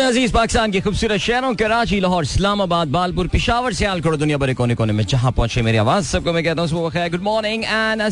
अज़ीज़ 0.00 0.32
पाकिस्तान 0.32 0.70
के 0.72 0.80
खूबसूरत 0.80 1.20
शहरों, 1.20 1.54
कराची, 1.60 1.98
लाहौर, 2.00 2.24
इस्लामाबाद, 2.24 2.88
बालपुर, 2.88 3.26
पिशावर 3.28 3.72
से 3.76 3.84
करो 4.00 4.16
दुनिया 4.16 4.36
भरे 4.40 4.54
कोने 4.56 4.74
कोने 4.80 4.92
में 4.96 5.04
जहाँ 5.04 5.32
पहुँचे 5.36 5.62
मेरी 5.62 5.76
आवाज़, 5.76 6.04
सबको 6.08 6.32
मैं 6.32 6.44
कहता 6.44 6.62
हूँ 6.62 6.90
गुड 7.12 7.22
मॉर्निंग 7.22 7.64
एंड 7.64 8.02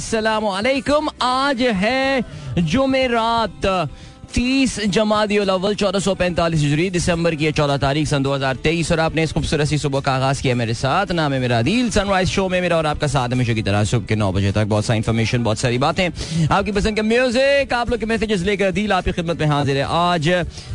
वालेकुम 0.45 1.09
आज 1.23 1.63
है 1.81 2.25
जुमेरात 2.61 3.67
तीस 4.35 4.79
जमादी 4.89 5.37
अव्वल, 5.39 5.75
चौदह 5.75 5.99
सौ 5.99 6.15
पैंतालीस 6.15 6.61
हिजरी, 6.61 6.89
दिसंबर 6.91 7.35
की 7.35 7.51
चौदह 7.53 7.77
तारीख 7.79 8.07
सन 8.09 8.23
दो 8.23 8.33
हज़ार 8.35 8.57
तेईस, 8.59 8.93
और 8.93 9.01
आपने 9.01 9.23
इस 9.23 9.33
खूबसूरत 9.33 9.67
सी 9.69 9.79
सुबह 9.79 10.01
का 10.01 10.13
आगाज़ 10.13 10.43
किया 10.43 10.55
मेरे 10.55 10.75
साथ। 10.75 11.13
नाम 11.13 11.33
है 11.33 11.41
मेरा 11.41 11.61
दिल 11.63 11.91
सनराइज 11.91 12.29
शो 12.29 12.49
में 12.49 12.61
मेरा 12.61 12.77
और 12.77 12.87
आपका 12.87 13.07
साथ 13.07 13.29
हमेशा 13.29 13.53
की 13.53 13.63
तरह 13.63 13.85
सुबह 13.85 14.07
के 14.07 14.17
नौ 14.17 14.31
बजे 14.33 14.53
तक 14.53 14.65
बहुत 14.67 14.85
सारी 14.85 14.97
इन्फॉर्मेशन 14.99 15.43
बहुत 15.45 15.59
सारी 15.59 15.79
बातें। 15.79 16.09
आपकी 16.49 16.73
पसंद 16.73 16.97
के 16.97 17.03
म्यूज़िक 17.03 17.73
आप 17.73 17.91
लोग 17.91 18.01
के 18.01 18.07
मैसेजेस 18.07 18.43
लेकर 18.43 18.71
दिल 18.73 18.93
आपकी 18.93 19.13
खिदमत 19.13 19.41
में 19.41 19.47
हाजिर 19.49 19.77
है 19.77 19.85
आज 19.91 20.29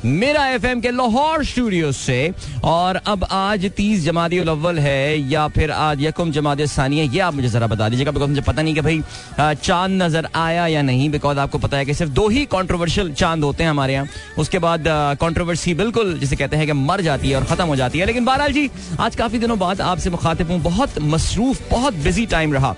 मेरा 0.06 0.48
एफएम 0.50 0.82
के 0.82 0.92
लाहौर 0.92 1.46
स्टूडियो 1.46 1.92
से। 1.94 2.20
और 2.66 3.02
अब 3.08 3.26
आज 3.32 3.66
तीस 3.78 4.04
जमादी 4.04 4.40
अव्वल 4.40 4.80
है, 4.80 5.30
या 5.32 5.48
फिर 5.50 5.72
आज 5.72 6.04
यकुम 6.04 6.32
सानी 6.68 7.00
है 7.00 7.08
ये 7.08 7.20
आप 7.22 7.34
मुझे 7.34 7.50
जरा 7.50 7.68
बता 7.68 7.90
दीजिएगा 7.90 8.12
बिकॉज़ 8.12 8.30
मुझे 8.30 8.42
पता 8.44 8.62
नहीं 8.62 8.74
कि 8.76 8.82
भाई 8.82 9.02
चाँद 9.40 10.02
नज़र 10.02 10.28
आया 10.36 10.68
या 10.68 10.82
नहीं 10.84 11.10
बिकॉज़ 11.10 11.40
आपको 11.40 11.58
पता 11.58 11.78
है 11.78 11.86
कि 11.86 11.94
सिर्फ़ 11.94 12.12
दो 12.14 12.28
ही 12.30 12.46
कॉन्ट्रोवर्शियल 12.48 13.14
चाँद 13.14 13.44
होते 13.48 13.64
हैं 13.64 13.70
हमारे 13.70 13.94
यहाँ। 13.94 14.08
उसके 14.40 14.60
बाद 14.60 14.84
कंट्रोवर्सी 15.22 15.74
बिल्कुल, 15.76 16.14
जिसे 16.20 16.36
कहते 16.36 16.58
हैं 16.58 16.66
कि 16.68 16.74
मर 16.74 17.02
जाती 17.02 17.30
है 17.30 17.36
और 17.36 17.44
ख़त्म 17.46 17.66
हो 17.66 17.76
जाती 17.76 18.00
है। 18.00 18.06
लेकिन 18.06 18.26
बहरहाल 18.26 18.52
जी, 18.54 18.70
आज 19.00 19.16
काफ़ी 19.16 19.40
दिनों 19.40 19.60
बाद 19.60 19.82
आपसे 19.84 20.10
मुखातिब 20.10 20.52
हूँ। 20.52 20.60
बहुत 20.62 21.00
मसरूफ, 21.02 21.70
बहुत 21.72 21.94
बिज़ी 22.04 22.26
टाइम 22.28 22.54
रहा। 22.54 22.76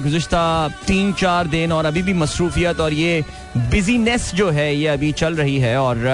गुजशत 0.00 0.34
तीन 0.86 1.12
चार 1.14 1.46
दिन 1.48 1.72
और 1.72 1.86
अभी 1.86 2.02
भी 2.02 2.12
मसरूफियत 2.14 2.80
और 2.80 2.92
ये 2.94 3.22
बिजीनेस 3.56 4.30
जो 4.34 4.50
है, 4.50 4.74
ये 4.76 4.86
अभी 4.88 5.12
चल 5.14 5.34
रही 5.36 5.58
है। 5.58 5.76
और 5.78 6.06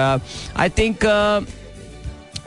आई 0.57 0.69
थिंक 0.69 1.05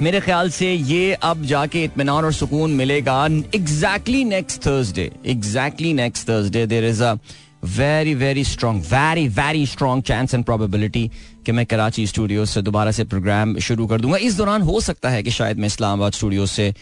मेरे 0.01 0.21
ख्याल 0.21 0.49
से 0.51 0.73
ये 0.73 1.13
अब 1.23 1.43
जाके 1.47 1.83
इतमान 1.85 2.09
और 2.11 2.33
सुकून 2.33 2.71
मिलेगा। 2.75 3.25
Exactly 3.55 4.25
next 4.25 4.61
Thursday 4.61 5.11
exactly 5.27 5.93
next 5.95 6.29
Thursday 6.29 6.67
there 6.67 6.85
is 6.85 7.03
a 7.03 7.15
very 7.63 8.15
very 8.15 8.45
strong 8.45 8.83
very 8.85 9.27
very 9.29 9.67
strong 9.67 10.03
chance 10.05 10.35
and 10.35 10.45
probability 10.45 11.11
कि 11.47 11.53
मैं 11.53 11.67
कराची 11.67 12.07
स्टूडियो 12.07 12.45
से 12.45 12.63
दोबारा 12.63 12.91
से 12.91 13.05
प्रोग्राम 13.05 13.59
शुरू 13.59 13.87
कर 13.87 14.01
दूँगा। 14.01 14.17
इस 14.19 14.37
दौरान 14.37 14.63
हो 14.63 14.81
सकता 14.81 15.11
है 15.11 15.23
कि 15.23 15.31
शायद 15.31 15.59
मैं 15.59 15.67
इस्लामाबाद 15.67 16.13
स्टूडियो 16.13 16.47
से 16.47 16.75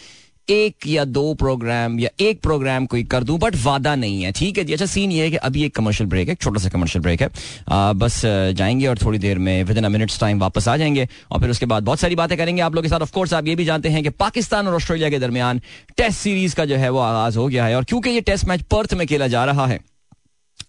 एक 0.49 0.87
या 0.87 1.05
दो 1.05 1.35
प्रोग्राम 1.35 1.99
या 2.01 2.09
एक 2.21 2.41
प्रोग्राम 2.43 2.87
कोई 2.87 3.03
कर 3.03 3.25
दूँ 3.25 3.39
बट 3.39 3.57
वादा 3.65 3.95
नहीं 3.97 4.23
है। 4.23 4.33
ठीक 4.33 4.59
है 4.59 4.65
जी 4.65 4.73
अच्छा 4.73 4.87
सीन 4.87 5.13
ये 5.13 5.25
है 5.25 5.31
कि 5.31 5.37
अभी 5.37 5.65
एक 5.65 5.75
कमर्शियल 5.77 6.09
ब्रेक 6.11 6.29
है 6.29 6.35
छोटा 6.35 6.61
सा 6.61 6.69
कमर्शियल 6.69 7.03
ब्रेक 7.03 7.23
है। 7.23 7.29
आ, 7.69 7.93
बस 7.93 8.21
जाएँगे 8.25 8.87
और 8.87 8.99
थोड़ी 8.99 9.19
देर 9.19 9.39
में 9.39 9.63
विद 9.65 9.79
इन 9.79 9.91
मिनट्स 9.93 10.19
टाइम 10.21 10.41
वापस 10.41 10.69
आ 10.69 10.77
जाएँगे 10.77 11.09
और 11.31 11.41
फिर 11.41 11.51
उसके 11.51 11.67
बाद 11.67 11.83
बहुत 11.83 12.01
सारी 12.01 12.15
बातें 12.15 12.37
करेंगे 12.39 12.63
आप 12.63 12.75
लोग 12.75 12.85
के 12.85 12.89
साथ। 12.89 13.01
ऑफ़ 13.01 13.13
कोर्स 13.13 13.35
आप 13.35 13.47
ये 13.47 13.55
भी 13.55 13.65
जानते 13.65 13.89
हैं 13.89 14.03
कि 14.03 14.11
पाकिस्तान 14.25 14.69
और 14.69 14.75
ऑस्ट्रेलिया 14.75 15.11
के 15.11 15.19
दरमियान 15.19 15.61
टेस्ट 15.97 16.19
सीरीज़ 16.19 16.57
का 16.57 16.65
जो 16.65 16.77
है 16.77 16.91
वो 16.91 16.99
आगाज़ 17.01 17.39
हो 17.39 17.47
गया 17.49 17.67
है 17.67 17.77
और 17.77 17.85
क्योंकि 17.85 18.11
ये 18.11 18.21
टेस्ट 18.23 18.45
मैच 18.45 18.63
पर्थ 18.63 18.95
में 18.95 19.07
खेला 19.07 19.29
जा 19.29 19.45
रहा 19.45 19.67
है 19.67 19.81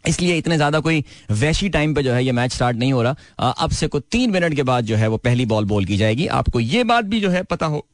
इसलिए 0.07 0.37
इतने 0.37 0.55
ज़्यादा 0.55 0.79
कोई 0.79 1.03
वैशी 1.31 1.69
टाइम 1.69 1.93
पे 1.93 2.03
जो 2.03 2.13
है 2.13 2.23
ये 2.25 2.31
मैच 2.31 2.53
स्टार्ट 2.53 2.77
नहीं 2.77 2.93
हो 2.93 3.01
रहा। 3.03 3.49
अब 3.49 3.71
से 3.71 3.87
कुछ 3.87 4.03
तीन 4.11 4.31
मिनट 4.31 4.55
के 4.55 4.63
बाद 4.63 4.85
जो 4.85 4.95
है 4.95 5.07
वो 5.07 5.17
पहली 5.19 5.45
बॉल 5.45 5.65
बोल 5.65 5.85
की 5.85 5.97
जाएगी। 5.97 6.27
आपको 6.33 6.59
ये 6.59 6.83
बात 6.83 7.05
भी 7.05 7.19
जो 7.21 7.29
है 7.29 7.43
पता 7.43 7.65
हो। 7.65 7.85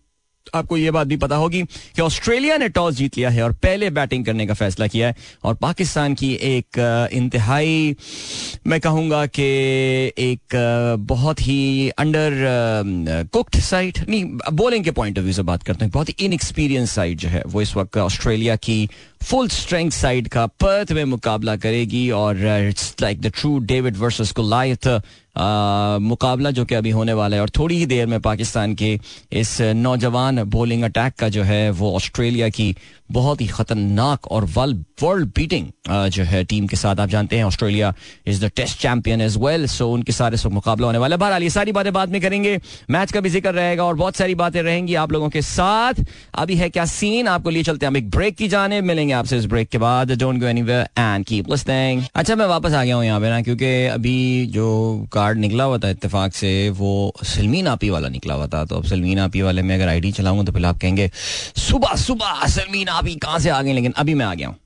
आपको 0.55 0.77
यह 0.77 0.91
बात 0.91 1.07
भी 1.07 1.17
पता 1.17 1.35
होगी 1.35 1.61
कि 1.95 2.01
ऑस्ट्रेलिया 2.01 2.57
ने 2.57 2.69
टॉस 2.69 2.93
जीत 2.95 3.17
लिया 3.17 3.29
है 3.29 3.43
और 3.43 3.53
पहले 3.53 3.89
बैटिंग 3.89 4.25
करने 4.25 4.47
का 4.47 4.53
फैसला 4.53 4.87
किया 4.87 5.07
है 5.07 5.15
और 5.43 5.55
पाकिस्तान 5.55 6.13
की 6.13 6.33
एक 6.33 6.79
इंतहाई, 7.13 7.95
मैं 8.67 8.79
कहूँगा 8.81 9.25
कि 9.25 9.43
एक 10.17 10.55
बहुत 10.99 11.41
ही 11.41 11.89
अंडर 11.89 12.31
कुक्ड 13.33 13.59
साइड 13.59 13.99
नहीं 14.09 14.25
बोलिंग 14.53 14.83
के 14.83 14.91
पॉइंट 14.91 15.17
ऑफ़ 15.17 15.23
व्यू 15.23 15.33
से 15.33 15.41
बात 15.41 15.63
करते 15.63 15.85
हैं। 15.85 15.91
बहुत 15.91 16.09
ही 16.09 16.15
इनएक्सपीरियंस 16.19 16.91
साइड 16.91 17.17
जो 17.17 17.29
है 17.29 17.43
वो 17.47 17.61
इस 17.61 17.75
वक्त 17.75 17.97
ऑस्ट्रेलिया 17.97 18.55
की 18.55 18.89
फुल 19.23 19.47
स्ट्रेंथ 19.49 19.91
साइड 19.91 20.27
का 20.27 20.45
पर्थ 20.47 20.91
में 20.91 21.03
मुकाबला 21.05 21.55
करेगी 21.55 22.09
और 22.11 22.45
it's 22.69 22.95
like 23.01 23.21
the 23.21 23.31
true 23.35 23.57
David 23.59 23.97
versus 23.97 24.33
Goliath 24.39 24.87
मुकाबला 26.01 26.51
जो 26.51 26.65
कि 26.65 26.75
अभी 26.75 26.89
होने 26.89 27.13
वाला 27.13 27.35
है 27.35 27.41
और 27.41 27.49
थोड़ी 27.49 27.77
ही 27.77 27.85
देर 27.85 28.07
में 28.07 28.19
पाकिस्तान 28.21 28.73
के 28.75 28.99
इस 29.31 29.57
नौजवान 29.61 30.43
बॉलिंग 30.43 30.83
अटैक 30.83 31.13
का 31.13 31.29
जो 31.29 31.43
है 31.43 31.69
वो 31.71 31.95
ऑस्ट्रेलिया 31.95 32.49
की 32.49 32.75
बहुत 33.09 33.41
ही 33.41 33.47
खतरनाक 33.47 34.27
और 34.27 34.45
वर्ल्ड 34.47 35.27
बीटिंग 35.35 35.67
जो 36.11 36.23
है 36.23 36.43
टीम 36.45 36.67
के 36.67 36.75
साथ 36.75 36.99
आप 36.99 37.09
जानते 37.09 37.37
हैं, 37.37 37.43
Australia 37.43 37.93
is 38.27 38.45
the 38.45 38.49
test 38.55 38.79
champion 38.79 39.21
as 39.21 39.37
well 39.37 39.65
so 39.67 39.89
उनके 39.91 40.11
सारे 40.11 40.37
सब 40.37 40.51
मुकाबला 40.51 40.87
होने 40.87 40.97
वाला। 40.97 41.15
है 41.15 41.19
बहरहाल, 41.19 41.43
ये 41.43 41.49
सारी 41.49 41.71
बातें 41.71 41.91
बाद 41.93 42.09
में 42.09 42.19
करेंगे। 42.21 42.59
मैच 42.89 43.11
का 43.11 43.21
भी 43.21 43.29
ज़िक्र 43.29 43.51
रहेगा 43.51 43.83
और 43.83 43.95
बहुत 43.95 44.15
सारी 44.15 44.35
बातें 44.35 44.61
रहेंगी 44.61 44.95
आप 44.95 45.11
लोगों 45.11 45.29
के 45.29 45.41
साथ। 45.43 46.03
अभी 46.35 46.55
है 46.55 46.69
क्या 46.69 46.85
सीन 46.87 47.27
आपको 47.27 47.49
लिए 47.49 47.63
चलते 47.63 47.85
हैं 47.85 47.91
हम 47.91 47.97
एक 47.97 48.09
ब्रेक 48.11 48.35
की 48.37 48.47
जाने। 48.47 48.81
मिलेंगे 48.83 49.13
आपसे 49.13 49.37
इस 49.37 49.45
ब्रेक 49.47 49.69
के 49.69 49.77
बाद। 49.77 50.11
Don't 50.13 50.39
go 50.39 50.47
anywhere 50.47 50.87
and 50.97 51.25
keep 51.25 51.49
listening 51.51 52.03
अच्छा 52.15 52.35
मैं 52.35 52.45
वापस 52.47 52.73
आ 52.73 52.83
गया 52.83 52.95
हूँ 52.95 53.05
यहाँ 53.05 53.19
पे 53.21 53.29
ना, 53.29 53.41
क्योंकि 53.41 53.85
अभी 53.87 54.45
जो 54.47 55.07
कार्ड 55.13 55.39
निकला 55.39 55.63
हुआ 55.63 55.77
था 55.77 55.89
इतफाक 55.89 56.33
से, 56.33 56.69
वो 56.71 57.13
सलमीन 57.25 57.67
आपी 57.67 57.89
वाला 57.89 58.09
निकला 58.09 58.33
हुआ 58.33 58.47
था। 58.47 58.63
तो 58.65 58.75
अब 58.75 58.85
सलमीन 58.85 59.19
आपी 59.19 59.41
वाले 59.41 59.61
में 59.61 59.75
अगर 59.75 59.87
आईडी 59.87 60.11
चलाऊँगा 60.11 60.43
तो 60.43 60.51
फिर 60.51 60.65
आप 60.65 60.79
कहेंगे, 60.79 61.09
सुबह 61.57 61.95
सुबह 61.97 62.45
सलमीन 62.47 62.87
आप 62.97 63.05
ही 63.07 63.15
कहाँ 63.15 63.39
से 63.39 63.49
आ 63.49 63.61
गए? 63.61 63.73
लेकिन 63.73 63.93
अभी 63.97 64.13
मैं 64.13 64.25
आ 64.25 64.33
गया 64.33 64.47
हूँ। 64.47 64.57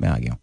मैं 0.00 0.08
आ 0.08 0.16
गया 0.18 0.32
हूँ। 0.32 0.40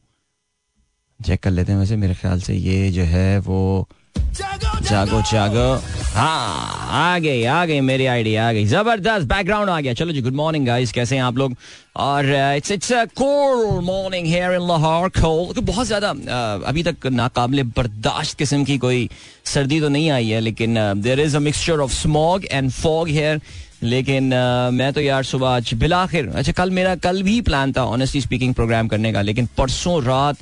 चेक 1.19 1.39
कर 1.43 1.51
लेते 1.51 1.71
हैं 1.71 1.79
वैसे 1.79 1.95
मेरे 1.97 2.13
ख्याल 2.13 2.39
से 2.41 2.53
ये 2.55 2.89
जो 2.91 3.03
है 3.03 3.39
वो 3.39 3.87
जागो 4.27 5.21
जागो। 5.31 5.67
हाँ 6.13 6.89
आ 6.93 7.19
गई 7.19 7.43
आ 7.43 7.65
गई 7.65 7.79
मेरी 7.81 8.05
आईडी 8.05 8.33
आ 8.35 8.51
गई। 8.53 8.65
ज़बरदस्त 8.65 9.27
बैकग्राउंड 9.27 9.69
आ 9.69 9.79
गया। 9.79 9.93
चलो 9.93 10.11
जी 10.13 10.21
गुड 10.21 10.33
मॉर्निंग 10.35 10.65
गाइस 10.67 10.91
कैसे 10.91 11.15
हैं 11.15 11.23
आप 11.23 11.37
लोग? 11.37 11.55
और 11.95 12.25
it's 12.57 12.71
it's 12.71 12.91
cold 13.15 13.83
morning 13.85 14.27
here 14.27 14.53
in 14.53 14.67
Lahore 14.67 15.11
बहुत 15.59 15.87
ज़्यादा 15.87 16.13
uh, 16.13 16.67
अभी 16.67 16.83
तक 16.83 17.07
नाकाबले 17.07 17.63
बर्दाश्त 17.77 18.37
किस्म 18.37 18.63
की 18.63 18.77
कोई 18.77 19.09
सर्दी 19.45 19.79
तो 19.81 19.89
नहीं 19.89 20.09
आई 20.11 20.29
है 20.29 20.39
लेकिन 20.39 20.75
there 21.01 21.19
is 21.19 21.35
a 21.35 21.39
mixture 21.39 21.79
of 21.79 21.93
smog 21.93 22.45
and 22.45 22.71
fog 22.71 23.09
here 23.09 23.41
लेकिन 23.83 24.29
uh, 24.29 24.73
मैं 24.73 24.93
तो 24.93 25.01
यार 25.01 25.23
सुबह 25.23 25.47
आज 25.47 25.73
बिलाखिर 25.73 26.27
अच्छा 26.27 26.51
कल 26.51 26.71
मेरा 26.71 26.95
कल 26.95 27.23
भी 27.23 27.41
प्लान 27.41 27.73
था 27.73 27.83
ऑनेस्टली 27.85 28.21
स्पीकिंग 28.21 28.53
प्रोग्राम 28.53 28.87
करने 28.87 29.13
का 29.13 29.21
लेकिन 29.21 29.49
परसों 29.57 30.03
रात 30.03 30.37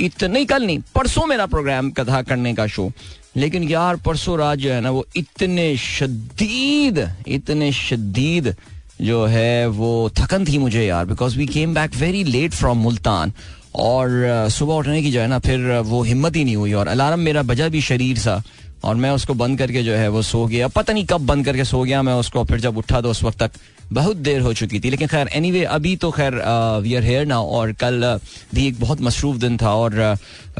इतने 0.00 0.44
कल 0.44 0.66
नहीं 0.66 0.78
परसों 0.94 1.26
मेरा 1.26 1.46
प्रोग्राम 1.46 1.90
था 1.90 2.22
करने 2.22 2.54
का 2.54 2.66
शो 2.66 2.92
लेकिन 3.36 3.62
यार 3.62 3.96
परसों 3.96 4.38
रात 4.38 4.58
जो 4.58 4.72
है 4.72 4.80
ना 4.80 4.90
वो 4.90 5.06
इतने 5.16 5.76
शदीद 5.76 7.08
इतने 7.28 7.72
शदीद 7.72 8.56
जो 9.00 9.24
है 9.26 9.66
वो 9.66 10.10
थकन 10.10 10.44
थी 10.44 10.58
मुझे 10.58 10.84
यार 10.84 11.06
because 11.06 11.38
we 11.38 11.46
came 11.46 11.74
back 11.74 11.96
very 11.96 12.24
late 12.24 12.52
from 12.52 12.78
Multan 12.78 13.32
और 13.74 14.08
सुबह 14.50 14.74
उठने 14.74 15.02
की 15.02 15.10
जो 15.10 15.20
है 15.20 15.26
ना 15.26 15.38
फिर 15.38 15.78
वो 15.78 16.02
हिम्मत 16.02 16.36
ही 16.36 16.44
नहीं 16.44 16.56
हुई 16.56 16.72
और 16.72 16.88
अलार्म 16.88 17.20
मेरा 17.20 17.42
बजा 17.42 17.68
भी 17.68 17.80
शरीर 17.80 18.18
सा। 18.18 18.42
और 18.84 18.94
मैं 18.94 19.10
उसको 19.10 19.34
बंद 19.34 19.58
करके 19.58 19.82
जो 19.82 19.94
है 19.94 20.08
वो 20.08 20.22
सो 20.22 20.44
गया। 20.46 20.68
पता 20.70 20.92
नहीं 20.92 21.04
कब 21.06 21.26
बंद 21.26 21.44
करके 21.44 21.64
सो 21.64 21.82
गया 21.82 22.02
मैं 22.02 22.14
उसको 22.14 22.44
फिर 22.44 22.60
जब 22.60 22.76
उठा 22.78 23.00
तो 23.00 23.10
उस 23.10 23.22
वक्त 23.24 23.38
तक 23.38 23.50
बहुत 23.92 24.16
देर 24.16 24.40
हो 24.40 24.52
चुकी 24.54 24.78
थी। 24.80 24.90
लेकिन 24.90 25.08
खैर 25.08 25.28
एनी 25.28 25.48
anyway, 25.48 25.66
अभी 25.66 25.94
तो 25.96 26.10
खैर 26.10 26.34
वी 26.82 26.94
आर 26.94 27.02
हेयर 27.04 27.26
ना 27.26 27.40
और 27.40 27.72
कल 27.74 28.18
भी 28.54 28.66
एक 28.66 28.80
बहुत 28.80 29.00
मसरूफ 29.00 29.36
दिन 29.36 29.56
था 29.56 29.74
और 29.74 29.94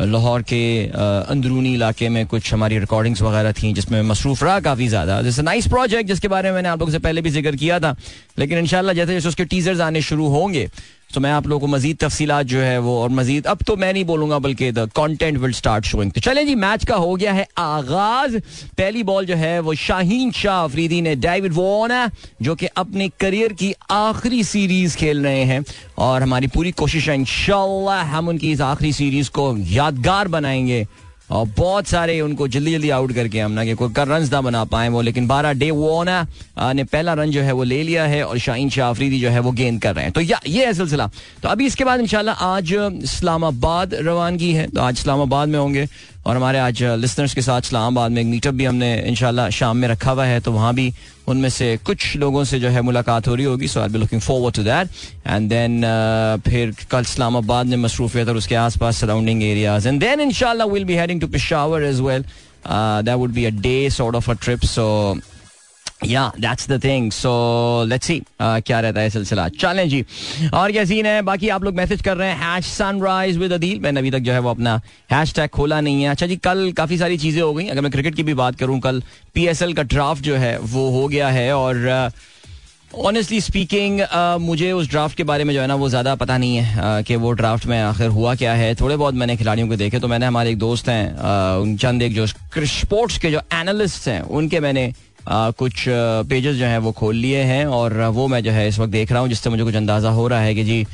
लाहौर 0.01 0.43
के 0.43 0.63
अंदरूनी 0.87 1.73
इलाके 1.75 2.09
में 2.09 2.27
कुछ 2.27 2.53
हमारी 2.55 2.79
रिकॉर्डिंग्स 2.79 3.23
वगैरह 3.23 3.53
थी 3.53 3.73
जिसमें 3.73 4.01
मसरूफ 4.05 4.43
रहा 4.45 4.59
काफ़ी 4.61 4.89
ज़्यादा। 4.89 5.21
जैसे 5.23 5.43
नाइस 5.43 5.67
प्रोजेक्ट 5.69 6.09
जिसके 6.09 6.29
बारे 6.29 6.49
में 6.49 6.55
मैंने 6.55 6.69
आप 6.69 6.79
लोगों 6.79 6.93
से 6.93 6.99
पहले 6.99 7.23
भी 7.23 7.31
ज़िक्र 7.31 7.57
किया 7.57 7.81
था। 7.81 7.97
लेकिन 8.39 8.59
इंशाल्लाह 8.59 8.95
जैसे 8.95 9.15
जैसे 9.15 9.29
उसके 9.29 9.45
टीजर्स 9.47 9.81
आने 9.81 10.03
शुरू 10.03 10.29
होंगे 10.29 10.69
तो 11.15 11.21
मैं 11.21 11.31
आप 11.31 11.47
लोगों 11.47 11.61
को 11.61 11.67
मजीद 11.67 11.97
तफसी 12.01 12.27
जो 12.45 12.61
है 12.61 12.79
वो 12.79 13.03
और 13.03 13.11
मजीद, 13.11 13.47
अब 13.47 13.59
तो 13.67 13.77
मैं 13.77 13.93
नहीं 13.93 14.05
बोलूँगा 14.05 14.39
बल्कि 14.39 14.71
the 14.73 14.91
content 14.95 15.39
will 15.39 15.53
start 15.53 15.85
showing 15.85 16.13
चलें 16.13 16.47
जी 16.47 16.55
मैच 16.55 16.85
का 16.85 16.97
हो 16.97 17.15
गया 17.17 17.33
है 17.33 17.47
आगाज़। 17.59 18.39
पहली 18.79 19.03
बॉल 19.03 19.27
जो 19.27 19.35
है 19.35 19.61
वो 19.61 19.75
शाहीन 19.75 20.31
शाह 20.33 20.65
अफरीदी 20.65 21.01
ने 21.01 21.15
डेविड 21.17 21.53
वॉर्नर 21.53 22.11
जो 22.43 22.55
कि 22.55 22.67
अपने 22.67 23.09
करियर 23.21 23.53
की 23.53 23.75
आखिरी 23.91 24.45
सीरीज़ 24.45 24.97
खेल 24.97 25.23
रहे 25.23 25.45
हैं 25.45 25.65
और 25.99 26.23
हमारी 26.23 26.47
पूरी 26.47 26.73
कोशिश 26.73 27.09
है 27.09 27.15
इन 27.15 27.27
हम 27.95 28.29
उनकी 28.29 28.53
इस 28.53 28.61
आखिरी 28.61 28.93
सीरीज़ 28.93 29.31
को 29.31 29.57
यादगार 29.59 30.29
बनाएँगे। 30.29 30.87
और 31.31 31.47
बहुत 31.57 31.87
सारे 31.87 32.21
उनको 32.21 32.49
जल्दी 32.49 32.73
जल्दी 32.73 32.91
आउट 32.91 33.13
करके 33.13 33.41
हम 33.41 33.53
ना 33.53 33.65
कि 33.65 33.75
कोई 33.75 33.93
रन 33.99 34.29
ना 34.33 34.41
बना 34.41 34.65
पाए 34.65 34.89
वो, 34.89 35.01
लेकिन 35.01 35.27
बारह 35.27 35.53
डे 35.53 35.71
वो 35.71 36.03
ना 36.05 36.27
ने 36.73 36.85
पहला 36.85 37.15
रन 37.15 37.31
जो 37.31 37.43
है 37.43 37.53
वो 37.53 37.63
ले 37.63 37.83
लिया 37.83 38.05
है 38.05 38.23
और 38.25 38.39
शाहीन 38.39 38.71
शाह 38.71 38.89
आफरीदी 38.91 39.21
जो 39.21 39.31
है 39.31 39.41
वो 39.41 39.53
गेंद 39.53 39.83
कर 39.83 39.95
रहे 39.95 40.05
हैं। 40.05 40.13
तो 40.13 40.21
या, 40.21 40.41
ये 40.47 40.67
है 40.67 40.73
सिलसिला। 40.75 41.11
तो 41.43 41.49
अभी 41.49 41.67
इसके 41.67 41.85
बाद 41.85 42.01
इंशाल्लाह 42.01 42.35
आज 42.35 42.73
इस्लामाबाद 43.03 43.95
रवानगी 43.95 44.53
है। 44.53 44.67
तो 44.69 44.81
आज 44.81 44.99
इस्लामाबाद 44.99 45.49
में 45.49 45.59
होंगे। 45.59 45.89
और 46.27 46.37
हमारे 46.37 46.59
आज 46.59 46.83
लिसनर्स 46.83 47.35
के 47.35 47.43
साथ 47.43 47.61
इस्लामाबाद 47.61 48.11
में 48.11 48.21
एक 48.23 48.27
मीटअप 48.29 48.55
भी 48.55 48.65
हमने 48.65 48.95
इनशाला 49.09 49.49
शाम 49.51 49.77
में 49.77 49.89
रखा 49.89 50.11
हुआ 50.11 50.25
है 50.25 50.41
तो 50.41 50.53
वहाँ 50.53 50.73
भी 50.75 50.93
उनमें 51.29 51.49
से 51.49 51.77
कुछ 51.85 52.17
लोगों 52.17 52.45
से 52.45 52.61
जो 52.61 52.69
है 52.69 52.81
मुलाकात 52.83 53.29
हो 53.29 53.35
रही 53.35 53.45
होगी 53.47 53.69
so 53.69 53.81
I 53.81 53.89
be 53.89 53.99
looking 53.99 54.21
forward 54.21 54.55
to 54.55 54.63
that 54.63 54.89
and 55.27 55.49
then 55.49 55.81
फिर 56.49 56.75
कल 56.91 57.01
इस्लामाबाद 57.01 57.67
में 57.67 57.77
मसरूफियत 57.77 58.29
और 58.29 58.37
उसके 58.37 58.55
आस 58.55 58.79
पास 58.79 59.01
सराउंडिंग 59.01 59.43
एरियाज़ 59.43 59.89
एंड 59.89 60.01
देन 60.01 60.21
इनशाला 60.21 60.65
will 60.73 60.85
be 60.85 60.97
heading 60.97 61.21
to 61.21 61.29
Peshawar 61.29 61.85
as 61.85 62.01
well 62.01 62.25
that 62.67 63.17
would 63.17 63.33
be 63.33 63.45
a 63.45 63.51
day 63.61 63.79
sort 63.91 64.17
of 64.17 64.31
a 64.31 64.35
trip 64.45 64.65
so 64.67 64.87
yeah 66.05 66.31
that's 66.41 66.69
the 66.71 66.83
thing 66.85 67.11
so 67.13 67.33
let's 67.89 68.07
see 68.07 68.21
क्या 68.41 68.81
रहता 68.81 69.01
है 69.01 69.11
सिलसिला। 69.11 69.49
चलें 69.51 69.89
जी। 69.89 70.05
और 70.55 70.73
क्या 70.73 70.85
सीन 70.85 71.07
है? 71.07 71.23
बाकी 71.23 71.49
आप 71.49 71.65
लोग 71.65 71.75
मैसेज 71.77 72.03
कर 72.03 72.17
रहे 72.17 72.29
हैं 72.29 72.37
हैश 72.43 72.67
सनराइज 72.67 73.39
विद 73.39 73.53
अदील 73.53 73.81
मैंने 73.81 74.01
अभी 74.01 74.11
तक 74.11 74.19
जो 74.21 74.33
है 74.33 74.39
वो 74.39 74.51
अपना 74.51 74.81
हैश 75.13 75.35
टैग 75.35 75.51
खोला 75.51 75.81
नहीं 75.81 76.03
है। 76.03 76.11
अच्छा 76.11 76.27
जी 76.27 76.37
कल 76.45 76.71
काफ़ी 76.77 76.99
सारी 76.99 77.19
चीज़ें 77.19 77.43
हो 77.43 77.53
गई। 77.55 77.67
अगर 77.67 77.81
मैं 77.81 77.93
क्रिकेट 77.93 78.15
की 78.15 78.23
भी 78.23 78.35
बात 78.35 78.57
करूँ 78.57 78.79
कल 78.81 79.03
पीएसएल 79.35 79.75
का 79.75 79.83
ड्राफ्ट 79.85 80.25
जो 80.25 80.37
है 80.37 80.59
वो 80.59 80.89
हो 80.91 81.07
गया 81.09 81.29
है। 81.29 81.53
और 81.55 82.11
ऑनेस्टली 82.95 83.39
uh, 83.41 83.45
स्पीकिंग 83.45 84.01
uh, 84.01 84.41
मुझे 84.41 84.71
उस 84.73 84.89
ड्राफ्ट 84.91 85.17
के 85.17 85.25
बारे 85.25 85.45
में 85.45 85.53
जो 85.55 85.61
है 85.61 85.67
ना 85.67 85.75
वो 85.75 85.89
ज़्यादा 85.89 86.15
पता 86.15 86.37
नहीं 86.39 86.57
है 86.57 86.75
uh, 86.75 87.07
कि 87.07 87.17
वो 87.17 87.33
ड्राफ्ट 87.33 87.67
में 87.67 87.81
आखिर 87.83 88.09
हुआ 88.09 88.35
क्या 88.35 88.53
है। 88.55 88.75
थोड़े 88.75 88.97
बहुत 88.97 89.15
मैंने 89.15 89.37
खिलाड़ियों 89.37 89.69
को 89.69 89.77
देखे 89.77 89.99
तो 90.01 90.09
मैंने 90.09 90.27
हमारे 90.27 90.51
एक 90.51 90.59
दोस्त 90.59 90.89
हैं 90.89 91.07
uh, 91.11 91.81
चंद 91.83 92.03
एक 92.03 92.15
जो 92.15 92.27
स्पोर्ट्स 92.27 93.19
के 93.19 93.31
जो 93.31 93.41
एनालिस्ट 93.55 94.09
हैं 94.09 94.21
उनके 94.23 94.61
मैंने 94.61 94.93
कुछ 95.29 95.85
पेजेस 96.29 96.57
जो 96.57 96.65
हैं 96.67 96.79
वो 96.79 96.93
खोल 96.93 97.17
लिए 97.17 97.43
हैं 97.43 97.65
और 97.67 98.01
वो 98.15 98.29
मैं 98.29 98.43
जो 98.45 98.51
है 98.53 98.69
इस 98.69 98.79
वक्त 98.79 98.93
देख 98.93 99.13
रहा 99.13 99.21
हूँ 99.21 99.29
जिससे 99.29 99.51
मुझे 99.51 99.65
कुछ 99.65 99.75
अंदाज़ा 99.77 100.11
हो 100.11 100.29
रहा 100.29 100.41
है 100.41 100.55
कि 100.55 100.65
जी 100.65 100.87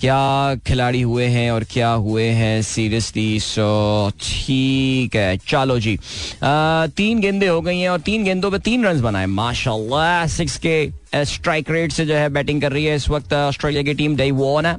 क्या 0.00 0.54
खिलाड़ी 0.66 1.00
हुए 1.02 1.24
हैं 1.26 1.50
और 1.50 1.64
क्या 1.70 1.88
हुए 1.90 2.24
हैं 2.30 2.60
सीरियसली 2.62 3.38
सो 3.40 4.10
ठीक 4.20 5.16
है 5.16 5.36
चलो 5.48 5.78
जी। 5.78 5.94
आ, 6.42 6.86
तीन 6.96 7.20
गेंदे 7.20 7.46
हो 7.46 7.60
गई 7.60 7.78
हैं 7.78 7.88
और 7.90 8.00
तीन 8.00 8.24
गेंदों 8.24 8.50
पे 8.50 8.58
तीन 8.58 8.84
रन 8.84 9.00
बनाए। 9.02 9.26
माशाल्लाह 9.26 10.26
सिक्स 10.26 10.56
के 10.66 11.24
स्ट्राइक 11.24 11.70
रेट 11.70 11.92
से 11.92 12.06
जो 12.06 12.14
है 12.14 12.28
बैटिंग 12.28 12.60
कर 12.62 12.72
रही 12.72 12.84
है 12.84 12.94
इस 12.96 13.08
वक्त 13.08 13.32
ऑस्ट्रेलिया 13.34 13.82
की 13.82 13.94
टीम 13.94 14.16
डई 14.16 14.30
वॉन 14.30 14.66
है। 14.66 14.74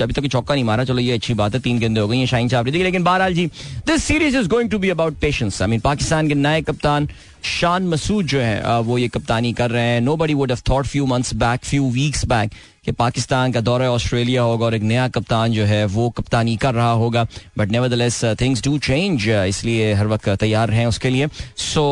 अभी 0.00 0.12
तक 0.12 0.26
चौका 0.26 0.54
नहीं 0.54 0.64
मारा 0.64 0.84
चलो 0.84 0.98
ये 0.98 1.12
अच्छी 1.12 1.34
बात 1.34 1.54
है 1.54 1.60
तीन 1.60 1.78
गेंदे 1.78 2.00
हो 2.00 2.08
गई 2.08 2.18
हैं 2.18 2.26
शाइन 2.26 2.48
चाप 2.48 2.66
रही 2.66 2.74
थी 2.74 2.82
लेकिन 2.82 3.04
बहरहाल 3.04 3.34
जी 3.34 3.46
this 3.86 4.04
series 4.04 4.36
is 4.38 4.48
going 4.48 4.70
to 4.70 4.78
be 4.78 4.90
about 4.90 5.18
patience 5.20 5.60
I 5.62 5.68
mean 5.68 5.80
Pakistan 5.80 6.28
के 6.28 6.34
नए 6.36 6.62
कप्तान 6.62 7.08
शान 7.44 7.86
मसूद 7.88 8.26
जो 8.26 8.40
है 8.40 8.80
वो 8.80 8.98
ये 8.98 9.08
कप्तानी 9.08 9.52
कर 9.52 9.70
रहे 9.70 9.84
हैं। 9.84 10.00
Nobody 10.16 10.34
would 10.34 10.50
have 10.50 10.60
thought 10.68 10.86
few 10.86 11.06
months 11.06 11.34
back 11.34 11.64
few 11.64 11.90
weeks 11.90 12.24
back 12.24 12.50
कि 12.84 12.92
पाकिस्तान 12.92 13.52
का 13.52 13.60
दौरा 13.60 13.90
ऑस्ट्रेलिया 13.92 14.42
होगा 14.42 14.66
और 14.66 14.74
एक 14.74 14.82
नया 14.82 15.06
कप्तान 15.08 15.52
जो 15.52 15.64
है, 15.64 15.84
वो 15.86 16.08
कप्तानी 16.10 16.56
कर 16.56 16.74
रहा 16.74 16.90
होगा। 16.92 17.26
But 17.58 17.70
nevertheless 17.70 18.24
things 18.40 18.64
do 18.64 18.76
change 18.80 19.28
इसलिए 19.28 19.92
हर 19.94 20.06
वक्त 20.06 20.28
तैयार 20.30 20.68
रहें 20.68 20.86
उसके 20.86 21.10
लिए। 21.10 21.26
सो 21.58 21.84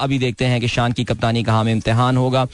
अभी 0.00 0.18
देखते 0.18 0.44
हैं 0.44 0.60
कि 0.60 0.68
शान 0.68 0.92
की 0.92 1.04
कप्तानी 1.04 1.42
का 1.42 1.52
हमें 1.52 1.72
इम्तिहान 1.72 2.16
होगा। 2.16 2.46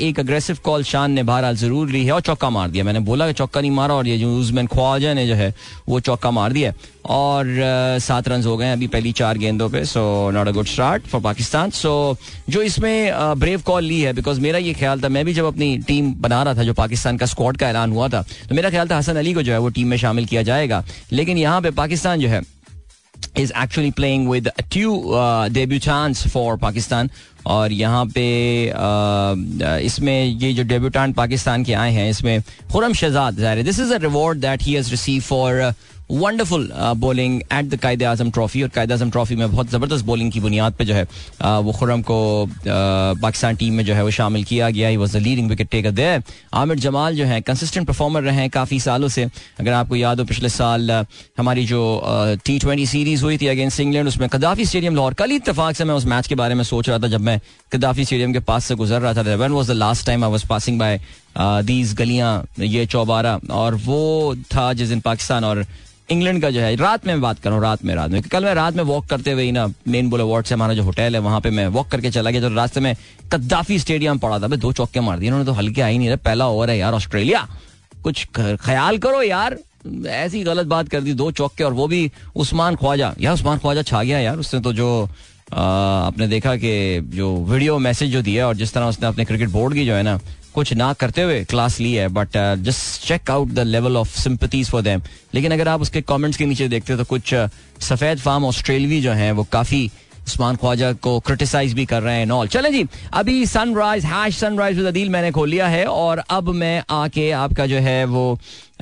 एक 0.00 0.20
अग्रेसिव 0.20 0.58
कॉल 0.64 0.84
शान 0.84 1.12
ने 1.12 1.22
बहरहाल 1.22 1.56
ज़रूर 1.56 1.90
ली 1.90 2.04
है 2.04 2.12
और 2.12 2.20
चौका 2.20 2.50
मार 2.50 2.70
दिया। 2.70 2.84
मैंने 2.84 3.00
बोला 3.00 3.26
कि 3.26 3.32
चौका 3.32 3.60
नहीं 3.60 3.70
मारा 3.70 3.94
और 3.94 4.06
ये 4.06 4.18
जो 4.18 4.30
यूजमैन 4.30 4.66
ख्वाजा 4.66 5.14
ने 5.14 5.26
जो 5.26 5.34
है, 5.34 5.54
वो 5.88 6.00
चौका 6.00 6.30
मार 6.30 6.52
दिया 6.52 6.72
और 7.06 7.46
सात 8.00 8.28
रन 8.28 8.42
हो 8.44 8.56
गए 8.56 8.70
अभी 8.72 8.86
पहली 8.88 9.12
चार 9.12 9.38
गेंदों 9.38 9.68
पे। 9.70 9.84
So 9.86 10.30
not 10.30 10.48
a 10.48 10.50
good 10.52 10.66
start 10.66 11.06
for 11.08 11.20
Pakistan. 11.20 11.70
So 11.72 12.16
जो 12.48 12.62
इसमें 12.62 13.12
ब्रेव 13.38 13.62
कॉल 13.66 13.84
ली 13.84 14.00
है 14.00 14.12
बिकॉज़ 14.12 14.40
मेरा 14.40 14.58
ये 14.58 14.72
ख्याल 14.74 15.00
था, 15.00 15.08
मैं 15.08 15.24
भी 15.24 15.34
जब 15.34 15.44
अपनी 15.46 15.76
टीम 15.88 16.12
बना 16.20 16.42
रहा 16.42 16.54
था, 16.54 16.62
जो 16.62 16.74
पाकिस्तान 16.74 17.16
का 17.16 17.26
स्क्वाड 17.30 17.56
का 17.56 17.68
ऐलान 17.68 17.92
हुआ 17.92 18.08
था। 18.08 18.22
तो 18.48 18.54
मेरा 18.54 18.70
ख्याल 18.70 18.88
था 18.90 18.98
हसन 18.98 19.16
अली 19.16 19.34
को 19.34 19.42
जो 19.42 19.52
है 19.52 19.58
वो 19.58 19.68
टीम 19.70 19.88
में 19.88 19.96
शामिल 19.96 20.26
किया 20.26 20.42
जाएगा। 20.42 20.84
लेकिन 21.12 21.38
यहाँ 21.38 21.60
पे 21.62 21.70
पाकिस्तान 21.72 22.20
जो 22.20 22.28
है 22.28 22.42
is 23.38 23.52
actually 23.62 23.90
playing 23.90 24.28
with 24.28 24.48
two 24.72 25.02
debut 25.52 25.78
chance 25.78 26.26
for 26.28 26.56
Pakistan. 26.58 27.10
और 27.46 27.72
यहाँ 27.72 28.04
पे 28.06 28.22
uh, 28.68 29.78
इसमें 29.84 30.24
ये 30.24 30.52
जो 30.54 30.62
डेब्यूटान 30.62 31.12
पाकिस्तान 31.12 31.64
के 31.64 31.72
आए 31.74 31.92
हैं 31.92 32.08
इसमें 32.10 32.42
Khurram 32.72 32.92
Shahzad 32.92 33.34
this 33.64 33.78
is 33.80 33.92
a 33.94 33.98
reward 33.98 34.38
that 34.38 34.62
he 34.62 34.72
has 34.72 34.90
receive 34.90 35.22
for 35.22 35.72
wonderful 36.10 36.68
bowling 36.98 37.40
at 37.42 37.64
the 37.64 37.76
Quaid 37.82 38.02
Azam 38.02 38.30
trophy 38.30 38.62
और 38.62 38.68
कायद 38.68 38.92
आज़म 38.92 39.10
ट्रॉफी 39.10 39.36
में 39.36 39.50
बहुत 39.50 39.70
ज़बरदस्त 39.70 40.04
बॉलिंग 40.04 40.32
की 40.32 40.40
बुनियाद 40.40 40.72
पर 40.74 40.84
जो 40.84 40.94
है 40.94 41.04
uh, 41.04 41.62
वो 41.64 41.72
खुरम 41.72 42.02
को 42.02 42.18
पाकिस्तान 42.66 43.56
टीम 43.56 43.74
में 43.74 43.84
जो 43.84 43.94
है 43.94 44.02
वो 44.04 44.10
शामिल 44.10 44.44
किया 44.44 44.70
गया। 44.70 44.88
He 44.88 44.96
was 44.96 45.16
the 45.18 45.20
leading 45.22 45.48
wicket 45.50 45.68
taker 45.70 45.90
there 45.92 46.22
Aamir 46.54 46.78
Jamal 46.78 47.16
जो 47.16 47.24
है 47.24 47.40
कंसिस्टेंट 47.42 47.86
परफॉर्मर 47.86 48.22
रहे 48.22 48.36
हैं 48.36 48.50
काफ़ी 48.50 48.80
सालों 48.80 49.08
से। 49.08 49.24
अगर 49.60 49.72
आपको 49.72 49.96
याद 49.96 50.20
हो 50.20 50.24
पिछले 50.26 50.48
साल 50.48 50.90
हमारी 51.38 51.64
जो 51.66 51.80
टी 52.44 52.58
ट्वेंटी 52.58 52.86
सीरीज़ 52.86 53.24
हुई 53.24 53.38
थी 53.38 53.46
अगेंस्ट 53.46 53.80
इंग्लैंड 53.80 54.08
उसमें 54.08 54.28
कदाफी 54.28 54.64
स्टेडियम 54.66 54.96
लाहौर। 54.96 55.14
कल 55.14 55.32
इतफाक 55.32 55.76
से 55.76 55.84
मैं 55.84 55.94
उस 55.94 56.06
मैच 56.06 56.26
के 56.26 56.34
बारे 56.34 56.54
में 56.54 56.64
सोच 56.64 56.88
रहा 56.88 56.98
था 56.98 57.08
जब 57.08 57.20
मैं 57.20 57.40
कदाफी 57.72 58.04
स्टेडियम 58.04 58.32
के 58.32 58.40
पास 58.50 58.64
से 58.64 58.74
गुजर 58.74 59.00
रहा 59.00 59.14
था। 59.14 59.34
When 59.36 59.52
was 59.52 59.72
the 59.72 59.76
last 59.76 60.06
time 60.06 60.24
I 60.24 60.30
was 60.30 60.46
passing 60.48 60.78
by 60.78 61.00
these 61.36 61.94
गलियाँ, 61.94 62.44
ये 62.58 62.86
चौबारा, 62.86 63.38
और 63.50 63.74
वो 63.76 64.34
था 64.46 64.72
जिस 64.72 64.88
दिन 64.88 65.00
पाकिस्तान 65.00 65.44
और 65.44 65.64
इंग्लैंड 66.10 66.40
का 66.42 66.50
जो 66.50 66.60
है, 66.60 66.74
रात 66.76 67.06
में 67.06 67.20
बात 67.20 67.38
कर 67.38 67.50
रहा 67.50 67.56
हूँ, 67.56 67.64
रात 67.64 67.84
में 67.84 67.94
रात 67.94 68.10
में 68.10 68.22
कल 68.22 68.44
मैं 68.44 68.54
रात 68.54 68.76
में 68.76 68.82
वॉक 68.84 69.06
करते 69.06 69.32
हुए 69.32 69.50
ना 69.52 69.66
मेन 69.88 70.08
बोले 70.10 70.22
वार्ड 70.24 70.46
से 70.46 70.54
हमारा 70.54 70.74
जो 70.74 70.82
होटल 70.82 71.14
है, 71.14 71.20
वहाँ 71.20 71.40
पे 71.40 71.50
मैं 71.50 71.66
वॉक 71.68 71.88
करके 71.88 72.10
चला 72.10 72.30
गया 72.30 72.40
तो 72.40 72.54
रास्ते 72.54 72.80
में 72.80 72.94
कद्दाफी 73.32 73.78
स्टेडियम 73.78 74.18
पड़ा 74.18 74.38
था 74.38 74.48
दो 74.48 74.72
चौके 74.72 75.00
मार 75.00 75.18
दिए 75.18 75.28
उन्होंने 75.28 75.46
तो 75.46 75.52
हल्के 75.52 75.80
आई 75.80 75.98
नहीं 75.98 76.08
रहे, 76.08 76.16
पहला 76.18 76.48
ओवर 76.48 76.70
है 76.70 76.78
यार 76.78 76.92
ऑस्ट्रेलिया। 76.94 77.46
कुछ 78.02 78.26
ख्याल 78.36 78.98
करो 78.98 79.22
यार, 79.22 79.56
ऐसी 80.08 80.42
गलत 80.42 80.66
बात 80.66 80.88
कर 80.88 81.00
दी 81.00 81.12
दो 81.14 81.30
चौके, 81.30 81.64
और 81.64 81.72
वो 81.72 81.86
भी 81.88 82.10
उस्मान 82.36 82.76
ख्वाजा, 82.76 83.14
यार 83.20 83.34
उस्मान 83.34 83.58
ख्वाजा 83.58 83.82
छा 83.82 84.02
गया 84.02 84.18
यार, 84.18 84.38
उसने 84.38 84.60
तो 84.60 84.72
जो 84.72 85.08
आपने 85.52 86.26
देखा 86.28 86.56
कि 86.56 87.00
जो 87.14 87.34
वीडियो 87.44 87.78
मैसेज 87.78 88.12
जो 88.12 88.22
दिया, 88.22 88.46
और 88.48 88.56
जिस 88.56 88.72
तरह 88.74 88.86
उसने 88.86 89.08
अपने 89.08 89.24
क्रिकेट 89.24 89.48
बोर्ड 89.50 89.74
की 89.74 89.86
जो 89.86 89.94
है 89.94 90.02
ना 90.02 90.18
कुछ 90.54 90.72
ना 90.72 90.92
करते 90.92 91.22
हुए 91.22 91.42
क्लास 91.44 91.78
ली 91.80 91.92
है 91.92 92.08
but 92.08 92.36
just 92.62 93.06
check 93.08 93.30
out 93.30 93.48
the 93.48 93.58
level 93.58 93.96
of 93.96 94.18
sympathies 94.20 94.70
for 94.70 94.82
them 94.82 95.02
लेकिन 95.34 95.52
अगर 95.52 95.68
आप 95.68 95.80
उसके 95.80 96.00
कमेंट्स 96.02 96.38
के 96.38 96.46
नीचे 96.46 96.68
देखते 96.68 96.92
हो 96.92 96.98
तो 96.98 97.04
कुछ 97.04 97.34
सफ़ेद 97.80 98.18
फार्म 98.18 98.44
ऑस्ट्रेलवी 98.44 99.00
जो 99.00 99.12
हैं, 99.12 99.32
वो 99.32 99.44
काफ़ी 99.52 99.90
उस्मान 100.30 100.56
ख्वाजा 100.56 100.92
को 101.02 101.18
क्रिटिसाइज 101.26 101.74
भी 101.74 101.84
कर 101.86 102.02
रहे 102.02 102.16
हैं 102.18 102.26
नॉल 102.26 102.48
चले 102.48 102.70
जी 102.70 102.86
अभी 103.14 103.44
sunrise 103.48 104.04
hash 104.06 104.38
sunrise 104.38 104.76
with 104.78 104.86
Adeel 104.86 105.10
मैंने 105.10 105.30
खोल 105.32 105.48
लिया 105.50 105.68
है 105.68 105.84
और 105.88 106.22
अब 106.30 106.48
मैं 106.54 106.82
आके 106.94 107.30
आपका 107.36 107.66
जो 107.66 107.78
है 107.80 108.04
वो 108.06 108.26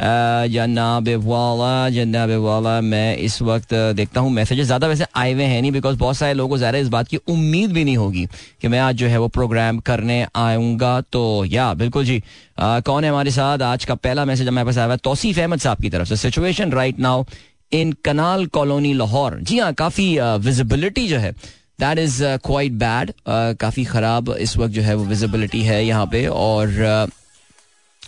जनाब 0.00 1.08
वाला 1.22 1.88
जनाब 1.90 2.30
वाला 2.40 2.80
मैं 2.80 3.16
इस 3.18 3.40
वक्त 3.42 3.74
देखता 3.96 4.20
हूँ 4.20 4.30
मैसेजेस 4.32 4.66
ज़्यादा 4.66 4.86
वैसे 4.86 5.06
आए 5.16 5.32
हुए 5.32 5.44
हैं 5.44 5.60
नहीं 5.62 5.72
बिकॉज़ 5.72 5.96
बहुत 5.98 6.16
सारे 6.16 6.34
लोगों 6.34 6.48
को 6.48 6.58
ज़्यादा 6.58 6.78
इस 6.78 6.88
बात 6.88 7.08
की 7.08 7.16
उम्मीद 7.28 7.72
भी 7.72 7.84
नहीं 7.84 7.96
होगी 7.96 8.26
कि 8.62 8.68
मैं 8.68 8.78
आज 8.80 8.94
जो 8.96 9.06
है 9.06 9.18
वो 9.18 9.28
प्रोग्राम 9.28 9.78
करने 9.88 10.22
आऊँगा 10.36 11.00
तो 11.12 11.44
या 11.46 11.72
बिल्कुल 11.74 12.04
जी। 12.04 12.22
आ, 12.58 12.80
कौन 12.80 13.04
है 13.04 13.10
हमारे 13.10 13.30
साथ? 13.30 13.62
आज 13.62 13.84
का 13.84 13.94
पहला 13.96 14.24
मैसेज 14.24 14.48
हमारे 14.48 14.66
पास 14.66 14.76
आया 14.78 14.86
हुआ 14.86 14.94
है 14.94 15.00
तोसीफ 15.04 15.38
अहमद 15.38 15.58
साहब 15.60 15.82
की 15.82 15.90
तरफ़ 15.90 16.08
से। 16.08 16.16
Situation 16.16 16.72
right 16.72 16.98
now 17.00 17.24
in 17.72 17.92
Canal 18.04 18.46
Colony 18.46 18.92
Lahore 18.94 19.38
जी 19.40 19.58
हाँ 19.58 19.72
काफ़ी 19.74 20.06
विजिबिलिटी 20.20 21.06
जो 21.08 21.18
है 21.18 21.32
दैट 21.80 21.98
इज़ 21.98 22.22
क्वाइट 22.46 22.72
बैड 22.72 23.12
काफ़ी 23.60 23.84
ख़राब 23.84 24.30
इस 24.40 24.56
वक्त 24.56 24.74
जो 24.74 24.82
है 24.82 24.94
वो 24.94 25.04
विजिबिलिटी 25.04 25.62
है 25.62 25.84
यहाँ 25.86 26.06
पे। 26.06 26.26
और 26.26 26.68
uh, 26.68 27.10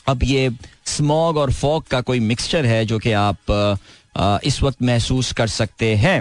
अब 0.08 0.22
ये 0.24 0.50
स्मॉग 0.86 1.36
और 1.36 1.52
फॉग 1.52 1.86
का 1.86 2.00
कोई 2.00 2.20
मिक्सचर 2.20 2.66
है 2.66 2.84
जो 2.84 2.98
कि 2.98 3.12
आप 3.12 3.38
uh, 3.50 4.38
इस 4.44 4.62
वक्त 4.62 4.82
महसूस 4.82 5.32
कर 5.32 5.46
सकते 5.48 5.94
हैं। 5.96 6.20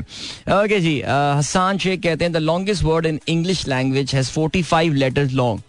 ओके 0.64 0.80
जी 0.80 1.02
हसान 1.08 1.78
शेख 1.78 2.02
कहते 2.04 2.26
हैं 2.26 2.34
the 2.34 2.38
longest 2.38 2.84
word 2.84 3.06
in 3.06 3.20
English 3.28 3.68
language 3.68 4.16
has 4.16 4.32
45 4.32 4.94
letters 4.94 5.32
long 5.32 5.62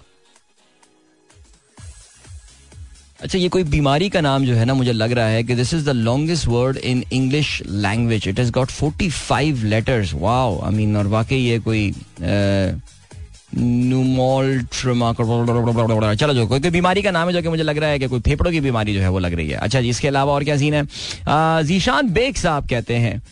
अच्छा 3.23 3.39
ये 3.39 3.49
कोई 3.49 3.65
बीमारी 3.65 4.09
का 4.09 4.21
नाम 4.21 4.45
जो 4.45 4.55
है 4.55 4.65
ना, 4.65 4.75
मुझे 4.75 4.93
लग 4.93 5.12
रहा 5.12 5.27
है 5.27 5.43
कि 5.45 5.55
this 5.55 5.75
is 5.75 5.85
the 5.87 5.91
longest 5.91 6.47
word 6.49 6.77
in 6.77 7.03
English 7.12 7.62
language 7.67 8.29
it 8.29 8.39
has 8.39 8.50
got 8.53 8.71
forty 8.71 9.09
five 9.11 9.65
letters 9.65 10.15
wow 10.15 10.61
I 10.65 10.75
mean 10.75 10.97
और 10.97 11.07
वाकई 11.09 11.37
ये 11.37 11.59
कोई 11.59 11.93
चलो 16.17 16.35
जो, 16.35 16.47
कोई 16.47 16.59
बीमारी 16.61 17.03
का 17.03 17.11
नाम 17.11 17.29
है 17.29 17.35
जो 17.35 17.43
कि 17.43 17.49
मुझे 17.49 17.62
लग 17.62 17.79
रहा 17.79 17.91
है 17.91 17.99
कि 17.99 18.07
कोई 18.09 18.21
फेफड़ों 18.21 18.53
की 18.53 18.61
बीमारी 18.61 18.95
जो 18.95 19.00
है 19.00 19.09
वो 19.11 19.19
लग 19.19 19.35
रही 19.35 19.49
है। 19.49 19.57
अच्छा 19.57 19.81
जी, 19.81 19.89
इसके 19.89 20.09
अलावा 20.09 20.33
और 20.33 20.45
क्या 20.45 20.57
सीन 20.57 20.75
है? 20.75 20.85
जीशान 21.65 22.11
बेग 22.12 22.37
साहब 22.37 22.69
कहते 22.69 22.95
हैं, 22.97 23.23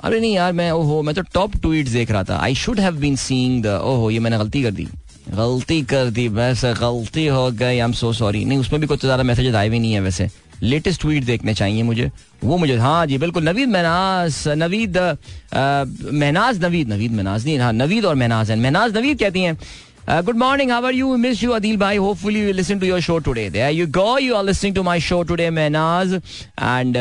अरे 0.00 0.20
नहीं 0.20 0.34
यार, 0.34 0.52
मैं, 0.52 0.70
ओहो, 0.72 1.02
मैं 1.02 1.14
तो 1.14 1.22
टॉप 1.34 1.56
ट्वीट 1.56 1.88
देख 1.88 2.10
रहा 2.10 2.22
था। 2.24 2.38
I 2.38 2.54
should 2.54 2.80
have 2.80 2.96
been 2.96 3.16
seeing 3.16 3.62
the 3.64 3.80
ओहो, 3.84 4.10
ये 4.10 4.18
मैंने 4.18 4.38
गलती 4.38 4.62
कर 4.62 4.70
दी। 4.70 4.86
गलती 5.28 5.80
कर 5.82 6.10
दी 6.10 6.28
बस 6.28 6.64
गलती 6.80 7.26
हो 7.26 7.50
गई 7.50 7.64
आई 7.66 7.76
एम 7.78 7.92
सो 7.92 8.12
सॉरी 8.12 8.44
नहीं, 8.44 8.58
उसमें 8.58 8.80
भी 8.80 8.86
कुछ 8.86 9.00
ज़्यादा 9.00 9.22
मैसेज 9.22 9.54
आए 9.54 9.68
भी 9.68 9.78
नहीं 9.78 9.92
है 9.92 10.00
वैसे। 10.00 10.28
लेटेस्ट 10.62 11.00
ट्वीट 11.00 11.24
देखने 11.24 11.54
चाहिए 11.54 11.82
मुझे। 11.82 12.10
वो 12.44 12.56
मुझे 12.56 12.76
हाँ 12.76 13.06
जी, 13.06 13.18
बिल्कुल, 13.18 13.42
नवीद 13.44 13.68
महनाज 13.68 14.42
नवीद 14.48 14.96
महनाज 16.12 16.64
नवीद 16.64 16.88
नवीद 16.88 17.12
महनाज 17.12 17.44
नहीं 17.44 17.58
हाँ 17.58 17.72
नवीद 17.72 18.04
और 18.04 18.14
महनाज 18.14 18.50
है। 18.50 18.56
महनाज 18.60 18.96
नवीद 18.96 19.18
कहती 19.18 19.40
हैं 19.40 19.58
good 20.08 20.36
morning 20.38 20.70
how 20.70 20.84
are 20.86 20.94
you 20.94 21.16
miss 21.16 21.42
you 21.42 21.52
Adil 21.52 21.76
भाई 21.76 21.96
hopefully 21.96 22.44
we 22.46 22.52
listen 22.52 22.78
to 22.78 22.86
your 22.86 23.00
show 23.00 23.18
today 23.18 23.70
you 23.70 23.86
go 23.86 24.18
you 24.18 24.34
are 24.34 24.44
listening 24.44 24.74
to 24.76 24.82
my 24.82 25.00
show 25.00 25.22
today 25.22 25.48
Mehnaz 25.68 26.14
and 26.14 26.96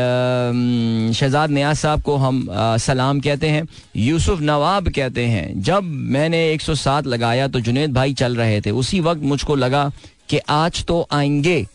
Shahzad 1.16 1.50
नियाज 1.50 1.76
साहब 1.78 2.02
को 2.02 2.16
हम 2.16 2.48
सलाम 2.80 3.20
कहते 3.20 3.48
हैं 3.48 3.68
यूसुफ 3.96 4.42
नवाब 4.42 4.90
कहते 4.90 5.26
हैं 5.26 5.62
जब 5.62 5.84
मैंने 6.16 6.42
107 6.58 7.06
लगाया 7.06 7.48
तो 7.48 7.60
जुनेद 7.60 7.94
भाई 7.94 8.14
चल 8.14 8.36
रहे 8.36 8.60
थे 8.62 8.72
उसी 8.82 9.00
वक्त 9.00 9.22
मुझको 9.24 9.56
लगा 9.56 9.92
कि 10.30 10.38
आज 10.50 10.84
तो 10.86 11.08
आएँगे 11.12 11.66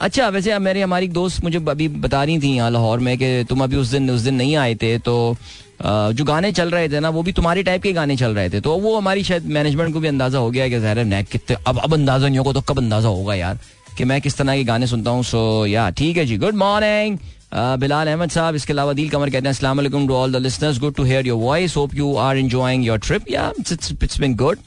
अच्छा 0.00 0.28
वैसे 0.28 0.58
मेरी 0.58 0.80
हमारी 0.80 1.08
दोस्त 1.08 1.44
मुझे 1.44 1.58
अभी 1.68 1.88
बता 1.88 2.24
रही 2.24 2.38
थी 2.38 2.54
यहाँ 2.56 2.70
लाहौर 2.70 2.98
में 2.98 3.16
कि 3.18 3.44
तुम 3.48 3.64
अभी 3.64 3.76
उस 3.76 3.88
दिन 3.88 4.10
उस 4.10 4.20
दिन 4.20 4.34
नहीं 4.34 4.56
आए 4.56 4.74
थे 4.74 4.98
तो 4.98 5.36
जो 5.80 6.24
गाने 6.24 6.50
चल 6.52 6.70
रहे 6.70 6.88
थे 6.88 7.00
ना, 7.00 7.08
वो 7.08 7.22
भी 7.22 7.32
तुम्हारी 7.32 7.62
टाइप 7.62 7.82
के 7.82 7.92
गाने 7.92 8.16
चल 8.16 8.34
रहे 8.34 8.50
थे। 8.50 8.60
तो 8.60 8.76
वो 8.78 8.96
हमारी 8.96 9.22
शायद 9.24 9.44
मैनेजमेंट 9.48 9.92
को 9.94 10.00
भी 10.00 10.08
अंदाज़ा 10.08 10.38
हो 10.38 10.50
गया 10.50 10.68
कि 10.68 10.80
जहर 10.80 11.04
नैक 11.06 11.28
कितने, 11.28 11.56
अब 11.66 11.78
अब 11.78 11.94
अंदाज़ा 11.94 12.28
नहीं 12.28 12.38
होगा 12.38 12.52
तो 12.52 12.60
कब 12.62 12.78
अंदाज़ा 12.78 13.08
होगा 13.08 13.34
यार, 13.34 13.58
कि 13.96 14.04
मैं 14.04 14.20
किस 14.20 14.36
तरह 14.36 14.56
के 14.56 14.64
गाने 14.64 14.86
सुनता 14.86 15.10
हूँ। 15.10 15.22
सो 15.24 15.66
या 15.66 15.88
ठीक 15.90 16.16
है 16.16 16.24
जी 16.26 16.36
गुड 16.38 16.54
मॉर्निंग 16.56 17.18
बिलाल 17.54 18.08
अहमद 18.08 18.30
साहब। 18.30 18.54
इसके 18.54 18.72
अलावा 18.72 18.92
दिल 18.92 19.08
कमर 19.10 19.30
कहते 19.30 19.46
हैं 19.46 19.50
अस्सलाम 19.50 19.86
to 19.88 20.14
all 20.14 20.32
the 20.32 20.36
listeners 20.38 20.78
good 20.80 20.94
to 20.94 21.04
hear 21.04 21.26
your 21.26 21.38
voice 21.40 21.76
hope 21.76 21.94
you 21.94 22.14
are 22.16 22.36
enjoying 22.38 22.84
your 22.86 22.98
trip 23.00 23.30
yeah 23.30 23.52
it's 23.60 24.20
been 24.20 24.34
good 24.36 24.58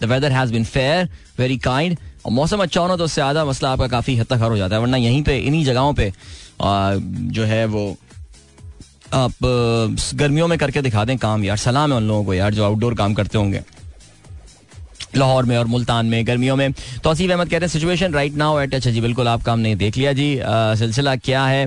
the 0.00 0.04
weather 0.04 0.32
has 0.32 0.52
been 0.52 0.64
fair 0.66 1.08
very 1.38 1.56
kind 1.60 1.96
और 2.26 2.32
मौसम 2.32 2.62
अच्छा 2.62 2.80
होना 2.80 2.96
तो 2.96 3.04
उससे 3.04 3.20
आधा 3.22 3.44
मसला 3.44 3.70
आपका 3.70 3.86
काफ़ी 3.88 4.16
हद 4.16 4.26
तक 4.26 4.42
हर 4.42 4.50
हो 4.50 4.56
जाता 4.56 4.76
है, 4.76 4.82
वरना 4.82 4.96
यहीं 4.96 5.22
पे, 5.22 5.38
इन्हीं 5.38 5.64
जगहों 5.64 5.92
पे 5.94 6.12
जो 6.62 7.44
है 7.44 7.64
वो 7.66 7.96
आप 9.14 9.32
गर्मियों 10.14 10.46
में 10.48 10.58
करके 10.58 10.82
दिखा 10.82 11.04
दें 11.04 11.16
काम 11.18 11.44
यार। 11.44 11.56
सलाम 11.56 11.90
है 11.92 11.96
उन 11.96 12.08
लोगों 12.08 12.24
को 12.24 12.34
यार 12.34 12.54
जो 12.54 12.64
आउटडोर 12.64 12.94
काम 12.94 13.14
करते 13.14 13.38
होंगे। 13.38 13.60
लाहौर 15.16 15.44
में 15.44 15.56
और 15.58 15.66
मुल्तान 15.66 16.06
में, 16.06 16.26
गर्मियों 16.26 16.56
में। 16.56 16.72
तोसीफ 17.04 17.30
अहमद 17.30 17.48
कह 17.48 17.58
रहे 17.58 17.66
हैं 17.66 17.72
सिचुएशन 17.72 18.12
राइट 18.14 18.34
नाउ 18.34 18.58
एट 18.60 18.74
अच्छा 18.74 18.90
जी, 18.90 19.00
बिल्कुल 19.00 19.28
आप 19.28 19.42
काम 19.42 19.58
नहीं 19.58 19.76
देख 19.76 19.96
लिया 19.96 20.12
जी। 20.12 20.28
सिलसिला 20.78 21.14
क्या 21.16 21.44
है? 21.46 21.66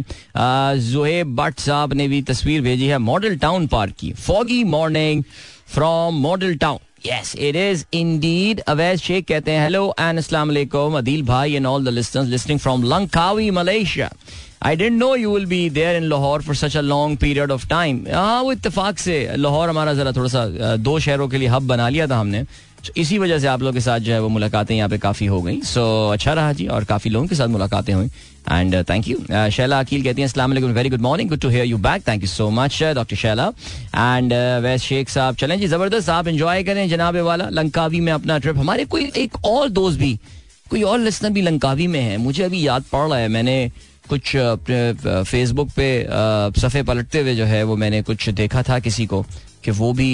जोहेब 0.82 1.36
भट्ट 1.36 1.60
साहब 1.60 1.94
ने 1.94 2.08
भी 2.08 2.22
तस्वीर 2.22 2.62
भेजी 2.62 2.88
है, 2.88 2.98
मॉडल 3.00 3.38
टाउन 3.38 3.68
पार्क 3.68 3.94
की। 4.00 4.12
Foggy 4.14 4.64
morning 4.64 5.24
from 5.68 6.22
Model 6.22 6.56
Town 6.56 6.80
Yes, 7.04 7.34
it 7.34 7.56
is 7.56 7.86
indeed. 7.92 8.62
Awais 8.68 9.02
Sheikh 9.02 9.26
कहते 9.28 9.52
हैं 9.52 9.62
hello 9.66 9.94
and 9.98 10.20
अस्सलाम 10.20 10.50
वालेकुम 10.50 11.00
Adil 11.00 11.24
भाई 11.26 11.56
and 11.58 11.66
all 11.66 11.80
the 11.80 11.92
listeners 11.92 12.30
listening 12.30 12.60
from 12.60 12.84
Langkawi, 12.84 13.52
Malaysia. 13.52 14.12
I 14.62 14.76
didn't 14.76 15.00
know 15.00 15.16
you 15.16 15.32
will 15.32 15.48
be 15.48 15.68
there 15.70 15.96
in 15.96 16.08
Lahore 16.10 16.42
for 16.42 16.54
such 16.54 16.76
a 16.76 16.84
long 16.84 17.18
period 17.18 17.50
of 17.50 17.68
time. 17.68 18.04
हाँ 18.06 18.42
वो 18.44 18.52
इत्तेफाक 18.52 19.00
से 19.00 19.16
लाहौर 19.38 19.70
हमारा 19.70 19.94
जरा 19.94 20.12
थोड़ा 20.18 20.28
सा 20.30 20.76
दो 20.78 21.00
शहरों 21.00 21.28
के 21.28 21.38
लिए 21.38 21.48
हब 21.48 21.68
बना 21.68 21.90
लिया 21.90 22.08
था 22.08 22.20
हमने 22.20 22.46
इसी 22.98 23.18
वजह 23.18 23.40
से 23.40 23.48
आप 23.48 23.62
लोगों 23.62 23.74
के 23.74 23.80
साथ 23.82 24.00
जो 24.00 24.14
है 24.14 24.20
वो 24.22 24.30
मुलाकातें 24.30 24.76
यहाँ 24.76 24.90
पे 24.90 24.98
काफ़ी 24.98 25.26
हो 25.26 25.42
गई। 25.42 25.62
सो 25.62 25.82
so, 25.82 26.14
अच्छा 26.14 26.34
रहा 26.34 26.54
जी 26.54 26.68
और 26.68 26.84
काफ़ी 26.86 27.10
लोगों 27.12 27.28
के 27.28 27.36
साथ 27.36 27.48
मुलाकातें 27.50 27.94
हुई। 27.94 28.10
And 28.52 28.76
thank 28.90 29.08
you 29.08 29.18
Shaila 29.52 29.80
Aqeel 29.80 30.04
कहती 30.04 30.22
हैं 30.22 30.28
अस्सलाम 30.28 30.50
वालेकुम 30.50 30.72
very 30.74 30.90
good 30.90 31.02
morning 31.02 31.30
good 31.30 31.40
to 31.40 31.50
hear 31.50 31.66
you 31.66 31.78
back 31.80 32.08
thank 32.08 32.22
you 32.22 32.28
so 32.28 32.50
much 32.52 32.82
doctor 32.96 33.16
Shaila 33.16 33.48
and 33.96 34.34
Wais 34.64 34.82
Sheikh 34.82 35.10
साहब 35.10 35.36
चलें 35.36 35.60
जी 35.60 35.68
ज़बरदस्त 35.68 36.10
आप 36.10 36.28
इंजॉय 36.28 36.64
करें 36.64 36.88
जनाब 36.90 37.18
वाला 37.26 37.50
लंकावी 37.52 38.00
में 38.00 38.12
अपना 38.14 38.38
ट्रिप 38.38 38.58
हमारे 38.58 38.86
कोई 38.86 39.12
एक 39.18 39.46
और 39.46 39.70
दोस्त 39.70 40.00
भी 40.00 40.18
कोई 40.70 40.82
और 40.84 41.00
लिसनर 41.00 41.30
भी 41.30 41.42
लंकावी 41.42 41.88
में 41.88 42.00
है। 42.02 42.18
मुझे 42.18 42.44
अभी 42.44 42.66
याद 42.68 42.84
पड़ 42.92 43.08
रहा 43.08 43.18
है 43.18 43.28
मैंने 43.30 43.72
कुछ 44.10 44.36
फेसबुक 45.28 45.70
पे 45.76 45.88
सफ़े 46.60 46.84
पलटते 46.84 47.20
हुए 47.20 47.36
जो 47.36 47.46
है 47.46 47.64
वो 47.64 47.76
मैंने 47.76 48.02
कुछ 48.02 48.30
देखा 48.32 48.64
था 48.64 48.80
किसी 48.80 49.06
को। 49.06 49.26
कि 49.64 49.72
वो 49.72 49.92
भी 49.94 50.10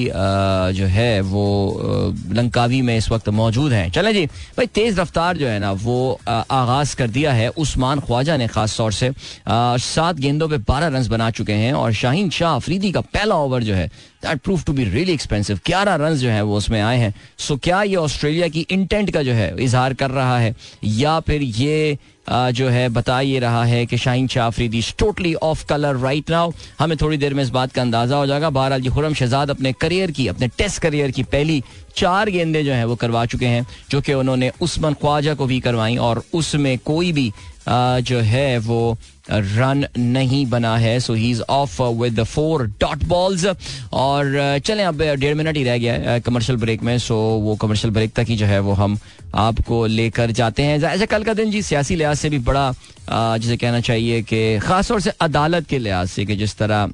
जो 0.74 0.86
है, 0.86 1.22
वो 1.22 2.14
लंकावी 2.32 2.82
में 2.82 2.96
इस 2.98 3.10
वक्त 3.12 3.30
मौजूद 3.30 3.74
हैं। 3.74 3.90
चले 3.92 4.14
जी, 4.14 4.26
भाई 4.58 4.66
तेज़ 4.68 5.00
रफ्तार 5.02 5.38
जो 5.38 5.48
है 5.48 5.60
ना, 5.60 5.72
वो 5.74 6.20
आगाज़ 6.30 6.96
कर 6.96 7.08
दिया 7.10 7.34
है 7.34 7.48
उस्मान 7.58 8.00
ख्वाजा 8.00 8.38
ने 8.38 8.48
खास 8.48 8.78
तौर 8.78 8.92
से। 8.92 9.12
सात 9.48 10.16
गेंदों 10.18 10.48
पे 10.50 10.58
बारह 10.68 10.88
रन 10.88 11.08
बना 11.08 11.30
चुके 11.32 11.54
हैं 11.54 11.74
और 11.74 11.94
शाहीन 11.94 12.30
शाह 12.30 12.56
अफरीदी 12.56 12.92
का 12.92 13.02
पहला 13.04 13.36
ओवर 13.38 13.64
जो 13.64 13.74
है 13.74 13.88
that 14.24 14.42
prove 14.42 14.62
to 14.62 14.74
be 14.74 14.84
really 14.84 15.14
expensive 15.14 15.60
ग्यारह 15.66 15.96
रन 15.96 16.16
जो 16.16 16.30
है 16.30 16.42
वो 16.42 16.58
उसमें 16.58 16.82
आए 16.82 16.98
हैं। 16.98 17.14
सो 17.40 17.56
क्या 17.58 17.82
ये 17.84 17.96
ऑस्ट्रेलिया 17.96 18.48
की 18.48 18.66
इंटेंट 18.70 19.12
का 19.12 19.24
जो 19.24 19.34
है, 19.34 19.56
इजहार 19.60 19.94
कर 19.94 20.12
रहा 20.12 20.38
है? 20.40 20.56
या 20.84 21.20
फिर 21.20 21.42
ये 21.42 21.98
जो 22.30 22.68
है, 22.70 22.88
बता 22.90 23.20
ये 23.22 23.40
रहा 23.40 23.64
है 23.66 23.86
कि 23.86 23.98
Shaheen 23.98 24.28
Shah 24.28 24.46
Afridi 24.46 24.82
totally 25.00 25.34
off 25.34 25.66
colour 25.66 25.98
right 25.98 26.30
now 26.30 26.52
हमें 26.80 26.98
थोड़ी 26.98 27.18
देर 27.18 27.34
में 27.34 27.44
इस 27.44 27.50
बात 27.50 27.72
का 27.72 27.82
अंदाज़ा 27.82 28.18
हो 28.18 28.26
जाएगा। 28.28 28.50
बहरहाल 28.50 28.82
जी 28.82 28.90
खुरम 28.90 29.14
शहजाद 29.14 29.50
अपने 29.50 29.74
करियर 29.74 30.12
की, 30.12 30.28
अपने 30.28 30.48
टेस्ट 30.48 30.82
करियर 30.82 31.12
की 31.12 31.24
पहली 31.26 31.62
चार 31.96 32.30
गेंदे 32.30 32.64
जो 32.64 32.74
हैं 32.74 32.86
वो 32.86 32.96
करवा 32.96 33.26
चुके 33.26 33.46
हैं, 33.46 33.66
जो 33.92 34.02
कि 34.02 34.14
उन्होंने 34.14 34.52
उस्मान 34.62 34.94
ख्वाजा 34.94 35.34
को 35.34 35.46
भी 35.46 35.60
करवाई 35.60 35.96
और 35.98 36.24
उसमें 36.34 36.78
कोई 36.80 37.12
भी 37.12 37.32
जो 37.70 38.20
है 38.22 38.58
वो 38.60 38.98
रन 39.30 39.86
नहीं 39.98 40.46
बना 40.46 40.76
है 40.78 41.00
so 41.00 41.14
he 41.14 41.30
is 41.32 41.42
off 41.42 41.82
with 41.82 42.24
four 42.24 42.66
dot 42.82 43.04
balls 43.04 43.46
और 43.94 44.60
चलें, 44.66 44.84
अब 44.86 45.02
डेढ़ 45.02 45.36
मिनट 45.36 45.58
ही 45.58 45.64
रह 45.64 45.78
गया 45.78 45.94
है 45.94 46.20
कमर्शियल 46.20 46.58
ब्रेक 46.58 46.84
में 46.84 46.98
सो 47.00 47.16
वो 47.44 47.56
कमर्शियल 47.56 47.94
ब्रेक 47.94 48.14
तक 48.14 48.26
ही 48.30 48.36
जो 48.36 48.46
है 48.46 48.60
वो 48.60 48.74
हम 48.74 49.00
आपको 49.36 49.86
लेकर 49.86 50.32
जाते 50.32 50.64
हैं। 50.64 50.80
ऐसे 50.84 51.06
कल 51.06 51.24
का 51.24 51.34
दिन 51.34 51.52
जी, 51.52 51.62
सियासी 51.62 51.96
लिहाज 51.96 52.18
से 52.18 52.30
भी 52.30 52.40
बड़ा 52.40 52.72
जिसे 53.10 53.58
कहना 53.58 53.80
चाहिए 53.82 54.22
कि 54.22 54.60
खासतौर 54.60 55.02
से 55.02 55.10
अदालत 55.22 55.68
के 55.68 55.80
लिहाज 55.80 56.08
से 56.08 56.26
कि 56.26 56.36
जिस 56.36 56.58
तरह 56.58 56.90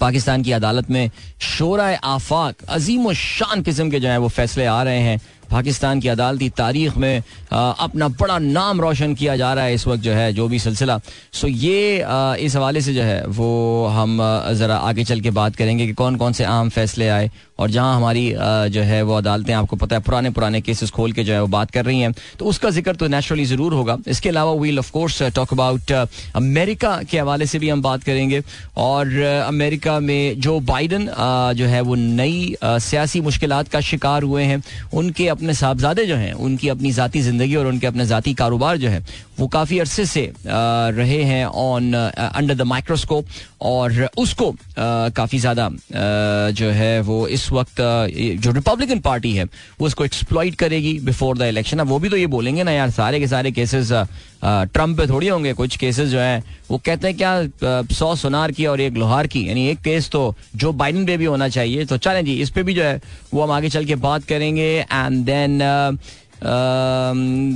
पाकिस्तान 0.00 0.42
की 0.42 0.52
अदालत 0.52 0.90
में 0.90 1.10
शोरा 1.40 1.84
आफाक 2.04 2.62
अजीम 2.68 3.12
शान 3.12 3.62
किस्म 3.62 3.90
के 3.90 4.00
जो 4.00 4.08
है 4.08 4.18
वो 4.18 4.28
फैसले 4.28 4.64
आ 4.66 4.82
रहे 4.82 5.00
हैं 5.00 5.20
पाकिस्तान 5.50 6.00
की 6.00 6.08
अदालती 6.08 6.48
तारीख 6.56 6.96
में 6.96 7.22
अपना 7.52 8.08
बड़ा 8.10 8.38
नाम 8.40 8.80
रोशन 8.80 9.14
किया 9.14 9.36
जा 9.36 9.52
रहा 9.54 9.64
है 9.64 9.74
इस 9.74 9.86
वक्त 9.86 10.02
जो 10.02 10.12
है, 10.12 10.32
जो 10.32 10.48
भी 10.48 10.58
सिलसिला। 10.58 10.98
सो 11.32 11.48
ये 11.48 12.04
इस 12.40 12.56
हवाले 12.56 12.80
से 12.80 12.94
जो 12.94 13.02
है, 13.02 13.24
वो 13.26 13.86
हम 13.94 14.18
ज़रा 14.54 14.76
आगे 14.78 15.04
चल 15.04 15.20
के 15.20 15.30
बात 15.32 15.56
करेंगे 15.56 15.86
कि 15.86 15.92
कौन 15.94 16.16
कौन 16.16 16.32
से 16.32 16.44
अहम 16.44 16.68
फैसले 16.68 17.08
आए 17.08 17.30
और 17.58 17.70
जहाँ 17.70 17.96
हमारी 17.96 18.32
जो 18.70 18.82
है, 18.82 19.02
वो 19.02 19.14
अदालतें, 19.14 19.52
आपको 19.54 19.76
पता 19.76 19.96
है, 19.96 20.02
पुराने 20.02 20.30
पुराने 20.30 20.60
केसेस 20.60 20.90
खोल 20.90 21.12
के 21.12 21.24
जो 21.24 21.32
है, 21.32 21.40
वो 21.40 21.46
बात 21.48 21.70
कर 21.70 21.84
रही 21.84 22.00
हैं। 22.00 22.12
तो 22.38 22.44
उसका 22.44 22.70
ज़िक्र 22.70 22.94
तो 22.96 23.06
नेचुरली 23.08 23.44
ज़रूर 23.44 23.74
होगा। 23.74 23.96
इसके 24.08 24.28
अलावा 24.28 24.52
we'll 24.52 24.78
of 24.78 24.90
course 24.92 25.22
talk 25.34 25.52
about 25.52 25.92
America 26.36 26.96
के 27.10 27.18
हवाले 27.18 27.46
से 27.46 27.58
भी 27.58 27.68
हम 27.68 27.82
बात 27.82 28.02
करेंगे। 28.04 28.42
और 28.76 29.20
अमेरिका 29.46 29.98
में 30.00 30.40
जो 30.40 30.58
बाइडन 30.62 31.06
जो 31.56 31.66
है, 31.66 31.80
वो 31.80 31.94
नई 31.94 32.54
सियासी 32.64 33.20
मुश्किल 33.20 33.62
का 33.72 33.80
शिकार 33.82 34.22
हुए 34.22 34.42
हैं। 34.44 34.62
उनके 34.94 35.28
अपने 35.28 35.43
साहबजादे 35.52 36.04
जो 36.06 36.16
हैं, 36.16 36.32
उनकी 36.34 36.68
अपनी 36.68 36.90
ज़ाती 36.92 37.20
ज़िंदगी 37.22 37.54
और 37.56 37.66
उनके 37.66 37.86
अपने 37.86 38.06
ज़ाती 38.06 38.34
कारोबार 38.34 38.76
जो 38.76 38.88
है, 38.88 39.02
वो 39.38 39.46
काफ़ी 39.48 39.78
अरसे 39.78 40.04
से 40.06 40.32
रहे 40.46 41.22
हैं 41.24 41.44
ऑन 41.46 41.92
अंडर 41.94 42.54
द 42.54 42.62
माइक्रोस्कोप 42.62 43.26
और 43.62 44.08
उसको 44.18 44.50
काफ़ी 44.78 45.38
ज़्यादा 45.38 45.68
जो 46.52 46.70
है 46.70 47.00
वो 47.02 47.26
इस 47.28 47.50
वक्त 47.52 47.80
जो 48.38 48.52
रिपब्लिकन 48.52 49.00
पार्टी 49.00 49.32
है, 49.34 49.44
वो 49.44 49.86
उसको 49.86 50.04
एक्सप्लॉइट 50.04 50.54
करेगी 50.54 50.98
बिफोर 51.04 51.38
द 51.38 51.42
इलेक्शन 51.44 51.78
अब 51.78 51.88
वो 51.88 51.98
भी 51.98 52.08
तो 52.08 52.16
ये 52.16 52.26
बोलेंगे 52.28 52.62
ना 52.64 52.72
यार, 52.72 52.90
सारे 52.92 53.20
के 53.20 53.26
सारे 53.26 53.52
केसेस 53.52 53.92
ट्रंप 54.42 54.98
पे 54.98 55.06
थोड़ी 55.06 55.28
होंगे, 55.28 55.52
कुछ 55.52 55.76
केसेस 55.76 56.08
जो 56.08 56.18
है, 56.18 56.42
वो 56.70 56.78
कहते 56.78 57.08
हैं 57.08 57.16
क्या 57.16 57.86
सौ 57.94 58.14
सोनार 58.16 58.52
की 58.52 58.66
और 58.66 58.80
एक 58.80 58.94
लोहार 58.94 59.26
की, 59.26 59.48
यानी 59.48 59.68
एक 59.68 59.78
केस 59.82 60.10
तो 60.10 60.34
जो 60.56 60.72
बाइडन 60.74 61.06
पे 61.06 61.16
भी 61.16 61.24
होना 61.24 61.48
चाहिए। 61.50 61.84
तो 61.84 61.96
चलें 61.98 62.24
जी, 62.24 62.34
इस 62.42 62.50
पे 62.50 62.62
भी 62.62 62.74
जो 62.74 62.82
है, 62.82 63.00
वो 63.34 63.42
हम 63.42 63.50
आगे 63.52 63.68
चल 63.68 63.84
के 63.84 63.94
बात 63.96 64.24
करेंगे। 64.24 64.74
And 64.82 65.24
then 65.26 65.62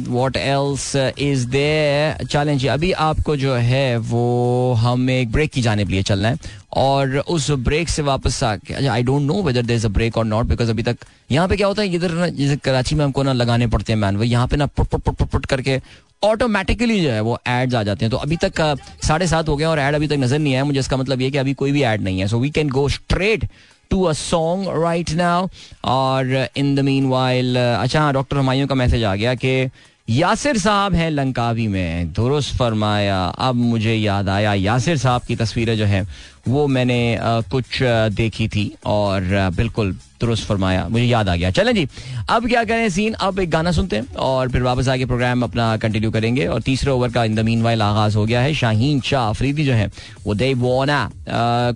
what 0.08 0.37
else 0.37 0.94
is 0.97 1.47
the 1.49 2.25
challenge 2.25 2.66
अभी 2.66 2.92
आपको 2.92 3.37
जो 3.37 3.54
है, 3.54 3.97
वो 3.99 4.73
हम 4.78 5.11
एक 5.11 5.32
ब्रेक 5.32 5.50
की 5.52 5.62
जाने 5.62 5.85
लिए 5.85 6.02
चलना 6.02 6.28
है। 6.28 6.38
और 6.76 7.16
उस 7.18 7.50
ब्रेक 7.50 7.88
से 7.88 8.02
वापस 8.02 8.42
आके 8.44 8.87
I 8.87 9.02
don't 9.02 9.23
know 9.23 9.42
whether 9.42 9.62
there 9.62 9.76
is 9.76 9.87
a 9.87 9.90
break 9.90 10.16
और 10.18 10.25
नॉट 10.25 10.47
बिकॉज़ 10.47 10.70
अभी 10.70 10.82
तक 10.82 10.97
यहाँ 11.30 11.49
पे 11.49 11.56
क्या 11.56 11.66
होता 11.66 11.82
है, 11.82 11.94
इधर 11.94 12.11
ना, 12.11 12.26
जैसे 12.28 12.56
कराची 12.56 12.94
में 12.94 13.04
हमको 13.04 13.23
ना 13.23 13.32
लगाने 13.32 13.66
पड़ते 13.66 13.92
हैं 13.92 14.00
मैन 14.00 14.16
वो 14.16 14.25
यहाँ 14.25 14.47
पे 14.49 14.56
ना 14.56 14.66
put 14.66 14.87
put 14.87 15.02
put 15.02 15.16
put 15.16 15.28
put 15.28 15.47
करके 15.47 15.80
ऑटोमेटिकली 16.22 17.00
जो 17.00 17.10
है 17.10 17.20
वो 17.20 17.38
एड्स 17.48 17.75
आ 17.75 17.82
जाते 17.82 18.04
हैं। 18.04 18.10
तो 18.10 18.16
अभी 18.16 18.37
तक 18.44 18.60
साढ़े 19.04 19.26
सात 19.26 19.48
हो 19.48 19.56
गए 19.56 19.64
और 19.64 19.78
एड 19.78 19.94
अभी 19.94 20.08
तक 20.08 20.16
नज़र 20.18 20.38
नहीं 20.38 20.54
आया। 20.54 20.64
मुझे 20.64 20.78
इसका 20.80 20.96
मतलब 20.96 21.20
ये 21.20 21.30
कि 21.30 21.38
अभी 21.38 21.54
कोई 21.54 21.72
भी 21.72 21.82
एड 21.84 22.02
नहीं 22.02 22.20
है। 22.20 22.26
So 22.28 22.38
we 22.38 22.50
can 22.50 22.68
go 22.70 22.88
straight 22.88 23.48
to 23.90 24.02
a 24.02 24.12
song 24.12 24.68
right 24.82 25.10
now 25.10 25.48
और 25.84 26.48
इन 26.56 26.75
द 26.75 26.80
मीन 26.80 27.06
वाइल 27.08 27.56
अच्छा 27.58 28.00
हाँ 28.00 28.12
डॉक्टर 28.12 28.37
हमायों 28.37 28.66
का 28.66 28.75
मैसेज 28.75 29.04
आ 29.04 29.14
गया 29.14 29.34
कि 29.34 29.70
यासिर 30.10 30.58
साहब 30.58 30.94
हैं 30.94 31.10
लंकावी 31.10 31.66
में। 31.68 32.12
दुरुस्त 32.12 32.56
फरमाया 32.56 33.16
अब 33.38 33.54
मुझे 33.54 33.94
याद 33.94 34.28
आया 34.28 34.54
यासिर 34.54 34.96
साहब 34.96 35.22
की 35.22 35.36
तस्वीरें 35.36 35.76
जो 35.76 35.84
है 35.84 36.02
वो 36.48 36.66
मैंने 36.66 37.16
आ, 37.16 37.40
कुछ 37.40 37.82
आ, 37.82 38.08
देखी 38.08 38.48
थी 38.48 38.72
और 38.86 39.34
आ, 39.34 39.50
बिल्कुल 39.50 39.92
दुरुस्त 40.20 40.46
फरमाया 40.46 40.86
मुझे 40.88 41.04
याद 41.04 41.28
आ 41.28 41.36
गया। 41.36 41.50
चलें 41.50 41.74
जी 41.74 41.86
अब 42.30 42.48
क्या 42.48 42.64
करें 42.64 42.88
सीन? 42.88 43.12
अब 43.12 43.38
एक 43.38 43.50
गाना 43.50 43.72
सुनते 43.72 43.96
हैं 43.96 44.14
और 44.14 44.50
फिर 44.50 44.62
वापस 44.62 44.88
आके 44.88 45.06
प्रोग्राम 45.06 45.42
अपना 45.42 45.76
कंटिन्यू 45.76 46.10
करेंगे 46.10 46.46
और 46.46 46.62
तीसरे 46.62 46.90
ओवर 46.90 47.10
का 47.12 47.24
इन 47.24 47.34
द 47.34 47.40
मीन 47.40 47.62
वाइल 47.62 47.82
आगाज़ 47.82 48.16
हो 48.16 48.24
गया 48.26 48.40
है। 48.40 48.54
शाहीन 48.54 49.00
शाह 49.00 49.28
अफरीदी 49.28 49.64
जो 49.64 49.72
है 49.72 49.90
वो 50.24 50.34
दे 50.34 50.52
वोना 50.54 51.10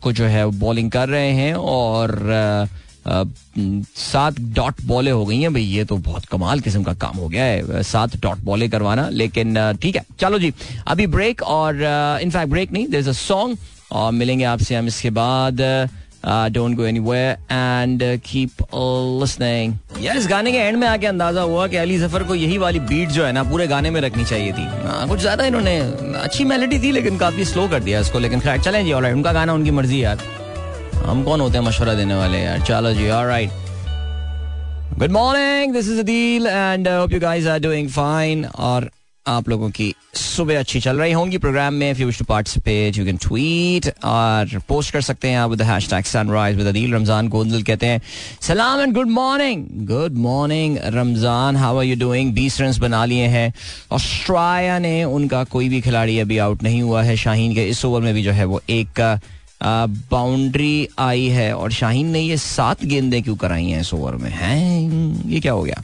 को 0.03 0.13
जो 0.13 0.25
है 0.25 0.47
बॉलिंग 0.59 0.91
कर 0.91 1.09
रहे 1.09 1.33
हैं 1.33 1.55
और 1.55 2.69
सात 3.07 4.41
डॉट 4.57 4.83
बॉले 4.87 5.11
हो 5.11 5.25
गई 5.27 5.41
हैं 5.41 5.53
भाई 5.53 5.63
ये 5.63 5.85
तो 5.85 5.97
बहुत 6.01 6.25
कमाल 6.27 6.61
किस्म 6.61 6.83
का 6.83 6.93
काम 6.97 7.17
हो 7.17 7.29
गया 7.29 7.45
है। 7.45 7.83
सात 7.85 8.17
डॉट 8.23 8.39
बॉले 8.45 8.69
करवाना 8.69 9.09
लेकिन 9.11 9.57
ठीक 9.83 9.97
है 9.97 10.05
चलो 10.21 10.39
जी 10.39 10.53
अभी 10.87 11.07
ब्रेक 11.09 11.43
और 11.45 11.83
इनफैक्ट 12.23 12.51
ब्रेक 12.51 12.73
नहीं 12.73 12.87
देर 12.89 13.01
इज़ 13.01 13.09
अ 13.09 13.13
सॉन्ग 13.15 13.57
और 13.93 14.13
मिलेंगे 14.13 14.45
आपसे 14.45 14.75
हम 14.75 14.87
इसके 14.87 15.11
बाद 15.13 15.61
don't 16.27 16.77
go 16.77 16.85
anywhere 16.87 17.37
and 17.53 18.03
keep 18.25 18.63
listening 19.21 19.75
यार 20.01 20.17
इस 20.17 20.29
गाने 20.29 20.53
के 20.53 20.59
एंड 20.59 20.77
में 20.79 20.87
आके 20.89 21.07
अंदाज़ा 21.07 21.43
हुआ 21.43 21.67
कि 21.69 21.77
अली 21.77 21.97
ज़फ़र 21.99 22.23
को 22.25 22.35
यही 22.35 22.59
वाली 22.59 22.81
बीट 22.81 23.09
जो 23.11 23.25
है 23.25 23.33
ना 23.33 23.43
पूरे 23.45 23.67
गाने 23.67 23.91
में 23.91 24.01
रखनी 24.01 24.25
चाहिए 24.25 24.53
थी। 24.53 24.67
आ, 24.67 25.07
कुछ 25.07 25.21
ज़्यादा 25.21 25.45
इन्होंने 25.47 25.79
अच्छी 26.21 26.45
मेलोडी 26.45 26.79
थी 26.79 26.93
लेकिन 26.93 27.19
काफ़ी 27.19 27.45
स्लो 27.45 27.67
कर 27.69 27.81
दिया 27.81 28.01
इसको 28.01 28.19
लेकिन 28.19 28.41
खैर 28.41 28.61
चलें 28.61 28.85
जी 28.85 28.93
ऑलराइट 28.93 29.17
उनका 29.17 29.33
गाना 29.33 29.53
उनकी 29.55 29.71
मर्ज़ी 29.71 30.03
यार। 30.05 30.25
हम 31.07 31.23
कौन 31.25 31.41
होते 31.41 31.59
हैं 31.59 31.65
मशवरा 31.65 31.95
देने 31.95 32.15
वाले 32.15 32.39
यार? 32.39 32.61
चलो 32.63 32.93
जी 32.95 33.09
all 33.11 33.27
right 33.27 33.51
good 34.99 35.11
morning 35.11 35.73
this 35.75 35.89
is 35.91 36.01
Adeel 36.01 36.47
and 36.47 36.89
hope 36.89 37.13
you 37.13 37.21
guys 37.21 37.47
are 37.47 37.59
doing 37.61 37.89
fine 37.91 38.45
और 38.47 38.91
आप 39.27 39.49
लोगों 39.49 39.69
की 39.71 39.95
सुबह 40.15 40.59
अच्छी 40.59 40.81
चल 40.81 40.97
रही 40.99 41.13
होंगी 41.13 41.39
प्रोग्राम 41.39 41.75
में 41.75 41.91
if 41.91 42.19
to 42.19 42.25
participate 42.29 42.97
you 42.99 43.05
can 43.05 43.17
tweet 43.17 43.89
और 44.05 44.61
पोस्ट 44.69 44.93
कर 44.93 45.01
सकते 45.01 45.29
हैं 45.29 45.39
आप 45.39 45.51
with 45.51 45.63
hashtag 45.63 46.05
sunrise 46.05 46.57
with 46.57 46.67
Adeel 46.67 46.95
Ramzan 46.95 47.29
Gondal 47.29 47.63
कहते 47.63 47.87
हैं। 47.87 48.01
सलाम 48.43 48.81
and 48.81 48.95
good 48.95 49.11
morning 49.11 49.67
good 49.87 50.17
morning 50.19 50.79
Ramzan 50.95 51.57
how 51.57 51.79
are 51.79 51.85
you 51.85 51.97
doing 51.97 52.35
20 52.35 52.61
run 52.61 52.79
बना 52.81 53.05
लिए 53.05 53.27
हैं। 53.27 53.53
ऑस्ट्रेलिया 53.93 54.79
ने 54.79 55.03
उनका 55.05 55.45
कोई 55.53 55.69
भी 55.69 55.81
खिलाड़ी 55.81 56.19
अभी 56.19 56.39
आउट 56.39 56.63
नहीं 56.63 56.83
हुआ 56.83 57.03
है। 57.03 57.17
शाहीन 57.17 57.55
के 57.55 57.69
इस 57.69 57.85
ओवर 57.85 58.01
में 58.01 58.13
भी 58.15 58.23
जो 58.23 58.33
है 58.33 58.45
वो 58.45 58.61
एक 58.71 59.01
बाउंड्री 60.11 60.89
आई 60.99 61.27
है 61.27 61.57
और 61.57 61.73
शाहीन 61.73 62.07
ने 62.07 62.21
ये 62.21 62.37
सात 62.37 62.85
गेंदें 62.85 63.23
क्यों 63.23 63.37
कराई 63.37 63.67
हैं 63.67 63.81
इस 63.81 63.95
ओवर 63.95 64.15
में? 64.15 64.31
हैं? 64.31 64.91
ये 65.27 65.41
क्या 65.41 65.53
हो 65.53 65.63
गया? 65.63 65.83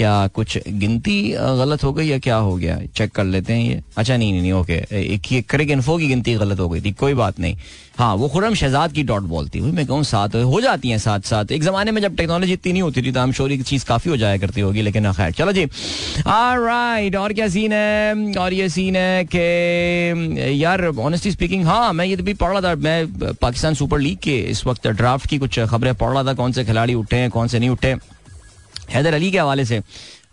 क्या 0.00 0.26
कुछ 0.34 0.56
गिनती 0.80 1.14
गलत 1.56 1.82
हो 1.84 1.92
गई 1.92 2.06
या 2.06 2.18
क्या 2.18 2.36
हो 2.36 2.54
गया? 2.56 2.78
चेक 2.96 3.10
कर 3.12 3.24
लेते 3.24 3.52
हैं 3.52 3.64
ये। 3.64 3.82
अच्छा 3.98 4.16
नहीं 4.16 4.32
नहीं, 4.32 4.42
नहीं 4.42 4.52
ओके 4.52 4.74
एक 5.14 5.32
ये 5.32 5.40
क्रिक 5.42 5.70
इन्फो 5.70 5.96
की 5.98 6.06
गिनती 6.08 6.34
गलत 6.34 6.60
हो 6.60 6.68
गई 6.68 6.80
थी 6.80 6.92
कोई 7.00 7.14
बात 7.14 7.40
नहीं। 7.40 7.56
हाँ 7.98 8.14
वो 8.16 8.28
खुरम 8.28 8.54
शहजाद 8.54 8.92
की 8.92 9.02
डॉट 9.02 9.22
बॉल 9.22 9.48
थी। 9.48 9.60
मैं 9.60 9.84
कहूँ 9.86 10.02
साथ 10.04 10.34
हो 10.44 10.60
जाती 10.60 10.90
हैं 10.90 10.98
साथ 10.98 11.20
साथ 11.30 11.52
एक 11.52 11.62
जमाने 11.62 11.90
में 11.90 12.00
जब 12.02 12.16
टेक्नोलॉजी 12.16 12.52
इतनी 12.52 12.72
नहीं 12.72 12.82
होती 12.82 13.02
थी 13.02 13.12
तो 13.12 13.20
हम 13.20 13.32
शोरी 13.32 13.56
की 13.56 13.62
चीज़ 13.62 13.84
काफ़ी 13.86 14.10
हो 14.10 14.16
जाया 14.16 14.36
करती 14.38 14.60
होगी 14.60 14.82
लेकिन 14.82 15.10
खैर 15.12 15.32
चलो 15.32 15.52
जी। 15.52 15.64
राइट 16.26 17.16
और 17.16 17.32
क्या 17.32 17.48
सीन 17.48 17.72
है? 17.72 18.34
और 18.36 18.52
ये 18.52 18.68
सीन 18.68 18.96
है 18.96 19.24
कि 19.34 20.62
यार 20.62 20.84
ऑनेस्टली 20.86 21.32
स्पीकिंग 21.32 21.66
हाँ 21.66 21.92
मैं 21.92 22.04
ये 22.04 22.16
तो 22.16 22.22
भी 22.22 22.34
पढ़ 22.34 22.52
रहा 22.52 22.60
था। 22.60 22.74
मैं 22.78 23.34
पाकिस्तान 23.42 23.74
सुपर 23.74 23.98
लीग 23.98 24.18
के 24.18 24.38
इस 24.50 24.64
वक्त 24.66 24.88
ड्राफ्ट 24.88 25.28
की 25.30 25.38
कुछ 25.38 25.60
खबरें 25.60 25.94
पढ़ 25.94 26.12
रहा 26.12 26.24
था 26.24 26.34
कौन 26.34 26.52
से 26.52 26.64
खिलाड़ी 26.64 26.94
उठे 26.94 27.16
हैं 27.16 27.30
कौन 27.30 27.48
से 27.48 27.58
नहीं 27.58 27.70
उठे। 27.70 27.94
हैदर 28.90 29.14
अली 29.14 29.30
के 29.30 29.38
हवाले 29.38 29.64
से, 29.64 29.80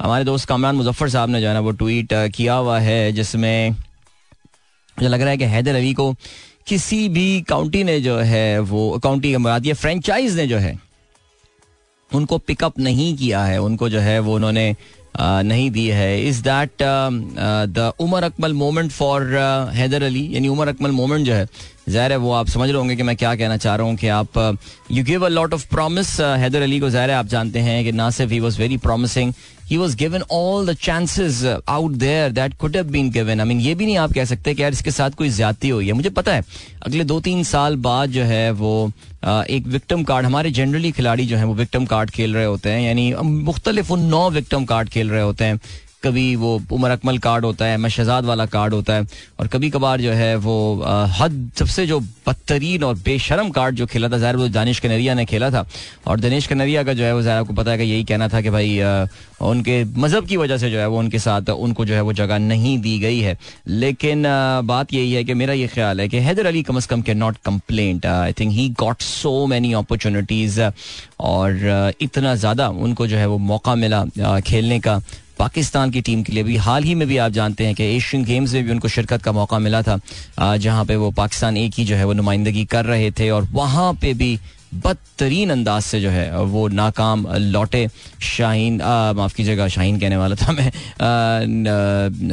हमारे 0.02 0.24
दोस्त 0.26 0.48
कामरान 0.50 0.76
मुजफ्फर 0.76 1.10
साहब 1.10 1.30
ने 1.30 1.42
जो 1.42 1.48
है 1.48 1.54
ना 1.54 1.60
वो 1.60 1.72
ट्वीट 1.74 2.14
किया 2.36 2.54
हुआ 2.54 2.80
है, 2.80 3.12
जिसमें 3.12 3.70
मुझे 3.70 5.08
लग 5.08 5.22
रहा 5.22 5.30
है 5.30 5.38
कि 5.38 5.46
हैदर 5.46 5.76
अली 5.76 5.94
को 5.94 6.14
किसी 6.68 7.08
भी 7.10 7.42
काउंटी 7.42 7.84
ने 7.84 8.00
जो 8.02 8.18
है 8.18 8.60
वो 8.60 9.00
काउंटी 9.00 9.32
का 9.34 9.40
मुराद 9.40 9.74
फ्रेंचाइज 9.74 10.36
ने 10.38 10.48
जो 10.48 10.58
है, 10.58 10.80
उनको 12.12 12.38
पिकअप 12.38 12.80
नहीं 12.80 13.16
किया 13.18 13.44
है। 13.44 13.62
उनको 13.62 13.90
जो 13.90 14.00
है 14.00 14.20
वो 14.20 14.36
उन्होंने 14.36 14.76
नहीं 15.16 15.70
दी 15.72 15.88
है। 15.90 16.28
Is 16.28 16.42
that 16.44 16.72
the 16.82 17.92
Umar 18.00 18.24
Akmal 18.24 18.54
moment 18.54 18.92
for 18.92 19.36
Haider 19.74 20.04
Ali 20.04 20.28
यानी 20.34 20.48
उमर 20.48 20.68
अकमल 20.68 20.92
मोमेंट 20.92 21.26
जो 21.26 21.34
है, 21.34 21.48
ज़ाहिर 21.90 22.12
है 22.12 22.18
वो 22.18 22.32
आप 22.34 22.48
समझ 22.50 22.70
रहे 22.70 22.78
होंगे 22.78 22.96
कि 22.96 23.04
मैं 23.04 23.16
क्या 23.18 23.36
कहना 23.36 23.58
चाह 23.58 23.76
रहा 23.76 23.88
हूँ 23.88 23.96
कि 23.96 24.08
आप 24.10 24.38
you 24.92 25.04
give 25.04 25.26
a 25.26 25.30
lot 25.30 25.54
of 25.54 25.68
promise 25.70 26.20
Haider 26.20 26.62
Ali 26.62 26.80
को। 26.80 26.90
ज़ाहिर 26.90 27.10
है 27.10 27.16
आप 27.16 27.28
जानते 27.28 27.60
हैं 27.60 27.84
कि 27.84 27.92
ना 27.92 28.10
सिर्फ़ 28.12 28.34
he 28.34 28.40
was 28.40 28.60
very 28.62 28.78
promising 28.80 29.34
he 29.70 29.78
was 29.78 29.96
given 29.98 30.22
all 30.32 30.68
the 30.68 30.76
chances 30.82 31.44
out 31.68 31.92
there 31.98 32.32
that 32.32 32.54
could 32.58 32.76
have 32.76 32.86
been 32.92 33.10
given 33.12 33.40
I 33.40 33.48
mean 33.48 33.60
ये 33.62 33.74
भी 33.76 33.86
नहीं 33.86 33.98
आप 33.98 34.14
कह 34.14 34.26
सकते 34.26 34.54
कि 34.56 34.64
यार 34.64 34.72
इसके 34.72 34.92
साथ 34.92 35.18
कोई 35.18 35.30
ज्यादती 35.32 35.70
हुई 35.70 35.88
है 35.88 35.94
मुझे 35.94 36.10
पता 36.12 36.34
है 36.34 36.44
अगले 36.82 37.04
दो 37.04 37.20
तीन 37.20 37.44
साल 37.46 37.76
बाद 37.88 38.10
जो 38.10 38.24
है 38.26 38.50
वो 38.54 38.92
एक 39.26 39.68
विक्टम 39.68 40.04
कार्ड 40.04 40.26
हमारे 40.26 40.52
जनरली 40.52 40.92
खिलाड़ी 40.92 41.26
जो 41.26 41.38
है 41.38 41.46
वो 41.46 41.54
विक्टम 41.56 41.86
कार्ड 41.86 42.10
खेल 42.10 42.34
रहे 42.34 42.46
होते 42.46 42.70
हैं 42.70 42.82
यानी 42.82 43.14
मुख्तलिफ़ 43.24 43.92
उन 43.94 44.06
नौ 44.10 44.30
विक्टम 44.32 44.66
कार्ड 44.66 44.90
खेल 44.90 45.10
रहे 45.10 45.22
होते 45.22 45.46
हैं 45.46 45.60
कभी 46.08 46.36
वो 46.38 46.60
उमर 46.72 46.92
अकमल 46.92 47.18
कार्ड 47.20 47.46
होता 47.46 47.66
है 47.66 47.78
मशहजाद 47.80 48.26
वाला 48.26 48.46
कार्ड 48.48 48.74
होता 48.74 48.94
है 48.94 49.06
और 49.40 49.48
कभी 49.48 49.70
कभार 49.70 50.02
जो 50.02 50.12
है 50.14 50.36
वो 50.38 50.58
हद, 51.14 51.50
सबसे 51.58 51.86
जो 51.88 52.00
बदतरीन 52.28 52.84
और 52.84 52.96
बेशरम 53.06 53.50
कार्ड 53.52 53.76
जो 53.76 53.86
खेला 53.86 54.10
था, 54.10 54.18
ज़ाहिर 54.18 54.36
वो 54.36 54.48
दानिश 54.50 54.80
कनरिया 54.80 55.14
ने 55.14 55.26
खेला 55.26 55.50
था। 55.52 55.66
और 56.08 56.20
दिनेश 56.20 56.48
कनरिया 56.48 56.84
का 56.84 56.94
जो 56.94 57.04
है 57.04 57.14
वो, 57.14 57.22
ज़ाहिर 57.22 57.40
आपको 57.40 57.54
पता 57.54 57.72
है 57.72 57.78
कि 57.78 57.84
यही 57.84 58.04
कहना 58.04 58.28
था 58.30 58.42
कि 58.42 58.50
भाई 58.50 58.80
उनके, 59.42 59.84
मज़हब 59.84 60.26
की 60.28 60.38
वजह 60.38 60.58
से 60.58 60.70
जो 60.72 60.80
है 60.80 60.88
वो 60.88 61.00
उनके 61.00 61.20
साथ 61.20 61.50
उनको 61.50 61.86
जो 61.86 61.94
है 61.94 62.02
वो 62.02 62.14
जगह 62.14 62.38
नहीं 62.40 62.78
दी 62.82 62.98
गई 63.00 63.20
है। 63.20 63.38
लेकिन 63.68 64.24
बात 64.66 64.94
यही 64.94 65.14
है 65.14 65.24
कि 65.24 65.34
मेरा 65.34 65.54
ये 65.54 65.68
ख्याल 65.68 66.02
है 66.02 66.08
कि 66.10 66.20
हैदर 66.20 66.46
अली 66.46 66.64
कम 66.64 66.78
अज़ 66.78 66.88
कम 66.88 67.02
के 67.02 67.14
not 67.16 67.38
complaint 67.46 68.06
I 68.06 68.34
think 68.40 68.52
he 68.54 68.68
got 68.80 69.02
so 69.02 69.46
many 69.48 69.74
opportunities 69.74 70.62
और 71.22 71.94
इतना 72.02 72.36
ज़्यादा 72.36 72.68
उनको 72.70 73.08
जो 73.08 73.18
है 73.18 73.26
वो 73.28 73.38
मौका 73.46 73.76
मिला 73.76 74.04
खेलने 74.42 74.80
का। 74.80 75.00
पाकिस्तान 75.40 75.92
की 75.92 76.02
टीम 76.02 76.24
के 76.24 76.34
लिए 76.34 76.44
भी। 76.44 76.56
हाल 76.58 76.84
ही 76.84 76.96
में 76.96 77.08
भी 77.08 77.18
आप 77.20 77.32
जानते 77.32 77.66
हैं 77.66 77.76
कि 77.76 77.84
एशियन 77.86 78.24
गेम्स 78.26 78.54
में 78.54 78.64
भी 78.66 78.72
उनको 78.72 78.88
शिरकत 78.90 79.24
का 79.24 79.32
मौका 79.32 79.60
मिला 79.60 79.82
था 79.82 80.00
जहाँ 80.58 80.86
पे 80.86 80.96
वो 80.96 81.12
पाकिस्तान 81.14 81.58
एक 81.58 81.74
ही 81.78 81.86
जो 81.86 81.96
है 81.96 82.06
वो 82.06 82.14
नुमाइंदगी 82.14 82.66
कर 82.66 82.86
रहे 82.86 83.12
थे 83.12 83.30
और 83.30 83.48
वहाँ 83.54 83.94
पे 83.94 84.14
भी 84.14 84.38
बदतरीन 84.76 85.50
अंदाज 85.50 85.82
से 85.84 86.00
जो 86.02 86.10
है 86.10 86.44
वो 86.44 86.68
नाकाम 86.70 87.26
लौटे। 87.32 87.88
शाहीन 88.22 88.82
माफ़ 89.18 89.36
कीजिएगा, 89.36 89.68
शाहीन 89.68 90.00
कहने 90.00 90.18
वाला 90.18 90.36
था 90.36 90.52
मैं 90.52 90.72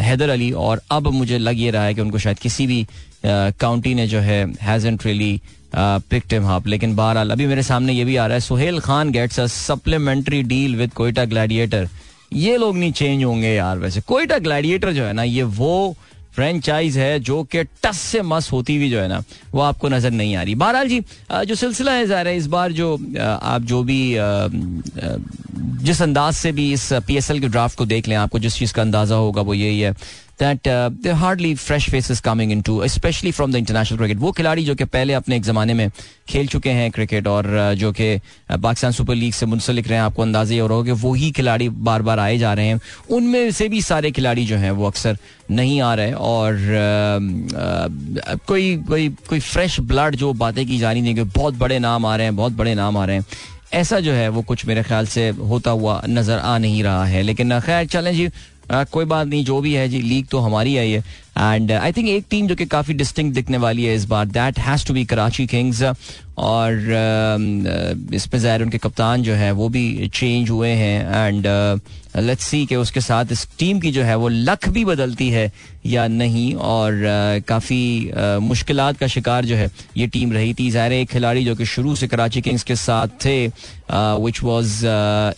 हैदर 0.03 0.29
अली। 0.29 0.51
और 0.53 0.81
अब 0.90 1.07
मुझे 1.09 1.38
लग 1.38 1.61
ये 1.61 1.71
रहा 1.71 1.85
है 1.85 1.95
कि 1.95 2.01
उनको 2.01 2.19
शायद 2.19 2.38
किसी 2.38 2.67
भी 2.67 2.87
काउंटी 3.27 3.95
ने 3.95 4.07
जो 4.09 4.21
है 4.21 4.45
hasn't 4.62 5.07
really 5.07 5.40
picked 5.77 6.33
him 6.33 6.45
up 6.47 6.67
लेकिन 6.67 6.95
बहरहाल, 6.97 7.31
अभी 7.31 7.47
मेरे 7.47 7.62
सामने 7.62 7.93
ये 7.93 8.05
भी 8.05 8.17
आ 8.17 8.27
रहा 8.27 8.35
है, 8.35 8.40
Sohail 8.40 8.81
Khan 8.81 9.11
gets 9.11 9.40
a 9.40 9.47
supplementary 9.49 10.43
deal 10.45 10.77
with 10.77 10.93
Quetta 10.93 11.25
Gladiator 11.25 11.88
ये 12.35 12.57
लोग 12.57 12.77
नहीं 12.77 12.92
चेंज 12.92 13.25
होंगे 13.25 13.55
यार 13.55 13.79
वैसे। 13.79 14.01
कोयटा 14.01 14.38
ग्लैडिएटर 14.38 14.92
जो 14.92 15.05
है 15.05 15.12
ना, 15.12 15.23
ये 15.23 15.42
वो 15.42 15.97
फ्रेंचाइज 16.35 16.97
है 16.99 17.18
जो 17.20 17.42
कि 17.44 17.62
टस 17.83 17.97
से 17.97 18.23
मस 18.23 18.51
होती 18.53 18.77
हुई 18.77 18.88
जो 18.90 19.01
है 19.01 19.09
ना, 19.09 19.23
वो 19.53 19.61
आपको 19.61 19.88
नज़र 19.88 20.11
नहीं 20.11 20.35
आ 20.37 20.42
रही। 20.42 20.55
बहरहाल 20.55 20.88
जी 20.88 21.01
जो 21.33 21.55
सिलसिला 21.55 21.92
है 21.92 22.07
ज़ाहिर 22.07 22.29
है, 22.29 22.37
इस 22.37 22.47
बार 22.47 22.73
जो 22.73 22.94
आप 23.20 23.62
जो 23.62 23.83
भी 23.83 24.16
जिस 25.85 26.01
अंदाज 26.03 26.35
से 26.35 26.53
भी 26.53 26.73
इस 26.73 26.92
पीएसएल 27.07 27.40
के 27.40 27.49
ड्राफ्ट 27.49 27.79
को 27.79 27.87
देख 27.87 28.09
लें, 28.09 28.16
आपको 28.16 28.38
जिस 28.38 28.55
चीज़ 28.55 28.73
का 28.75 28.83
अंदाज़ा 28.83 29.16
होगा 29.16 29.42
वो 29.42 29.55
यही 29.55 29.81
है। 29.81 29.94
That 30.40 30.68
there 31.03 31.12
hardly 31.12 31.55
fresh 31.55 31.88
faces 31.90 32.20
coming 32.20 32.53
in 32.53 32.61
to 32.61 32.87
specially 32.88 33.31
from 33.31 33.53
the 33.53 33.57
international 33.57 33.99
cricket 33.99 34.18
वो 34.18 34.33
खिलाड़ी 34.33 34.64
जो 34.64 34.75
कि 34.75 34.85
पहले 34.85 35.12
अपने 35.12 35.37
एक 35.37 35.42
ज़माने 35.42 35.75
में 35.75 35.90
खेल 36.29 36.47
चुके 36.47 36.70
हैं 36.70 36.90
क्रिकेट 36.90 37.27
और 37.27 37.44
uh, 37.44 37.79
जो 37.79 37.92
कि 37.92 38.16
uh, 38.16 38.62
पाकिस्तान 38.62 38.92
सुपर 38.92 39.14
लीग 39.14 39.33
से 39.33 39.47
मुंसलिक 39.47 39.88
रहे 39.88 39.99
हैं 39.99 40.05
आपको 40.05 40.23
अंदाजे 40.23 40.59
हो 40.59 40.66
रहा 40.66 40.77
हो 40.77 40.85
कि 40.85 40.92
वही 40.92 41.31
खिलाड़ी 41.31 41.68
बार 41.68 42.03
बार 42.03 42.18
आए 42.18 42.38
जा 42.38 42.53
रहे 42.55 42.66
हैं। 42.66 42.81
उनमें 43.11 43.51
से 43.51 43.68
भी 43.68 43.83
सारे 43.83 44.11
खिलाड़ी 44.11 44.47
जो 44.47 44.57
हैं 44.57 44.70
वो 44.70 44.87
अक्सर 44.87 45.18
नहीं 45.51 45.81
आ 45.81 45.94
रहे 45.94 46.12
और 46.12 46.55
uh, 46.55 48.38
कोई 48.47 48.77
कोई 48.88 49.09
कोई 49.29 49.40
फ्रेश 49.40 49.81
ब्लड 49.81 50.16
जो 50.16 50.33
बातें 50.33 50.66
की 50.66 50.79
जा 50.79 50.92
रही 50.92 51.03
थी 51.03 51.14
कि 51.14 51.23
बहुत 51.23 51.55
बड़े 51.55 51.79
नाम 51.79 52.07
आ 52.07 52.16
रहे 52.16 52.27
हैं 52.27 52.37
बहुत 52.37 52.53
बड़े 52.53 52.75
नाम 52.75 52.97
आ 52.97 53.05
रहे 53.05 53.16
हैं। 53.16 53.25
ऐसा 53.75 53.99
जो 54.01 54.12
है 54.12 54.29
वो 54.29 54.42
कुछ 54.42 54.64
मेरे 54.66 54.83
ख्याल 54.83 55.07
से 55.07 55.29
होता 55.29 55.70
हुआ 55.70 56.03
नज़र 56.09 56.38
आ 56.38 56.59
नहीं 56.59 56.83
रहा 56.83 57.05
है। 57.05 57.23
लेकिन 57.23 57.59
खैर 57.61 57.87
चलें 57.87 58.14
जी 58.14 58.29
आ, 58.70 58.85
कोई 58.85 59.05
बात 59.05 59.27
नहीं 59.27 59.44
जो 59.44 59.61
भी 59.61 59.72
है 59.74 59.88
जी 59.88 60.00
लीग 60.03 60.27
तो 60.27 60.38
हमारी 60.38 60.77
आई 60.77 60.90
है 60.90 61.03
एंड 61.38 61.72
आई 61.72 61.92
थिंक 61.92 62.09
एक 62.09 62.27
टीम 62.31 62.46
जो 62.46 62.55
कि 62.57 62.66
काफ़ी 62.66 62.94
डिस्टिंग 62.94 63.33
दिखने 63.35 63.59
वाली 63.59 63.85
है 63.85 63.94
इस 63.94 64.05
बार 64.05 64.27
that 64.27 64.59
has 64.59 64.87
to 64.87 64.94
be 64.94 65.05
Karachi 65.05 65.46
Kings 65.46 65.83
और 65.83 66.72
uh, 66.72 68.14
इसमें 68.14 68.40
ज़ाहिर 68.40 68.62
उनके 68.62 68.79
कप्तान 68.79 69.22
जो 69.22 69.35
है 69.35 69.50
वो 69.53 69.68
भी 69.68 70.09
चेंज 70.09 70.50
हुए 70.50 70.70
हैं। 70.70 71.29
एंड 71.29 71.46
लेट्स 72.16 72.44
सी 72.44 72.64
के 72.66 72.77
उसके 72.77 73.00
साथ 73.00 73.33
इस 73.33 73.46
टीम 73.59 73.81
की 73.81 73.90
जो 73.92 74.03
है 74.03 74.16
वो 74.16 74.29
लक 74.29 74.68
भी 74.68 74.85
बदलती 74.85 75.29
है 75.31 75.50
या 75.87 76.07
नहीं 76.09 76.55
और 76.55 77.00
काफ़ी 77.48 78.11
मुश्किल 78.42 78.81
का 79.00 79.07
शिकार 79.07 79.44
जो 79.44 79.57
है 79.57 79.70
ये 79.96 80.07
टीम 80.07 80.33
रही 80.33 80.55
थी। 80.55 80.70
ज़ाहिर 80.70 80.92
एक 80.92 81.09
खिलाड़ी 81.11 81.44
जो 81.44 81.55
कि 81.57 81.66
शुरू 81.66 81.94
से 81.96 82.07
कराची 82.09 82.40
किंग्स 82.40 82.62
के 82.62 82.77
साथ 82.77 83.09
थे 83.24 83.46
विच 83.87 84.42
वॉज़ 84.42 84.87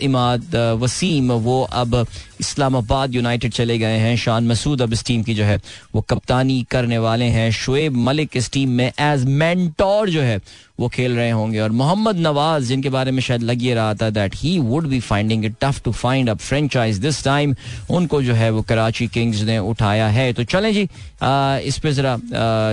इमाद 0.00 0.54
वसीम, 0.80 1.32
वो 1.32 1.62
अब 1.62 2.06
इस्लामाबाद 2.40 3.14
यूनाइटेड 3.14 3.52
चले 3.52 3.78
गए 3.78 3.96
हैं। 3.98 4.16
शान 4.16 4.46
मसूद 4.46 4.82
अब 4.82 4.92
इस 4.92 5.04
टीम 5.04 5.22
की 5.22 5.34
जो 5.34 5.44
है 5.44 5.60
वो 5.94 6.00
कप्तानी 6.10 6.62
करने 6.70 6.98
वाले 6.98 7.24
हैं। 7.24 7.50
शुएब 7.52 7.96
मलिक 7.98 8.36
इस 8.36 8.50
टीम 8.52 8.70
में 8.70 8.86
एज 8.88 9.24
मेंटोर 9.24 10.10
जो 10.10 10.22
है 10.22 10.40
वो 10.80 10.88
खेल 10.88 11.12
रहे 11.16 11.30
होंगे। 11.30 11.60
और 11.60 11.70
मोहम्मद 11.72 12.16
नवाज़, 12.18 12.64
जिनके 12.64 12.88
बारे 12.88 13.10
में 13.10 13.20
शायद 13.22 13.42
लग 13.42 13.62
ये 13.62 13.74
रहा 13.74 13.94
था 13.94 14.10
that 14.10 14.34
he 14.36 14.58
would 14.60 14.86
be 14.88 15.00
finding 15.00 15.44
it 15.44 15.54
tough 15.60 15.82
to 15.84 15.92
find 15.94 16.30
a 16.30 16.34
franchise 16.68 16.98
this 16.98 17.22
time 17.24 17.54
उनको 17.90 18.22
जो 18.22 18.34
है 18.34 18.50
वो 18.50 18.62
कराची 18.62 19.06
किंग्स 19.08 19.42
ने 19.42 19.58
उठाया 19.60 20.08
है। 20.08 20.32
तो 20.32 20.44
चलें 20.44 20.72
जी 20.74 20.88
आ, 21.22 21.58
इस 21.58 21.78
पे 21.78 21.92
ज़रा 21.92 22.18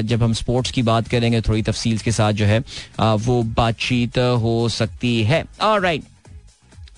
जब 0.03 0.23
हम 0.23 0.33
स्पोर्ट्स 0.33 0.71
की 0.71 0.81
बात 0.83 1.07
करेंगे 1.07 1.41
थोड़ी 1.41 1.61
तफसील 1.63 1.97
के 1.97 2.11
साथ 2.11 2.33
जो 2.33 2.45
है 2.45 2.63
आ, 2.99 3.13
वो 3.15 3.41
बातचीत 3.43 4.17
हो 4.17 4.69
सकती 4.71 5.21
है। 5.23 5.43
राइट 5.61 6.03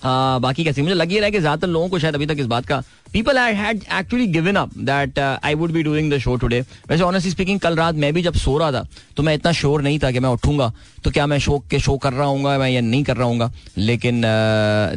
बाकी 0.04 0.64
कैसे 0.64 0.82
मुझे 0.82 0.94
लग 0.94 1.10
ही 1.10 1.18
रहा 1.18 1.24
है 1.24 1.30
कि 1.30 1.38
ज़्यादातर 1.40 1.68
लोगों 1.68 1.88
को 1.88 1.98
शायद 1.98 2.14
अभी 2.14 2.26
तक 2.26 2.36
इस 2.38 2.46
बात 2.46 2.66
का 2.66 2.82
people 3.12 3.38
I 3.38 3.54
had 3.54 3.80
actually 3.92 4.26
given 4.26 4.56
up 4.56 4.76
that 4.78 5.18
I 5.18 5.54
would 5.54 5.72
be 5.72 5.82
doing 5.82 6.12
the 6.12 6.18
show 6.18 6.36
today 6.36 6.60
वैसे 6.90 7.02
ऑनेस्टली 7.02 7.30
स्पीकिंग 7.32 7.60
कल 7.60 7.76
रात 7.76 7.94
मैं 7.94 8.12
भी 8.14 8.22
जब 8.22 8.34
सो 8.34 8.56
रहा 8.58 8.72
था 8.72 8.86
तो 9.16 9.22
मैं 9.22 9.34
इतना 9.34 9.52
श्योर 9.52 9.82
नहीं 9.82 9.98
था 9.98 10.10
कि 10.10 10.20
मैं 10.20 10.30
उठूँगा। 10.30 10.72
तो 11.04 11.10
क्या 11.10 11.26
मैं 11.26 11.38
शो 11.38 11.58
के 11.70 11.78
शो 11.78 11.96
कर 11.96 12.12
रहा 12.12 12.26
हूँ 12.26 12.42
मैं 12.58 12.68
या 12.70 12.80
नहीं 12.80 13.02
कर 13.04 13.16
रहा 13.16 13.26
हूँ 13.28 13.50
लेकिन 13.78 14.22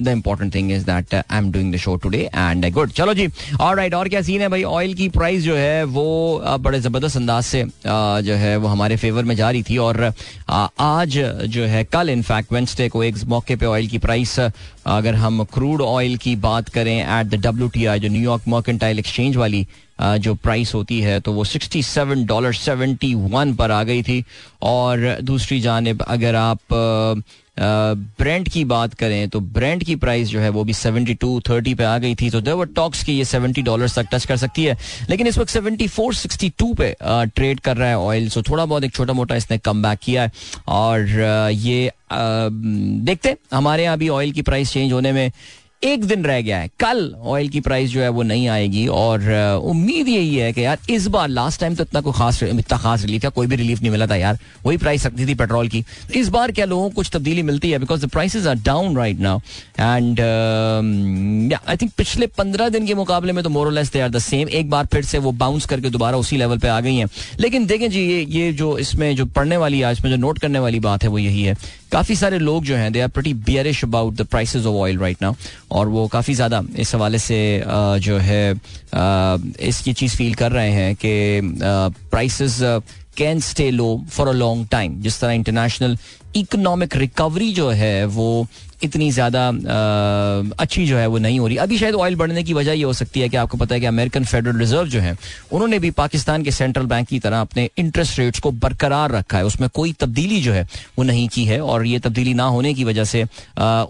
the 0.02 0.08
important 0.08 0.54
thing 0.56 0.72
is 0.72 0.86
that 0.86 1.14
I 1.16 1.38
am 1.38 1.52
doing 1.52 1.74
the 1.74 1.78
show 1.78 1.96
today 1.96 2.30
and 2.36 2.70
good 2.74 2.92
चलो 2.92 3.14
जी 3.14 3.28
और 3.62 3.76
राइट 3.78 3.94
और 3.94 4.10
क्या 4.10 4.22
सीन 4.22 4.42
है 4.42 4.48
भाई? 4.50 4.64
ऑयल 4.64 4.94
की 4.94 5.10
प्राइस 5.10 5.44
जो 5.44 5.56
है, 5.56 5.84
वो 5.84 6.42
बड़े 6.60 6.80
ज़बरदस्त 6.80 7.18
अंदाज 7.18 7.44
से 7.44 7.64
जो 7.88 8.36
है, 8.36 8.56
वो 8.58 8.68
हमारे 8.68 8.96
फेवर 8.98 9.24
में 9.24 9.36
जा 9.36 9.50
रही 9.52 9.64
थी 9.64 9.78
और 9.78 10.12
आज 10.50 11.18
जो 11.48 11.66
है, 11.66 11.84
कल 11.86 12.10
इनफैक्ट 12.10 12.54
वेंसडे 12.54 12.90
को 12.90 13.04
एक 13.04 13.24
मौके 13.28 13.56
पर 13.56 13.66
ऑयल 13.66 13.88
की 13.88 13.98
प्राइस 13.98 14.40
अगर 14.40 15.16
हम 15.16 15.44
क्रूड 15.54 15.82
ऑयल 15.82 16.18
की 16.18 16.36
बात 16.44 16.70
करें 16.70 16.98
at 17.00 17.28
the 17.28 17.36
W 17.46 17.68
T 17.70 17.86
I 17.86 17.99
जो 18.00 18.10
न्यूयॉर्क 18.10 18.48
मर्केंटाइल 18.48 19.00
एक्सचेंज 19.00 19.36
वाली 19.36 19.66
जो 20.02 20.34
प्राइस 20.36 20.74
होती 20.74 21.00
है 21.02 21.20
तो 21.20 21.32
वो 21.34 21.44
sixty 21.46 21.82
seven 21.84 22.26
dollar 22.26 22.54
seventy 22.56 23.14
one 23.16 23.54
पर 23.56 23.72
आ 23.72 23.84
गई 23.84 24.04
थी। 24.04 24.24
और 24.64 25.18
दूसरी 25.24 25.60
जानब, 25.62 26.02
अगर 26.02 26.36
आप 26.36 26.60
ब्रेंड 27.58 28.48
की 28.50 28.64
बात 28.66 28.94
करें 28.94 29.30
तो 29.30 29.40
ब्रेंड 29.40 29.84
की 29.84 29.96
प्राइस 29.96 30.28
जो 30.28 30.40
है, 30.40 30.50
वो 30.50 30.64
भी 30.64 30.74
सेवेंटी 30.74 31.14
टू 31.14 31.40
थर्टी 31.50 31.74
पे 31.76 31.84
आ 31.84 31.98
गई 31.98 32.16
थी। 32.16 32.30
तो 32.30 32.42
देवर 32.42 32.66
टॉक्स 32.76 33.04
की 33.04 33.14
ये 33.14 33.26
सेवेंटी 33.26 33.62
डॉलर 33.62 33.90
तक 33.90 34.08
टच 34.12 34.26
कर 34.26 34.38
सकती 34.38 34.66
है। 34.66 34.78
लेकिन 35.10 35.28
इस 35.28 35.38
वक्त 35.38 35.50
सेवेंटी 35.50 35.88
फोर 35.90 36.14
सिक्सटी 36.16 36.50
टू 36.60 36.74
पे 36.74 36.96
ट्रेड 37.04 37.60
कर 37.60 37.78
रहा 37.78 37.90
है 37.90 37.98
ऑयल 38.00 38.30
सो 38.30 38.42
थोड़ा 38.42 38.66
बहुत 38.66 38.84
एक 38.84 38.94
छोटा 38.94 39.14
मोटा 39.14 39.36
इसने 39.36 39.58
कम 39.60 39.94
किया 39.96 40.24
है। 40.24 40.32
और 40.68 41.08
ये 41.52 41.92
देखते 42.12 43.36
हमारे 43.54 43.84
यहाँ 43.84 43.98
भी 43.98 44.10
ऑयल 44.10 44.32
की 44.32 44.42
प्राइस 44.42 44.72
चेंज 44.74 44.92
होने 44.94 45.12
में 45.12 45.32
एक 45.84 46.04
दिन 46.06 46.24
रह 46.26 46.40
गया 46.42 46.58
है। 46.58 46.70
कल 46.80 47.14
ऑयल 47.18 47.50
की 47.50 47.60
प्राइस 47.60 47.90
जो 47.90 48.02
है 48.02 48.08
वो 48.10 48.24
नहीं 48.24 48.48
आएगी 48.48 48.86
और 48.88 49.22
उम्मीद 49.66 50.08
यही 50.08 50.36
है 50.36 50.52
कि 50.54 50.64
यार 50.64 50.78
इस 50.90 51.06
बार 51.08 51.28
लास्ट 51.30 51.60
टाइम 51.62 51.76
तो 51.76 51.84
इतना 51.84 52.02
कोई 52.02 52.14
खास, 52.14 52.42
इतना 52.44 52.78
खास 52.78 53.04
रिलीफ 53.04 53.24
था, 53.24 53.30
कोई 53.30 53.48
भी 53.48 53.56
रिलीफ 53.56 53.82
नहीं 53.82 53.92
मिला 53.92 54.08
था 54.08 54.16
यार। 54.16 54.40
वही 54.66 54.78
प्राइस 54.78 55.06
रखती 55.06 55.26
थी 55.28 55.36
पेट्रोल 55.36 55.68
की। 55.68 55.84
इस 56.16 56.30
बार 56.30 56.52
क्या 56.52 56.66
लोगों 56.66 56.90
को 56.90 56.96
कुछ 56.96 57.10
तब्दीली 57.14 57.44
मिलती 57.44 57.72
है 57.72 57.80
because 57.80 58.06
the 58.06 58.10
prices 58.10 58.48
are 58.48 58.56
down 58.66 58.98
right 58.98 59.20
now 59.20 59.40
and 59.80 60.20
I 61.54 61.78
think 61.78 61.92
पिछले 61.98 62.28
पंद्रह 62.38 62.70
दिन 62.70 62.88
के 62.88 62.94
मुकाबले 62.96 63.34
में 63.34 63.44
तो 63.44 63.50
more or less 63.50 63.92
they 63.94 64.00
are 64.00 64.10
the 64.10 64.20
same 64.20 64.50
एक 64.50 64.70
बार 64.70 64.86
फिर 64.86 65.06
से 65.06 65.18
वो 65.18 65.32
बाउंस 65.34 65.66
करके 65.66 65.90
दोबारा 65.90 66.18
उसी 66.18 66.38
लेवल 66.38 66.58
पे 66.58 66.68
आ 66.68 66.80
गई 66.82 66.96
हैं। 66.96 67.08
लेकिन 67.40 67.66
देखें 67.66 67.90
जी, 67.90 68.02
ये 68.02 68.26
ये 68.32 68.52
जो 68.54 68.78
इसमें 68.78 69.16
जो 69.16 69.26
पढ़ने 69.26 69.58
वाली 69.58 69.82
आज 69.82 70.02
में 70.02 70.10
जो 70.12 70.18
नोट 70.18 70.40
करने 70.40 70.60
वाली 70.60 70.80
बात 70.82 71.04
है 71.04 71.10
वो 71.10 71.20
यही 71.20 71.44
है 71.44 71.56
काफ़ी 71.92 72.16
सारे 72.16 72.40
लोग 72.40 72.64
जो 72.64 72.76
हैं 72.76 72.92
they 72.94 73.02
are 73.02 73.08
pretty 73.08 73.34
bearish 73.34 73.84
about 73.84 74.14
the 74.14 74.26
price 74.26 74.56
of 74.56 74.66
oil 74.66 74.98
right 75.00 75.22
now 75.22 75.36
और 75.72 75.88
वो 75.88 76.08
काफ़ी 76.08 76.34
ज़्यादा 76.34 76.62
इस 76.80 76.96
हवाले 76.96 77.20
से 77.20 77.40
जो 78.00 78.18
है 78.18 78.54
इसकी 79.70 79.94
चीज़ 79.94 80.16
फील 80.18 80.34
कर 80.34 80.52
रहे 80.52 80.72
हैं 80.72 80.96
कि 80.96 81.42
prices 82.12 82.58
can 83.18 83.40
stay 83.40 83.70
low 83.72 83.90
for 84.10 84.28
a 84.28 84.32
long 84.32 84.68
time 84.72 85.02
जिस 85.02 85.20
तरह 85.22 85.32
इंटरनेशनल 85.32 85.98
इकोनॉमिक 86.36 86.96
रिकवरी 86.96 87.52
जो 87.54 87.70
है, 87.70 88.06
वो 88.06 88.48
इतनी 88.84 89.10
ज़्यादा 89.12 89.48
अच्छी 90.60 90.86
जो 90.88 90.98
है 90.98 91.06
वो 91.08 91.18
नहीं 91.20 91.40
हो 91.40 91.48
रही। 91.48 91.58
अभी 91.58 91.78
शायद 91.78 91.96
ऑयल 91.96 92.16
बढ़ने 92.16 92.44
की 92.44 92.54
वजह 92.54 92.74
ये 92.74 92.84
हो 92.84 92.94
सकती 92.94 93.20
है 93.20 93.30
कि 93.30 93.38
आपको 93.38 93.58
पता 93.58 93.76
है 93.76 93.82
कि 93.82 93.86
अमेरिकन 93.88 94.24
फेडरल 94.26 94.58
रिज़र्व 94.60 94.88
जो 94.90 95.00
है, 95.00 95.16
उन्होंने 95.52 95.80
भी 95.80 95.92
पाकिस्तान 95.94 96.44
के 96.44 96.52
सेंट्रल 96.52 96.86
बैंक 96.86 97.08
की 97.08 97.20
तरह 97.20 97.42
अपने 97.42 97.70
इंटरेस्ट 97.78 98.20
रेट्स 98.20 98.40
को 98.40 98.52
बरकरार 98.54 99.12
रखा 99.12 99.38
है। 99.38 99.46
उसमें 99.46 99.70
कोई 99.74 99.94
तब्दीली 100.00 100.40
जो 100.42 100.54
है 100.54 100.68
वो 100.98 101.04
नहीं 101.04 101.28
की 101.30 101.44
है 101.46 101.60
और 101.62 101.86
ये 101.86 102.00
तब्दीली 102.00 102.34
ना 102.34 102.44
होने 102.48 102.74
की 102.74 102.84
वजह 102.84 103.04
से 103.06 103.24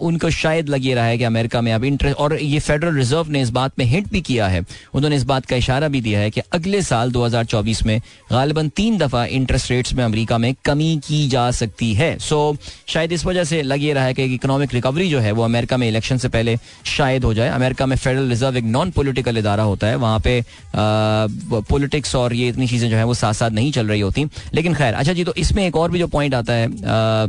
उनको 0.02 0.30
शायद 0.32 0.68
लग 0.68 0.86
ये 0.86 0.94
रहा 0.94 1.04
है 1.04 1.18
कि 1.18 1.24
अमेरिका 1.24 1.60
में 1.60 1.72
अब 1.72 1.84
इंटरेस्ट 1.84 2.18
और 2.18 2.34
ये 2.34 2.58
फेडरल 2.60 2.94
रिज़र्व 2.96 3.30
ने 3.30 3.42
इस 3.42 3.50
बात 3.52 3.78
में 3.78 3.84
हिंट 3.86 4.10
भी 4.10 4.20
किया 4.22 4.46
है। 4.48 4.64
उन्होंने 4.94 5.16
इस 5.16 5.24
बात 5.24 5.46
का 5.46 5.56
इशारा 5.56 5.88
भी 5.88 6.00
दिया 6.00 6.20
है 6.20 6.30
कि 6.30 6.40
अगले 6.52 6.82
साल 6.82 7.10
दो 7.12 7.24
हज़ार 7.24 7.44
चौबीस 7.46 7.84
में 7.86 7.98
गालिबा 8.32 8.62
तीन 8.76 8.98
दफ़ा 8.98 9.24
इंटरेस्ट 9.26 9.70
रेट्स 9.70 9.92
में 9.94 10.04
अमरीका 10.04 10.38
में 10.38 10.54
कमी 10.64 10.96
की 11.06 11.26
जा 11.28 11.50
सकती 11.52 11.92
है। 11.94 12.16
सो 12.20 12.56
शायद 12.88 13.12
इस 13.12 13.24
वजह 13.26 13.44
से 13.44 13.62
लगे 13.62 13.92
रहा 13.92 14.04
है 14.04 14.14
कि 14.14 14.24
इकोनॉमिक 14.24 14.74
रिकवरी 14.80 15.08
जो 15.10 15.18
है 15.20 15.32
वो 15.32 15.42
अमेरिका 15.44 15.76
में 15.76 15.86
इलेक्शन 15.88 16.18
से 16.18 16.28
पहले 16.30 16.56
शायद 16.88 17.24
हो 17.24 17.34
जाए। 17.34 17.48
अमेरिका 17.50 17.86
में 17.86 17.96
फेडरल 17.96 18.28
रिज़र्व 18.28 18.56
एक 18.56 18.64
नॉन 18.66 18.90
पोलिटिकल 18.90 19.38
इदारा 19.38 19.62
होता 19.64 19.86
है। 19.86 19.96
वहाँ 19.98 20.20
पे 20.20 20.42
पॉलिटिक्स 20.74 22.14
और 22.16 22.34
ये 22.34 22.48
इतनी 22.48 22.66
चीज़ें 22.68 22.88
जो 22.90 22.96
है 22.96 23.04
वो 23.04 23.14
साथ 23.14 23.32
साथ 23.34 23.50
नहीं 23.50 23.72
चल 23.72 23.88
रही 23.88 24.00
होती। 24.00 24.24
लेकिन 24.54 24.74
खैर 24.74 24.94
अच्छा 24.94 25.12
जी 25.12 25.24
तो 25.24 25.34
इसमें 25.38 25.66
एक 25.66 25.76
और 25.76 25.90
भी 25.90 25.98
जो 25.98 26.06
पॉइंट 26.08 26.34
आता 26.34 26.52
है 26.52 26.66
आ, 26.66 27.26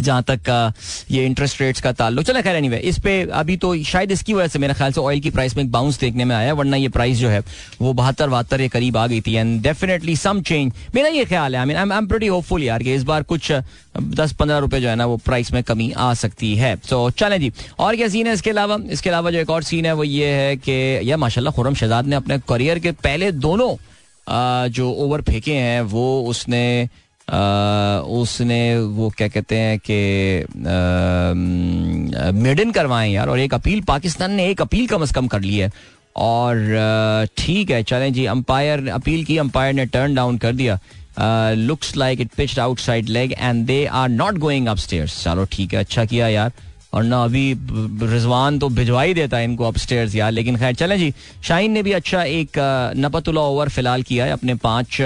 जहाँ 0.00 0.22
तक 0.22 0.40
का 0.40 0.72
ये 1.10 1.24
इंटरेस्ट 1.26 1.60
रेट्स 1.60 1.80
का 1.80 1.92
ताल्लुक। 1.92 2.24
चला 2.24 2.40
खैर 2.40 2.56
एनीवे 2.56 2.78
इस 2.88 2.98
पे 3.00 3.20
अभी 3.32 3.56
तो 3.56 3.74
शायद 3.84 4.10
इसकी 4.10 4.34
वजह 4.34 4.48
से 4.48 4.58
मेरे 4.58 4.74
ख्याल 4.74 4.92
से 4.92 5.00
ऑयल 5.00 5.20
की 5.20 5.30
प्राइस 5.30 5.56
में 5.56 5.62
एक 5.64 5.70
बाउंस 5.72 5.98
देखने 6.00 6.24
में 6.24 6.34
आया, 6.36 6.52
वरना 6.54 6.76
ये 6.76 6.88
प्राइस 6.90 7.18
जो 7.18 7.28
है, 7.28 7.42
वो 7.80 7.92
बहत्तर 7.92 8.28
बहत्तर 8.28 8.58
के 8.58 8.68
करीब 8.68 8.96
आ 8.96 9.06
गई 9.06 9.20
थी। 9.20 9.34
एंड 9.34 9.60
डेफिनेटली 9.62 10.16
सम 10.16 10.40
चेंज 10.42 10.72
मेरा 10.94 11.08
ये 11.10 11.24
ख्याल 11.24 11.54
है 11.54 11.60
I 11.60 11.66
mean 11.66 11.76
I 11.76 11.98
am 11.98 12.06
pretty 12.06 12.26
hopeful 12.26 12.62
यार 12.62 12.82
कि 12.82 12.94
इस 12.94 13.02
बार 13.04 13.22
कुछ 13.24 13.52
दस 14.14 14.32
पंद्रह 14.32 14.58
रुपए 14.58 14.80
जो 14.80 14.88
है 14.88 14.96
ना, 14.96 15.06
वो 15.06 15.16
प्राइस 15.18 15.52
में 15.52 15.62
कमी 15.64 15.90
आ 15.92 16.12
सकती 16.14 16.54
है। 16.56 16.74
तो 16.88 17.10
चले 17.12 17.38
जी। 17.38 17.52
और 17.78 17.96
क्या 17.96 18.08
सीन 18.08 18.26
है 18.26 18.32
इसके 18.34 18.50
अलावा? 18.50 18.78
इसके 18.90 19.10
अलावा 19.10 19.30
जो 19.30 19.38
एक 19.38 19.50
और 19.50 19.62
सीन 19.62 19.86
है, 19.86 19.92
वो 19.92 20.04
ये 20.04 20.26
है 20.28 20.56
कि 20.58 20.72
यह 21.08 21.16
माशाल्लाह 21.16 21.54
खुरम 21.54 21.74
शहजाद 21.74 22.06
ने 22.06 22.16
अपने 22.16 22.38
करियर 22.48 22.78
के 22.78 22.92
पहले 23.02 23.32
दोनों 23.34 23.76
जो 24.70 24.90
ओवर 24.94 25.22
फेंके 25.22 25.52
हैं, 25.52 25.80
वो 25.82 26.22
उसने 26.28 26.88
उसने 27.30 28.78
वो 28.78 29.08
क्या 29.18 29.28
कहते 29.28 29.56
हैं 29.56 29.78
कि 29.80 30.44
मेडन 32.40 32.70
करवाए 32.70 33.10
यार, 33.10 33.28
और 33.28 33.38
एक 33.40 33.54
अपील, 33.54 33.80
पाकिस्तान 33.88 34.32
ने 34.32 34.46
एक 34.50 34.60
अपील 34.62 34.86
कम 34.86 35.02
अज 35.02 35.12
कम 35.12 35.26
कर 35.26 35.40
ली 35.40 35.56
है। 35.56 35.70
और 36.16 37.28
ठीक 37.38 37.70
है, 37.70 37.82
चलें 37.82 38.12
जी, 38.12 38.24
अंपायर, 38.26 38.88
अपील 38.90 39.24
की, 39.24 39.36
अंपायर 39.38 39.74
ने 39.74 39.86
टर्न 39.86 40.14
डाउन 40.14 40.38
कर 40.38 40.52
दिया। 40.52 40.78
Looks 41.54 41.96
like 41.96 42.20
it 42.20 42.30
pitched 42.36 42.58
outside 42.58 43.08
leg 43.08 43.32
and 43.32 43.64
they 43.66 43.84
are 43.86 44.08
not 44.08 44.38
going 44.38 44.66
upstairs 44.68 45.22
चलो, 45.24 45.44
ठीक 45.52 45.74
है 45.74 45.80
अच्छा 45.80 46.04
किया 46.04 46.28
यार। 46.28 46.52
और 46.94 47.02
ना, 47.04 47.22
अभी 47.24 47.52
रिजवान 48.02 48.58
तो 48.58 48.68
भिजवा 48.68 49.02
ही 49.02 49.14
देता 49.14 49.36
है 49.36 49.44
इनको 49.44 49.64
अपस्टेयर्स 49.64 50.14
यार, 50.14 50.32
लेकिन 50.32 50.56
खैर, 50.56 50.74
चलें 50.74 50.98
जी, 50.98 51.12
शाहीन 51.42 51.72
ने 51.72 51.82
भी 51.82 51.92
अच्छा 51.92 52.22
एक 52.22 52.58
नपतुल्ला 52.96 53.40
ओवर 53.42 53.68
फ़िलहाल 53.68 54.02
किया 54.02 54.24
है, 54.24 54.32
अपने 54.32 54.54
पाँच 54.54 55.00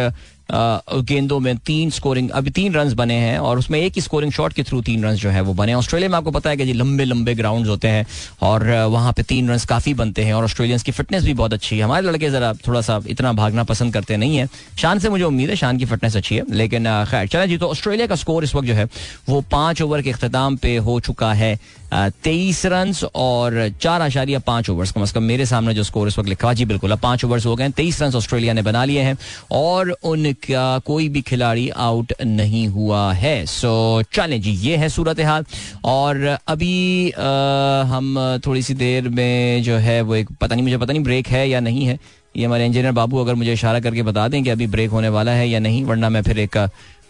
गेंदों 0.50 1.38
में 1.40 1.56
तीन 1.56 1.90
स्कोरिंग 1.90 2.30
अभी 2.30 2.50
तीन 2.50 2.74
रन 2.74 2.92
बने 2.94 3.14
हैं 3.14 3.38
और 3.38 3.58
उसमें 3.58 3.78
एक 3.80 3.92
ही 3.96 4.00
स्कोरिंग 4.00 4.32
शॉट 4.32 4.52
के 4.52 4.62
थ्रू 4.62 4.80
तीन 4.82 5.04
रन 5.04 5.14
जो 5.14 5.30
है 5.30 5.40
वो 5.40 5.54
बने 5.54 5.74
ऑस्ट्रेलिया 5.74 6.10
में 6.10 6.16
आपको 6.16 6.30
पता 6.30 6.50
है 6.50 6.56
कि 6.56 6.64
जी 6.64 6.72
लंबे 6.72 7.04
लंबे 7.04 7.34
ग्राउंड 7.34 7.66
होते 7.66 7.88
हैं 7.88 8.06
और 8.42 8.68
वहाँ 8.90 9.12
पे 9.12 9.22
तीन 9.22 9.50
रन 9.50 9.58
काफ़ी 9.68 9.94
बनते 9.94 10.24
हैं 10.24 10.34
और 10.34 10.44
ऑस्ट्रेलियंस 10.44 10.82
की 10.82 10.92
फिटनेस 10.92 11.24
भी 11.24 11.34
बहुत 11.34 11.52
अच्छी 11.52 11.76
है। 11.76 11.82
हमारे 11.82 12.06
लड़के 12.06 12.30
जरा 12.30 12.52
थोड़ा 12.66 12.80
सा 12.80 13.00
इतना 13.06 13.32
भागना 13.32 13.64
पसंद 13.64 13.94
करते 13.94 14.16
नहीं 14.16 14.36
है। 14.36 14.48
शान 14.78 14.98
से 14.98 15.08
मुझे 15.08 15.24
उम्मीद 15.24 15.50
है 15.50 15.56
शान 15.56 15.78
की 15.78 15.84
फिटनेस 15.84 16.16
अच्छी 16.16 16.36
है, 16.36 16.42
लेकिन 16.50 16.84
खैर, 17.04 17.26
चला 17.26 17.46
जी 17.46 17.56
तो 17.58 17.68
ऑस्ट्रेलिया 17.68 18.06
का 18.06 18.16
स्कोर 18.16 18.44
इस 18.44 18.54
वक्त 18.54 18.66
जो 18.66 18.74
है 18.74 18.84
वो 19.28 19.40
पाँच 19.50 19.82
ओवर 19.82 20.02
के 20.02 20.10
अख्ताम 20.10 20.56
पे 20.56 20.76
हो 20.78 20.98
चुका 21.00 21.32
है। 21.32 21.58
तेईस 21.94 22.64
रन 22.66 22.92
और 23.14 23.68
चार 23.80 24.02
आशारिया 24.02 24.38
पाँच 24.38 24.70
ओवर्स 24.70 24.92
कम 24.92 25.02
अज 25.02 25.10
कम। 25.12 25.22
मेरे 25.22 25.46
सामने 25.46 25.74
जो 25.74 25.82
स्कोर 25.82 26.08
इस 26.08 26.18
वक्त 26.18 26.28
लिखा 26.28 26.52
जी 26.52 26.64
बिल्कुल 26.64 26.92
अब 26.92 26.98
पाँच 26.98 27.24
ओवर्स 27.24 27.46
हो 27.46 27.54
गए 27.56 27.68
तेईस 27.70 28.00
रन 28.02 28.14
ऑस्ट्रेलिया 28.16 28.52
ने 28.52 28.62
बना 28.62 28.84
लिए 28.84 29.02
हैं 29.02 29.16
और 29.52 29.90
उनका 30.04 30.78
कोई 30.78 31.08
भी 31.08 31.22
खिलाड़ी 31.22 31.68
आउट 31.68 32.12
नहीं 32.22 32.66
हुआ 32.68 33.12
है। 33.12 33.44
सो 33.46 34.02
चलें 34.12 34.40
जी 34.42 34.50
ये 34.50 34.76
है 34.76 34.88
सूरत 34.88 35.20
हाल 35.20 35.44
और 35.84 36.24
अभी 36.48 37.10
आ, 37.10 37.82
हम 37.84 38.40
थोड़ी 38.46 38.62
सी 38.62 38.74
देर 38.74 39.08
में 39.08 39.62
जो 39.62 39.76
है 39.76 40.00
वो 40.02 40.14
एक 40.14 40.28
पता 40.40 40.54
नहीं 40.54 40.64
मुझे 40.64 40.78
पता 40.78 40.92
नहीं 40.92 41.02
ब्रेक 41.04 41.28
है 41.28 41.48
या 41.48 41.60
नहीं 41.60 41.84
है। 41.84 41.98
ये 42.36 42.44
हमारे 42.44 42.64
इंजीनियर 42.66 42.92
बाबू 42.92 43.18
अगर 43.18 43.34
मुझे 43.34 43.52
इशारा 43.52 43.80
करके 43.80 44.02
बता 44.02 44.26
दें 44.28 44.42
कि 44.44 44.50
अभी 44.50 44.66
ब्रेक 44.66 44.90
होने 44.90 45.08
वाला 45.08 45.32
है 45.32 45.48
या 45.48 45.58
नहीं 45.58 45.84
वरना 45.84 46.08
मैं 46.08 46.22
फिर 46.22 46.38
एक 46.38 46.56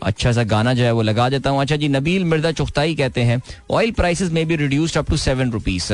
अच्छा 0.02 0.32
सा 0.32 0.42
गाना 0.44 0.74
जो 0.74 0.84
है 0.84 0.92
वो 0.92 1.02
लगा 1.02 1.28
देता 1.28 1.50
हूँ। 1.50 1.60
अच्छा 1.60 1.76
जी 1.76 1.88
नबील 1.88 2.24
मिर्ज़ा 2.24 2.52
चुख्ताई 2.52 2.94
कहते 2.94 3.22
हैं 3.22 3.40
ऑयल 3.70 3.90
प्राइसेस 3.92 4.30
में 4.30 4.46
be 4.48 4.56
reduced 4.56 4.98
up 4.98 5.10
to 5.10 5.16
seven 5.16 5.50
rupees 5.50 5.92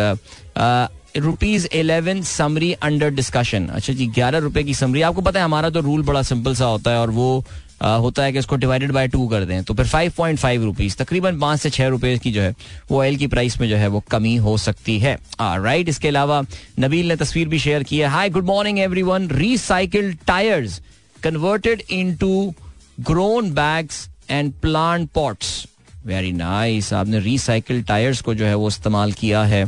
rupees 1.16 1.66
eleven 1.74 2.22
summary 2.22 2.72
under 2.72 3.10
discussion 3.10 3.66
अच्छा 3.68 3.92
जी 3.92 4.06
ग्यारह 4.08 4.38
रुपए 4.38 4.62
की 4.62 4.74
समरी 4.74 5.02
आपको 5.02 5.20
पता 5.20 5.38
है 5.38 5.44
हमारा 5.44 5.70
तो 5.70 5.80
रूल 5.80 6.02
बड़ा 6.02 6.22
सिंपल 6.22 6.54
सा 6.54 6.64
होता 6.64 6.90
है 6.90 6.98
और 6.98 7.10
वो 7.10 7.44
आ, 7.82 7.94
होता 7.96 8.22
है 8.22 8.32
कि 8.32 8.38
इसको 8.38 8.56
डिवाइडेड 8.56 8.92
बाय 8.92 9.08
टू 9.08 9.26
कर 9.28 9.44
दें। 9.44 9.62
तो 9.64 9.74
फिर 9.74 9.86
फाइव 9.86 10.12
पॉइंट 10.16 10.38
फाइव 10.38 10.64
रुपीज़ 10.64 10.96
तकरीबन 10.96 11.38
पाँच 11.40 11.60
से 11.60 11.70
छह 11.70 11.86
रुपए 11.88 12.16
की 12.18 12.32
जो 12.32 12.42
है 12.42 12.54
वो 12.90 12.98
ऑयल 13.00 13.16
की 13.16 13.26
प्राइस 13.26 13.60
में 13.60 13.68
जो 13.68 13.76
है 13.76 13.86
वो 13.88 14.02
कमी 14.10 14.34
हो 14.36 14.56
सकती 14.58 14.98
है। 14.98 15.14
राइट 15.40 15.88
इसके 15.88 16.08
अलावा 16.08 16.42
नबील 16.80 17.08
ने 17.08 17.16
तस्वीर 17.16 17.48
भी 17.48 17.58
शेयर 17.58 17.82
की 17.82 17.98
है। 17.98 18.08
Hi 18.08 18.30
good 18.30 18.46
morning 18.46 18.78
everyone 19.02 19.28
recycled 19.30 20.16
tyres 20.26 20.80
converted 21.22 21.82
into 22.16 22.54
grown 23.00 23.50
bags 23.50 24.08
and 24.30 24.52
plant 24.52 25.08
pots 25.10 25.66
very 26.06 26.32
nice 26.32 26.92
आपने 26.92 27.20
रिसाइकल 27.20 27.82
टायर्स 27.82 28.20
को 28.20 28.34
जो 28.34 28.44
है 28.44 28.54
वो 28.54 28.68
इस्तेमाल 28.68 29.12
किया 29.12 29.42
है। 29.42 29.64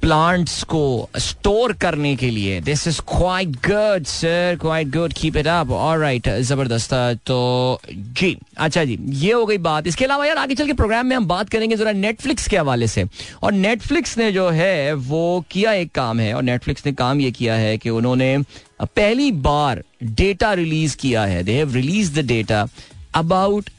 प्लांट्स 0.00 0.62
को 0.62 1.08
स्टोर 1.18 1.72
करने 1.72 2.14
के 2.16 2.30
लिए. 2.30 2.60
This 2.60 2.88
is 2.88 3.00
quite 3.00 3.48
good 3.48 4.04
sir 4.04 4.58
quite 4.60 4.88
good 4.88 5.12
keep 5.12 5.36
it 5.36 5.46
up 5.46 5.68
right 6.00 6.28
ज़बरदस्त. 6.28 6.94
तो 7.26 7.80
जी. 7.90 8.36
अच्छा 8.56 8.84
जी. 8.84 8.98
ये 9.00 9.32
हो 9.32 9.46
गई 9.46 9.58
बात. 9.58 9.86
इसके 9.86 10.04
अलावा 10.04 10.26
यार, 10.26 10.36
आगे 10.36 10.54
चल 10.54 10.66
के 10.66 10.72
प्रोग्राम 10.72 11.06
में 11.06 11.16
हम 11.16 11.26
बात 11.26 11.48
करेंगे 11.48 11.76
जरा 11.76 11.92
नेटफ्लिक्स 11.92 12.48
के 12.48 12.56
हवाले 12.56 12.86
से. 12.86 13.04
और 13.42 13.52
नेटफ्लिक्स 13.52 14.18
ने 14.18 14.32
जो 14.32 14.48
है, 14.50 14.92
वो 14.94 15.44
किया 15.50 15.72
एक 15.72 15.92
काम 15.92 16.20
है. 16.20 16.34
और 16.34 16.42
नेटफ्लिक्स 16.42 16.86
ने 16.86 16.92
काम 16.92 17.20
ये 17.20 17.30
किया 17.30 17.54
है 17.54 17.78
कि 17.78 17.90
उन्होंने 17.90 18.38
पहली 18.82 19.32
बार 19.32 19.82
डेटा 20.02 20.52
रिलीज़ 20.52 20.96
किया 20.96 21.24
है. 21.24 21.42
They 21.42 21.52
have 21.52 21.74
release 21.74 22.20
the 22.20 22.26
data 22.26 22.66
about 23.14 23.70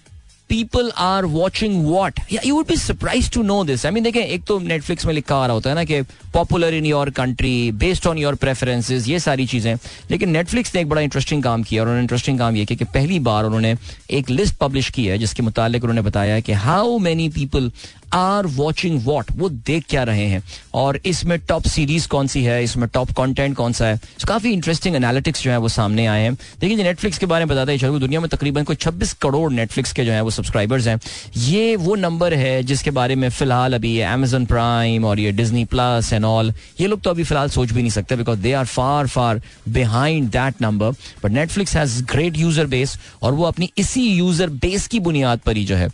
people 0.52 0.92
are 1.00 1.26
watching 1.26 1.86
what 1.86 2.20
you 2.46 2.56
would 2.56 2.68
be 2.68 2.76
surprise 2.78 3.32
to 3.34 3.42
know 3.44 3.64
this 3.64 3.86
I 3.86 3.92
mean 3.92 4.04
देखें, 4.04 4.20
एक 4.20 4.44
तो 4.44 4.58
नेटफ्लिक्स 4.60 5.06
में 5.06 5.14
लिखा 5.14 5.36
आ 5.36 5.46
रहा 5.46 5.54
होता 5.54 5.70
है 5.70 5.76
ना 5.76 5.84
कि 5.84 6.02
popular 6.34 6.74
in 6.74 6.86
your 6.86 7.10
country 7.10 7.72
based 7.74 8.08
on 8.08 8.18
your 8.18 8.36
preferences 8.36 9.10
ये 9.10 9.20
सारी 9.20 9.46
चीज़ें। 9.46 9.76
लेकिन 10.12 10.30
नेटफ्लिक्स 10.30 10.76
ने 10.76 10.82
एक 10.82 10.90
बड़ा 10.90 11.02
इंटरेस्टिंग 11.02 11.44
काम 11.44 11.64
किया, 11.64 11.82
और 11.82 11.88
उन्होंने 11.88 12.04
इंटरेस्टिंग 12.04 12.40
काम 12.40 12.56
ये 12.56 12.66
किया 12.66 12.78
कि 12.78 12.86
पहली 12.94 13.20
बार 13.22 13.46
उन्होंने 13.46 13.76
एक 14.12 14.30
लिस्ट 14.30 14.56
पब्लिश 14.58 14.90
की 14.90 15.06
है, 15.06 15.18
जिसके 15.18 15.44
मुतालिक 15.44 15.84
उन्होंने 15.84 16.02
बताया 16.02 16.40
कि 16.40 16.52
how 16.66 16.98
many 17.00 17.30
people 17.30 17.72
are 18.14 18.48
watching 18.56 19.00
what 19.06 19.32
वो 19.36 19.50
देख 19.50 19.86
क्या 19.90 20.04
रहे 20.04 20.26
हैं। 20.28 20.44
और 20.74 21.00
इसमें 21.06 21.38
टॉप 21.40 21.68
सीरीज़ 21.68 22.08
कौन 22.08 22.28
सी 22.28 22.44
है 22.44 22.64
इसमें 22.64 22.88
टॉप 22.94 23.12
कंटेंट 23.18 23.56
कौन 23.56 23.74
सा 23.74 23.86
है। 23.86 24.00
So, 24.00 24.28
काफ़ी 24.28 24.52
इंटरेस्टिंग 24.54 24.96
एनालिटिक्स 24.96 25.44
जो 25.44 25.52
है 25.52 25.58
वो 25.58 25.70
सामने 25.70 26.06
आए 26.06 26.22
हैं। 26.22 26.34
देखिए 26.62 26.84
नेटफ्लिक्स 26.84 27.18
के 27.18 27.26
बारे 27.26 27.46
में 27.46 27.56
बताते 27.56 27.72
हैं 27.72 28.00
दुनिया 28.00 28.20
में 28.22 28.30
तकरीबन 28.30 28.64
कोई 28.64 28.76
26 28.76 29.14
करोड़ 29.22 29.52
नेटफ्लिक्स 29.54 29.92
के 29.94 30.06
जो 30.06 30.12
है 30.12 30.22
वो 30.22 30.30
सब्सक्राइबर्स 30.32 30.88
हैं। 30.88 31.00
ये 31.38 31.76
वो 31.76 31.96
नंबर 31.96 32.34
है 32.34 32.62
जिसके 32.64 32.92
बारे 32.92 33.16
में 33.16 33.28
फ़िलहाल 33.30 33.74
अभी 33.74 33.94
ये 33.94 34.04
अमेजन 34.04 34.46
प्राइम 34.46 35.06
और 35.06 35.20
ये 35.20 35.32
डिजनी 35.32 35.66
प्लस 35.66 36.12
एंड 36.14 36.26
ऑल 36.26 36.54
ये 36.80 36.88
लोग 36.88 37.02
तो 37.02 37.10
अभी 37.10 37.24
फ़िलहाल 37.24 37.50
सोच 37.50 37.72
भी 37.72 37.82
नहीं 37.82 37.92
सकते 37.92 38.16
because 38.16 38.40
they 38.40 38.54
are 38.54 38.66
far 38.66 39.08
far 39.08 39.42
behind 39.70 40.30
that 40.32 40.62
number 40.62 40.92
but 41.24 41.32
Netflix 41.32 41.76
has 41.78 42.04
great 42.12 42.38
user 42.38 42.66
base 42.66 42.98
और 43.22 43.34
वो 43.34 43.46
अपनी 43.46 43.70
इसी 43.78 44.08
यूज़र 44.08 44.50
बेस 44.62 44.88
की 44.88 45.00
बुनियाद 45.00 45.40
पर 45.40 45.58
ही 45.58 45.66
जो 45.66 45.76
है 45.76 45.88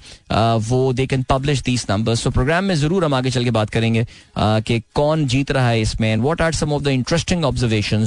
वो 0.69 0.81
they 0.93 1.05
can 1.07 1.23
publish 1.29 1.61
these 1.63 1.85
number 1.89 2.06
so 2.15 2.29
program 2.29 2.63
में 2.63 2.75
ज़रूर 2.75 3.05
हम 3.05 3.13
आगे 3.13 3.29
चल 3.29 3.43
के 3.43 3.51
बात 3.51 3.69
करेंगे 3.69 4.05
कि 4.37 4.79
कौन 4.95 5.25
जीत 5.27 5.51
रहा 5.51 5.69
है 5.69 5.81
इसमें 5.81 6.07
and 6.11 6.21
what 6.23 6.41
are 6.41 6.53
some 6.53 6.73
of 6.73 6.83
the 6.83 6.87
interesting 6.87 7.45
observation 7.45 8.05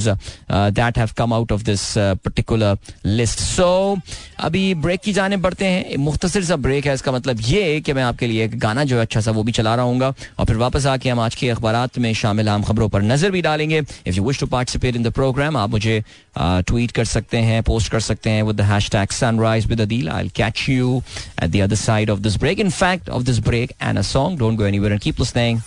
that 0.51 0.99
have 0.99 1.11
come 1.19 1.33
out 1.35 1.53
of 1.53 1.63
this 1.65 1.83
particular 1.99 2.79
list 3.07 3.39
so 3.39 3.97
अभी 4.41 4.63
ब्रेक 4.75 5.01
की 5.01 5.13
जाने 5.13 5.37
बढ़ते 5.37 5.65
हैं 5.65 5.97
मुख्तसर 5.97 6.45
सा 6.45 6.57
ब्रेक 6.57 6.87
है, 6.87 6.95
इसका 6.95 7.13
मतलब 7.13 7.41
ये 7.43 7.81
कि 7.81 7.93
मैं 7.93 8.03
आपके 8.03 8.27
लिए 8.27 8.45
एक 8.45 8.59
गाना 8.59 8.85
जो 8.85 8.97
है 8.97 9.03
अच्छा 9.03 9.21
सा 9.21 9.31
वो 9.31 9.43
भी 9.43 9.53
चला 9.53 9.75
रहा 9.75 9.85
हूँ 9.85 10.01
और 10.01 10.45
फिर 10.47 10.57
वापस 10.57 10.87
आके 10.87 11.11
हम 11.11 11.21
आज 11.21 11.35
के 11.35 11.49
अखबार 11.51 11.89
में 11.99 12.13
शामिल 12.15 12.49
आम 12.49 12.63
खबरों 12.63 12.89
पर 12.89 13.03
नज़र 13.03 13.31
भी 13.31 13.43
डालेंगे। 13.43 13.79
If 13.79 14.17
you 14.17 14.25
wish 14.25 14.41
to 14.41 14.47
participate 14.47 14.97
in 14.97 15.03
the 15.03 15.11
program 15.13 15.57
आप 15.57 15.71
मुझे 15.71 16.03
ट्वीट 16.39 16.91
कर 16.93 17.05
सकते 17.05 17.39
हैं 17.39 17.63
पोस्ट 17.63 17.91
कर 17.93 18.01
सकते 18.01 18.31
हैं 18.31 18.43
with 18.43 18.57
the 18.57 18.61
hashtag 18.65 19.11
sunrise 19.13 19.67
with 19.67 19.81
Adeel 19.81 20.09
I 20.09 20.29
catch 20.37 20.65
you 20.69 21.03
at 21.43 21.51
the 21.51 21.61
other 21.61 21.77
side 21.77 22.11
of 22.11 22.21
this 22.21 22.37
break 22.41 22.61
in 22.61 22.71
fact 22.71 23.09
of 23.09 23.23
this 23.25 23.39
break 23.39 23.73
and 23.91 23.99
a 23.99 24.03
song 24.03 24.39
don't 24.39 24.57
go 24.59 24.67
anywhere 24.67 24.93
and 24.93 25.01
keep 25.01 25.21
listening 25.21 25.61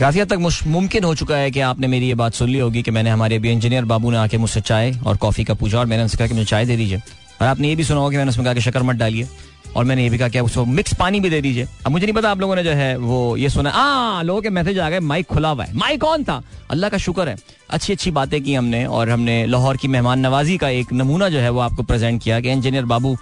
काफ़ी 0.00 0.20
हद 0.20 0.32
तक 0.32 0.66
मुमकिन 0.66 1.04
हो 1.04 1.14
चुका 1.14 1.36
है 1.36 1.50
कि 1.50 1.60
आपने 1.60 1.86
मेरी 1.86 2.08
ये 2.08 2.14
बात 2.14 2.34
सुन 2.34 2.48
ली 2.48 2.58
होगी 2.58 2.82
कि 2.82 2.90
मैंने 2.90 3.10
हमारे 3.10 3.36
अभी 3.36 3.50
इंजीनियर 3.52 3.84
बाबू 3.84 4.10
ने 4.10 4.16
आके 4.18 4.38
मुझसे 4.38 4.60
चाय 4.60 4.92
और 5.06 5.16
कॉफ़ी 5.16 5.44
का 5.44 5.54
पूछा 5.54 5.78
और 5.78 5.86
मैंने 5.86 6.02
उनसे 6.02 6.18
कहा 6.18 6.26
कि 6.26 6.34
मुझे 6.34 6.46
चाय 6.46 6.64
दे 6.66 6.76
दीजिए। 6.76 6.98
और 7.42 7.46
आपने 7.48 7.68
ये 7.68 7.76
भी 7.76 7.84
सुना 7.84 8.00
होगा 8.00 8.10
कि 8.10 8.16
मैंने 8.16 8.28
उसमें 8.28 8.44
कहा 8.44 8.54
कि 8.54 8.60
शक्कर 8.60 8.82
मत 8.82 8.96
डालिए। 8.96 9.28
और 9.76 9.84
मैंने 9.84 10.02
ये 10.02 10.10
भी 10.10 10.18
कहा 10.18 10.28
कि 10.28 10.40
उसको 10.40 10.64
मिक्स 10.64 10.94
पानी 10.94 11.20
भी 11.20 11.30
दे 11.30 11.40
दीजिए। 11.40 11.66
अब 11.86 11.92
मुझे 11.92 12.04
नहीं 12.06 12.14
पता 12.14 12.30
आप 12.30 12.40
लोगों 12.40 12.54
ने 12.56 12.62
जो 12.64 12.70
है 12.72 12.96
वो 12.98 13.36
ये 13.36 13.48
सुना। 13.48 13.70
आ, 13.70 14.22
लोगों 14.22 14.42
के 14.42 14.50
मैसेज 14.50 14.78
आ 14.78 14.88
गए 14.90 15.00
माइक 15.00 15.26
खुला 15.26 15.48
हुआ 15.48 15.64
है। 15.64 15.74
माइक 15.76 16.00
कौन 16.00 16.24
था। 16.24 16.42
अल्लाह 16.70 16.90
का 16.90 16.98
शुक्र 16.98 17.28
है। 17.28 17.36
अच्छी 17.70 17.92
अच्छी 17.92 18.10
बातें 18.10 18.42
की 18.42 18.54
हमने 18.54 18.84
और 18.86 19.10
हमने 19.10 19.44
लाहौर 19.46 19.76
की 19.76 19.88
मेहमान 19.88 20.20
नवाजी 20.20 20.56
का 20.58 20.68
एक 20.70 20.92
नमूना 20.92 21.28
जो 21.28 21.38
है 21.38 21.50
वो 21.50 21.60
आपको 21.60 21.82
प्रेजेंट 21.82 22.22
किया 22.22 22.40
कि 22.40 22.50
इंजीनियर 22.50 22.84
बाबू 22.84 23.16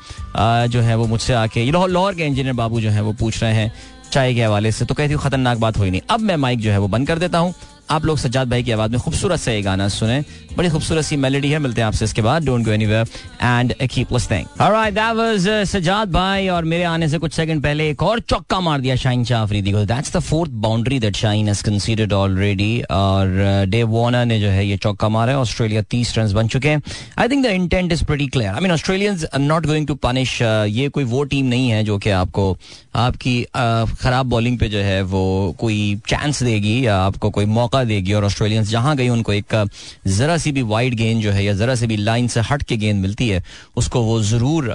जो 0.68 0.80
है 0.80 0.96
वो 0.96 1.06
मुझसे 1.06 1.34
आके, 1.34 1.70
लाहौर 1.70 2.14
के 2.14 2.24
इंजीनियर 2.24 2.54
बाबू 2.54 2.80
जो 2.80 2.90
है 2.90 3.02
वो 3.02 3.12
पूछ 3.12 3.42
रहे 3.42 3.54
हैं। 3.54 3.72
चाय 4.12 4.34
के 4.34 4.42
हवाले 4.42 4.72
से 4.72 4.84
तो 4.84 4.94
कहती 4.94 5.12
हूँ, 5.12 5.22
खतरनाक 5.22 5.58
बात 5.58 5.78
हुई 5.78 5.90
नहीं। 5.90 6.00
अब 6.10 6.20
मैं 6.20 6.36
माइक 6.36 6.58
जो 6.58 6.70
है 6.70 6.78
वो 6.78 6.88
बंद 6.88 7.06
कर 7.06 7.18
देता 7.18 7.38
हूँ। 7.38 7.54
आप 7.90 8.04
लोग 8.04 8.18
सज्जाद 8.18 8.50
भाई 8.50 8.62
की 8.62 8.70
आवाज़ 8.70 8.90
में 8.90 9.00
खूबसूरत 9.00 9.40
सा 9.40 9.50
ये 9.50 9.62
गाना 9.62 9.88
सुने। 9.88 10.24
बड़ी 10.56 10.68
खूबसूरत 10.68 11.04
सी 11.04 11.16
मेलोडी 11.16 11.50
है। 11.50 11.58
मिलते 11.58 11.80
हैं 11.80 11.86
आपसे 11.86 12.04
इसके 12.04 12.22
बाद। 12.22 12.44
Don't 12.44 12.64
go 12.64 12.70
anywhere 12.70 13.06
and 13.42 13.74
keep 13.90 14.12
listening 14.12 14.60
alright 14.60 14.94
that 14.94 15.14
was 15.16 15.48
Sajjad 15.68 16.10
भाई 16.12 16.48
और 16.48 16.64
मेरे 16.64 16.84
आने 16.84 17.08
से 17.08 17.18
कुछ 17.18 17.32
सेकंड 17.32 17.62
पहले 17.62 17.88
एक 17.90 18.02
और 18.02 18.20
चौका 18.20 18.60
मार 18.60 18.80
दिया 18.80 18.96
शाहीन 18.96 19.24
शाह 19.24 19.42
अफरीदी 19.42 19.72
को। 19.72 19.84
That's 19.84 20.16
the 20.16 20.20
fourth 20.20 20.50
boundary 20.64 20.98
that 21.00 21.16
Shaheen 21.16 21.48
has 21.48 21.62
considered 21.64 22.12
already 22.12 22.80
और 22.90 23.64
डेव 23.68 23.86
uh, 23.86 23.92
वॉर्नर 23.92 24.24
ने 24.24 24.38
जो 24.40 24.48
है 24.48 24.66
ये 24.66 24.76
चौका 24.76 25.08
मारा 25.08 25.32
है। 25.32 25.38
ऑस्ट्रेलिया 25.38 25.82
30 25.94 26.16
रन 26.18 26.32
बन 26.34 26.48
चुके 26.48 26.68
हैं। 26.68 26.82
I 27.18 27.28
think 27.28 27.42
the 27.46 27.50
intent 27.50 27.92
is 27.92 28.04
pretty 28.04 28.26
clear 28.26 28.54
I 28.54 28.60
mean 28.60 28.72
Australians 28.72 29.24
are 29.24 29.40
not 29.40 29.66
going 29.66 29.86
to 29.86 29.94
punish 29.94 30.40
ये 30.42 30.88
कोई 30.88 31.04
वो 31.04 31.22
टीम 31.24 31.46
नहीं 31.46 31.68
है 31.70 31.82
जो 31.84 31.98
कि 31.98 32.10
आपको 32.10 32.56
आपकी 32.96 33.34
uh, 33.44 33.98
खराब 34.00 34.26
बॉलिंग 34.26 34.58
पे 34.58 34.68
जो 34.68 34.78
है 34.78 35.02
वो 35.02 35.24
कोई 35.58 36.00
चांस 36.08 36.42
देगी 36.42 36.86
या 36.86 36.96
आपको 36.96 37.30
कोई 37.30 37.44
मौका 37.44 37.84
देगी। 37.84 38.12
और 38.12 38.24
ऑस्ट्रेलियंस 38.24 38.68
जहाँ 38.68 38.96
गई 38.96 39.08
उनको 39.08 39.32
एक 39.32 39.54
uh, 39.54 39.68
जरा 40.06 40.36
सी 40.44 40.52
भी 40.52 40.62
वाइड 40.64 40.94
गेंद 40.94 41.22
जो 41.22 41.30
है 41.32 41.44
या 41.44 41.52
जरा 41.54 41.74
से 41.74 41.86
भी 41.86 41.96
लाइन 41.98 42.28
से 42.28 42.40
हट 42.50 42.62
के 42.62 42.76
गेंद 42.76 43.00
मिलती 43.02 43.28
है, 43.28 43.42
उसको 43.76 44.02
वो 44.02 44.20
ज़रूर 44.22 44.68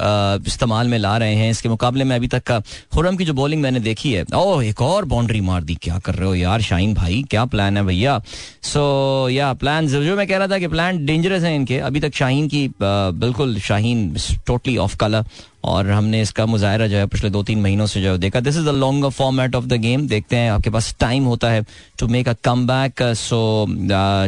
इस्तेमाल 0.48 0.88
में 0.88 0.98
ला 0.98 1.16
रहे 1.18 1.36
हैं। 1.36 1.50
इसके 1.52 1.70
मुकाबले 1.70 2.04
में 2.04 2.16
अभी 2.16 2.28
तक 2.28 2.44
का 2.44 2.60
खुरम 2.94 3.18
की 3.18 3.26
जो 3.26 3.34
बॉलिंग 3.34 3.62
मैंने 3.62 3.80
देखी 3.80 4.14
है, 4.14 4.24
ओ, 4.36 4.62
एक 4.62 4.82
और 4.82 5.06
बाउंड्री 5.06 5.42
मार 5.42 5.64
दी। 5.64 5.76
क्या 5.82 6.00
कर 6.00 6.16
रहे 6.16 6.28
हो 6.28 6.36
यार 6.36 6.62
शाहीन 6.62 6.94
भाई? 6.94 7.24
क्या 7.30 7.46
प्लान 7.48 7.78
है 7.78 7.84
भैया? 7.86 8.22
सो 8.64 9.28
या 9.32 9.52
प्लान 9.56 9.88
जो 9.88 10.16
मैं 10.16 10.28
कह 10.28 10.38
रहा 10.38 10.48
था 10.48 10.60
कि 10.60 10.68
प्लान 10.68 11.06
डेंजरस 11.06 11.44
है 11.44 11.56
इनके। 11.56 11.78
अभी 11.82 12.00
तक 12.00 12.16
शाहीन 12.16 12.48
की 12.48 12.68
बिल्कुल 12.82 13.60
शाहीन 13.60 14.16
टोटली 14.48 14.78
ऑफ़ 14.78 14.98
कलर 14.98 15.26
और 15.64 15.90
हमने 15.90 16.22
इसका 16.22 16.46
मुजाहरा 16.46 16.88
जो 16.88 16.98
है 16.98 17.06
पिछले 17.08 17.30
दो 17.30 17.44
तीन 17.44 17.62
महीनों 17.62 17.86
से 17.86 18.02
जो 18.02 18.12
है 18.12 18.18
देखा। 18.18 18.40
This 18.40 18.58
is 18.58 18.66
the 18.66 18.74
longer 18.76 19.10
format 19.10 19.56
of 19.56 19.66
the 19.66 19.74
game 19.82 20.08
देखते 20.08 20.36
हैं 20.36 20.52
आपके 20.52 20.70
पास 20.70 20.96
टाइम 21.00 21.24
होता 21.24 21.50
है 21.52 21.64
to 22.00 22.08
make 22.08 22.30
a 22.30 22.34
comeback 22.68 23.02
so 23.18 23.66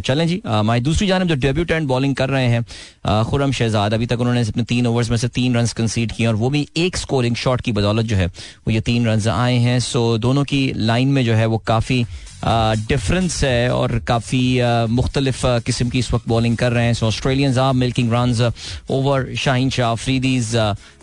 चलें 0.06 0.28
जी 0.28 0.42
हमारी 0.48 0.82
दूसरी 0.82 1.08
जानब 1.08 1.28
जो 1.28 1.36
डेब्यूटेंट 1.38 1.88
बॉलिंग 1.88 2.16
कर 2.16 2.30
रहे 2.30 2.48
हैं 2.48 3.24
खुरम 3.24 3.52
शहजाद। 3.52 3.94
अभी 3.94 4.06
तक 4.06 4.20
उन्होंने 4.20 4.42
अपने 4.48 4.64
तीन 4.64 4.88
ओवर्स 4.88 5.10
में 5.10 5.18
से 5.18 5.28
तीन 5.28 5.56
रन 5.56 5.68
कंसीड 5.78 6.12
किए 6.12 6.28
और 6.28 6.36
वो 6.36 6.50
भी 6.50 6.68
एक 6.78 6.98
स्कोरिंग 6.98 7.36
शॉट 7.36 7.62
की 7.62 7.72
बदौलत 7.72 8.06
जो 8.06 8.16
है 8.16 8.28
वो 8.28 8.72
ये 8.72 8.82
तीन 8.82 9.08
रन 9.08 9.30
आए 9.30 9.58
हैं। 9.58 9.80
सो 9.80 10.18
दोनों 10.18 10.44
की 10.44 10.72
लाइन 10.76 11.08
में 11.08 11.24
जो 11.26 11.34
है 11.34 11.46
वो 11.46 11.58
काफ़ी 11.58 12.06
डिफरेंस 12.44 13.38
uh, 13.38 13.44
है 13.44 13.70
और 13.70 14.00
काफ़ी 14.00 14.58
uh, 14.60 14.90
मुख्तलिफ़ 14.90 15.42
किस्म 15.66 15.90
की 15.90 16.00
इस 16.00 16.12
वक्त 16.14 16.28
बॉलिंग 16.28 16.56
कर 16.58 16.72
रहे 16.72 16.86
हैं। 16.86 16.94
So 16.94 17.08
Australians 17.08 17.58
are 17.58 17.74
milking 17.74 18.14
run 18.14 18.52
over 18.90 19.36
Shaheen 19.36 19.70
Shah 19.70 19.92
Afridi's 19.92 20.56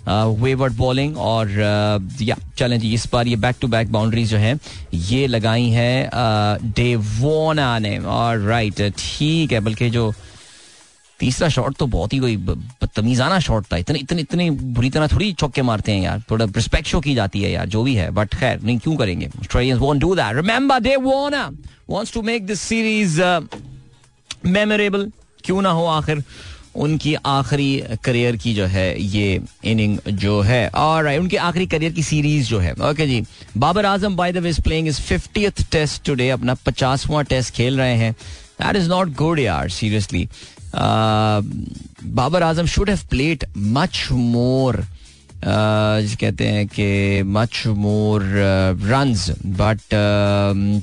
wayward 0.09 0.77
bowling 0.77 1.17
और 1.17 1.51
या, 2.23 2.37
चलें 2.59 2.79
जी, 2.81 2.93
इस 2.95 3.09
बार 3.13 3.27
ये 3.27 3.37
बैक 3.37 3.57
टू 3.61 3.69
बैक 3.69 3.93
बाउंड्रीज 3.93 4.31
जो 4.31 4.37
हैं, 4.37 4.59
ये 4.95 5.27
लगाई 5.27 5.69
हैं 5.71 6.11
डेवोना 6.77 7.79
ने। 7.79 7.99
और 7.99 8.39
राइट 8.41 8.81
ठीक 8.99 9.53
है, 9.53 9.61
बल्कि 9.61 9.91
जो 9.91 10.13
तीसरा 11.21 11.49
शॉट 11.49 11.77
तो 11.77 11.87
बहुत 11.87 12.13
ही 12.13 12.19
कोई 12.19 12.37
बदतमीजाना 12.39 13.39
शॉट 13.41 13.65
था। 13.73 13.77
इतने 13.77 13.99
इतने 13.99 14.23
इतने 14.23 14.51
बुरी 14.51 14.91
तरह 14.91 15.07
थोड़ी 15.07 15.33
चौके 15.33 15.63
मारते 15.63 15.93
हैं 15.93 16.03
यार। 16.03 16.23
थोड़ा 16.31 16.45
रिस्पेक्ट 16.47 16.87
शो 16.87 17.01
की 17.01 17.15
जाती 17.15 17.43
है 17.43 17.51
यार, 17.53 17.67
जो 17.67 17.83
भी 17.83 17.95
है। 17.95 18.11
बट 18.11 18.35
खैर, 18.35 18.61
नहीं, 18.63 18.79
क्यों 18.79 18.97
करेंगे? 18.97 19.27
Australians 19.41 19.81
won't 19.81 20.01
do 20.01 20.15
that 20.15 20.37
remember 20.37 20.81
they 20.81 20.97
want 20.97 21.35
wants 21.91 22.13
to 22.13 22.23
make 22.23 22.47
this 22.47 22.61
series 22.61 23.21
memorable 24.47 25.11
क्यों 25.45 25.63
ना 25.63 25.71
हो 25.71 25.85
आखिर? 25.87 26.23
उनकी 26.75 27.15
आखिरी 27.27 27.83
करियर 28.05 28.37
की 28.37 28.55
जो 28.55 28.67
है 28.67 29.03
ये 29.03 29.41
इनिंग 29.65 29.99
जो 30.09 30.41
है। 30.41 30.69
और 30.69 31.09
उनकी 31.09 31.37
आखिरी 31.37 31.67
करियर 31.67 31.93
की 31.93 32.03
सीरीज़ 32.03 32.49
जो 32.49 32.59
है। 32.59 32.73
Okay 32.91 33.07
ji 33.07 33.23
Babar 33.57 33.87
Azam 33.87 34.17
by 34.17 34.33
the 34.33 34.39
way 34.39 34.53
playing 34.65 34.89
is 34.89 35.01
fiftieth 35.01 35.65
test 35.73 36.05
today 36.07 36.29
अपना 36.31 36.55
पचासवां 36.67 37.25
टेस्ट 37.25 37.55
खेल 37.55 37.79
रहे 37.79 37.97
हैं। 37.97 38.13
दैट 38.13 38.77
इज़ 38.77 38.89
नॉट 38.89 39.15
गुड 39.17 39.39
यार 39.39 39.69
seriously 39.71 40.29
Babar 40.75 42.43
Azam 42.43 42.67
should 42.67 42.91
have 42.91 43.01
played 43.11 43.45
much 43.57 44.07
more 44.13 44.85
कहते 45.45 46.47
हैं 46.47 46.67
कि 46.69 47.23
मच 47.25 47.63
मोर 47.67 48.23
रन 48.85 49.15
बट 49.59 49.81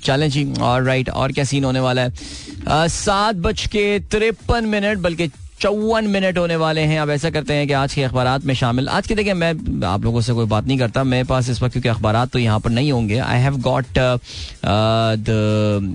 चलें 0.05 0.29
जी 0.29 0.43
और 0.61 0.83
राइट 0.83 1.09
और 1.09 1.31
क्या 1.31 1.43
सीन 1.43 1.63
होने 1.63 1.79
वाला 1.79 2.01
है? 2.01 2.11
Uh, 2.11 2.87
सात 2.89 3.35
बज 3.35 3.65
के 3.67 3.99
तिरपन 4.11 4.65
मिनट 4.65 4.97
बल्कि 4.97 5.27
चौवन 5.59 6.07
मिनट 6.07 6.37
होने 6.37 6.55
वाले 6.55 6.81
हैं। 6.81 6.99
अब 6.99 7.09
ऐसा 7.09 7.29
करते 7.29 7.53
हैं 7.53 7.67
कि 7.67 7.73
आज 7.73 7.93
के 7.93 8.03
अखबार 8.03 8.39
में 8.45 8.53
शामिल। 8.55 8.87
आज 8.89 9.07
के 9.07 9.15
देखिए, 9.15 9.33
मैं 9.33 9.83
आप 9.87 10.03
लोगों 10.03 10.21
से 10.21 10.33
कोई 10.33 10.45
बात 10.45 10.65
नहीं 10.67 10.77
करता। 10.79 11.03
मेरे 11.05 11.23
पास 11.23 11.49
इस 11.49 11.61
वक्त, 11.61 11.71
क्योंकि 11.73 11.89
अखबार 11.89 12.25
तो 12.25 12.39
यहाँ 12.39 12.59
पर 12.59 12.69
नहीं 12.69 12.91
होंगे। 12.91 13.17
I 13.17 13.39
have 13.41 13.57
got 13.61 13.97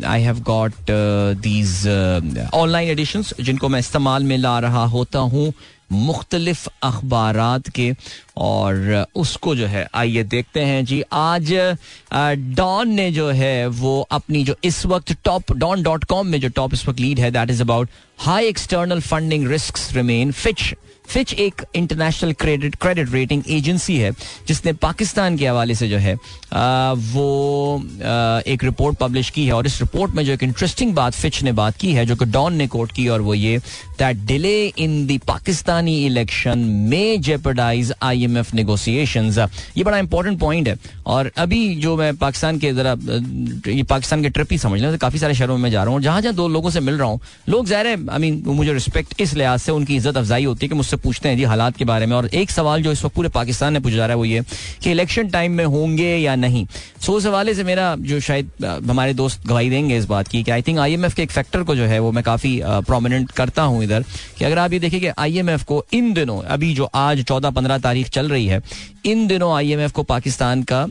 I 0.06 0.22
have 0.22 0.40
got 0.42 0.72
these 1.40 1.86
online 2.54 2.88
edition 2.88 3.24
जिनको 3.40 3.68
मैं 3.68 3.80
इस्तेमाल 3.80 4.24
में 4.24 4.36
ला 4.38 4.58
रहा 4.60 4.84
होता 4.86 5.18
हूँ। 5.18 5.52
मुख्तलिफ़ 5.92 6.66
अखबार 6.82 7.38
के 7.74 7.92
और 8.36 9.06
उसको 9.14 9.54
जो 9.56 9.66
है, 9.66 9.86
आइए 9.94 10.22
देखते 10.24 10.60
हैं 10.60 10.84
जी। 10.84 11.02
आज 11.12 11.52
डॉन 12.56 12.88
ने 12.90 13.10
जो 13.12 13.28
है, 13.30 13.66
वो 13.66 14.00
अपनी 14.10 14.44
जो 14.44 14.54
इस 14.64 14.84
वक्त 14.86 15.12
टॉप, 15.24 15.52
डॉन 15.52 15.82
डॉट 15.82 16.04
कॉम 16.04 16.26
में 16.26 16.40
जो 16.40 16.48
टॉप 16.48 16.74
इस 16.74 16.88
वक्त 16.88 17.00
लीड 17.00 17.20
है 17.20 17.30
that 17.30 17.50
is 17.50 17.62
about 17.62 17.88
high 18.18 18.46
external 18.46 19.00
funding 19.00 19.48
risk 19.48 19.78
remain 19.92 20.32
Fitch 20.32 20.74
Fitch 21.10 21.32
एक 21.34 21.62
international 21.74 22.32
credit 22.40 22.74
credit 22.82 23.12
rating 23.12 23.42
agency 23.50 23.96
है 23.98 24.10
जिसने 24.48 24.72
पाकिस्तान 24.82 25.36
के 25.36 25.46
हवाले 25.46 25.74
से 25.74 25.88
जो 25.88 25.98
है 25.98 26.14
आ, 26.14 26.92
वो 26.92 27.76
आ, 27.78 28.40
एक 28.46 28.64
रिपोर्ट 28.64 28.98
पब्लिश 28.98 29.30
की 29.30 29.46
है। 29.46 29.52
और 29.52 29.66
इस 29.66 29.80
रिपोर्ट 29.80 30.14
में 30.14 30.24
जो 30.24 30.32
एक 30.32 30.42
इंटरेस्टिंग 30.42 30.94
बात 30.94 31.14
फिच 31.14 31.42
ने 31.42 31.52
बात 31.52 31.76
की 31.76 31.92
है 31.92 32.04
जो 32.06 32.16
कि 32.16 32.24
डॉन 32.26 32.54
ने 32.54 32.66
कोट 32.68 32.92
की 32.92 33.08
और 33.08 33.20
वो 33.20 33.34
ये 33.34 33.58
that 33.98 34.16
delay 34.26 34.54
in 34.68 35.06
the 35.06 35.18
Pakistani 35.26 35.96
election 36.06 36.58
में 36.90 37.20
जेपरडाइज 37.22 37.92
एफ़ 38.02 38.54
नेगोशिएशंस 38.56 39.38
ये 39.38 39.84
बड़ा 39.84 39.98
इंपॉर्टेंट 39.98 40.38
पॉइंट 40.40 40.68
है। 40.68 40.78
और 41.06 41.30
अभी 41.38 41.74
जो 41.76 41.96
मैं 41.96 42.14
पाकिस्तान 42.16 42.58
के 42.58 42.72
जरा 42.72 42.96
ये 43.70 43.82
पाकिस्तान 43.90 44.22
के 44.22 44.28
ट्रिप 44.30 44.52
ही 44.52 44.58
समझ 44.58 44.80
लें 44.80 44.96
काफ़ी 44.98 45.18
सारे 45.18 45.34
शहरों 45.34 45.56
में 45.58 45.70
जा 45.70 45.82
रहा 45.84 45.94
हूँ 45.94 46.02
जहाँ 46.02 46.20
जहाँ 46.22 46.34
दो 46.34 46.48
लोगों 46.48 46.70
से 46.70 46.80
मिल 46.80 46.98
रहा 46.98 47.08
हूँ 47.08 47.20
लोग 47.48 47.66
ज़ाहिर 47.66 47.86
है 47.86 47.96
आई 48.08 48.18
मीन 48.18 48.42
मुझे 48.46 48.72
रिस्पेक्ट 48.72 49.20
इस 49.20 49.34
लिहाज 49.34 49.60
से 49.60 49.72
उनकी 49.72 49.96
इज़्ज़त 49.96 50.16
अफजाई 50.16 50.44
होती 50.44 50.66
है 50.66 50.68
कि 50.68 50.74
मुझसे 50.74 50.96
पूछते 51.00 51.28
हैं 51.28 51.36
जी 51.36 51.44
हालात 51.44 51.76
के 51.76 51.84
बारे 51.84 52.06
में। 52.06 52.16
और 52.16 52.26
एक 52.34 52.50
सवाल 52.50 52.82
जो 52.82 52.92
इस 52.92 53.04
वक्त 53.04 53.14
पूरे 53.14 53.28
पाकिस्तान 53.28 53.72
ने 53.72 53.80
पूछा 53.80 53.96
रहा 53.96 54.06
है 54.06 54.14
वो 54.14 54.24
ये 54.24 54.42
कि 54.82 54.90
इलेक्शन 54.90 55.28
टाइम 55.28 55.52
में 55.52 55.64
होंगे 55.66 56.16
या 56.16 56.34
नहीं? 56.36 56.66
सो 57.00 57.12
उस 57.12 57.26
हवाले 57.26 57.54
से 57.54 57.64
मेरा 57.64 57.94
जो 58.00 58.20
शायद 58.20 58.64
हमारे 58.90 59.14
दोस्त 59.14 59.46
गवाही 59.46 59.70
देंगे 59.70 59.96
इस 59.98 60.04
बात 60.04 60.28
की 60.28 60.42
कि 60.42 60.50
आई 60.50 60.62
थिंक 60.62 60.78
आईएमएफ 60.78 61.14
के 61.14 61.22
एक 61.22 61.30
फैक्टर 61.30 61.62
को 61.62 61.74
जो 61.76 61.84
है 61.84 61.98
वो 61.98 62.12
मैं 62.12 62.24
काफ़ी 62.24 62.60
प्रोमिनेंट 62.64 63.30
करता 63.30 63.62
हूँ 63.62 63.82
इधर 63.84 64.04
कि 64.38 64.44
अगर 64.44 64.58
आप 64.58 64.72
ये 64.72 64.78
देखें 64.78 65.00
कि 65.00 65.08
आईएमएफ 65.08 65.64
को 65.64 65.84
इन 65.92 66.12
दिनों, 66.12 66.40
अभी 66.42 66.72
जो 66.74 66.90
आज 66.94 67.22
चौदह 67.22 67.50
पंद्रह 67.50 67.78
तारीख 67.78 68.08
चल 68.08 68.28
रही 68.28 68.46
है 68.46 68.62
इन 69.04 69.26
दिनों 69.26 69.52
आईएमएफ 69.54 69.92
को 69.92 70.02
पाकिस्तान 70.02 70.62
का 70.70 70.86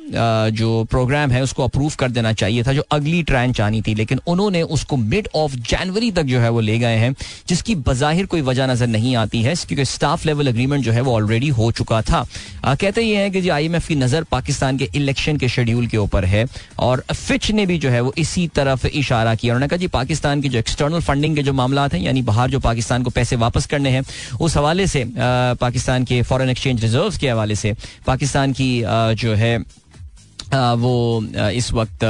जो 0.52 0.84
प्रोग्राम 0.91 1.32
है 1.32 1.41
उसको 1.43 1.63
अप्रूव 1.63 1.93
कर 2.00 2.12
देना 2.12 2.32
चाहिए 2.34 2.63
था 2.63 2.74
जो 2.74 2.84
अगली 2.91 3.22
ट्रांच 3.24 3.60
आनी 3.62 3.82
थी। 3.82 3.93
लेकिन 3.95 4.19
उन्होंने 4.28 4.62
उसको 4.76 4.98
मिड 4.98 5.28
ऑफ़ 5.36 5.56
जनवरी 5.69 6.12
तक 6.12 6.24
जो 6.24 6.39
है 6.39 6.50
वो 6.50 6.60
ले 6.60 6.78
गए 6.80 6.95
हैं 6.98 7.13
जिसकी 7.48 7.76
बजाहिर 7.88 8.26
कोई 8.26 8.41
वजह 8.41 8.67
नज़र 8.67 8.88
नहीं 8.88 9.15
आती 9.15 9.41
है 9.41 9.54
क्योंकि 9.58 9.86
स्टाफ 9.86 10.26
लेवल 10.26 10.48
एग्रीमेंट 10.48 10.84
जो 10.84 10.91
है 10.91 11.02
वो 11.02 11.13
ऑलरेडी 11.15 11.48
हो 11.50 11.72
चुका 11.72 12.02
था। 12.02 12.26
आ, 12.65 12.76
कहते 12.76 13.02
ये 13.02 13.17
हैं 13.17 13.32
कि 13.32 13.41
जी 13.41 13.50
आईएमएफ 13.50 13.88
की 13.88 13.95
नज़र 13.95 14.24
पाकिस्तान 14.32 14.78
के 14.78 14.89
इलेक्शन 14.95 15.38
के 15.38 15.50
शेड्यूल 15.50 15.88
के 15.88 15.98
ऊपर 15.98 16.26
है 16.26 16.45
और 16.80 17.04
फिच 17.13 17.52
ने 17.52 17.65
भी 17.65 17.78
जो 17.78 17.89
है 17.89 18.02
वो 18.02 18.13
इसी 18.17 18.48
तरफ़ 18.56 18.88
इशारा 18.88 19.36
किया। 19.36 19.54
उन्होंने 19.54 19.67
कहा 19.67 19.78
जी 19.78 19.88
पाकिस्तान 19.89 20.41
की 20.41 20.50
जो 20.50 20.60
एक्सटर्नल 20.60 21.02
फंडिंग 21.02 21.36
के 21.36 21.43
जो 21.43 21.54
मामला 21.54 21.88
हैं 21.93 22.02
यानी 22.02 22.22
बाहर 22.24 22.50
जो 22.50 22.60
पाकिस्तान 22.60 23.04
को 23.04 23.10
पैसे 23.12 23.36
वापस 23.38 23.65
करने 23.67 23.89
हैं 23.89 24.04
उस 24.41 24.58
हवाले 24.58 24.88
से 24.88 25.06
पाकिस्तान 25.17 26.04
के 26.04 26.22
फॉरन 26.24 26.50
एक्सचेंज 26.50 26.82
रिज़र्व 26.82 27.17
के 27.22 27.30
हवाले 27.30 27.56
से 27.56 27.74
पाकिस्तान 28.10 28.54
की 28.58 28.72
जो 29.22 29.34
है 29.36 29.58
वो 30.84 30.93
इस 31.54 31.72
वक्त 31.74 32.04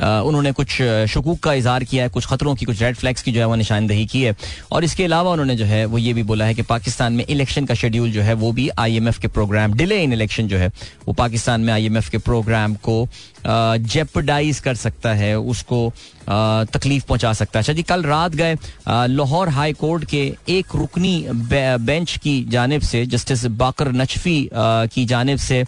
उन्होंने 0.00 0.52
कुछ 0.52 0.76
शकूक 1.08 1.38
का 1.38 1.52
इजहार 1.54 1.84
किया 1.84 2.02
है, 2.02 2.08
कुछ 2.08 2.26
खतरों 2.26 2.54
की, 2.54 2.64
कुछ 2.64 2.82
रेड 2.82 2.96
फ्लैग्स 2.96 3.22
की 3.22 3.32
जो 3.32 3.40
है 3.40 3.46
वो 3.46 3.54
निशानदही 3.54 4.06
की 4.06 4.22
है। 4.22 4.34
और 4.72 4.84
इसके 4.84 5.04
अलावा 5.04 5.30
उन्होंने 5.32 5.56
जो 5.56 5.64
है, 5.64 5.84
वो 5.84 5.98
ये 5.98 6.12
भी 6.12 6.22
बोला 6.22 6.44
है 6.44 6.54
कि 6.54 6.62
पाकिस्तान 6.64 7.12
में 7.12 7.24
इलेक्शन 7.26 7.66
का 7.66 7.74
शेड्यूल 7.74 8.10
जो 8.12 8.22
है, 8.22 8.34
वो 8.34 8.52
भी 8.52 8.68
आईएमएफ 8.78 9.18
के 9.18 9.28
प्रोग्राम 9.28 9.74
डिले 9.74 10.02
इन 10.02 10.12
इलेक्शन 10.12 10.48
जो 10.48 10.58
है, 10.58 10.68
वो 11.06 11.12
पाकिस्तान 11.14 11.60
में 11.60 11.72
आईएमएफ 11.74 12.08
के 12.08 12.18
प्रोग्राम 12.18 12.74
को 12.82 13.06
जेपडाइज 13.46 14.60
कर 14.60 14.74
सकता 14.74 15.12
है, 15.14 15.38
उसको 15.38 15.92
तकलीफ़ 16.28 17.04
पहुँचा 17.06 17.32
सकता 17.32 17.58
है। 17.58 17.62
अच्छा 17.62 17.72
जी, 17.72 17.82
कल 17.82 18.02
रात 18.02 18.34
गए 18.34 18.56
लाहौर 18.88 19.48
हाई 19.48 19.72
कोर्ट 19.72 20.04
के 20.04 20.22
एक 20.48 20.74
रुकनी 20.74 21.26
बेंच 21.30 22.16
की 22.16 22.44
जानब 22.48 22.80
से, 22.82 23.04
जस्टिस 23.06 23.44
बाकर 23.56 23.92
नचफी 23.92 24.48
की 24.54 25.04
जानब 25.06 25.38
से 25.38 25.64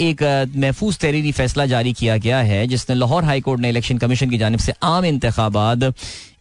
एक 0.00 0.22
महफूज 0.56 0.98
तहरीरी 0.98 1.32
फैसला 1.32 1.66
जारी 1.66 1.92
किया 1.92 2.16
गया 2.16 2.38
है, 2.40 2.66
जिसने 2.66 2.96
लाहौर 2.96 3.24
हाई 3.24 3.40
कोर्ट 3.40 3.57
ने 3.58 3.68
इलेक्शन 3.68 3.98
कमीशन 3.98 4.30
की 4.30 4.38
जानब 4.38 4.58
से 4.58 4.72
आम 4.82 5.04
इंतबात 5.04 5.94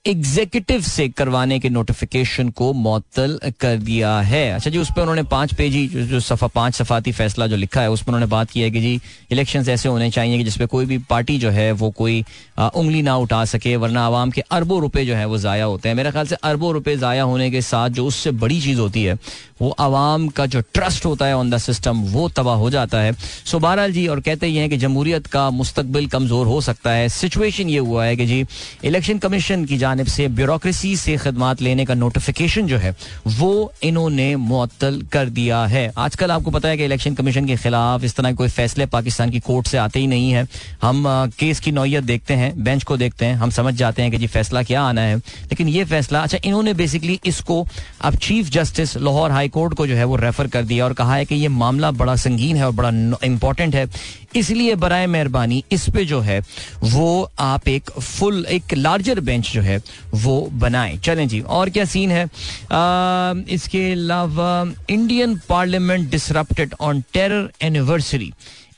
एग्जीक्यूटिव 0.08 0.82
से 0.82 1.08
करवाने 1.10 1.60
के 1.60 1.70
नोटिफिकेशन 1.70 2.50
को 2.50 2.72
मअतल 2.74 3.40
कर 3.60 3.78
दिया 3.80 4.20
है। 4.22 4.52
अच्छा 4.52 4.70
जी 4.70 4.78
उस 4.78 4.92
पर 4.96 5.02
उन्होंने 5.02 5.24
पाँच 5.26 5.54
पेजी 5.54 5.88
जो, 5.88 6.02
जो 6.02 6.20
सफ़ा 6.20 6.48
पाँच 6.48 6.76
सफाती 6.76 7.12
फैसला 7.12 7.48
जो 7.48 7.56
लिखा 7.56 7.82
है 7.82 7.90
उसमें 7.92 8.08
उन्होंने 8.08 8.30
बात 8.32 8.52
की 8.52 8.62
है 8.62 8.70
कि 8.72 8.82
जी 8.82 9.00
इलेक्शन 9.32 9.66
ऐसे 9.70 9.90
होने 9.90 10.10
चाहिए 10.12 10.38
कि 10.38 10.44
जिसपे 10.44 10.66
कोई 10.66 10.86
भी 10.86 10.98
पार्टी 11.10 11.38
जो 11.38 11.50
है 11.50 11.72
वो 11.74 11.90
कोई 11.92 12.24
आ, 12.60 12.68
उंगली 12.68 13.02
ना 13.02 13.16
उठा 13.18 13.44
सके 13.46 13.76
वरना 13.76 14.06
आवाम 14.06 14.32
के 14.32 14.42
अरबों 14.52 14.80
रुपए 14.82 15.06
जो 15.06 15.16
है 15.16 15.26
वो 15.26 15.38
ज़ाया 15.38 15.66
होते 15.66 15.90
हैं। 15.90 15.96
मेरे 15.96 16.12
ख्याल 16.12 16.28
से 16.28 16.36
अरबों 16.44 16.74
रुपए 16.74 16.96
ज़ाया 16.98 17.24
होने 17.24 17.50
के 17.52 17.62
साथ 17.64 17.90
जो 17.90 18.06
उससे 18.06 18.32
बड़ी 18.34 18.62
चीज़ 18.62 18.80
होती 18.80 19.04
है 19.04 19.18
वो 19.62 19.70
आवाम 19.80 20.28
का 20.30 20.46
जो 20.46 20.62
ट्रस्ट 20.74 21.06
होता 21.06 21.26
है 21.26 21.36
ऑन 21.36 21.50
द 21.50 21.58
सिस्टम 21.58 22.02
वो 22.08 22.28
तबाह 22.30 22.56
हो 22.56 22.70
जाता 22.70 23.00
है। 23.02 23.14
सो 23.46 23.60
बहरहाल 23.60 23.92
जी 23.92 24.06
और 24.08 24.20
कहते 24.22 24.50
हैं 24.50 24.70
कि 24.70 24.78
जमहूरियत 24.78 25.28
का 25.28 25.50
मुस्तबिल 25.52 26.08
कमज़ोर 26.08 26.48
हो 26.48 26.60
सकता 26.62 26.92
है। 26.92 27.08
सिचुएशन 27.10 27.70
ये 27.70 27.80
हुआ 27.80 28.06
है 28.06 28.16
कि 28.16 28.26
जी 28.26 28.46
इलेक्शन 28.86 29.18
कमीशन 29.18 29.66
की 29.66 29.78
जानब 29.98 30.08
से 30.08 30.28
ब्यूरोक्रेसी 30.28 30.96
से 30.98 31.16
खदमात 31.18 31.62
लेने 31.62 31.86
का 31.86 31.94
नोटिफिकेशन 31.94 32.68
जो 32.68 32.78
है, 32.78 32.96
वो 33.28 33.74
इन्होंने 33.84 34.36
मुअत्तल 34.36 35.02
कर 35.12 35.30
दिया 35.30 35.66
है। 35.66 35.92
आजकल 35.98 36.32
आपको 36.32 36.52
पता 36.52 36.70
है 36.70 36.78
कि 36.78 36.86
इलेक्शन 36.86 37.14
कमीशन 37.14 37.46
के 37.46 37.56
खिलाफ 37.56 38.04
इस 38.04 38.16
तरह 38.16 38.34
कोई 38.34 38.48
फैसले 38.48 38.86
पाकिस्तान 38.86 39.30
की 39.30 39.40
कोर्ट 39.40 39.68
से 39.68 39.78
आते 39.78 40.00
ही 40.00 40.08
नहीं 40.08 40.32
है। 40.32 40.46
हम 40.82 41.04
केस 41.40 41.60
की 41.60 41.72
नौयत 41.72 42.04
देखते 42.04 42.34
हैं, 42.34 42.52
बेंच 42.64 42.84
को 42.84 42.98
देखते 42.98 43.26
हैं, 43.26 43.36
हम 43.36 43.50
समझ 43.50 43.74
जाते 43.74 44.02
हैं 44.02 44.12
कि 44.12 44.18
जी 44.18 44.28
फैसला 44.28 44.64
क्या 44.64 44.82
आना 44.82 45.02
है। 45.02 45.16
लेकिन 45.18 45.68
ये 45.68 45.86
फैसला 45.86 46.20
अच्छा 46.20 46.38
इन्होंने 46.46 46.74
बेसिकली 46.74 47.20
इसको, 47.26 47.66
अब 48.02 48.16
chief 48.18 48.50
justice 48.50 48.98
Lahore 48.98 49.32
high 49.32 49.50
court 49.50 49.74
को 49.74 49.88
जो 49.88 49.96
है 49.96 50.04
वो 50.04 50.16
रेफर 50.16 50.48
कर 50.48 50.64
दिया 50.64 50.86
और 50.86 50.94
कहा 50.94 51.16
है 51.16 51.26
कि 51.26 51.36
ये 51.36 51.48
मामला 51.48 51.92
बड़ा 51.92 52.16
संगीन 52.16 52.58
है 52.58 52.66
और 52.66 52.72
बड़ा 52.72 52.92
इंपॉर्टेंट 53.24 53.76
है। 53.76 53.88
इसलिए 54.36 54.76
बरए 54.76 55.08
मेहरबानी 55.08 55.64
इस 55.72 55.90
पे 55.90 56.06
जो 56.06 56.20
है 56.20 56.42
वो 56.84 57.32
आप 57.40 57.68
एक 57.68 57.90
फुल 57.92 58.46
एक 58.46 58.74
लार्जर 58.74 59.20
बेंच 59.20 59.52
जो 59.52 59.62
है 59.62 59.82
वो 60.14 60.50
बनाएँ 60.52 60.98
चलें 60.98 61.28
जी 61.28 61.42
और 61.42 61.70
क्या 61.70 61.86
सीन 61.86 62.12
है 62.12 62.24
आ, 62.26 63.34
इसके 63.50 63.92
अलावा 63.92 64.74
Indian 64.90 65.40
parliament 65.50 66.10
disrupted 66.10 66.74
on 66.82 67.02
terror 67.14 67.52
anniversary 67.62 68.34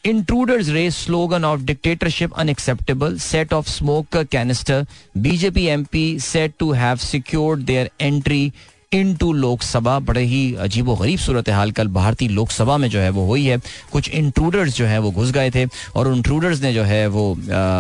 raise 0.06 0.96
slogan 0.96 1.44
of 1.44 1.66
dictatorship 1.66 2.32
unacceptable. 2.34 3.20
Set 3.20 3.52
of 3.52 3.68
smoke 3.68 4.16
canister. 4.30 4.88
BJP 5.18 5.66
MP 5.76 6.22
said 6.22 6.58
to 6.58 6.72
have 6.72 7.02
secured 7.02 7.68
their 7.68 7.90
entry 8.00 8.54
into 8.91 9.32
Lok Sabha, 9.34 9.97
बड़े 9.99 10.21
ही 10.25 10.54
अजीब 10.60 10.88
गरीब 10.91 11.19
सूरत 11.19 11.49
हाल 11.49 11.71
कल 11.71 11.88
भारतीय 11.88 12.28
लोकसभा 12.28 12.78
में 12.78 12.88
जो 12.89 12.99
है 12.99 13.10
वो 13.10 13.25
हुई 13.25 13.45
है। 13.45 13.58
कुछ 13.91 14.10
इंट्रूडर्स 14.10 14.75
जो 14.75 14.86
है 14.86 14.97
वो 14.99 15.12
घुस 15.12 15.32
गए 15.32 15.52
थे 15.52 15.65
और 15.95 16.12
इंट्रूडर्स 16.13 16.62
ने 16.62 16.73
जो 16.73 16.84
है 16.84 17.06
वो 17.08 17.23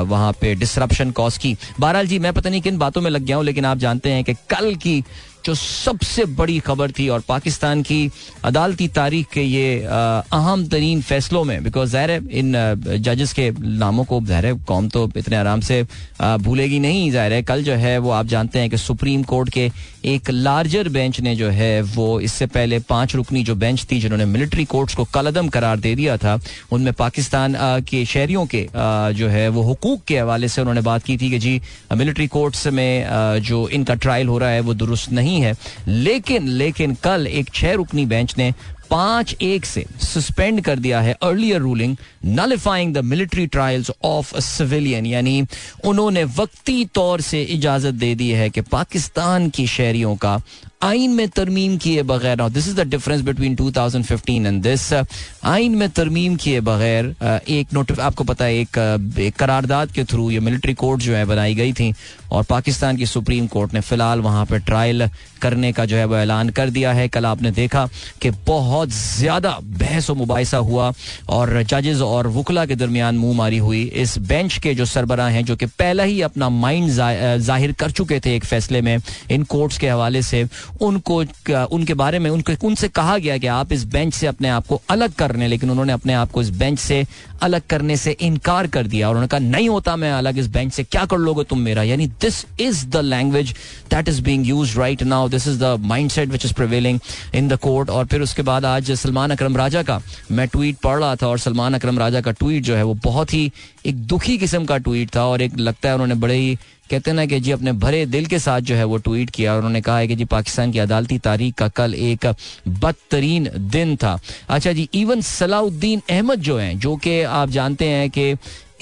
वहाँ 0.05 0.31
पे 0.41 0.53
डिसरप्शन 0.55 1.11
कॉज 1.11 1.37
की। 1.37 1.55
बहरहाल 1.79 2.07
जी, 2.07 2.19
मैं 2.19 2.33
पता 2.33 2.49
नहीं 2.49 2.61
किन 2.61 2.77
बातों 2.77 3.01
में 3.01 3.09
लग 3.11 3.21
गया 3.21 3.35
हूँ, 3.35 3.45
लेकिन 3.45 3.65
आप 3.65 3.77
जानते 3.77 4.11
हैं 4.11 4.23
कि 4.23 4.33
कल 4.49 4.73
की 4.75 5.03
जो 5.45 5.55
सबसे 5.55 6.25
बड़ी 6.37 6.59
खबर 6.59 6.91
थी 6.91 7.07
और 7.09 7.23
पाकिस्तान 7.27 7.81
की 7.83 7.99
अदालती 8.45 8.87
तारीख 8.95 9.27
के 9.33 9.41
ये 9.41 9.83
अहम 9.83 10.67
तरीन 10.69 11.01
फैसलों 11.01 11.43
में 11.43 11.63
बिकॉज़ 11.63 11.89
ज़ाहिर 11.89 12.11
इन 12.31 12.53
जजेस 12.99 13.33
के 13.33 13.49
नामों 13.59 14.03
को, 14.03 14.21
ज़ाहिर 14.21 14.53
कौम 14.67 14.89
तो 14.89 15.09
इतने 15.17 15.35
आराम 15.35 15.61
से 15.61 15.83
भूलेगी 16.21 16.79
नहीं, 16.79 17.11
ज़ाहिर 17.11 17.33
है, 17.33 17.41
कल 17.43 17.63
जो 17.63 17.73
है 17.75 17.97
वो 17.97 18.11
आप 18.11 18.25
जानते 18.27 18.59
हैं 18.59 18.69
कि 18.69 18.77
सुप्रीम 18.77 19.23
कोर्ट 19.23 19.49
के 19.49 19.69
एक 20.05 20.29
लार्जर 20.29 20.89
बेंच 20.89 21.19
ने 21.21 21.35
जो 21.35 21.49
है 21.49 21.81
वो 21.95 22.19
इससे 22.19 22.45
पहले 22.47 22.79
पाँच 22.89 23.15
रुकनी 23.15 23.43
जो 23.43 23.55
बेंच 23.55 23.85
थी 23.91 23.99
जिन्होंने 23.99 24.25
मिलिट्री 24.25 24.65
कोर्ट्स 24.65 24.95
को 24.95 25.03
कलदम 25.13 25.47
करार 25.49 25.79
दे 25.79 25.93
दिया 25.95 26.17
था, 26.17 26.39
उनमें 26.71 26.93
पाकिस्तान 26.93 27.55
के 27.89 28.03
शहरियों 28.05 28.45
के 28.45 28.67
जो 29.13 29.27
है 29.29 29.47
वो 29.49 29.63
हकूक 29.71 30.03
के 30.07 30.19
हवाले 30.19 30.47
से 30.47 30.61
उन्होंने 30.61 30.81
बात 30.81 31.03
की 31.03 31.17
थी 31.17 31.29
कि 31.29 31.39
जी, 31.39 31.61
मिलिट्री 31.95 32.27
कोर्ट्स 32.29 32.67
में 32.69 33.39
जो 33.43 33.67
इनका 33.69 33.93
ट्रायल 33.95 34.27
हो 34.27 34.37
रहा 34.37 34.49
है 34.49 34.59
वो 34.61 34.73
दुरुस्त 34.73 35.11
नहीं 35.11 35.28
नहीं 35.29 35.41
है। 35.41 35.55
लेकिन 35.87 36.47
लेकिन 36.57 36.93
कल 37.03 37.27
एक 37.27 37.53
छह 37.53 37.73
रुकनी 37.73 38.05
बेंच 38.05 38.37
ने 38.37 38.53
पाँच 38.91 39.35
एक 39.41 39.65
से 39.65 39.85
सस्पेंड 40.01 40.61
कर 40.65 40.79
दिया 40.79 40.99
है 41.01 41.13
earlier 41.23 41.59
ruling 41.61 41.95
nullifying 42.25 42.93
the 42.93 43.03
military 43.05 43.45
trials 43.47 43.91
of 44.03 44.37
civilian 44.39 45.05
यानी 45.05 45.43
उन्होंने 45.85 46.23
वक्ती 46.37 46.85
तौर 46.95 47.21
से 47.21 47.41
इजाज़त 47.57 47.93
दे 48.03 48.13
दी 48.15 48.29
है 48.39 48.49
कि 48.49 48.61
पाकिस्तान 48.71 49.49
की 49.49 49.67
शहरियों 49.67 50.15
का 50.15 50.41
आइन 50.81 51.11
में 51.11 51.27
तरमीम 51.29 51.75
किए 51.77 52.03
बगैर 52.03 52.41
this 52.49 52.67
is 52.67 52.75
the 52.75 52.87
difference 52.87 53.21
between 53.21 53.55
2015 53.55 54.45
and 54.45 54.61
this 54.63 54.93
आइन 54.93 55.71
में 55.75 55.89
तरमीम 55.89 56.35
किए 56.35 56.61
बगैर 56.61 57.09
uh, 57.13 57.49
एक 57.49 57.73
नोटिफ 57.73 57.99
आपको 57.99 58.23
पता 58.23 58.45
है 58.45 58.55
एक, 58.57 58.77
uh, 58.77 59.19
एक 59.19 59.35
करारदाद 59.35 59.91
के 59.91 60.03
थ्रू 60.03 60.29
ये 60.31 60.39
मिलिट्री 60.39 60.73
कोर्ट 60.73 61.01
जो 61.01 61.15
है 61.15 61.25
बनाई 61.25 61.55
गई 61.55 61.73
थी 61.73 61.93
और 62.31 62.43
पाकिस्तान 62.43 62.97
की 62.97 63.05
सुप्रीम 63.05 63.47
कोर्ट 63.47 63.73
ने 63.73 63.81
फ़िलहाल 63.81 64.19
वहाँ 64.21 64.45
पर 64.45 64.59
ट्रायल 64.59 65.07
करने 65.41 65.71
का 65.73 65.85
जो 65.85 65.97
है 65.97 66.05
वो 66.05 66.15
ऐलान 66.15 66.49
कर 66.49 66.69
दिया 66.69 66.91
है। 66.93 67.07
कल 67.07 67.25
आपने 67.25 67.51
देखा 67.51 67.85
कि 68.21 68.29
बहुत 68.47 68.89
ज़्यादा 68.89 69.57
बहस 69.63 70.09
व 70.09 70.13
मुबासा 70.15 70.57
हुआ 70.57 70.91
और 71.29 71.61
जजेस 71.63 72.01
और 72.01 72.27
वकला 72.37 72.65
के 72.65 72.75
दरमियान 72.75 73.17
मुँह 73.17 73.35
मारी 73.37 73.57
हुई 73.57 73.83
इस 74.03 74.17
बेंच 74.27 74.57
के 74.57 74.73
जो 74.75 74.85
सरबरा 74.85 75.27
हैं 75.27 75.43
जो 75.45 75.55
कि 75.55 75.65
पहला 75.65 76.03
ही 76.03 76.21
अपना 76.21 76.49
माइंड 76.49 76.89
ज़ाहिर 76.89 77.71
कर 77.79 77.91
चुके 77.91 78.19
थे 78.19 78.35
एक 78.35 78.45
फैसले 78.45 78.81
में 78.81 78.97
इन 79.31 79.43
कोर्ट्स 79.43 79.77
के 79.77 79.89
हवाले 79.89 80.21
से। 80.21 80.45
उनको 80.81 81.23
उनके 81.71 81.93
बारे 81.93 82.19
में, 82.19 82.29
उनके, 82.29 82.55
उनसे 82.63 82.87
कहा 82.89 83.17
गया 83.17 83.37
कि 83.37 83.47
आप 83.47 83.71
इस 83.73 83.83
बेंच 83.85 84.13
से 84.13 84.27
अपने 84.27 84.49
आप 84.49 84.67
को 84.67 84.81
अलग 84.89 85.13
कर 85.13 85.31
रहे 85.31 85.47
लेकिन 85.47 85.69
उन्होंने 85.69 85.93
अपने 85.93 86.13
आप 86.13 86.31
को 86.31 86.41
इस 86.41 86.49
बेंच 86.49 86.79
से 86.79 87.05
अलग 87.41 87.61
करने 87.69 87.95
से 87.97 88.11
इनकार 88.21 88.67
कर 88.67 88.87
दिया 88.87 89.07
और 89.07 89.15
उन्होंने 89.15 89.27
कहा, 89.27 89.39
नहीं 89.39 89.69
होता 89.69 89.95
मैं 89.95 90.11
अलग 90.11 90.37
इस 90.37 90.47
बेंच 90.47 90.73
से, 90.73 90.83
क्या 90.83 91.05
कर 91.05 91.17
लोगे 91.17 91.43
तुम 91.43 91.59
मेरा? 91.59 91.83
यानी 91.83 92.07
this 92.21 92.45
is 92.59 92.85
the 92.87 92.97
language 92.97 93.51
that 93.91 94.09
is 94.09 94.21
being 94.23 94.47
used 94.47 94.77
right 94.77 95.03
now 95.03 95.29
this 95.29 95.47
is 95.47 95.59
the 95.59 95.75
mindset 95.81 96.29
which 96.29 96.45
is 96.45 96.53
prevailing 96.53 96.99
in 97.35 97.47
the 97.47 97.57
court 97.59 97.89
और 97.89 98.05
फिर 98.05 98.21
उसके 98.21 98.41
बाद 98.41 98.65
आज 98.65 98.91
सलमान 98.91 99.31
अक्रम 99.31 99.57
राजा 99.57 99.83
का, 99.83 100.01
मैं 100.31 100.47
ट्वीट 100.47 100.77
पढ़ 100.77 100.99
रहा 100.99 101.15
था 101.15 101.27
और 101.27 101.39
सलमान 101.39 101.73
अक्रम 101.73 101.99
राजा 101.99 102.21
का 102.21 102.31
ट्वीट 102.31 102.63
जो 102.63 102.75
है, 102.75 102.83
वो 102.83 102.93
बहुत 103.03 103.33
ही 103.33 103.51
एक 103.85 103.95
दुखी 104.07 104.37
किस्म 104.37 104.65
का 104.65 104.77
ट्वीट 104.77 105.15
था 105.15 105.25
और 105.25 105.41
एक 105.41 105.57
लगता 105.57 105.89
है 105.89 105.95
उन्होंने 105.95 106.15
बड़े 106.15 106.35
ही 106.35 106.57
कहते 106.89 107.11
ना 107.11 107.25
कि 107.25 107.39
जी 107.39 107.51
अपने 107.51 107.71
भरे 107.71 108.05
दिल 108.05 108.25
के 108.25 108.39
साथ 108.39 108.61
जो 108.61 108.75
है 108.75 108.83
वो 108.83 108.97
ट्वीट 108.97 109.29
किया 109.29 109.51
और 109.51 109.57
उन्होंने 109.57 109.81
कहा 109.81 109.97
है 109.97 110.07
कि 110.07 110.15
जी 110.15 110.25
पाकिस्तान 110.25 110.71
की 110.71 110.79
अदालती 110.79 111.17
तारीख 111.19 111.55
का 111.55 111.67
कल 111.67 111.93
एक 111.93 112.25
बदतरीन 112.67 113.49
दिन 113.57 113.95
था। 113.95 114.19
अच्छा 114.49 114.71
जी, 114.71 114.89
इवन 114.93 115.21
सलाउद्दीन 115.21 116.01
अहमद 116.09 116.39
जो 116.39 116.57
हैं, 116.57 116.79
जो 116.79 116.95
कि 116.95 117.21
आप 117.21 117.49
जानते 117.49 117.85
हैं 117.85 118.09
कि 118.09 118.29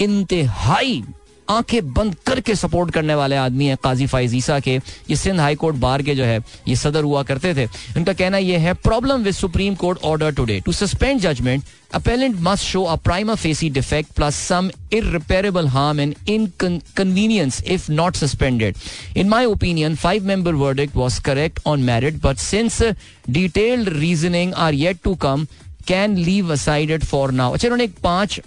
इंतहाई 0.00 1.02
आँखें 1.50 1.92
बंद 1.94 2.14
करके 2.26 2.54
सपोर्ट 2.54 2.90
करने 2.94 3.14
वाले 3.14 3.36
आदमी 3.36 3.66
हैं 3.66 3.76
काजी 3.84 4.06
फाइजीसा 4.06 4.58
के। 4.60 4.76
ये 5.10 5.16
सिंध 5.16 5.40
हाई 5.40 5.54
कोर्ट 5.54 5.76
बार 5.76 6.02
के 6.02 6.14
जो 6.14 6.24
है, 6.24 6.38
ये 6.68 6.76
सदर 6.76 7.02
हुआ 7.04 7.22
करते 7.22 7.54
थे। 7.54 7.68
इनका 7.96 8.12
कहना 8.12 8.38
ये 8.38 8.56
है 8.58 8.74
problem 8.84 9.22
with 9.22 9.34
supreme 9.34 9.74
court 9.74 9.98
order 10.04 10.32
today 10.34 10.60
to 10.66 10.72
suspend 10.72 11.20
judgement 11.20 11.64
appellant 11.94 12.36
must 12.40 12.64
show 12.64 12.82
a 12.84 12.94
prima 13.04 13.34
facie 13.34 13.68
defect 13.70 14.12
plus 14.16 14.34
some 14.48 14.70
irreparable 14.92 15.68
harm 15.68 16.00
and 16.00 16.14
inconvenience 16.60 17.62
if 17.62 17.90
not 17.92 18.16
suspended 18.16 18.76
in 19.16 19.28
my 19.28 19.44
opinion 19.46 19.94
five 19.96 20.26
member 20.26 20.54
verdict 20.54 20.96
was 20.96 21.20
correct 21.22 21.60
on 21.66 21.82
merit 21.84 22.20
but 22.22 22.38
since 22.38 22.82
detailed 23.30 23.88
reasoning 23.96 24.52
are 24.54 24.74
yet 24.74 24.98
to 25.04 25.14
come 25.22 25.46
can 25.88 26.16
leave 26.18 26.52
asided 26.52 27.04
for 27.04 27.32
now 27.32 27.52
अच्छा 27.52 27.68
उन्होंने 27.68 27.86
पाँच 28.02 28.40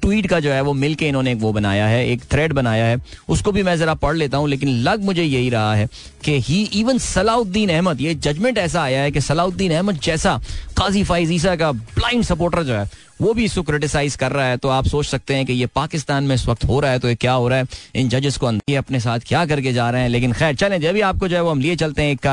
tweet 0.00 0.26
का 0.26 0.40
जो 0.40 0.50
है 0.50 0.60
वो 0.60 0.72
मिलके 0.74 1.08
इन्होंने 1.08 1.32
एक 1.32 1.38
वो 1.38 1.52
बनाया 1.52 1.86
है, 1.86 2.06
एक 2.08 2.22
थ्रेड 2.24 2.52
बनाया 2.52 2.84
है। 2.84 3.00
उसको 3.28 3.52
भी 3.52 3.62
मैं 3.62 3.76
जरा 3.78 3.94
पढ़ 3.96 4.16
लेता 4.16 4.38
हूँ, 4.38 4.48
लेकिन 4.48 4.68
लग 4.80 5.04
मुझे 5.04 5.22
यही 5.22 5.48
रहा 5.50 5.74
है 5.74 5.88
कि 6.24 6.38
ही 6.40 6.62
इवन 6.74 6.98
सलाउद्दीन 6.98 7.70
अहमद, 7.70 8.00
ये 8.00 8.14
जजमेंट 8.16 8.58
ऐसा 8.58 8.82
आया 8.82 9.00
है 9.02 9.10
कि 9.10 9.20
सलाउद्दीन 9.20 9.72
अहमद 9.72 10.00
जैसा 10.02 10.40
काजी 10.76 11.02
फाइज 11.04 11.32
ईसा 11.32 11.56
का 11.56 11.72
ब्लाइंड 11.72 12.24
सपोर्टर 12.24 12.62
जो 12.62 12.74
है, 12.74 12.88
वो 13.20 13.32
भी 13.34 13.44
इसको 13.44 13.62
क्रिटिसाइज 13.62 14.16
कर 14.16 14.32
रहा 14.32 14.46
है। 14.46 14.56
तो 14.56 14.68
आप 14.68 14.86
सोच 14.86 15.06
सकते 15.06 15.34
हैं 15.34 15.44
कि 15.46 15.52
ये 15.52 15.66
पाकिस्तान 15.66 16.24
में 16.24 16.34
इस 16.34 16.46
वक्त 16.48 16.64
हो 16.64 16.80
रहा 16.80 16.90
है 16.90 16.98
तो 16.98 17.08
ये 17.08 17.14
क्या 17.14 17.32
हो 17.32 17.48
रहा 17.48 17.58
है? 17.58 17.66
इन 17.94 18.08
जजेस 18.08 18.36
को 18.36 18.50
ये 18.70 18.74
अपने 18.76 19.00
साथ 19.00 19.20
क्या 19.26 19.44
करके 19.46 19.72
जा 19.72 19.88
रहे 19.90 20.02
हैं? 20.02 20.08
लेकिन 20.08 20.32
खैर, 20.32 20.54
चलें, 20.54 20.80
जब 20.80 20.92
भी 20.92 21.00
आपको 21.02 21.28
जो 21.28 21.36
है 21.36 21.42
वो 21.42 21.50
हम 21.50 21.60
लिए 21.60 21.76
चलते 21.76 22.02
हैं 22.02 22.12
एक 22.12 22.26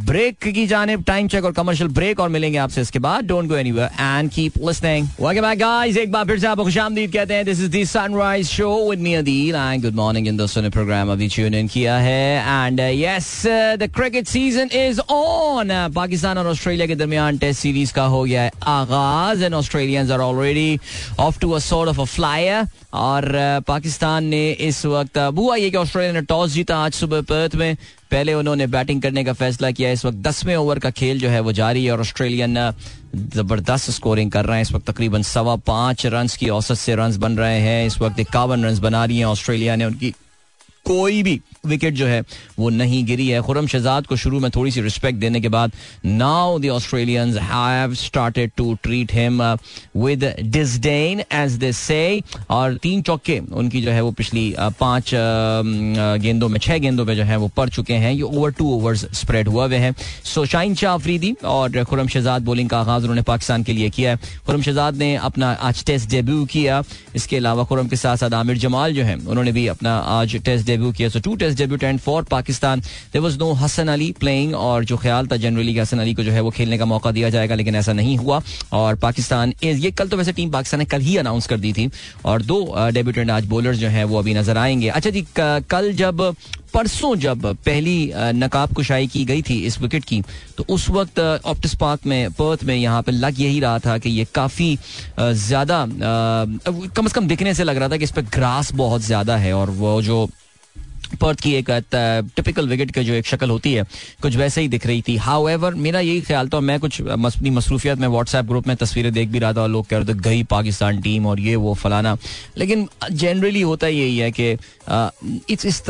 ब्रेक 0.00 0.38
की 0.44 0.66
जाने 0.66 0.96
टाइम 0.98 1.28
चेक 1.28 1.44
और 1.44 1.52
कमर्शियल 1.52 1.88
ब्रेक 1.90 2.20
और 2.20 2.28
मिलेंगे 2.28 2.58
आपसे 2.58 2.80
इसके 2.80 2.98
बाद। 2.98 3.24
Don't 3.24 3.48
go 3.48 3.56
anywhere 3.56 3.88
and 4.00 4.30
keep 4.30 4.58
listening 4.58 5.08
एक 5.98 6.12
बार 6.12 6.26
फिर 6.26 6.38
से 6.38 6.46
आपको 6.64 6.72
खुशामदीद 6.72 7.12
कहते 7.12 7.34
हैं 7.34 7.44
this 7.44 7.60
is 7.60 7.70
the 7.70 7.84
sunrise 7.84 8.48
show 8.48 8.68
with 8.90 9.00
me 9.04 9.12
Adeel 9.14 9.54
and 9.54 9.82
good 9.82 9.94
morning 9.94 10.28
इन 10.28 10.36
दोस्तों 10.36 10.62
ने 10.62 10.70
प्रोग्राम 10.70 11.10
अभी 11.12 11.28
ट्यून 11.28 11.54
इन 11.54 11.68
किया 11.68 11.96
है 11.98 12.64
and 12.66 12.80
yes 12.80 13.28
the 13.80 13.88
cricket 13.94 14.26
season 14.26 14.70
is 14.72 15.00
on 15.12 15.68
Pakistan 15.94 16.38
और 16.38 16.46
ऑस्ट्रेलिया 16.48 16.86
के 16.86 16.94
दरमियान 16.94 17.38
टेस्ट 17.38 17.60
सीरीज़ 17.60 17.92
का 17.94 18.04
हो 18.04 18.22
गया 18.24 18.42
है 18.42 18.50
आगाज़. 18.66 19.42
And 19.44 19.54
Australians 19.54 20.10
are 20.10 20.20
already 20.20 20.78
off 21.20 21.40
to 21.40 21.50
a 21.50 21.58
sort 21.58 21.90
of 21.90 22.00
a 22.00 22.04
flyer 22.14 22.66
और 22.94 23.28
पाकिस्तान 23.68 24.24
ने 24.24 24.50
इस 24.68 24.84
वक्त 24.86 25.18
हुआ 25.18 25.56
ये 25.56 25.70
कि 25.70 25.76
ऑस्ट्रेलिया 25.76 26.12
ने 26.12 26.26
टॉस 26.32 26.50
जीता 26.52 26.78
आज 26.78 26.92
सुबह 26.94 27.20
पर्थ 27.30 27.54
में. 27.56 27.76
पहले 28.14 28.34
उन्होंने 28.34 28.66
बैटिंग 28.66 29.00
करने 29.02 29.22
का 29.24 29.32
फैसला 29.32 29.70
किया। 29.70 29.90
इस 29.90 30.04
वक्त 30.04 30.18
दसवें 30.18 30.54
ओवर 30.56 30.78
का 30.78 30.90
खेल 30.90 31.20
जो 31.20 31.28
है 31.28 31.40
वो 31.40 31.52
जारी 31.52 31.84
है 31.84 31.92
और 31.92 32.00
ऑस्ट्रेलियन 32.00 32.54
ज़बरदस्त 33.34 33.90
स्कोरिंग 33.90 34.30
कर 34.30 34.44
रहे 34.44 34.56
हैं। 34.56 34.62
इस 34.62 34.72
वक्त 34.72 34.86
तकरीबन 34.90 35.22
सवा 35.22 35.56
पाँच 35.66 36.06
रन 36.06 36.28
की 36.38 36.48
औसत 36.48 36.74
से 36.74 36.94
रन 36.94 37.16
बन 37.18 37.36
रहे 37.38 37.58
हैं। 37.60 37.86
इस 37.86 37.98
वक्त 38.00 38.20
इक्यावन 38.20 38.64
रन 38.64 38.78
बना 38.80 39.04
रही 39.04 39.18
है। 39.18 39.24
ऑस्ट्रेलिया 39.24 39.76
ने 39.76 39.84
उनकी 39.84 40.10
कोई 40.84 41.22
भी 41.22 41.40
विकेट 41.66 41.94
जो 41.94 42.06
है 42.06 42.22
वो 42.58 42.70
नहीं 42.70 43.04
गिरी 43.06 43.28
है। 43.28 43.40
खुरम 43.42 43.66
शहजाद 43.66 44.06
को 44.06 44.16
शुरू 44.16 44.40
में 44.40 44.50
थोड़ी 44.50 44.70
सी 44.70 44.80
रिस्पेक्ट 44.80 45.18
देने 45.18 45.40
के 45.40 45.48
बाद 45.48 45.72
now 46.04 46.58
the 46.58 46.68
Australians 46.70 47.36
have 47.42 47.94
started 47.94 48.50
to 48.56 48.74
treat 48.82 49.12
him 49.14 49.42
with 49.96 50.24
disdain 50.42 51.22
as 51.32 51.52
they 51.56 51.72
say 51.72 52.02
और 52.50 52.76
तीन 52.82 53.02
चौके 53.02 53.38
उनकी 53.38 53.82
जो 53.82 53.90
है 53.90 54.00
वो 54.00 54.10
पिछली 54.12 54.44
uh, 54.52 54.72
पाँच 54.80 55.04
uh, 55.04 55.10
uh, 55.10 56.20
गेंदों 56.22 56.48
में 56.48 56.58
छह 56.60 56.78
गेंदों 56.78 57.06
पे 57.06 57.14
जो 57.16 57.22
है 57.24 57.36
वो 57.36 57.48
पड़ 57.56 57.68
चुके 57.68 57.94
हैं। 57.94 58.12
ये 58.12 58.22
ओवर 58.22 58.52
टू 58.52 58.70
ओवर्स 58.72 59.04
स्प्रेड 59.18 59.48
हुआ 59.48 59.66
हुए 59.66 59.76
हैं। 59.76 59.94
सो 60.24 60.44
शाइन 60.46 60.74
शाह 60.74 60.94
अफरीदी 60.94 61.34
और 61.44 61.82
खुरम 61.84 62.08
शहजाद 62.08 62.42
बॉलिंग 62.42 62.68
का 62.70 62.78
आगाज़ 62.80 63.02
उन्होंने 63.02 63.22
पाकिस्तान 63.22 63.62
के 63.62 63.72
लिए 63.72 63.90
किया 63.90 64.10
है। 64.10 64.18
खुरम 64.46 64.62
शहजाद 64.62 64.96
ने 64.96 65.14
अपना 65.16 65.50
आज 65.68 65.84
टेस्ट 65.84 66.10
डेब्यू 66.10 66.44
किया। 66.52 66.82
इसके 67.16 67.36
अलावा 67.36 67.64
खुरम 67.64 67.88
के 67.88 67.96
साथ 67.96 68.16
साथ 68.16 68.34
आमिर 68.34 68.58
जमाल 68.58 68.94
जो 68.94 69.04
है 69.04 69.16
उन्होंने 69.16 69.52
भी 69.52 69.66
अपना 69.68 69.96
आज 70.18 70.36
टेस्ट 70.44 70.66
डेब्यू 70.66 70.92
किया। 70.92 71.08
So 71.08 71.20
two 71.20 71.34
test 71.36 71.53
debutant 71.56 72.00
for 72.00 72.22
Pakistan 72.30 72.80
there 73.12 73.22
was 73.22 73.38
no 73.38 73.52
Hasan 73.54 73.88
Ali 73.88 74.10
playing 74.20 74.54
और 74.56 74.84
जो 74.84 74.96
ख्याल 74.96 75.26
था 75.26 75.36
जनरली 75.38 75.78
हसन 75.78 75.98
अली 75.98 76.14
को 76.14 76.22
जो 76.22 76.32
है 76.32 76.40
वो 76.40 76.50
खेलने 76.50 76.78
का 76.78 76.84
मौका 76.86 77.10
दिया 77.12 77.30
जाएगा, 77.30 77.54
लेकिन 77.54 77.76
ऐसा 77.76 77.92
नहीं 77.92 78.16
हुआ। 78.18 78.40
और 78.72 78.94
पाकिस्तान 78.98 79.52
ये 79.62 79.90
कल 79.92 80.08
तो 80.08 80.16
वैसे 80.16 80.32
टीम 80.32 80.50
पाकिस्तान 80.50 80.78
ने 80.78 80.84
कल 80.86 81.00
ही 81.00 81.16
अनाउंस 81.16 81.46
कर 81.46 81.58
दी 81.58 81.72
थी। 81.72 81.90
और 82.24 82.42
दो 82.42 82.90
डेब्यूटेंट 82.90 83.30
आज 83.30 83.46
बॉलर 83.46 83.74
जो 83.76 83.88
है 83.88 84.04
वो 84.04 84.18
अभी 84.18 84.34
नज़र 84.34 84.58
आएँगे। 84.58 84.88
अच्छा 84.90 85.10
जी 85.10 85.26
कल 85.38 85.92
जब, 85.94 86.34
परसों 86.74 87.14
जब 87.16 87.44
पहली 87.64 88.12
नकाब 88.14 88.72
कुशाई 88.74 89.06
की 89.06 89.24
गई 89.24 89.42
थी 89.42 89.58
इस 89.66 89.80
विकेट 89.80 90.04
की 90.04 90.20
तो 90.58 90.64
उस 90.68 90.88
वक्त 90.90 91.18
ऑप्टिस 91.20 91.74
पार्क 91.74 92.06
में 92.06 92.30
पर्थ 92.32 92.64
में 92.64 92.74
यहाँ 92.74 93.02
पे 93.02 93.12
लग 93.12 93.40
यही 93.40 93.60
रहा 93.60 93.78
था 93.78 93.96
कि 93.98 94.10
ये 94.10 94.26
काफ़ी 94.34 94.76
ज़्यादा 95.20 95.84
कम 95.88 97.06
से 97.06 97.14
कम 97.14 97.26
दिखने 97.28 97.54
से 97.54 97.64
लग 97.64 97.76
रहा 97.76 97.88
था 97.88 97.96
कि 97.96 98.04
इस 98.04 98.12
पर 98.12 98.22
ग्रास 98.34 98.72
बहुत 98.74 99.02
ज़्यादा 99.02 99.36
है 99.36 99.52
और 99.54 99.70
वो 99.72 100.00
जो 100.02 100.28
पर्थ 101.20 101.40
की 101.40 101.54
एक 101.54 101.70
टिपिकल 102.36 102.68
विकेट 102.68 102.90
की 102.90 103.04
जो 103.04 103.12
एक 103.14 103.26
शक्ल 103.26 103.50
होती 103.50 103.72
है, 103.72 103.84
कुछ 104.22 104.36
वैसे 104.36 104.60
ही 104.60 104.68
दिख 104.68 104.86
रही 104.86 105.02
थी। 105.08 105.16
हाउ 105.16 105.48
एवर 105.48 105.74
मेरा 105.76 106.00
यही 106.00 106.20
ख्याल 106.20 106.48
था, 106.48 106.60
मैं 106.60 106.78
कुछ 106.80 107.00
अपनी 107.02 107.50
मसरूफियत 107.50 107.98
में 107.98 108.08
व्हाट्सएप 108.08 108.44
ग्रुप 108.44 108.68
में 108.68 108.76
तस्वीरें 108.76 109.12
देख 109.12 109.28
भी 109.28 109.38
रहा 109.38 109.52
था 109.52 109.62
और 109.62 109.68
लोग 109.68 109.86
कह 109.86 109.98
रहे 109.98 110.06
थे, 110.06 110.18
गई 110.20 110.42
पाकिस्तान 110.50 111.00
टीम 111.02 111.26
और 111.26 111.40
ये 111.40 111.56
वो 111.56 111.74
फलाना। 111.74 112.16
लेकिन 112.58 112.88
जनरली 113.12 113.60
होता 113.62 113.86
यही 113.88 114.18
है 114.18 114.30
कि 114.30 114.50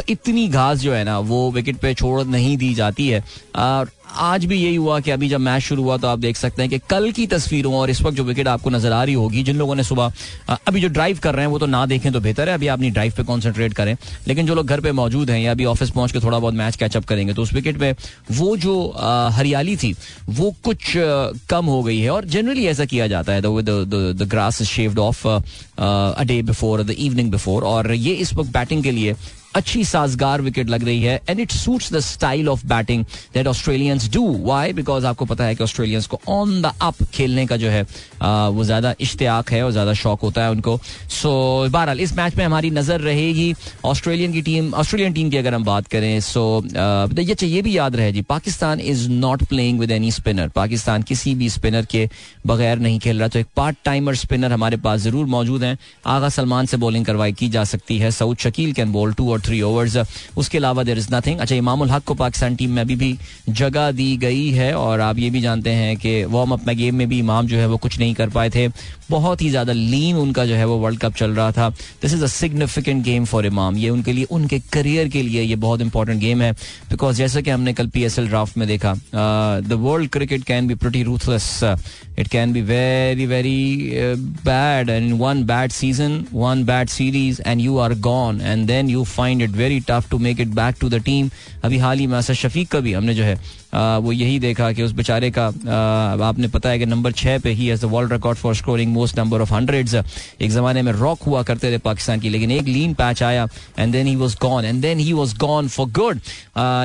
इतनी 0.09 0.47
घास 0.49 0.79
जो 0.79 0.93
है 0.93 1.05
ना, 1.05 1.19
वो 1.19 1.51
विकेट 1.51 1.77
पे 1.77 1.95
छोड़ 1.95 2.23
नहीं 2.25 2.57
दी 2.57 2.73
जाती 2.75 3.09
है। 3.09 3.23
आज 4.17 4.45
भी 4.45 4.57
यही 4.57 4.77
हुआ 4.77 4.99
कि 5.01 5.11
अभी 5.11 5.29
जब 5.29 5.41
मैच 5.41 5.63
शुरू 5.63 5.83
हुआ 5.83 5.97
तो 5.97 6.09
आप 6.09 6.19
देख 6.19 6.37
सकते 6.37 6.63
हैं 6.63 6.71
कि 6.71 6.79
कल 6.91 7.11
की 7.13 7.27
तस्वीरों 7.27 7.75
और 7.75 7.91
इस 7.91 8.01
वक्त 8.03 8.17
जो 8.17 8.25
विकेट 8.25 8.49
आपको 8.49 8.71
नज़र 8.71 8.93
आ 8.93 9.03
रही 9.05 9.15
होगी, 9.15 9.43
जिन 9.43 9.57
लोगों 9.57 9.75
ने 9.75 9.83
सुबह 9.85 10.13
अभी 10.67 10.81
जो 10.81 10.89
ड्राइव 10.89 11.19
कर 11.23 11.35
रहे 11.35 11.45
हैं 11.45 11.51
वो 11.53 11.59
तो 11.59 11.67
ना 11.67 11.85
देखें 11.87 12.13
तो 12.13 12.21
बेहतर 12.21 12.49
है। 12.49 12.55
अभी 12.55 12.67
अपनी 12.69 12.91
ड्राइव 12.91 13.13
पे 13.17 13.23
कॉन्सेंट्रेट 13.25 13.75
करें। 13.75 13.95
लेकिन 14.29 14.47
जो 14.47 14.55
लोग 14.55 14.67
घर 14.67 14.81
पे 14.81 14.93
मौजूद 14.93 15.31
हैं 15.31 15.41
या 15.41 15.51
अभी 15.53 15.65
ऑफ़िस 15.67 15.91
पहुँच 15.91 16.13
के 16.13 16.21
थोड़ा 16.21 16.39
बहुत 16.39 16.55
मैच 16.55 16.77
कैचअप 16.77 17.05
करेंगे 17.05 17.35
तो 17.35 17.43
उस 17.43 17.53
विकेट 17.55 17.79
पे 17.79 17.93
वो 18.33 18.57
जो 18.57 18.77
हरियाली 19.33 19.77
थी, 19.77 19.95
वो 20.31 20.55
कुछ 20.65 20.93
कम 21.51 21.67
हो 21.67 21.83
गई 21.83 21.99
है। 21.99 22.11
और 22.11 22.25
जनरली 22.27 22.67
ऐसा 22.67 22.85
किया 22.87 23.07
जाता 23.07 23.33
है 23.33 23.41
the 23.43 24.29
grass 24.31 24.63
shaved 24.65 24.99
off 24.99 25.27
a 25.29 26.23
day 26.25 26.43
before 26.45 26.83
the 26.83 26.91
evening 26.91 27.31
before 27.31 27.65
और 27.67 27.93
ये 27.95 28.13
इस 28.15 28.35
वक्त 28.35 28.53
बैटिंग 28.53 28.83
के 28.83 28.91
लिए 28.91 29.15
अच्छी 29.55 29.85
साजगार 29.85 30.41
विकेट 30.43 30.69
लग 30.71 30.85
रही 30.85 31.03
है 31.03 31.21
and 31.29 31.41
it 31.41 31.51
suits 31.53 31.93
the 31.93 32.01
style 32.03 32.49
of 32.49 32.67
batting 32.67 33.05
that 33.35 33.47
Australians 33.47 34.11
do 34.13 34.27
why 34.45 34.73
because 34.73 35.07
आपको 35.07 35.25
पता 35.25 35.45
है 35.45 35.55
कि 35.55 35.65
ऑस्ट्रेलियंस 35.65 36.07
को 36.07 36.21
ऑन 36.29 36.61
द 36.63 36.73
अप 36.83 37.03
खेलने 37.15 37.47
का 37.47 37.57
जो 37.57 37.69
है 37.71 37.83
वो 38.23 38.65
ज़्यादा 38.65 38.95
इश्तियाक 39.01 39.53
है 39.53 39.63
और 39.65 39.71
ज़्यादा 39.73 39.93
शौक 39.95 40.21
होता 40.21 40.45
है 40.45 40.51
उनको। 40.51 40.79
सो 41.11 41.31
बहरहाल, 41.71 42.01
इस 42.01 42.17
मैच 42.17 42.37
में 42.37 42.45
हमारी 42.45 42.71
नज़र 42.71 43.01
रहेगी 43.01 43.55
ऑस्ट्रेलियन 43.85 44.33
की 44.33 44.43
टीम 44.43 44.73
ऑस्ट्रेलियन 44.75 45.13
टीम 45.13 45.31
की 45.31 45.37
अगर 45.37 45.55
हम 45.55 45.65
बात 45.65 45.87
करें 45.89 46.21
सो 46.23 46.45
ये 46.65 47.35
ये 47.45 47.63
भी 47.63 47.77
याद 47.77 47.97
रहे 47.97 48.13
जी, 48.13 48.23
Pakistan 48.23 48.81
is 48.81 49.09
not 49.11 49.43
playing 49.45 49.79
with 49.81 49.91
any 49.91 50.11
spinner 50.13 50.49
Pakistan 50.55 51.03
किसी 51.05 51.35
भी 51.35 51.49
स्पिनर 51.51 51.85
के 51.87 52.09
बगैर 52.47 52.79
नहीं 52.79 52.99
खेल 52.99 53.19
रहा 53.19 53.29
तो 53.29 53.39
एक 53.39 53.47
पार्ट 53.57 53.77
टाइमर 53.85 54.15
स्पिनर 54.17 54.53
हमारे 54.53 54.77
पास 54.79 55.01
ज़रूर 55.01 55.27
मौजूद 55.27 55.65
है। 55.65 55.77
आगा 56.07 56.29
सलमान 56.29 56.67
से 56.67 56.77
बॉलिंग 56.77 57.05
करवाई 57.05 57.33
की 57.33 57.49
जा 57.49 57.65
सकती 57.65 57.99
है, 57.99 58.11
Saud 58.11 58.37
Shakeel 58.39 58.73
can 58.73 58.93
bowl 58.93 59.13
two 59.15 59.31
और 59.33 59.41
थ्री 59.47 59.61
ओवर्स 59.63 59.97
उसके 60.37 60.59
अलावा 60.59 60.83
देर 60.83 60.99
इज़ 60.99 61.09
नथिंग 61.15 61.39
अच्छा 61.41 61.55
इमामुल 61.55 61.91
हक 61.91 62.05
को 62.05 62.15
पाकिस्तान 62.15 62.57
टीम 62.57 62.71
में 62.71 62.83
अभी 62.83 62.97
भी 62.97 63.17
जगह 63.51 63.91
दी 63.93 64.17
गई 64.17 64.49
है 64.53 64.73
और 64.75 65.01
आप 65.01 65.19
ये 65.19 65.31
भी 65.31 65.41
जानते 65.41 65.71
हैं 65.73 65.97
कि 65.97 66.25
वार्म 66.27 66.53
अप 66.53 66.67
में 66.67 66.77
गेम 66.77 66.95
में 66.95 67.09
भी 67.09 67.19
इमाम 67.19 67.47
जो 67.47 67.57
है 67.59 67.67
वो 67.67 67.77
कुछ 67.77 67.99
नहीं 67.99 68.15
कर 68.15 68.29
पाए 68.31 68.51
थे। 68.51 68.69
बहुत 69.11 69.43
ही 69.43 69.49
ज़्यादा 69.51 69.73
लीन 69.73 70.17
उनका 70.17 70.45
जो 70.47 70.55
है 70.55 70.65
वो 70.65 70.77
वर्ल्ड 70.79 71.01
कप 71.01 71.15
चल 71.15 71.31
रहा 71.31 71.51
था। 71.53 71.69
This 72.03 72.13
is 72.15 72.23
a 72.25 72.27
significant 72.27 73.03
game 73.05 73.25
for 73.25 73.47
Imam 73.47 73.77
ये 73.79 73.89
उनके 73.91 74.13
लिए, 74.13 74.25
उनके 74.25 74.59
करियर 74.73 75.09
के 75.09 75.23
लिए 75.23 75.43
ये 75.43 75.57
बहुत 75.57 75.81
इंपॉर्टेंट 75.81 76.21
गेम 76.21 76.43
है। 76.43 76.53
बिकॉज़ 76.91 77.17
जैसे 77.17 77.43
कि 77.43 77.51
हमने 77.51 77.73
कल 77.73 77.87
पी 77.95 78.03
एस 78.05 78.19
एल 78.19 78.29
ड्राफ्ट 78.29 78.57
में 78.59 78.67
देखा 78.69 78.95
the 79.15 79.79
world 79.81 80.11
cricket 80.11 80.45
can 80.45 80.67
be 80.67 80.75
pretty 80.75 81.03
ruthless 81.03 81.49
it 82.19 82.29
can 82.29 82.53
be 82.53 82.61
very 82.63 83.27
very 83.27 83.91
bad 84.45 84.91
and 84.91 85.13
one 85.21 85.45
bad 85.47 85.73
season 85.73 86.25
one 86.33 86.65
bad 86.65 86.89
series 86.89 87.41
and 87.47 87.61
you 87.61 87.79
are 87.79 87.95
gone 88.01 88.41
and 88.41 88.67
then 88.67 88.89
you 88.91 89.05
find 89.05 89.34
find 89.35 89.51
it 89.51 89.57
very 89.57 89.81
tough 89.89 90.11
to 90.11 90.19
make 90.19 90.41
it 90.41 90.49
back 90.55 90.77
to 90.81 90.89
the 90.89 91.03
team 91.05 91.31
अभी 91.65 91.79
हाल 91.79 91.99
ही 91.99 92.07
में 92.07 92.17
असद 92.19 92.35
शफीक 92.35 92.69
का 92.71 92.81
भी 92.81 92.93
हमने 92.93 93.15
जो 93.15 93.25
है 93.25 93.39
वो 93.75 94.13
यही 94.13 94.39
देखा 94.39 94.71
कि 94.73 94.83
उस 94.83 94.93
बेचारे 94.93 95.31
का 95.31 95.47
आपने 96.25 96.49
पता 96.49 96.69
है 96.69 96.79
कि 96.79 96.87
नंबर 96.87 97.13
छः 97.13 97.39
पे 97.39 97.51
ही 97.53 97.69
as 97.71 97.81
the 97.81 97.85
world 97.93 98.13
record 98.13 98.39
for 98.39 98.55
scoring 98.55 98.93
most 98.93 99.19
number 99.19 99.41
of 99.41 99.53
hundreds 99.55 99.95
एक 99.95 100.51
जमाने 100.51 100.83
में 100.83 100.93
रॉक 100.93 101.23
हुआ 101.23 101.43
करते 101.43 101.73
थे 101.73 101.79
पाकिस्तान 101.81 102.21
की, 102.21 102.29
लेकिन 102.29 102.51
एक 102.51 102.65
लीन 102.65 102.95
पैच 102.95 103.23
आया 103.23 103.47
and 103.79 103.93
then 103.93 104.07
he 104.07 104.17
was 104.17 104.37
gone 104.43 104.65
and 104.65 104.81
then 104.83 104.99
he 104.99 105.13
was 105.13 105.37
gone 105.39 105.69
for 105.69 105.87
good 105.93 106.21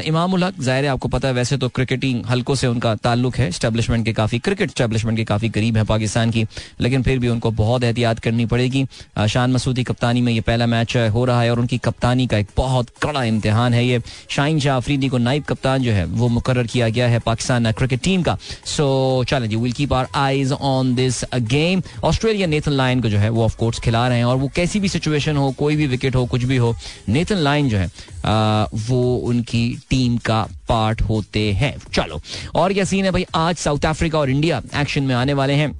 Imam 0.05 0.33
ul 0.33 0.43
Haq, 0.43 0.61
ज़ाहिर 0.61 0.87
आपको 0.87 1.07
पता 1.07 1.27
है, 1.27 1.33
वैसे 1.33 1.57
तो 1.57 1.69
क्रिकेटिंग 1.69 2.23
हल्कों 2.29 2.55
से 2.55 2.67
उनका 2.67 2.95
ताल्लुक 2.97 3.35
है 3.37 3.49
स्टैब्लिशमेंट 3.51 4.05
के 4.05 4.13
काफ़ी 4.13 4.39
क्रिकेट 4.39 4.69
स्टैब्लिशमेंट 4.71 5.17
के 5.17 5.23
काफ़ी 5.25 5.49
करीब 5.49 5.77
है 5.77 5.83
पाकिस्तान 5.85 6.31
की, 6.31 6.45
लेकिन 6.81 7.03
फिर 7.03 7.19
भी 7.19 7.27
उनको 7.29 7.51
बहुत 7.53 7.83
एहतियात 7.83 8.19
करनी 8.19 8.45
पड़ेगी। 8.45 8.85
शान 9.29 9.51
मसूदी 9.51 9.83
कप्तानी 9.83 10.21
में 10.21 10.31
ये 10.33 10.41
पहला 10.41 10.65
मैच 10.67 10.95
हो 11.13 11.25
रहा 11.25 11.41
है, 11.41 11.51
और 11.51 11.59
उनकी 11.59 11.77
कप्तानी 11.79 12.27
का 12.27 12.37
एक 12.37 12.47
बहुत 12.57 12.89
कड़ा 13.01 13.23
इम्तिहान 13.23 13.73
है 13.73 13.85
ये। 13.85 14.01
शाइन 14.29 14.59
शाह 14.59 14.77
अफरीदी 14.77 15.07
को 15.09 15.17
नाइब 15.19 15.43
कप्तान 15.49 15.83
जो 15.83 15.91
है, 15.91 16.05
वो 16.05 16.27
मुकर 16.29 16.63
किया 16.65 16.78
गया 16.87 17.07
है 17.07 17.19
पाकिस्तान 17.19 17.71
क्रिकेट 17.71 18.01
टीम 18.01 18.23
का। 18.23 18.37
सो 18.65 19.23
चलें 19.27 19.49
जी 19.49 19.55
will 19.55 19.71
keep 19.71 19.93
our 19.93 20.07
eyes 20.15 20.51
on 20.51 20.93
this 20.95 21.23
game 21.33 21.81
Australia 22.03 22.47
Nathan 22.47 22.71
Lyon 22.71 23.01
को 23.01 23.09
जो 23.09 23.17
है 23.17 23.29
वो 23.29 23.43
ऑफ़ 23.43 23.57
कोर्स 23.57 23.79
खिला 23.79 24.07
रहे 24.07 24.17
हैं 24.17 24.25
और 24.25 24.37
वो 24.37 24.47
कैसी 24.55 24.79
भी 24.79 24.89
सिचुएशन 24.89 25.37
हो 25.37 25.51
कोई 25.51 25.75
भी 25.75 25.87
विकेट 25.87 26.15
हो 26.15 26.25
कुछ 26.25 26.43
भी 26.43 26.57
हो 26.57 26.75
नेथन 27.09 27.37
लाइन 27.37 27.69
जो 27.69 27.77
है 27.77 27.89
आ, 28.25 28.65
वो 28.75 29.15
उनकी 29.17 29.67
टीम 29.89 30.17
का 30.17 30.41
पार्ट 30.69 31.01
होते 31.01 31.51
हैं। 31.53 31.75
चलो 31.93 32.21
और 32.55 32.73
क्या 32.73 32.83
सीन 32.83 33.05
है 33.05 33.11
भाई 33.11 33.25
आज 33.35 33.55
साउथ 33.55 33.85
अफ्रीका 33.85 34.19
और 34.19 34.29
इंडिया 34.29 34.61
एक्शन 34.75 35.03
में 35.03 35.15
आने 35.15 35.33
वाले 35.33 35.53
हैं। 35.53 35.71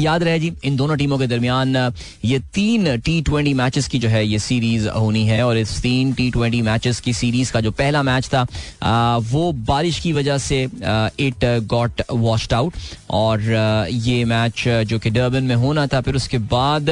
याद 0.00 0.22
रहे 0.22 0.38
जी 0.38 0.52
इन 0.64 0.76
दोनों 0.76 0.96
टीमों 0.96 1.18
के 1.18 1.26
दरमियान 1.26 1.76
ये 2.24 2.38
तीन 2.54 2.96
टी 2.98 3.20
ट्वेंटी 3.22 3.54
मैचेस 3.54 3.88
की 3.88 3.98
जो 3.98 4.08
है 4.08 4.24
ये 4.26 4.38
सीरीज़ 4.38 4.88
होनी 4.88 5.24
है 5.26 5.42
और 5.42 5.58
इस 5.58 5.80
तीन 5.82 6.12
टी 6.12 6.30
ट्वेंटी 6.30 6.62
मैचेस 6.62 7.00
की 7.00 7.12
सीरीज़ 7.12 7.52
का 7.52 7.60
जो 7.60 7.70
पहला 7.72 8.02
मैच 8.02 8.28
था 8.34 8.46
आ, 8.82 9.16
वो 9.18 9.52
बारिश 9.68 9.98
की 10.00 10.12
वजह 10.12 10.38
से 10.40 10.62
इट 11.20 11.44
गॉट 11.68 12.02
वॉश्ड 12.10 12.54
आउट 12.54 12.74
और 13.10 13.54
आ, 13.54 13.86
ये 13.86 14.24
मैच 14.24 14.64
जो 14.86 14.98
कि 14.98 15.10
डर्बन 15.10 15.44
में 15.44 15.56
होना 15.56 15.86
था 15.86 16.00
फिर 16.00 16.16
उसके 16.16 16.38
बाद 16.48 16.90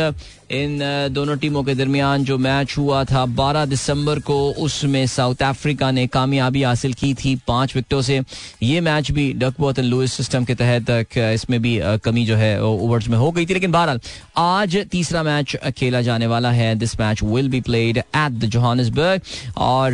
इन 0.51 0.79
दोनों 1.13 1.37
टीमों 1.37 1.63
के 1.65 1.75
दरमियान 1.75 2.25
जो 2.25 2.37
मैच 2.39 2.77
हुआ 2.79 3.03
था 3.05 3.25
12 3.37 3.65
दिसंबर 3.67 4.19
को 4.19 4.37
उसमें 4.59 5.07
साउथ 5.07 5.43
अफ्रीका 5.43 5.91
ने 5.91 6.07
कामयाबी 6.07 6.63
हासिल 6.63 6.93
की 6.93 7.13
थी 7.15 7.35
पाँच 7.49 7.75
विकटों 7.77 8.01
से। 8.03 8.21
ये 8.63 8.81
मैच 8.81 9.11
भी 9.11 9.33
डकबॉथ 9.33 9.79
एंड 9.79 9.89
लुइस 9.89 10.13
सिस्टम 10.13 10.45
के 10.45 10.55
तहत 10.55 10.91
इसमें 11.17 11.61
भी 11.63 11.79
कमी 12.05 12.25
जो 12.27 12.37
है 12.37 12.63
ओवर्स 12.65 13.09
में 13.09 13.17
हो 13.19 13.31
गई 13.31 13.47
थी। 13.47 13.55
लेकिन 13.55 13.73
बहरहाल, 13.73 14.01
आज 14.37 14.77
तीसरा 14.91 15.23
मैच 15.23 15.57
खेला 15.79 16.01
जाने 16.01 16.27
वाला 16.27 16.51
है। 16.51 16.75
This 16.75 16.99
match 17.01 17.23
will 17.23 17.49
be 17.49 17.61
played 17.61 17.99
at 17.99 18.33
the 18.33 18.45
Johannesburg 18.47 19.21
और 19.57 19.93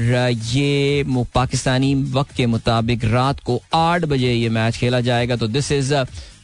ये 0.52 1.04
पाकिस्तानी 1.34 1.94
वक्त 2.12 2.34
के 2.36 2.46
मुताबिक 2.46 3.04
रात 3.04 3.40
को 3.40 3.60
आठ 3.74 4.04
बजे 4.04 4.32
ये 4.32 4.48
मैच 4.50 4.76
खेला 4.76 5.00
जाएगा। 5.00 5.36
तो 5.36 5.48
this 5.48 5.72
is 5.72 5.94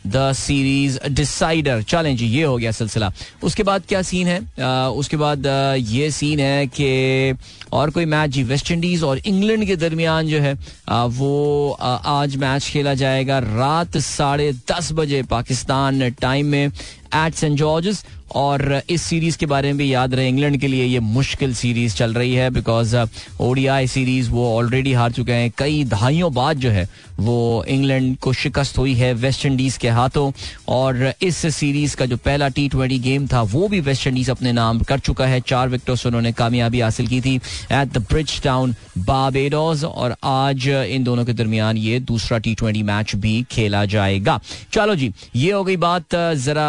the 0.06 0.32
series 0.32 0.98
decider. 1.08 1.82
चलें 1.82 2.16
जी 2.16 2.26
ये 2.26 2.42
हो 2.42 2.56
गया 2.56 2.70
सिलसिला। 2.72 3.12
उसके 3.42 3.62
बाद 3.62 3.82
क्या 3.88 4.02
सीन 4.02 4.26
है? 4.26 4.40
आ, 4.60 4.88
उसके 4.88 5.16
बाद 5.16 5.46
आ, 5.46 5.74
ये 5.74 6.10
सीन 6.10 6.40
है 6.40 6.66
कि 6.66 7.34
और 7.72 7.90
कोई 7.90 8.04
मैच 8.04 8.30
जी 8.30 8.42
वेस्ट 8.42 8.70
इंडीज 8.70 9.02
और 9.02 9.18
इंग्लैंड 9.18 9.64
के 9.64 9.76
दरमियान 9.76 10.26
जो 10.26 10.40
है 10.40 10.56
आ, 10.88 11.04
वो 11.04 11.70
आ, 11.80 11.94
आज 11.94 12.36
मैच 12.36 12.64
खेला 12.64 12.94
जाएगा 12.94 13.38
रात 13.38 13.96
साढ़े 13.96 14.52
दस 14.52 14.92
बजे 14.92 15.22
पाकिस्तान 15.22 16.10
टाइम 16.10 16.46
में 16.46 16.66
एट 16.66 17.34
सेंट 17.34 17.58
जॉर्ज 17.58 18.04
और 18.34 18.82
इस 18.90 19.02
सीरीज़ 19.02 19.38
के 19.38 19.46
बारे 19.46 19.68
में 19.68 19.78
भी 19.78 19.92
याद 19.92 20.14
रहे, 20.14 20.28
इंग्लैंड 20.28 20.60
के 20.60 20.68
लिए 20.68 20.84
ये 20.84 21.00
मुश्किल 21.00 21.54
सीरीज़ 21.54 21.94
चल 21.96 22.14
रही 22.14 22.34
है 22.34 22.50
बिकॉज़ 22.50 22.96
ओडीआई 23.40 23.86
सीरीज़ 23.86 24.30
वो 24.30 24.54
ऑलरेडी 24.56 24.92
हार 24.92 25.12
चुके 25.12 25.32
हैं। 25.32 25.50
कई 25.58 25.84
दहाइयों 25.86 26.32
बाद 26.34 26.58
जो 26.58 26.70
है 26.70 26.88
वो 27.18 27.64
इंग्लैंड 27.68 28.16
को 28.16 28.32
शिकस्त 28.32 28.78
हुई 28.78 28.94
है 28.94 29.12
वेस्ट 29.14 29.46
इंडीज 29.46 29.76
के 29.76 29.88
हाथों 29.90 30.30
और 30.68 31.12
इस 31.22 31.36
सीरीज़ 31.54 31.96
का 31.96 32.06
जो 32.06 32.16
पहला 32.16 32.48
टी 32.48 32.68
ट्वेंटी 32.68 32.98
गेम 32.98 33.26
था, 33.26 33.42
वो 33.42 33.68
भी 33.68 33.80
वेस्ट 33.80 34.06
इंडीज 34.06 34.30
अपने 34.30 34.52
नाम 34.52 34.80
कर 34.80 34.98
चुका 35.00 35.26
है। 35.26 35.40
चार 35.40 35.68
विकेटों 35.68 35.96
से 35.96 36.08
उन्होंने 36.08 36.32
कामयाबी 36.32 36.80
हासिल 36.80 37.06
की 37.06 37.20
थी 37.20 37.34
at 37.36 37.92
the 37.92 38.04
bridge 38.10 38.40
town 38.42 38.74
Barbados 38.98 39.84
और 39.84 40.14
आज 40.24 40.68
इन 40.68 41.04
दोनों 41.04 41.24
के 41.24 41.32
दरमियान 41.32 41.76
ये 41.76 41.98
दूसरा 42.02 42.38
टी 42.38 42.54
ट्वेंटी 42.54 42.82
मैच 42.82 43.14
भी 43.16 43.42
खेला 43.50 43.84
जाएगा। 43.86 44.40
चलो 44.72 44.94
जी, 44.94 45.12
ये 45.36 45.52
हो 45.52 45.64
गई 45.64 45.76
बात 45.78 46.14
जरा 46.14 46.68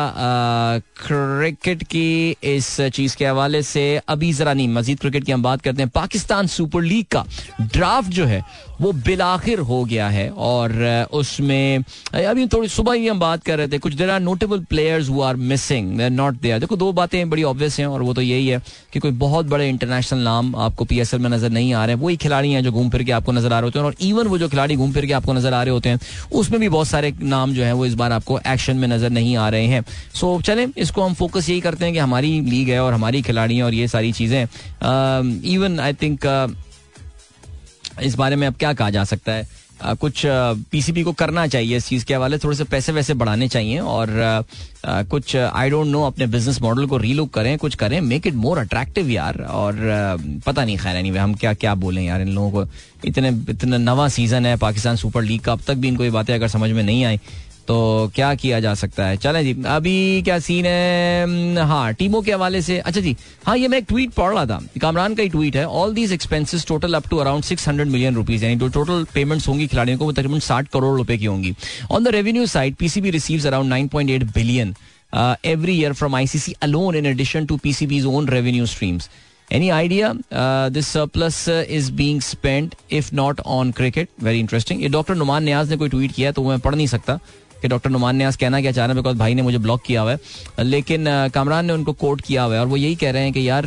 क्रिकेट 1.01 1.48
की 1.51 2.35
इस 2.45 2.75
चीज़ 2.85 3.15
के 3.17 3.25
हवाले 3.25 3.61
से, 3.63 4.01
अभी 4.07 4.31
जरा 4.33 4.53
नहीं, 4.53 4.67
मजीद 4.69 4.99
क्रिकेट 4.99 5.23
की 5.23 5.31
हम 5.31 5.43
बात 5.43 5.61
करते 5.61 5.81
हैं। 5.81 5.91
पाकिस्तान 5.91 6.47
सुपर 6.47 6.81
लीग 6.83 7.05
का 7.11 7.25
ड्राफ्ट 7.63 8.11
जो 8.11 8.25
है, 8.25 8.43
वो 8.81 8.91
बिलाखिर 8.95 9.59
हो 9.59 9.83
गया 9.85 10.07
है 10.09 10.29
और 10.31 11.07
उसमें 11.13 11.83
अभी 12.15 12.45
थोड़ी 12.47 12.67
सुबह 12.69 12.93
ही 12.93 13.07
हम 13.07 13.19
बात 13.19 13.43
कर 13.43 13.57
रहे 13.57 13.67
थे, 13.67 13.77
कुछ 13.77 13.93
there 13.93 14.09
are 14.09 14.19
notable 14.19 14.59
players 14.69 15.09
who 15.09 15.21
are 15.21 15.35
missing 15.35 16.01
not 16.01 16.39
there 16.41 16.59
देखो, 16.59 16.75
दो 16.75 16.91
बातें 16.93 17.29
बड़ी 17.29 17.43
ऑब्वियस 17.43 17.79
हैं 17.79 17.87
और 17.87 18.01
वो 18.01 18.13
तो 18.13 18.21
यही 18.21 18.47
है 18.47 18.61
कि 18.93 18.99
कोई 18.99 19.11
बहुत 19.19 19.45
बड़े 19.45 19.67
इंटरनेशनल 19.69 20.19
नाम 20.19 20.55
आपको 20.57 20.85
पीएसएल 20.85 21.19
में 21.21 21.29
नज़र 21.29 21.49
नहीं 21.49 21.73
आ 21.73 21.85
रहे 21.85 21.95
हैं। 21.95 22.01
वही 22.01 22.17
खिलाड़ी 22.17 22.51
हैं 22.51 22.63
जो 22.63 22.71
घूम 22.71 22.89
फिर 22.89 23.03
के 23.03 23.11
आपको 23.11 23.31
नज़र 23.31 23.53
आ 23.53 23.59
रहे 23.59 23.67
होते 23.67 23.79
हैं 23.79 23.85
और 23.85 23.95
इवन 24.01 24.27
वो 24.27 24.37
जो 24.37 24.49
खिलाड़ी 24.49 24.75
घूम 24.75 24.91
फिर 24.91 25.05
के 25.05 25.13
आपको 25.13 25.33
नज़र 25.33 25.53
आ 25.53 25.61
रहे 25.63 25.73
होते 25.73 25.89
हैं, 25.89 25.99
उसमें 26.31 26.59
भी 26.59 26.69
बहुत 26.69 26.87
सारे 26.87 27.13
नाम 27.21 27.53
जो 27.53 27.63
है 27.63 27.73
वो 27.73 27.85
इस 27.85 27.93
बार 27.93 28.11
आपको 28.11 28.39
एक्शन 28.47 28.77
में 28.77 28.87
नज़र 28.87 29.09
नहीं 29.09 29.35
आ 29.37 29.49
रहे 29.49 29.65
हैं। 29.65 29.83
सो 30.13 30.39
चले, 30.41 30.67
इसको 30.77 31.01
हम 31.01 31.13
फोकस 31.13 31.38
यही 31.47 31.61
करते 31.61 31.85
हैं 31.85 31.93
कि 31.93 31.99
हमारी 31.99 32.41
लीग 32.41 32.69
है 32.69 32.79
और 32.83 32.93
हमारी 32.93 33.21
खिलाड़ी 33.21 33.55
हैं 33.55 33.63
और 33.63 33.73
ये 33.73 33.87
सारी 33.87 34.11
चीज़ें। 34.11 34.43
इवन 35.53 35.79
आई 35.79 35.93
थिंक 35.93 36.25
इस 38.03 38.15
बारे 38.15 38.35
में 38.35 38.47
अब 38.47 38.55
क्या 38.59 38.73
कहा 38.73 38.89
जा 38.89 39.03
सकता 39.03 39.31
है? 39.31 39.47
आ, 39.81 39.93
कुछ 39.93 40.21
पीसीबी 40.71 41.03
को 41.03 41.11
करना 41.13 41.47
चाहिए 41.47 41.77
इस 41.77 41.87
चीज़ 41.87 42.05
के 42.05 42.13
हवाले 42.13 42.37
थोड़े 42.37 42.57
से 42.57 42.63
पैसे 42.63 42.91
वैसे 42.91 43.13
बढ़ाने 43.13 43.47
चाहिए 43.47 43.79
और 43.79 44.19
आ, 44.85 45.03
कुछ 45.03 45.35
आई 45.35 45.69
डोंट 45.69 45.87
नो 45.87 46.03
अपने 46.03 46.27
बिज़नेस 46.27 46.61
मॉडल 46.61 46.85
को 46.85 46.97
रीलुक 46.97 47.33
करें 47.33 47.57
कुछ 47.57 47.75
करें 47.75 47.99
मेक 48.01 48.27
इट 48.27 48.33
मोर 48.33 48.57
अट्रैक्टिव 48.57 49.09
यार। 49.09 49.41
और 49.41 49.77
पता 50.45 50.65
नहीं 50.65 50.77
खैर 50.77 51.01
नहीं 51.01 51.11
हम 51.11 51.33
क्या 51.33 51.53
क्या 51.53 51.75
बोलें 51.75 52.03
यार 52.03 52.21
इन 52.21 52.29
लोगों 52.29 52.51
को 52.51 52.71
इतने 53.05 53.29
इतना 53.49 53.77
नवा 53.77 54.07
सीज़न 54.09 54.45
है 54.45 54.55
पाकिस्तान 54.57 54.95
सुपर 54.95 55.23
लीग 55.23 55.41
का 55.41 55.51
अब 55.51 55.61
तक 55.67 55.73
भी 55.73 55.87
इनको 55.87 56.03
ये 56.03 56.09
बातें 56.09 56.33
अगर 56.35 56.47
समझ 56.47 56.71
में 56.71 56.83
नहीं 56.83 57.05
आई 57.05 57.19
तो 57.69 58.11
क्या 58.15 58.33
किया 58.35 58.59
जा 58.59 58.73
सकता 58.73 59.05
है 59.05 59.17
चलें 59.23 59.43
जी 59.43 59.53
अभी 59.69 60.21
क्या 60.25 60.37
सीन 60.39 60.65
है 60.65 61.65
हाँ 61.67 61.93
टीमों 61.93 62.21
के 62.21 62.31
हवाले 62.31 62.61
से 62.61 62.77
अच्छा 62.79 63.01
जी 63.01 63.15
हाँ 63.45 63.55
ये 63.57 63.67
मैं 63.67 63.77
एक 63.77 63.85
ट्वीट 63.87 64.13
पढ़ 64.13 64.33
रहा 64.33 64.45
था 64.45 64.59
कामरान 64.81 65.15
का 65.15 65.23
ही 65.23 65.29
ट्वीट 65.29 65.55
है 65.55 65.65
all 65.81 65.93
these 65.93 66.13
expenses 66.13 66.65
total 66.67 66.93
up 66.93 67.09
to 67.09 67.17
around 67.17 67.43
six 67.43 67.67
hundred 67.67 67.87
million 67.87 68.15
rupees 68.15 68.45
यानी 68.45 68.55
जो 68.55 68.67
टोटल 68.77 69.05
पेमेंट्स 69.13 69.47
होंगी 69.47 69.67
खिलाड़ियों 69.67 69.97
को 69.99 70.05
वो 70.05 70.11
तकरीबन 70.11 70.39
साठ 70.47 70.67
करोड़ 70.67 70.95
रुपए 70.97 71.17
की 71.17 71.25
होंगी 71.25 71.55
on 71.91 72.03
the 72.03 72.15
revenue 72.15 72.45
side 72.47 72.75
PCB 72.75 73.09
receives 73.11 73.45
around 73.47 73.69
nine 73.69 73.87
point 73.87 74.09
eight 74.11 74.23
billion 74.33 74.73
every 75.45 75.79
year 75.79 75.93
from 75.93 76.15
ICC 76.15 76.53
alone 76.61 76.95
in 76.95 77.05
addition 77.05 77.45
to 77.45 77.57
PCB's 77.57 78.05
own 78.07 78.27
revenue 78.29 78.65
streams. 78.67 79.09
Any 79.49 79.71
idea 79.71 80.15
uh, 80.31 80.69
this 80.69 80.87
surplus 80.87 81.47
uh, 81.47 81.65
is 81.67 81.89
being 81.91 82.21
spent 82.21 82.75
if 82.91 83.11
not 83.11 83.39
on 83.47 83.71
cricket? 83.73 84.09
Very 84.19 84.39
interesting. 84.39 84.81
ये 84.81 84.89
doctor 84.89 85.15
Numan 85.15 85.43
Niaz 85.43 85.69
ने 85.69 85.77
कोई 85.77 85.89
tweet 85.89 86.11
किया 86.11 86.31
तो 86.31 86.43
मैं 86.43 86.59
पढ़ 86.59 86.75
नहीं 86.75 86.87
सकता 86.87 87.19
कि 87.61 87.67
डॉक्टर 87.67 87.89
नुमान 87.89 88.15
ने 88.15 88.23
आज 88.23 88.35
कहना 88.35 88.61
क्या 88.61 88.71
चाह 88.71 88.85
रहे 88.85 88.95
हैं 88.95 89.03
बिकॉज़ 89.03 89.17
भाई 89.17 89.33
ने 89.33 89.41
मुझे 89.41 89.57
ब्लॉक 89.57 89.81
किया 89.85 90.01
हुआ 90.01 90.11
है। 90.11 90.63
लेकिन 90.65 91.05
कामरान 91.33 91.65
ने 91.65 91.73
उनको 91.73 91.93
कोट 91.95 92.21
किया 92.21 92.43
हुआ 92.43 92.55
है 92.55 92.61
और 92.61 92.67
वो 92.67 92.77
यही 92.77 92.95
कह 92.95 93.11
रहे 93.11 93.23
हैं 93.23 93.33
कि 93.33 93.47
यार 93.49 93.65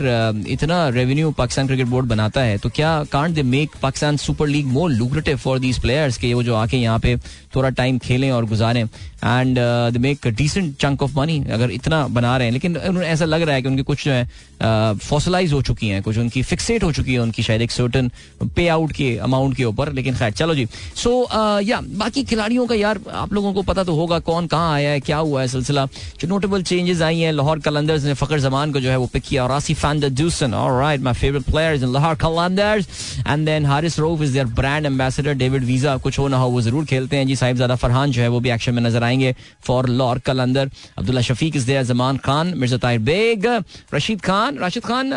इतना 0.49 0.89
रेवेन्यू 0.89 1.31
पाकिस्तान 1.33 1.67
क्रिकेट 1.67 1.87
बोर्ड 1.87 2.07
बनाता 2.07 2.41
है 2.41 2.59
तो 2.59 2.69
क्या 2.71 2.93
can't 3.13 3.35
they 3.35 3.43
make 3.45 3.71
Pakistan 3.83 4.17
super 4.17 4.49
league 4.49 4.67
more 4.69 4.91
lucrative 4.91 5.37
for 5.39 5.59
these 5.59 5.81
players 5.81 6.19
के 6.19 6.33
वो 6.35 6.43
जो 6.43 6.55
आके 6.55 6.77
यहाँ 6.77 6.99
पे 6.99 7.17
थोड़ा 7.57 7.69
टाइम 7.71 7.99
खेलें 7.99 8.31
और 8.31 8.45
गुजारें। 8.47 8.83
And 8.83 9.59
they 9.93 9.99
make 9.99 10.27
decent 10.29 10.77
chunk 10.77 11.03
of 11.03 11.13
money 11.17 11.39
अगर 11.53 11.71
इतना 11.71 12.07
बना 12.09 12.37
रहे 12.37 12.47
हैं। 12.47 12.53
लेकिन 12.53 12.77
ऐसा 13.05 13.25
लग 13.25 13.43
रहा 13.43 13.55
है 13.55 13.63
कि 13.63 13.69
उनकी 13.69 13.83
कुछ 13.83 14.05
जो 14.05 14.13
है 14.13 14.95
फॉसलाइज 14.99 15.53
हो 15.53 15.61
चुकी 15.63 15.89
हैं, 15.89 16.03
कुछ 16.03 16.19
उनकी 16.19 16.43
फिक्सेट 16.43 16.85
हो 16.85 16.93
चुकी 16.93 17.13
है 17.13 17.19
उनकी 17.19 17.43
शायद 17.43 17.63
एक 17.63 17.71
सर्टन 17.71 18.11
पे 18.57 18.67
आउट 18.69 18.93
के 18.93 19.17
अमाउंट 19.19 19.57
के 19.57 19.65
ऊपर। 19.65 19.93
लेकिन 19.93 20.15
खैर, 20.15 20.31
चलो 20.33 20.55
जी। 20.55 20.67
सो 20.97 21.29
या 21.63 21.81
बाकी 21.81 22.25
खिलाड़ियों 22.25 22.67
का 22.67 22.75
यार, 22.75 23.01
आप 23.13 23.33
लोगों 23.33 23.53
को 23.53 23.63
पता 23.63 23.82
तो 23.85 23.95
होगा 23.95 24.19
कौन, 24.21 24.47
कहाँ 24.47 24.73
आया 24.75 24.91
है, 24.91 25.01
क्या 25.01 25.17
हुआ 25.19 25.41
है 25.41 25.49
सिलसिला। 25.49 25.87
जो 26.21 26.29
नोटेबल 26.29 26.63
चेंजेस 26.63 27.03
आई 27.03 27.21
हैं, 27.21 27.33
लाहौर 27.33 27.59
कलंदर्स 27.61 28.05
ने 28.05 28.15
फकर 28.15 28.41
जमान 28.41 28.73
को 28.73 28.81
जो 28.81 28.91
है 28.91 28.97
वो 28.97 29.07
पिक 29.13 29.23
किया। 29.23 29.45
और 29.45 29.51
Asif 29.53 29.87
Dussen 30.13 30.55
alright 30.55 31.01
my 31.01 31.15
favourite 31.15 31.43
players 31.45 31.83
in 31.83 31.93
Lahore 31.93 32.15
Qalandars. 32.17 32.87
And 33.27 33.45
then 33.47 33.67
Haris 33.67 33.99
Rauf 33.99 34.23
is 34.23 34.33
there 34.33 34.47
brand 34.55 34.87
ambassador 34.87 35.35
David 35.35 35.65
Wiese 35.65 35.97
कुछ 35.99 36.19
हो 36.19 36.27
ना 36.29 36.37
हो 36.37 36.49
वो 36.51 36.61
ज़रूर 36.63 36.85
खेलते 36.85 37.17
हैं। 37.17 37.27
जी 37.27 37.37
साहिब 37.37 37.57
ज़्यादा 37.57 37.75
फरहान 37.77 38.11
जो 38.13 38.23
है 38.23 38.29
वो 38.29 38.41
भी 38.41 38.51
एक्शन 38.51 38.75
में 38.75 38.83
नज़र 38.83 39.05
आएँगे 39.05 39.35
for 39.67 39.89
Lahore 39.91 40.19
Qalandar. 40.27 40.71
Abdullah 40.99 41.21
Shafique 41.23 41.57
is 41.57 41.67
there 41.67 41.83
Zaman 41.85 42.17
Khan, 42.25 42.53
Mirza 42.57 42.77
Tahir 42.79 43.01
Baig, 43.03 43.47
Rashid 43.95 44.21
Khan. 44.23 44.59
Rashid 44.59 44.85
Khan 44.85 45.13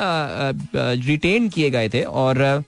retain 0.75 1.49
किए 1.49 1.69
गए 1.69 1.89
थे 1.89 2.01
और 2.03 2.63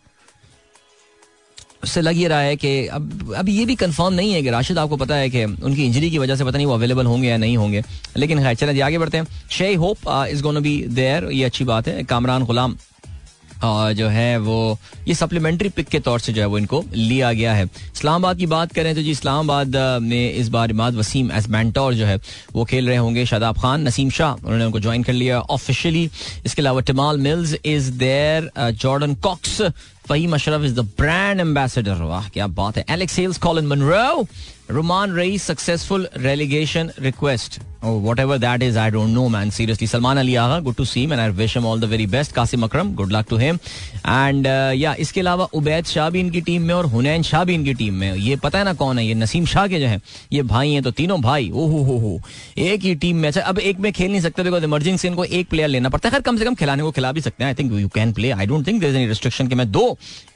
उससे 1.83 2.01
लग 2.01 2.17
ये 2.17 2.27
रहा 2.27 2.39
है 2.39 2.55
कि 2.55 2.87
अब 2.87 3.33
अब 3.37 3.49
ये 3.49 3.65
भी 3.65 3.75
कंफर्म 3.75 4.13
नहीं 4.13 4.33
है 4.33 4.41
कि 4.41 4.49
राशिद, 4.49 4.77
आपको 4.77 4.97
पता 4.97 5.15
है 5.15 5.29
कि 5.29 5.43
उनकी 5.43 5.85
इंजरी 5.85 6.09
की 6.11 6.17
वजह 6.17 6.35
से 6.35 6.43
पता 6.43 6.57
नहीं 6.57 6.67
वो 6.67 6.73
अवेलेबल 6.73 7.05
होंगे 7.05 7.29
या 7.29 7.37
नहीं 7.37 7.57
होंगे। 7.57 7.83
लेकिन 8.17 8.43
खैर, 8.43 8.55
चलें 8.55 8.81
आगे 8.81 8.97
बढ़ते 8.97 9.17
हैं। 9.17 9.27
Shai 9.51 9.73
Hope 9.75 9.97
is 10.31 10.43
gonna 10.43 10.59
be 10.59 10.81
there 10.89 11.29
ये 11.31 11.43
अच्छी 11.43 11.63
बात 11.63 11.87
है। 11.87 12.03
कामरान 12.03 12.45
गुलाम 12.45 12.77
जो 13.63 14.07
है 14.07 14.37
वो, 14.37 14.77
ये 15.07 15.13
सप्लीमेंट्री 15.13 15.69
पिक 15.69 15.87
के 15.87 15.99
तौर 15.99 16.19
से 16.19 16.33
जो 16.33 16.41
है 16.41 16.47
वो 16.47 16.57
इनको 16.57 16.83
लिया 16.93 17.31
गया 17.33 17.53
है। 17.53 17.63
इस्लामाबाद 17.65 18.37
की 18.37 18.45
बात 18.45 18.73
करें 18.73 18.93
तो 18.95 19.01
जी, 19.01 19.11
इस्लामाबाद 19.11 20.01
में 20.01 20.33
इस 20.33 20.49
बार 20.49 20.71
इमाद 20.71 20.95
वसीम 20.95 21.31
एस 21.31 21.47
मैंटोर 21.49 21.93
जो 21.93 22.05
है, 22.05 22.19
वो 22.53 22.65
खेल 22.65 22.87
रहे 22.87 22.97
होंगे 22.97 23.25
शादाब 23.25 23.57
खान, 23.59 23.87
नसीम 23.87 24.09
शाह, 24.09 24.33
उन्होंने 24.33 24.65
उनको 24.65 24.79
ज्वाइन 24.79 25.03
कर 25.03 25.13
लिया 25.13 25.39
ऑफिशियली 25.39 26.09
इसके 26.45 26.61
अलावा 26.61 26.81
Tymal 26.81 27.17
Mills 27.19 27.55
is 27.65 27.91
there 27.97 28.71
Jordan 28.73 29.15
Cox 29.15 29.61
Faheem 30.09 30.33
Ashraf 30.33 30.63
is 30.65 30.75
the 30.75 30.87
brand 30.97 31.39
ambassador 31.39 32.01
वाह 32.03 32.29
क्या 32.29 32.47
बात 32.59 32.77
है 32.77 32.85
Alex 32.89 33.17
Hales 33.19 33.37
Colin 33.37 33.67
Munro 33.67 34.27
Rumman 34.69 35.11
Raees 35.15 35.37
successful 35.37 36.07
relegation 36.17 36.89
request 36.99 37.59
whatever 38.19 38.37
that 38.37 38.63
is 38.63 38.77
I 38.77 38.89
don't 38.91 39.09
know 39.09 39.27
man 39.29 39.49
seriously 39.49 39.87
Salman 39.87 40.17
Ali 40.17 40.33
Agha 40.35 40.59
good 40.59 40.75
to 40.75 40.85
see 40.85 41.05
man 41.07 41.19
I 41.19 41.29
wish 41.31 41.55
all 41.57 41.79
the 41.81 41.85
very 41.85 42.05
best 42.07 42.31
Qasim 42.31 42.63
Akram 42.63 42.93
good 42.95 43.11
luck 43.11 43.25
to 43.29 43.37
him 43.37 43.59
and 44.07 44.47
या 44.75 44.93
इसके 44.99 45.19
अलावा 45.19 45.47
उबैद 45.53 45.85
शाह 45.85 46.09
भी 46.09 46.19
इनकी 46.19 46.41
team 46.41 46.61
में 46.61 46.73
और 46.75 46.85
हुनैन 46.85 47.23
शाह 47.23 47.43
भी 47.43 47.53
इनकी 47.53 47.73
team 47.73 47.93
में 47.93 48.13
ये 48.15 48.35
पता 48.37 48.59
है 48.59 48.65
ना 48.65 48.73
कौन 48.73 48.99
है 48.99 49.05
ये 49.05 49.13
नसीम 49.15 49.45
शाह 49.45 49.67
के 49.67 49.79
जो 49.79 49.87
है 49.87 49.99
ये 50.33 50.41
भाई 50.43 50.71
हैं 50.71 50.83
तो 50.83 50.91
तीनों 50.91 51.19
भाई 51.21 51.49
ओहो 51.53 51.83
हो 51.83 51.97
हो 51.99 52.19
एक 52.59 52.83
ही 52.83 52.95
टीम 52.95 53.17
में 53.17 53.27
अच्छा 53.29 53.41
अब 53.43 53.59
एक 53.61 53.79
में 53.79 53.91
खेल 53.91 54.11
नहीं 54.11 54.21
सकते 54.21 54.43
बिकॉज़ 54.43 54.63
इमरजिंग 54.63 54.97
से 54.97 55.07
इनको 55.07 55.25
एक 55.25 55.49
प्लेयर 55.49 55.69
लेना 55.69 55.89
पड़ता 55.89 56.09
है 56.09 56.11
खैर 56.11 56.21
कम 56.21 56.37
से 56.37 56.45
कम 56.45 56.55
खिलाने 56.55 56.83
को 56.83 56.91
खिला 56.91 57.11
भी 57.11 57.21
सकते 57.21 57.43
हैं 57.43 57.49
I 57.49 57.55
think 57.55 57.71
you 57.73 57.87
can 57.95 58.13
play 58.13 58.31
I 58.31 58.45
don't 58.45 58.67
think 58.67 58.81
there 58.81 58.95
any 58.95 59.07
restriction 59.07 59.47
कि 59.47 59.55
मैं 59.55 59.71
दो 59.71 59.85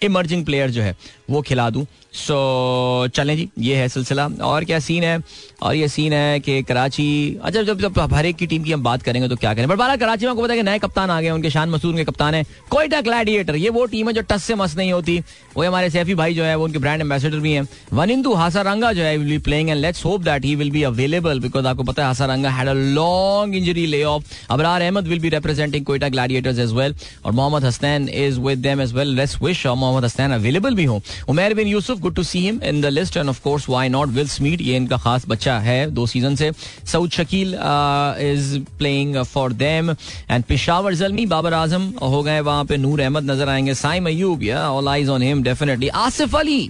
इमर्जिंग 0.04 0.46
प्लेयर 0.46 0.70
जो 0.72 0.82
है 0.82 0.96
वो 1.32 1.42
खिला 1.42 1.70
दूँ। 1.70 1.86
सो 2.14 3.08
so, 3.08 3.16
चलें 3.16 3.36
जी 3.38 3.50
ये 3.60 3.76
है 3.76 3.88
सिलसिला। 3.90 4.28
और 4.28 4.66
क्या 4.66 4.80
सीन 4.80 5.04
है? 5.04 5.24
और 5.62 5.76
ये 5.76 5.88
सीन 5.88 6.14
है 6.14 6.40
कि 6.40 6.62
कराची 6.64 7.40
अच्छा 7.44 7.62
जब 7.62 7.80
जब 7.82 8.00
हर 8.14 8.26
एक 8.26 8.36
की 8.36 8.48
टीम 8.48 8.64
की 8.64 8.72
हम 8.72 8.84
बात 8.84 9.02
करेंगे 9.04 9.28
तो 9.30 9.36
क्या 9.36 9.54
करें? 9.54 9.68
बट 9.68 9.78
बारह 9.78 9.96
कराची 9.96 10.26
में 10.26 10.32
आपको 10.32 10.44
पता 10.44 10.54
है 10.54 10.60
कि 10.60 10.64
नए 10.64 10.80
कप्तान 10.80 11.10
आ 11.10 11.20
गए 11.22 11.30
उनके 11.30 11.50
शान 11.50 11.70
मसूद 11.70 11.96
के 11.96 12.04
कप्तान 12.04 12.34
है। 12.34 12.44
कोयटा 12.70 13.02
ग्लैडिएटर 13.02 13.56
ये 13.56 13.70
वो 13.70 13.86
टीम 13.86 14.08
है 14.08 14.14
जो 14.14 14.22
टस 14.30 14.44
से 14.44 14.56
मस 14.56 14.76
नहीं 14.78 14.92
होती। 14.92 15.20
वो 15.58 15.64
हमारे 15.64 15.90
सैफी 15.90 16.16
भाई 16.16 16.34
जो 16.34 16.44
है, 16.44 16.56
वो 16.56 16.64
उनके 16.66 16.80
ब्रांड 16.80 17.02
एम्बेसडर 17.02 17.40
भी 17.40 17.52
हैं। 17.54 17.68
वनिंदु 17.94 18.34
हासारंगा 18.34 18.92
जो 18.94 19.04
है 19.04 19.18
will 19.18 19.30
be 19.30 19.38
playing 19.40 19.70
and 19.70 19.80
let's 19.80 20.06
hope 20.06 20.24
that 20.24 20.46
he 20.46 20.56
will 20.56 20.72
be 20.72 20.84
available 20.84 21.40
because 21.40 21.68
आपको 21.68 21.84
पता 21.84 22.02
है 22.02 22.08
Hasaranga 22.08 22.50
had 22.50 22.68
a 22.68 22.74
long 22.74 23.56
injury 23.56 23.86
layoff 24.06 24.34
Abrar 24.52 24.82
Ahmed 24.82 25.08
will 25.08 25.20
be 25.20 25.30
representing 25.30 25.86
Quetta 25.86 26.10
Gladiators 26.10 26.60
as 26.60 26.74
well 26.74 26.96
और 27.26 27.32
Mohammad 27.32 27.66
Hasnain 27.66 28.10
is 28.10 28.40
with 28.40 28.60
them 28.60 28.82
as 28.82 28.94
well 28.94 29.16
let's 29.16 29.42
wish 29.44 29.66
Mohammad 29.68 30.06
Hasnain 30.06 30.32
available 30.32 30.76
भी 30.76 30.86
हो। 30.86 31.02
Umair 31.30 31.54
bin 31.54 31.68
Yousuf 31.68 32.00
good 32.00 32.16
to 32.16 32.24
see 32.24 32.40
him 32.40 32.60
in 32.64 32.82
the 32.82 32.86
list 32.98 33.18
and 33.18 33.30
of 33.30 33.42
course 33.44 33.70
why 33.70 33.90
not 33.90 34.10
Will 34.10 34.28
Smeed 34.30 34.62
ये 34.62 34.76
इनका 34.76 34.98
खास 34.98 35.28
बच्चा 35.28 35.51
है 35.60 35.86
दो 35.92 36.06
season 36.08 36.36
से। 36.36 36.52
Saud 36.92 37.12
Shakeel 37.12 37.54
is 37.54 38.58
playing 38.78 39.18
for 39.24 39.54
them 39.54 39.90
and 39.92 40.44
Peshawar 40.44 40.94
Zalmi 40.96 41.26
Babar 41.26 41.54
Azam 41.54 41.92
हो 42.02 42.24
गए 42.24 42.40
वहाँ 42.42 42.66
पे। 42.66 42.78
नूर 42.78 43.02
अहमद 43.02 43.32
नज़र 43.32 43.50
आएँगे। 43.50 43.74
साइम 43.76 44.06
अयूब 44.08 44.44
या 44.44 44.70
all 44.72 44.88
eyes 44.88 45.10
on 45.10 45.22
him 45.22 45.44
definitely 45.44 45.88
Asif 45.88 46.36
Ali 46.36 46.70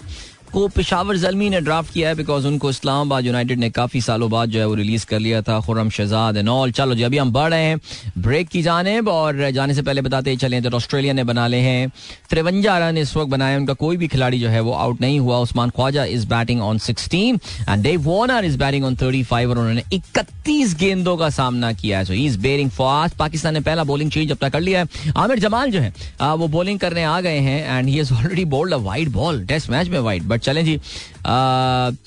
को 0.51 0.67
पिशावर 0.67 1.17
जलमी 1.17 1.49
ने 1.49 1.59
ड्राफ्ट 1.61 1.93
किया 1.93 2.09
है 2.09 2.15
बिकॉज़ 2.15 2.47
उनको 2.47 2.69
इस्लामाबाद 2.69 3.25
यूनाइटेड 3.25 3.59
ने 3.59 3.69
काफ़ी 3.71 4.01
सालों 4.01 4.29
बाद 4.31 4.49
जो 4.49 4.59
है 4.59 4.65
वो 4.67 4.73
रिलीज़ 4.75 5.05
कर 5.05 5.19
लिया 5.19 5.41
था 5.41 5.59
खुरम 5.61 5.89
शहजाद 5.89 6.37
एंड 6.37 6.49
ऑल 6.49 6.71
चलो 6.71 6.95
जी, 6.95 7.03
अभी 7.03 7.17
हम 7.17 7.31
बढ़ 7.33 7.49
रहे 7.51 7.63
हैं। 7.63 7.79
ब्रेक 8.17 8.47
की 8.49 8.61
जानेब 8.61 9.07
और 9.07 9.49
जाने 9.51 9.73
से 9.73 9.81
पहले 9.81 10.01
बताते 10.01 10.35
चले 10.37 10.61
तो 10.61 10.69
ऑस्ट्रेलिया 10.77 11.13
ने 11.13 11.23
बना 11.23 11.47
ले 11.47 11.57
हैं। 11.59 11.89
तिरवंजा 12.29 12.77
रन 12.79 12.97
इस 12.97 13.15
वक्त 13.17 13.29
बनाए 13.31 13.57
उनका 13.57 13.73
कोई 13.75 13.97
भी 13.97 14.07
खिलाड़ी 14.07 14.39
जो 14.39 14.49
है 14.49 14.59
वो 14.61 14.73
आउट 14.73 15.01
नहीं 15.01 15.19
हुआ। 15.19 15.37
Usman 15.39 15.69
Khawaja 15.69 16.05
is 16.07 16.27
batting 16.27 16.61
on 16.61 16.77
sixteen 16.79 17.39
and 17.69 17.83
Dave 17.83 18.01
Warner 18.01 18.45
is 18.45 18.57
batting 18.57 18.85
on 18.85 18.95
thirty 18.95 19.23
five 19.23 19.49
और 19.49 19.57
उन्होंने 19.57 19.83
इकतीस 19.93 20.75
गेंदों 20.79 21.15
का 21.17 21.29
सामना 21.31 21.71
किया 21.73 21.97
है। 21.97 22.05
So 22.05 22.13
is 22.15 22.37
bearing 22.39 22.69
fast 22.71 23.15
Pakistan 23.17 23.53
ने 23.53 23.59
पहला 23.61 23.83
बॉलिंग 23.83 24.11
चेंज 24.11 24.31
अपना 24.31 24.49
कर 24.49 24.59
लिया 24.59 24.79
है। 24.79 25.13
आमिर 25.17 25.39
जमाल 25.39 25.71
जो 25.71 25.79
है 25.79 25.93
वो 26.35 26.47
बॉलिंग 26.49 26.79
करने 26.79 27.03
आ 27.03 27.19
गए 27.21 27.37
हैं 27.39 27.77
and 27.77 27.89
he 27.89 27.99
is 27.99 28.13
already 28.13 28.45
bowled 28.47 28.73
a 28.73 28.77
white 28.79 29.09
ball 29.11 29.45
test 29.47 29.69
match 29.69 29.87
में 29.87 29.99
वाइट 29.99 30.23
बट 30.23 30.40
चलें 30.43 30.63
जी। 30.65 30.77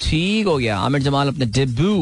ठीक 0.00 0.46
हो 0.46 0.56
गया। 0.56 0.76
आमिर 0.78 1.02
जमाल 1.02 1.28
अपने 1.28 1.46
डेब्यू 1.48 1.94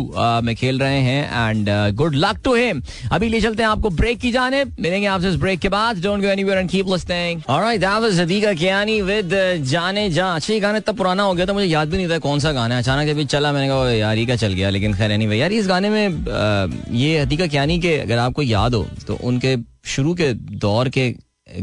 में 0.44 0.54
खेल 0.56 0.78
रहे 0.78 1.00
हैं 1.00 1.48
and 1.48 1.68
good 1.96 2.14
luck 2.16 2.40
to 2.44 2.54
him 2.54 2.82
अभी 3.12 3.28
ले 3.28 3.40
चलते 3.40 3.62
हैं 3.62 3.70
आपको 3.70 3.90
ब्रेक 3.92 4.18
की 4.20 4.32
जाने 4.32 4.64
मिलेंगे 4.64 5.06
आपसे 5.06 5.28
इस 5.28 5.36
ब्रेक 5.40 5.60
के 5.60 5.68
बाद। 5.68 6.02
Don't 6.02 6.20
go 6.22 6.28
anywhere 6.28 6.58
and 6.58 6.70
keep 6.70 6.88
listening 6.88 7.42
alright 7.48 7.80
that 7.80 8.02
was 8.02 8.20
Hadiqa 8.20 8.52
Kiani 8.54 9.00
with 9.02 9.34
Jaane 9.66 10.08
Ja. 10.10 10.34
अच्छा 10.34 10.52
ये 10.52 10.60
गाना 10.60 10.78
इतना 10.78 10.92
पुराना 10.94 11.22
हो 11.22 11.34
गया 11.34 11.46
था, 11.46 11.52
मुझे 11.52 11.66
याद 11.66 11.88
भी 11.88 11.96
नहीं 11.96 12.08
था 12.10 12.18
कौन 12.20 12.38
सा 12.40 12.52
गाना 12.52 12.74
है। 12.74 12.82
अचानक 12.82 13.08
अभी 13.10 13.24
चला, 13.26 13.52
मैंने 13.52 13.68
कहा 13.68 13.90
यार, 13.90 14.18
ये 14.18 14.26
का 14.26 14.36
चल 14.36 14.52
गया? 14.52 14.70
लेकिन 14.70 14.94
खैर 14.94 15.10
एनीवे 15.12 15.36
यार, 15.36 15.52
इस 15.52 15.68
गाने 15.68 15.90
में 15.90 16.88
ये 16.92 17.18
हदीका 17.18 17.46
कियानी 17.46 17.78
के, 17.80 17.96
अगर 17.98 18.18
आपको 18.18 18.42
याद 18.42 18.74
हो 18.74 18.86
तो 19.06 19.18
उनके 19.22 19.56
शुरू 19.86 20.14
के 20.14 20.32
दौर 20.34 20.88
के 20.88 21.14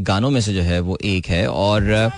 गानों 0.05 0.29
में 0.29 0.39
से 0.41 0.53
जो 0.53 0.61
है, 0.61 0.79
वो 0.79 0.97
एक 1.05 1.27
है। 1.27 1.47
और 1.47 2.11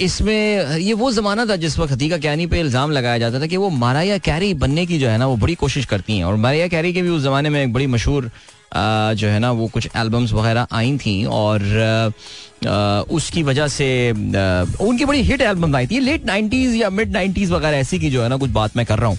इसमें, 0.00 0.76
ये 0.78 0.92
वो 0.94 1.10
जमाना 1.12 1.44
था 1.46 1.56
जिस 1.56 1.78
वक्त 1.78 1.92
हतीका 1.92 2.18
कैनी 2.18 2.46
पे 2.46 2.60
इल्ज़ाम 2.60 2.90
लगाया 2.90 3.18
जाता 3.18 3.40
था 3.40 3.46
कि 3.46 3.56
वो 3.56 3.70
माराया 3.70 4.18
कैरी 4.18 4.52
बनने 4.54 4.84
की 4.86 4.98
जो 4.98 5.08
है 5.08 5.16
ना, 5.18 5.26
वो 5.26 5.36
बड़ी 5.36 5.54
कोशिश 5.54 5.84
करती 5.86 6.16
हैं। 6.18 6.24
और 6.24 6.36
माराया 6.36 6.68
कैरी 6.68 6.92
के 6.92 7.02
भी 7.02 7.08
उस 7.08 7.22
जमाने 7.22 7.50
में 7.50 7.62
एक 7.62 7.72
बड़ी 7.72 7.86
मशहूर 7.86 8.30
जो 8.74 9.28
है 9.28 9.38
ना, 9.38 9.50
वो 9.52 9.66
कुछ 9.68 9.88
एल्बम्स 9.96 10.32
वगैरह 10.32 10.66
आई 10.72 10.96
थी। 10.98 11.24
और 11.24 11.60
उसकी 13.10 13.42
वजह 13.42 13.68
से 13.68 14.10
उनकी 14.10 15.04
बड़ी 15.04 15.22
हिट 15.22 15.40
एल्बम 15.40 15.76
आई 15.76 15.86
थी। 15.86 16.00
लेट 16.00 16.26
नाइन्टीज 16.26 16.74
या 16.76 16.90
मिड 16.90 17.12
नाइन्टीज 17.12 17.50
वगैरह 17.50 17.76
ऐसी 17.76 17.98
की 17.98 18.10
जो 18.10 18.22
है 18.22 18.28
ना, 18.28 18.36
कुछ 18.36 18.50
बात 18.50 18.76
मैं 18.76 18.86
कर 18.86 18.98
रहा 18.98 19.08
हूँ। 19.08 19.18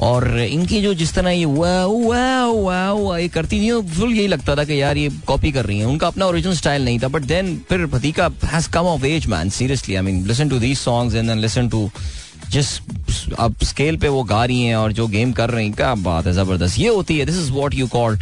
और 0.00 0.38
इनकी 0.40 0.80
जो 0.82 0.92
जिस 0.94 1.12
तरह 1.14 1.30
ये 1.30 1.44
वाओ 1.44 1.98
वाओ 2.02 2.62
वाओ 2.62 3.16
ये 3.16 3.28
करती 3.28 3.60
थी 3.60 3.70
फुल 3.96 4.12
यही 4.14 4.26
लगता 4.28 4.56
था 4.56 4.64
कि 4.64 4.80
यार 4.80 4.96
ये 4.96 5.08
कॉपी 5.26 5.52
कर 5.52 5.66
रही 5.66 5.78
हैं। 5.78 5.86
उनका 5.86 6.06
अपना 6.06 6.26
ओरिजिनल 6.26 6.54
स्टाइल 6.56 6.84
नहीं 6.84 6.98
था 7.00 7.08
बट 7.08 7.22
देन 7.24 7.56
फिर 7.68 7.86
Hadiqa 7.94 8.30
has 8.44 8.68
come 8.72 8.86
of 8.86 9.04
age 9.06 9.26
man 9.26 9.50
seriously 9.50 9.94
I 9.94 10.02
mean 10.02 10.24
listen 10.26 10.48
to 10.48 10.58
these 10.58 10.78
songs 10.78 11.14
and 11.14 11.30
listen 11.40 11.68
to 11.68 11.90
जिस 12.50 12.68
अब 13.38 13.56
स्केल 13.64 13.96
पे 13.96 14.08
वो 14.08 14.22
गा 14.24 14.44
रही 14.44 14.62
हैं 14.62 14.76
और 14.76 14.92
जो 14.92 15.06
गेम 15.06 15.32
कर 15.32 15.50
रही 15.50 15.66
हैं, 15.66 15.74
क्या 15.74 15.94
बात 15.96 16.26
है, 16.26 16.32
ज़बरदस्त। 16.32 16.78
ये 16.78 16.88
होती 16.88 17.18
है 17.18 17.26
this 17.26 17.36
is 17.36 17.50
what 17.52 17.74
you 17.74 17.86
call 17.88 18.18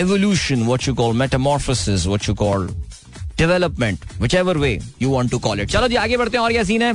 evolution 0.00 0.62
what 0.62 0.88
you 0.88 0.94
call 0.94 1.14
metamorphosis 1.16 2.06
what 2.06 2.28
you 2.28 2.34
call 2.34 2.68
development 3.38 4.04
whichever 4.34 4.58
way 4.58 4.78
you 5.02 5.10
want 5.10 5.30
to 5.30 5.38
call 5.38 5.60
it 5.60 5.70
चलो 5.70 5.88
जी, 5.88 5.94
आगे 5.96 6.16
बढ़ते 6.16 6.36
हैं 6.36 6.44
और 6.44 6.52
क्या 6.52 6.64
सीन 6.64 6.82
है? 6.82 6.92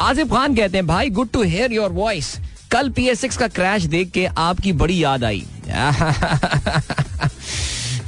आसिफ 0.00 0.30
खान 0.30 0.54
कहते 0.56 0.78
हैं, 0.78 0.86
भाई 0.86 1.10
good 1.10 1.30
to 1.32 1.42
hear 1.42 1.72
your 1.72 1.90
voice 1.92 2.34
कल 2.74 2.88
पी 2.90 3.06
एस 3.08 3.20
सिक्स 3.20 3.36
का 3.36 3.46
क्रैश 3.48 3.82
देख 3.86 4.10
के 4.10 4.24
आपकी 4.26 4.72
बड़ी 4.74 5.02
याद 5.02 5.24
आई। 5.24 5.42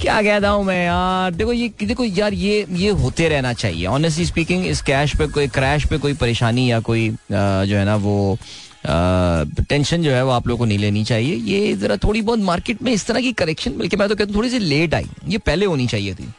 क्या 0.01 0.21
कहता 0.23 0.49
हूँ 0.49 0.65
मैं 0.65 0.85
यार? 0.85 1.35
देखो 1.35 1.53
ये, 1.53 1.69
देखो 1.83 2.05
यार 2.05 2.35
ये 2.35 2.67
ये 2.71 2.91
होते 3.03 3.29
रहना 3.29 3.53
चाहिए। 3.53 3.87
ऑनेस्टली 3.87 4.25
स्पीकिंग 4.27 4.67
इस 4.67 4.81
कैश 4.83 5.15
पे 5.17 5.27
कोई 5.27 5.49
क्रैश 5.49 5.87
पे 5.91 5.99
कोई 5.99 6.15
परेशानी 6.15 6.71
या 6.71 6.81
कोई 6.81 7.09
जो 7.33 7.77
है 7.77 7.85
ना 7.85 7.97
वो 7.97 8.39
टेंशन 8.89 10.03
जो 10.03 10.11
है 10.11 10.25
वो 10.25 10.31
आप 10.31 10.47
लोगों 10.49 10.59
को 10.59 10.65
नहीं 10.65 10.79
लेनी 10.79 11.05
चाहिए। 11.05 11.35
ये 11.35 11.75
जरा 11.77 11.97
थोड़ी 12.05 12.23
बहुत 12.23 12.39
मार्केट 12.41 12.83
में 12.83 12.93
इस 12.93 13.07
तरह 13.07 13.21
की 13.21 13.33
करेक्शन 13.35 13.79
बल्कि 13.79 13.97
मैं 13.97 14.09
तो 14.09 14.15
कहता 14.15 14.29
हूँ 14.29 14.37
थोड़ी 14.37 14.51
सी 14.51 14.59
लेट 14.59 14.95
आई। 14.95 15.07
ये 15.29 15.39
पहले 15.39 15.67
होनी 15.67 15.87
चाहिए 15.87 16.15
थी। 16.15 16.33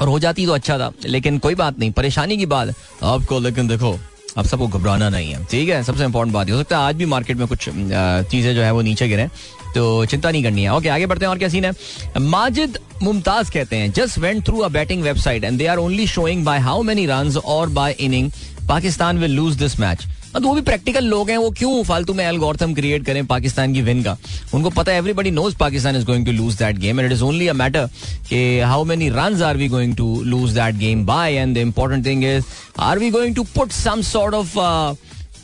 और 0.00 0.08
हो 0.08 0.18
जाती 0.18 0.46
तो 0.46 0.52
अच्छा 0.52 0.78
था, 0.78 0.92
लेकिन 1.06 1.38
कोई 1.38 1.54
बात 1.54 1.78
नहीं, 1.78 1.90
परेशानी 1.92 2.36
की 2.36 2.46
बात। 2.46 2.74
आपको 3.04 3.38
लेकिन 3.40 3.68
देखो 3.68 3.98
अब 4.38 4.44
सबको 4.46 4.66
घबराना 4.68 5.08
नहीं 5.08 5.32
है। 5.32 5.44
ठीक 5.44 5.68
है, 5.68 5.82
सबसे 5.84 6.04
इंपॉर्टेंट 6.04 6.34
बात 6.34 6.50
हो 6.50 6.58
सकता 6.58 6.78
है 6.78 6.84
आज 6.84 6.96
भी 6.96 7.06
मार्केट 7.06 7.36
में 7.36 7.46
कुछ 7.48 7.68
चीज़ें 7.68 8.54
जो 8.54 8.62
है 8.62 8.70
वो 8.72 8.82
नीचे 8.82 9.08
गिरे 9.08 9.28
तो 9.74 10.04
चिंता 10.04 10.30
नहीं 10.30 10.42
करनी 10.42 10.62
है। 10.62 10.74
ओके 10.74 10.88
आगे 10.88 11.06
बढ़ते 11.06 11.24
हैं 11.24 11.30
और 11.30 11.38
क्या 11.38 11.48
सीन 11.48 11.64
है? 11.64 11.72
माजिद 12.20 12.78
मुमताज़ 13.02 13.50
कहते 13.50 13.76
हैं 13.76 13.92
just 13.92 14.18
went 14.18 14.44
through 14.46 14.58
a 14.58 14.68
betting 14.68 15.02
website 15.02 15.44
and 15.44 15.58
they 15.58 15.66
are 15.66 15.78
only 15.78 16.06
showing 16.06 16.44
by 16.44 16.58
how 16.58 16.82
many 16.82 17.06
run 17.06 17.36
और 17.44 17.68
by 17.70 17.96
inning 18.00 18.30
Pakistan 18.68 19.18
will 19.18 19.30
lose 19.30 19.56
this 19.56 19.78
match 19.80 20.06
तो 20.34 20.40
वो 20.40 20.54
भी 20.54 20.60
प्रैक्टिकल 20.62 21.04
लोग 21.04 21.30
हैं, 21.30 21.36
वो 21.36 21.50
क्यों 21.50 21.82
फालतू 21.84 22.14
में 22.14 22.24
एल्गोरिथम 22.24 22.74
क्रिएट 22.74 23.04
करें 23.06 23.26
पाकिस्तान 23.26 23.72
की 23.74 23.82
विन 23.82 24.02
का? 24.02 24.16
उनको 24.54 24.70
पता 24.70 24.92
है 24.92 24.98
everybody 24.98 25.30
knows 25.30 25.56
Pakistan 25.58 25.96
is 25.96 26.04
going 26.06 26.26
to 26.26 26.32
lose 26.32 26.54
that 26.58 26.78
game 26.78 27.00
and 27.00 27.06
it 27.06 27.12
is 27.12 27.22
only 27.24 27.48
a 27.48 27.52
matter 27.52 27.86
कि 28.28 28.60
how 28.60 28.84
many 28.84 29.08
run 29.10 29.42
are 29.42 29.56
we 29.56 29.68
going 29.68 29.96
to 29.96 30.22
lose 30.24 30.52
that 30.54 30.74
game 30.76 31.04
by 31.06 31.34
and 31.34 31.54
the 31.54 31.58
important 31.58 32.06
thing 32.06 32.24
is 32.24 32.44
are 32.78 32.98
we 32.98 33.10
going 33.10 33.34
to 33.36 33.44
put 33.54 33.72
some 33.72 34.02
sort 34.02 34.34
of 34.34 34.54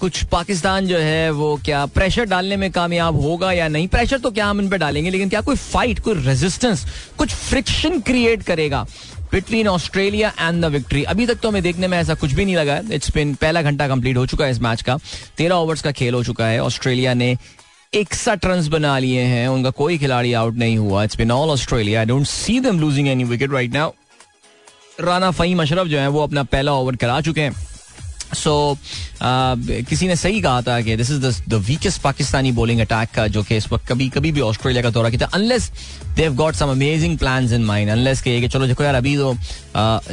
कुछ 0.00 0.22
पाकिस्तान 0.32 0.86
जो 0.86 0.98
है, 0.98 1.30
वो 1.30 1.58
क्या 1.64 1.84
pressure 1.88 2.24
डालने 2.24 2.56
में 2.56 2.70
कामयाब 2.70 3.20
होगा 3.20 3.52
या 3.52 3.68
नहीं? 3.68 3.86
प्रेशर 3.88 4.18
तो 4.18 4.30
क्या 4.30 4.46
हम 4.46 4.60
इन 4.60 4.68
पे 4.68 4.78
डालेंगे, 4.78 5.10
लेकिन 5.10 5.28
क्या 5.28 5.40
कोई 5.40 5.56
फाइट 5.56 6.00
कोई 6.00 6.14
रेजिस्टेंस 6.24 6.84
कुछ 7.18 7.34
फ्रिक्शन 7.34 7.98
क्रिएट 8.00 8.42
करेगा? 8.42 8.86
Between 9.32 9.68
Australia 9.68 10.32
and 10.40 10.62
the 10.62 10.68
victory 10.72 11.02
अभी 11.04 11.26
तक 11.26 11.38
तो 11.40 11.48
हमें 11.48 11.62
देखने 11.62 11.88
में 11.88 11.98
ऐसा 11.98 12.14
कुछ 12.14 12.32
भी 12.32 12.44
नहीं 12.44 12.56
लगा। 12.56 12.80
इट्स 12.92 13.10
बिन 13.14 13.34
पहला 13.34 13.62
घंटा 13.62 13.88
कंप्लीट 13.88 14.16
हो 14.16 14.26
चुका 14.26 14.44
है 14.44 14.50
इस 14.50 14.60
मैच 14.60 14.82
का। 14.82 14.98
तेरह 15.38 15.54
ओवर्स 15.54 15.82
का 15.82 15.92
खेल 15.92 16.14
हो 16.14 16.22
चुका 16.24 16.46
है। 16.46 16.62
ऑस्ट्रेलिया 16.62 17.14
ने 17.14 17.36
इकसठ 17.94 18.46
रन 18.46 18.68
बना 18.68 18.98
लिए 18.98 19.22
हैं। 19.22 19.46
उनका 19.48 19.70
कोई 19.72 19.98
खिलाड़ी 19.98 20.32
आउट 20.32 20.54
नहीं 20.54 20.78
हुआ। 20.78 21.04
It's 21.04 21.16
been 21.16 21.30
all 21.30 21.50
Australia 21.50 22.00
I 22.00 22.06
don't 22.06 22.26
see 22.26 22.58
them 22.60 22.80
losing 22.80 23.08
any 23.08 23.24
wicket 23.24 23.52
right 23.52 23.72
now 23.72 23.92
Rana 25.00 25.30
Faheem 25.30 25.62
Ashraf 25.62 25.86
जो 25.86 25.98
है, 25.98 26.08
वो 26.08 26.22
अपना 26.22 26.42
पहला 26.42 26.72
ओवर 26.72 26.96
करा 26.96 27.20
चुके 27.20 27.40
हैं। 27.40 27.54
सो 28.34 28.78
uh, 29.14 29.86
किसी 29.88 30.08
ने 30.08 30.16
सही 30.16 30.40
कहा 30.40 30.62
था 30.62 30.80
कि 30.80 30.96
this 30.96 31.10
is 31.10 31.42
the 31.48 31.54
weakest 31.54 32.02
Pakistani 32.02 32.52
bowling 32.52 32.80
attack 32.80 33.08
का 33.14 33.26
जो 33.26 33.42
कि 33.42 33.56
इस 33.56 33.72
वक्त 33.72 33.86
कभी 33.86 34.08
कभी 34.08 34.32
भी 34.32 34.40
ऑस्ट्रेलिया 34.40 34.82
का 34.82 34.90
दौरा 34.90 35.10
किया 35.10 35.26
unless 35.34 35.70
they've 36.16 36.34
got 36.34 36.54
some 36.54 36.70
amazing 36.70 37.18
plan 37.18 37.52
in 37.52 37.64
mind 37.64 37.90
unless 37.90 38.22
के 38.22 38.40
कि 38.40 38.48
चलो 38.48 38.66
देखो 38.66 38.84
यार 38.84 38.94
अभी 38.94 39.16
तो 39.16 39.36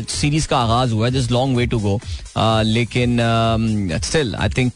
सीरीज़ 0.10 0.44
uh, 0.44 0.50
का 0.50 0.58
आगाज़ 0.58 0.94
हुआ 0.94 1.06
है 1.06 1.12
this 1.12 1.32
long 1.32 1.58
way 1.58 1.66
to 1.66 1.80
go 1.80 2.00
लेकिन 2.64 3.18
still 4.04 4.36
I 4.36 4.50
think 4.50 4.74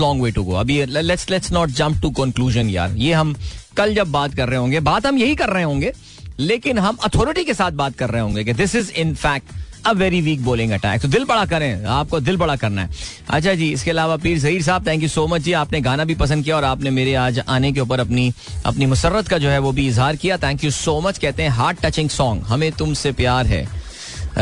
long 0.00 0.22
way 0.22 0.30
to 0.30 0.44
go 0.44 0.52
अभी 0.52 0.84
let's 0.86 1.30
let's 1.30 1.52
not 1.52 1.68
jump 1.68 2.00
to 2.02 2.10
conclusion 2.10 2.68
यार. 2.70 2.90
ये 2.90 3.12
हम 3.12 3.36
कल 3.76 3.94
जब 3.94 4.12
बात 4.12 4.34
कर 4.34 4.48
रहे 4.48 4.58
होंगे 4.58 4.80
बात 4.80 5.06
हम 5.06 5.18
यही 5.18 5.34
कर 5.34 5.50
रहे 5.50 5.62
होंगे 5.62 5.92
लेकिन 6.40 6.78
हम 6.78 6.96
अथॉरिटी 7.04 7.44
के 7.44 7.54
साथ 7.54 7.70
बात 7.70 7.96
कर 7.96 8.10
रहे 8.10 8.22
होंगे 8.22 8.44
कि 8.44 8.52
this 8.52 8.74
is 8.74 8.90
in 8.92 9.14
fact 9.14 9.46
a 9.86 9.92
very 9.92 10.20
weak 10.20 10.42
bowling 10.44 10.72
attack 10.72 11.02
तो 11.02 11.08
दिल 11.08 11.24
बड़ा 11.24 11.44
करें, 11.44 11.84
आपको 11.84 12.20
दिल 12.20 12.36
बड़ा 12.36 12.56
करना 12.56 12.82
है। 12.82 12.90
अच्छा 13.30 13.54
जी, 13.54 13.70
इसके 13.72 13.90
अलावा 13.90 14.16
पीर 14.16 14.38
जहीर 14.38 14.62
साहब 14.62 14.86
थैंक 14.86 15.02
यू 15.02 15.08
सो 15.08 15.26
मच 15.26 15.40
जी, 15.40 15.52
आपने 15.54 15.80
गाना 15.80 16.04
भी 16.04 16.14
पसंद 16.14 16.44
किया 16.44 16.56
और 16.56 16.64
आपने 16.64 16.90
मेरे 16.90 17.14
आज 17.16 17.38
आने 17.40 17.72
के 17.72 17.80
ऊपर 17.80 18.00
अपनी 18.00 18.32
अपनी 18.66 18.86
मुसरत 18.86 19.28
का 19.28 19.38
जो 19.38 19.48
है 19.48 19.58
वो 19.58 19.72
भी 19.72 19.86
इजहार 19.88 20.16
किया। 20.16 20.36
थैंक 20.38 20.64
यू 20.64 20.70
सो 20.72 21.00
मच 21.00 21.18
कहते 21.18 21.42
हैं 21.42 21.50
हार्ट 21.52 21.84
टचिंग 21.84 22.10
सॉन्ग 22.10 22.42
हमें 22.44 22.70
तुमसे 22.72 23.12
प्यार 23.12 23.46
है। 23.46 23.66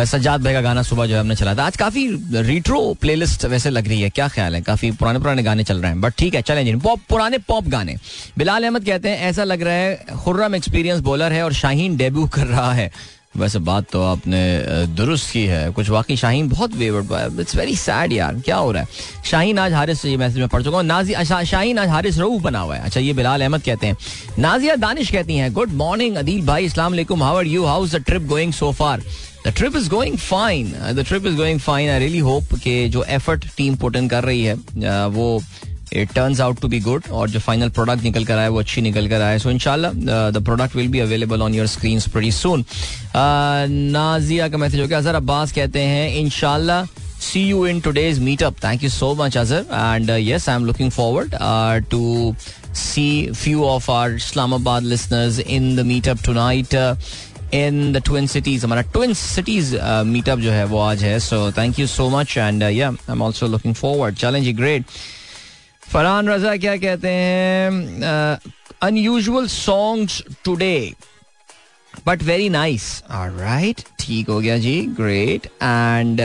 सज्जाद 0.07 0.43
भाई 0.43 0.53
का 0.53 0.61
गाना 0.61 0.83
सुबह 0.83 1.07
जो 1.07 1.15
है 1.15 1.21
हमने 1.21 1.35
चला 1.35 1.55
था। 1.55 1.65
आज 1.67 1.77
काफ़ी 1.77 2.07
रिट्रो 2.33 2.83
प्लेलिस्ट 3.01 3.45
वैसे 3.45 3.71
लग 3.71 3.89
रही 3.89 4.01
है, 4.01 4.11
क्या 4.11 4.29
ख्याल 4.29 4.55
है? 4.55 4.61
काफ़ी 4.63 4.91
पुराने 4.91 5.19
पुराने 5.19 5.43
गाने 5.43 5.65
चल 5.65 5.77
रहे 5.77 5.91
हैं 5.91 6.01
बट 6.01 6.15
ठीक 6.19 6.35
है, 6.35 6.43
चलें 6.43 6.65
जी 6.65 6.75
पॉप 6.77 7.01
पुराने 7.09 7.39
पॉप 7.39 7.69
गाने। 7.69 7.97
बिलाल 8.39 8.65
अहमद 8.65 8.85
कहते 8.85 9.09
हैं, 9.09 9.19
ऐसा 9.21 9.45
लग 9.45 9.63
रहा 9.63 9.75
है 9.75 10.19
खुर्रम 10.19 10.55
एक्सपीरियंस 10.55 11.01
बॉलर 11.01 11.33
है 11.33 11.43
और 11.45 11.53
शाहीन 11.53 11.97
डेब्यू 11.97 12.27
कर 12.29 12.47
रहा 12.47 12.73
है। 12.73 12.91
वैसे 13.35 13.59
बात 13.59 13.85
तो 13.93 14.03
आपने 14.03 14.41
दुरुस्त 14.97 15.33
की 15.33 15.45
है। 15.47 15.71
कुछ 15.73 15.89
वाकई 15.91 16.17
शाहीन 16.17 16.49
बहुत 16.49 16.75
वेवर्ड 16.77 17.41
इट्स 17.41 17.57
वेरी 17.57 17.77
सैड 17.77 18.13
यार, 18.13 18.41
क्या 18.45 18.57
हो 18.57 18.73
रहा 18.73 18.83
है? 18.83 18.89
शाहीन 19.25 19.59
आज 19.59 19.73
हारिस, 19.73 20.05
ये 20.05 20.17
मैसेज 20.17 20.39
में 20.39 20.49
पढ़ 20.49 20.63
चुका 20.63 20.77
हूँ। 20.77 20.85
नाजी 20.87 21.15
शाहीन 21.25 21.79
आज 21.79 21.89
हारिस 21.89 22.19
रू 22.19 22.39
बना 22.39 22.61
हुआ 22.61 22.77
है। 22.77 22.83
अच्छा 22.85 23.01
ये 23.01 23.13
बिलाल 23.13 23.41
अहमद 23.41 23.63
कहते 23.63 23.87
हैं। 23.87 23.97
नाजिया 24.39 24.77
दानिश 24.77 25.11
कहती 25.13 25.37
हैं 25.37 25.53
गुड 25.53 25.73
मॉर्निंग 25.75 26.17
अदील 26.17 26.45
भाई 26.47 26.65
इस्लाम 26.65 26.95
how 27.23 27.41
you 27.43 27.65
how 27.65 27.85
is 27.85 27.97
the 27.97 28.03
trip 28.05 28.23
going 28.29 28.53
so 28.53 28.73
far 28.73 29.03
the 29.47 29.53
trip 29.57 29.77
is 29.77 29.89
going 29.91 30.17
fine 30.19 30.73
the 30.95 31.05
trip 31.09 31.27
is 31.27 31.37
going 31.37 31.61
fine 31.61 31.91
I 31.91 31.99
really 31.99 32.19
hope 32.19 32.55
कि 32.65 32.89
जो 32.89 33.05
एफर्ट 33.09 33.47
टीम 33.57 33.77
पुट 33.77 33.97
इन 33.97 34.09
कर 34.09 34.25
रही 34.25 34.45
है 34.45 34.55
वो 35.09 35.41
it 35.93 36.13
turns 36.15 36.41
out 36.41 36.61
to 36.61 36.69
be 36.69 36.81
good 36.81 37.05
और 37.11 37.31
जो 37.31 37.41
final 37.41 37.69
product 37.69 38.03
निकल 38.05 38.25
कर 38.25 38.39
आए 38.39 38.49
वो 38.49 38.59
अच्छी 38.59 38.81
निकल 38.81 39.09
कर 39.09 39.23
आए 39.23 39.39
सो 39.39 39.51
इनशाला 39.51 39.91
the 39.95 40.43
product 40.45 40.77
will 40.77 40.89
be 40.89 41.01
available 41.01 41.43
on 41.43 41.55
your 41.55 41.67
screen 41.67 42.01
very 42.15 42.33
soon 42.33 42.65
Nazia 43.17 44.49
का 44.49 44.59
मैसेज 44.59 44.81
हो 44.81 44.87
गया 44.87 44.99
अजहर 44.99 45.15
अब्बास 45.15 45.53
कहते 45.53 45.81
हैं 45.93 46.15
इनशाला 46.21 46.87
you 47.37 47.65
in 47.65 47.81
today's 47.83 48.19
meetup 48.19 48.61
thank 48.61 48.83
you 48.83 48.89
so 48.93 49.15
much 49.15 49.37
azhar 49.37 49.59
and 49.79 50.11
uh, 50.11 50.15
yes 50.15 50.47
i'm 50.49 50.65
looking 50.65 50.91
forward 50.91 51.35
uh, 51.39 51.81
to 51.91 52.35
see 52.73 53.31
few 53.41 53.67
of 53.73 53.89
our 53.97 54.15
islamabad 54.21 54.83
listeners 54.93 55.39
in 55.39 55.77
the 55.77 55.83
meetup 55.83 56.23
tonight 56.23 56.75
uh, 56.75 56.95
in 57.53 57.93
the 57.93 58.01
twin 58.01 58.27
cities 58.27 58.65
हमारा 58.65 59.15
cities 59.15 59.75
uh, 59.75 60.03
meetup 60.15 60.41
जो 60.41 60.51
है 60.51 60.65
वो 60.65 60.79
आज 60.79 61.05
है 61.05 61.19
thank 61.53 61.79
you 61.79 61.87
so 61.87 62.09
much 62.09 62.37
and 62.39 62.63
uh, 62.63 62.73
yeah 62.81 62.97
i'm 63.09 63.21
also 63.21 63.47
looking 63.47 63.75
forward 63.75 64.17
challenge 64.17 64.57
great 64.57 64.85
Farhan 65.93 66.29
Raza 66.29 66.57
क्या 66.57 66.77
कहते 66.77 67.09
हैं 67.09 68.39
unusual 68.83 69.47
songs 69.47 70.23
today 70.45 70.93
but 72.07 72.23
very 72.23 72.49
nice 72.49 72.85
right 73.11 73.81
ठीक 74.01 74.29
हो 74.29 74.39
गया 74.41 74.59
जी 74.59 74.81
ग्रेट 74.99 75.47
एंड 75.47 76.21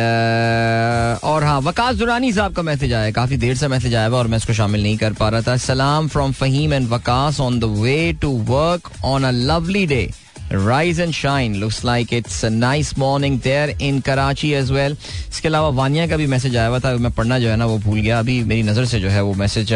और 1.30 1.44
हाँ 1.44 1.60
वकास 1.62 1.96
दुरानी 1.96 2.32
साहब 2.34 2.54
का 2.56 2.62
मैसेज 2.62 2.94
आया, 2.94 3.12
काफ़ी 3.12 3.38
देर 3.38 3.56
से 3.58 3.68
मैसेज 3.68 3.96
आया 3.96 4.08
हुआ 4.08 4.18
और 4.20 4.28
मैं 4.28 4.38
इसको 4.38 4.54
शामिल 4.54 4.84
नहीं 4.84 4.98
कर 4.98 5.14
पा 5.14 5.30
रहा 5.30 5.42
था। 5.42 5.56
सलाम 5.58 6.08
from 6.08 6.32
Faheem 6.32 6.74
and 6.74 6.88
Waqas 6.90 7.40
on 7.40 7.60
the 7.60 7.64
way 7.82 8.14
to 8.22 8.30
work 8.50 8.92
on 9.06 9.24
a 9.24 9.32
lovely 9.32 9.86
day 9.88 10.10
Rise 10.52 11.00
and 11.00 11.14
shine. 11.14 11.56
Looks 11.60 11.84
like 11.84 12.14
it's 12.14 12.44
a 12.44 12.50
nice 12.50 12.96
morning 12.98 13.40
there 13.40 13.74
in 13.80 14.02
Karachi 14.02 14.54
as 14.56 14.72
well. 14.72 14.96
इसके 15.32 15.48
अलावा 15.48 15.70
वानिया 15.70 16.08
का 16.08 16.18
भी 16.18 16.28
मैसेज 16.28 16.58
आया 16.58 16.68
हुआ 16.68 16.80
था 16.80 16.96
मैं 16.98 17.12
पढ़ना 17.12 17.40
जो 17.40 17.50
है 17.50 17.56
ना 17.58 17.66
वो 17.66 17.78
भूल 17.86 18.00
गया 18.00 18.20
अभी 18.20 18.44
मेरी 18.44 18.64
नज़र 18.64 18.86
से 18.86 19.00
जो 19.00 19.10
है 19.10 19.22
वो 19.24 19.34
मैसेज 19.42 19.74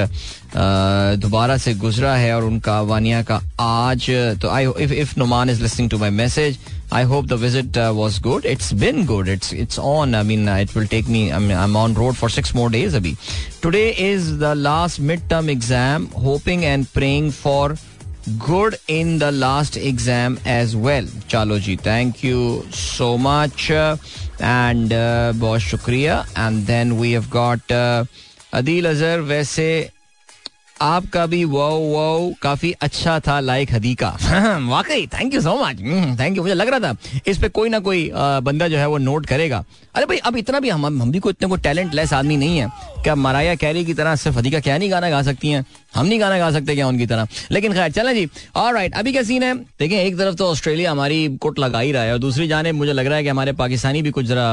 दोबारा 1.25 1.57
से 1.57 1.73
गुजरा 1.75 2.15
है 2.15 2.35
और 2.35 2.43
उनका 2.45 2.81
वानिया 2.81 3.21
का 3.23 3.41
आज 3.59 4.09
तो 4.41 4.49
I 4.49 4.67
if 4.83 4.93
if 4.93 5.13
Numan 5.19 5.49
is 5.49 5.61
listening 5.61 5.89
to 5.89 5.97
my 5.97 6.09
message 6.23 6.59
I 6.91 7.03
hope 7.03 7.27
the 7.27 7.37
visit 7.37 7.77
uh, 7.77 7.93
was 7.95 8.17
good. 8.17 8.45
It's 8.45 8.73
been 8.73 9.05
good. 9.05 9.27
It's 9.27 9.51
it's 9.53 9.77
on. 9.77 10.15
I 10.15 10.23
mean, 10.23 10.47
uh, 10.47 10.55
it 10.55 10.73
will 10.73 10.87
take 10.87 11.07
me. 11.07 11.31
I 11.31 11.37
mean, 11.37 11.55
I'm 11.55 11.75
on 11.75 11.93
road 11.93 12.17
for 12.17 12.29
six 12.29 12.55
more 12.55 12.69
days. 12.75 12.95
Abhi. 12.99 13.11
Today 13.65 13.95
is 14.05 14.39
the 14.39 14.55
last 14.55 14.99
midterm 14.99 15.51
exam. 15.53 16.07
Hoping 16.23 16.65
and 16.65 16.91
praying 16.91 17.29
for 17.29 17.75
good 18.29 18.75
in 18.89 19.17
the 19.19 19.23
last 19.23 19.77
exam 19.77 20.37
as 20.47 20.75
well 20.75 21.07
चलो 21.29 21.59
जी 21.59 21.75
thank 21.75 22.23
you 22.25 22.63
so 22.71 23.15
much 23.17 23.67
and 23.71 24.89
बहुत 25.39 25.59
शुक्रिया. 25.59 26.25
And 26.37 26.65
then 26.65 26.91
we 26.91 27.11
have 27.11 27.29
got 27.31 27.71
Adeel 28.53 28.89
Azhar 28.89 29.19
वैसे 29.19 29.89
आपका 30.81 31.25
भी 31.25 31.43
वो 31.43 31.69
वो 31.69 32.33
काफ़ी 32.41 32.71
अच्छा 32.81 33.19
था 33.19 33.39
लाइक 33.39 33.71
हदी 33.73 33.93
का. 33.95 34.09
वाकई 34.69 35.07
thank 35.07 35.33
you 35.33 35.41
so 35.41 35.55
much 35.63 35.79
thank 36.19 36.37
you 36.37 36.43
मुझे 36.43 36.53
लग 36.53 36.69
रहा 36.69 36.79
था 36.79 37.21
इस 37.27 37.37
पे 37.37 37.49
कोई 37.49 37.69
ना 37.69 37.79
कोई 37.79 38.09
बंदा 38.15 38.67
जो 38.67 38.77
है 38.77 38.87
वो 38.87 38.97
नोट 38.97 39.25
करेगा. 39.25 39.63
अरे 39.95 40.05
भाई, 40.05 40.17
अब 40.17 40.37
इतना 40.37 40.59
भी 40.59 40.69
हम 40.69 40.85
हम 40.85 41.11
भी 41.11 41.19
कोई 41.19 41.31
इतने 41.31 41.49
कोई 41.49 41.59
टैलेंट 41.59 41.93
लेस 41.93 42.13
आदमी 42.13 42.37
नहीं 42.37 42.57
है. 42.57 42.69
क्या 43.03 43.15
मराया 43.15 43.55
कैरी 43.55 43.85
की 43.85 43.93
तरह 43.93 44.15
सिर्फ़ 44.15 44.37
हदी 44.37 44.51
का 44.51 44.59
क्या 44.59 44.77
नहीं 44.77 44.91
गाना 44.91 45.09
गा 45.09 45.21
सकती 45.23 45.49
हैं? 45.49 45.65
हम 45.93 46.05
नहीं 46.05 46.19
गाना 46.19 46.37
गा 46.39 46.49
सकते 46.51 46.75
क्या 46.75 46.87
उनकी 46.87 47.05
तरह? 47.05 47.27
लेकिन 47.51 47.73
खैर 47.73 47.91
चलें 47.91 48.13
जी। 48.13 48.27
और 48.55 48.73
राइट 48.73 48.93
अभी 48.93 49.11
क्या 49.11 49.23
सीन 49.23 49.43
है? 49.43 49.53
देखें 49.79 49.97
एक 49.97 50.17
तरफ़ 50.17 50.35
तो 50.35 50.47
ऑस्ट्रेलिया 50.47 50.91
हमारी 50.91 51.37
कोट 51.41 51.59
लगा 51.59 51.79
ही 51.79 51.91
रहा 51.91 52.03
है 52.03 52.13
और 52.13 52.19
दूसरी 52.19 52.47
जाने 52.47 52.71
मुझे 52.71 52.93
लग 52.93 53.05
रहा 53.05 53.17
है 53.17 53.23
कि 53.23 53.29
हमारे 53.29 53.53
पाकिस्तानी 53.53 54.01
भी 54.01 54.11
कुछ 54.11 54.25
जरा 54.25 54.47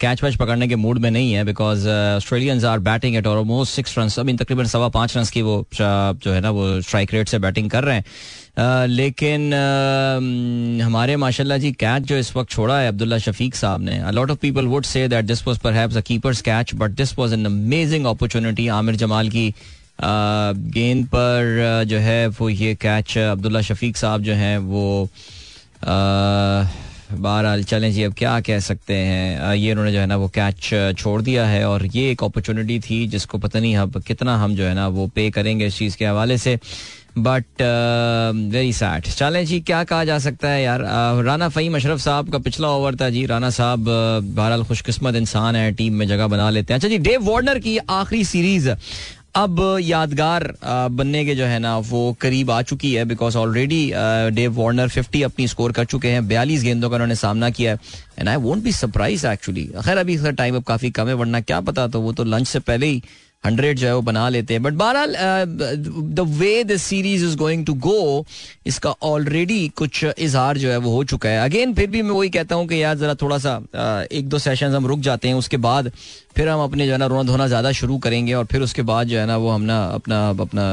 कैच 0.00 0.22
वैच 0.24 0.36
पकड़ने 0.36 0.68
के 0.68 0.76
मूड 0.76 0.98
में 0.98 1.10
नहीं 1.10 1.32
है 1.32 1.44
because 1.44 1.88
Australians 1.88 2.64
are 2.64 2.78
batting 2.90 3.16
at 3.16 3.26
almost 3.26 3.74
six 3.74 3.98
run 3.98 4.08
अभी 4.18 4.32
तकरीबन 4.34 4.64
सवा 4.74 4.88
पाँच 4.88 5.16
रन 5.16 5.24
की 5.32 5.42
वो 5.42 5.64
जो 5.74 6.32
है 6.32 6.40
ना 6.40 6.50
वो 6.50 6.80
स्ट्राइक 6.80 7.14
रेट 7.14 7.28
से 7.28 7.38
बैटिंग 7.38 7.70
कर 7.70 7.84
रहे 7.84 7.96
हैं। 7.96 8.04
Uh, 8.50 8.86
लेकिन 8.88 9.50
uh, 9.50 10.82
हमारे 10.84 11.16
माशाल्लाह 11.16 11.58
जी 11.58 11.70
कैच 11.72 12.02
जो 12.02 12.16
इस 12.16 12.34
वक्त 12.36 12.50
छोड़ा 12.50 12.78
है 12.78 12.88
अब्दुल्ला 12.88 13.18
शफीक 13.18 13.54
साहब 13.54 13.82
ने। 13.82 14.00
Lot 14.12 14.30
of 14.30 14.38
people 14.38 14.66
would 14.66 14.84
say 14.84 15.06
that 15.08 15.24
this 15.24 15.46
was 15.46 15.58
perhaps 15.58 15.96
a 15.96 16.00
keeper's 16.00 16.40
catch 16.42 16.74
but 16.74 16.90
this 16.90 17.18
was 17.18 17.32
an 17.32 17.44
amazing 17.46 18.06
opportunity 18.06 18.66
Aamir 18.68 18.96
Jamal 18.96 19.28
की 19.28 19.54
गेंद 20.02 21.06
पर 21.06 21.84
जो 21.88 21.98
है 21.98 22.26
वो 22.28 22.48
ये 22.48 22.74
कैच 22.74 23.16
अब्दुल्ला 23.18 23.60
शफीक 23.60 23.96
साहब 23.96 24.22
जो 24.22 24.34
हैं 24.34 24.58
वो 24.58 25.08
बहरहाल 27.12 27.62
चलें 27.64 27.92
जी 27.92 28.02
अब 28.02 28.14
क्या 28.14 28.38
कह 28.40 28.58
सकते 28.60 28.94
हैं? 28.94 29.54
ये 29.54 29.70
उन्होंने 29.70 29.92
जो 29.92 29.98
है 29.98 30.06
ना 30.06 30.16
वो 30.16 30.28
कैच 30.28 30.94
छोड़ 30.98 31.20
दिया 31.22 31.46
है 31.46 31.64
और 31.68 31.86
ये 31.86 32.10
एक 32.10 32.24
अपॉर्चुनिटी 32.24 32.78
थी 32.80 33.06
जिसको 33.06 33.38
पता 33.38 33.60
नहीं 33.60 33.76
अब 33.76 34.02
कितना 34.02 34.36
हम 34.36 34.54
जो 34.56 34.64
है 34.64 34.74
ना 34.74 34.86
वो 34.88 35.06
पे 35.06 35.30
करेंगे 35.30 35.66
इस 35.66 35.78
चीज़ 35.78 35.96
के 35.96 36.06
हवाले 36.06 36.38
से। 36.38 36.58
बट 37.18 37.62
वेरी 38.52 38.72
सैड 38.72 39.02
चलें 39.04 39.44
जी 39.46 39.60
क्या 39.60 39.82
कहा 39.84 40.04
जा 40.04 40.18
सकता 40.18 40.48
है 40.48 40.62
यार? 40.62 40.80
uh, 40.80 41.24
राना 41.26 41.48
फ़हीम 41.48 41.74
अशरफ 41.76 42.00
साहब 42.00 42.30
का 42.32 42.38
पिछला 42.38 42.68
ओवर 42.68 42.96
था 42.96 43.08
जी। 43.10 43.24
राना 43.26 43.50
साहब 43.50 43.84
बहरहाल 44.36 44.64
खुशकिस्मत 44.64 45.14
इंसान 45.14 45.56
है 45.56 45.72
टीम 45.72 45.94
में 45.94 46.06
जगह 46.08 46.26
बना 46.26 46.50
लेते 46.50 46.72
हैं। 46.72 46.78
अच्छा 46.78 46.88
जी 46.88 46.98
डेव 46.98 47.30
वार्नर 47.30 47.58
की 47.58 47.76
आखिरी 47.78 48.24
सीरीज़ 48.24 48.70
अब 49.34 49.60
यादगार 49.80 50.44
बनने 50.92 51.24
के 51.24 51.34
जो 51.34 51.44
है 51.44 51.58
ना, 51.58 51.76
वो 51.78 52.16
करीब 52.20 52.50
आ 52.50 52.60
चुकी 52.62 52.92
है 52.94 53.04
बिकॉज़ 53.04 53.36
ऑलरेडी 53.38 53.92
डेव 54.34 54.52
वार्नर 54.54 54.88
50 54.88 55.22
अपनी 55.22 55.46
स्कोर 55.48 55.72
कर 55.72 55.84
चुके 55.84 56.08
हैं। 56.08 56.26
बयालीस 56.28 56.62
गेंदों 56.62 56.90
का 56.90 56.96
उन्होंने 56.96 57.14
सामना 57.14 57.50
किया 57.50 57.72
है। 57.72 57.78
And 58.18 58.28
I 58.28 58.36
won't 58.36 58.62
be 58.62 58.72
surprise 58.72 59.26
actually 59.26 59.64
खैर, 59.76 59.98
अभी 59.98 60.18
टाइम 60.32 60.56
अब 60.56 60.62
काफ़ी 60.64 60.90
कम 60.90 61.08
है, 61.08 61.14
वरना 61.14 61.40
क्या 61.40 61.60
पता 61.60 61.86
तो 61.88 62.00
वो 62.00 62.12
तो 62.12 62.24
लंच 62.24 62.48
से 62.48 62.58
पहले 62.60 62.86
ही 62.86 63.02
हंड्रेड 63.44 63.78
जो 63.78 63.86
है 63.86 63.94
वो 63.94 64.02
बना 64.02 64.28
लेते 64.28 64.54
हैं। 64.54 64.62
बट 64.62 64.72
बहरहाल 64.72 65.14
the 66.14 66.24
way 66.38 66.52
the 66.64 66.76
series 66.78 67.24
is 67.24 67.36
going 67.36 67.64
to 67.66 67.74
go 67.86 68.24
इसका 68.66 68.90
ऑलरेडी 69.02 69.68
कुछ 69.76 70.04
इजहार 70.04 70.58
जो 70.58 70.70
है 70.70 70.76
वो 70.78 70.92
हो 70.92 71.04
चुका 71.04 71.28
है। 71.28 71.44
अगेन 71.44 71.74
फिर 71.74 71.90
भी 71.90 72.02
मैं 72.02 72.10
वही 72.10 72.30
कहता 72.30 72.54
हूँ 72.54 72.66
कि 72.68 72.82
यार 72.82 72.96
जरा 72.98 73.14
थोड़ा 73.22 73.38
सा 73.38 73.58
uh, 73.60 74.12
एक 74.12 74.28
दो 74.28 74.38
सेशन 74.38 74.74
हम 74.74 74.86
रुक 74.86 75.00
जाते 75.00 75.28
हैं 75.28 75.34
उसके 75.34 75.56
बाद 75.58 75.90
फिर 76.36 76.48
हम 76.48 76.60
अपने 76.62 76.86
जो 76.86 76.92
है 76.92 76.98
ना 76.98 77.06
रोना 77.06 77.22
धोना 77.22 77.46
ज़्यादा 77.46 77.72
शुरू 77.72 77.98
करेंगे 77.98 78.34
और 78.34 78.44
फिर 78.46 78.62
उसके 78.62 78.82
बाद 78.82 79.06
जो 79.06 79.18
है 79.18 79.26
ना 79.26 79.36
वो 79.36 79.50
हम 79.50 79.62
ना 79.62 79.84
अपना 79.84 80.28
अपना 80.30 80.66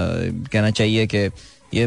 कहना 0.51 0.72
चाहिए 0.72 1.07
कि 1.07 1.30
ये 1.74 1.86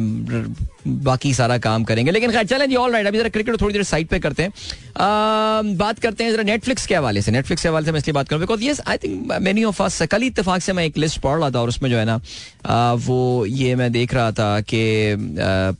बाकी 1.05 1.33
सारा 1.35 1.57
काम 1.59 1.85
करेंगे। 1.85 2.11
लेकिन 2.11 2.31
खैर 2.33 2.47
चलें 2.47 2.75
ऑल 2.77 2.93
राइट 2.93 3.07
अभी 3.07 3.19
जरा 3.19 3.29
क्रिकेट 3.29 3.61
थोड़ी 3.61 3.73
देर 3.73 3.83
साइड 3.83 4.09
पे 4.09 4.19
करते 4.19 4.43
हैं। 4.43 4.51
आ, 4.51 5.63
बात 5.77 5.99
करते 5.99 6.25
हैं 6.25 6.33
जरा 6.33 6.43
नेटफ्लिक्स 6.43 6.87
के 6.87 6.95
हवाले 6.95 7.23
से। 7.23 7.33
नेटफ्लिक्स 7.33 7.63
के 7.63 7.69
हवाले 7.69 7.87
से 7.87 7.93
मैं 7.93 7.99
इसलिए 7.99 8.15
बात 8.15 8.29
करूँ 8.29 8.41
because 8.41 8.65
yes 8.65 8.81
I 8.89 8.97
think 8.97 9.33
many 9.43 9.65
of 9.65 9.83
us 9.83 10.01
कल 10.11 10.23
इतफाक 10.23 10.63
से 10.63 10.73
मैं 10.73 10.85
एक 10.85 10.99
लिस्ट 10.99 11.21
पढ़ 11.21 11.39
रहा 11.39 11.51
था 11.51 11.61
और 11.61 11.69
उसमें 11.69 11.91
जो 11.91 11.97
है 11.97 12.05
ना 12.05 12.21
आ, 12.67 12.93
वो 12.93 13.47
ये 13.47 13.75
मैं 13.75 13.91
देख 13.93 14.15
रहा 14.15 14.33
था 14.33 14.61
कि 14.61 15.17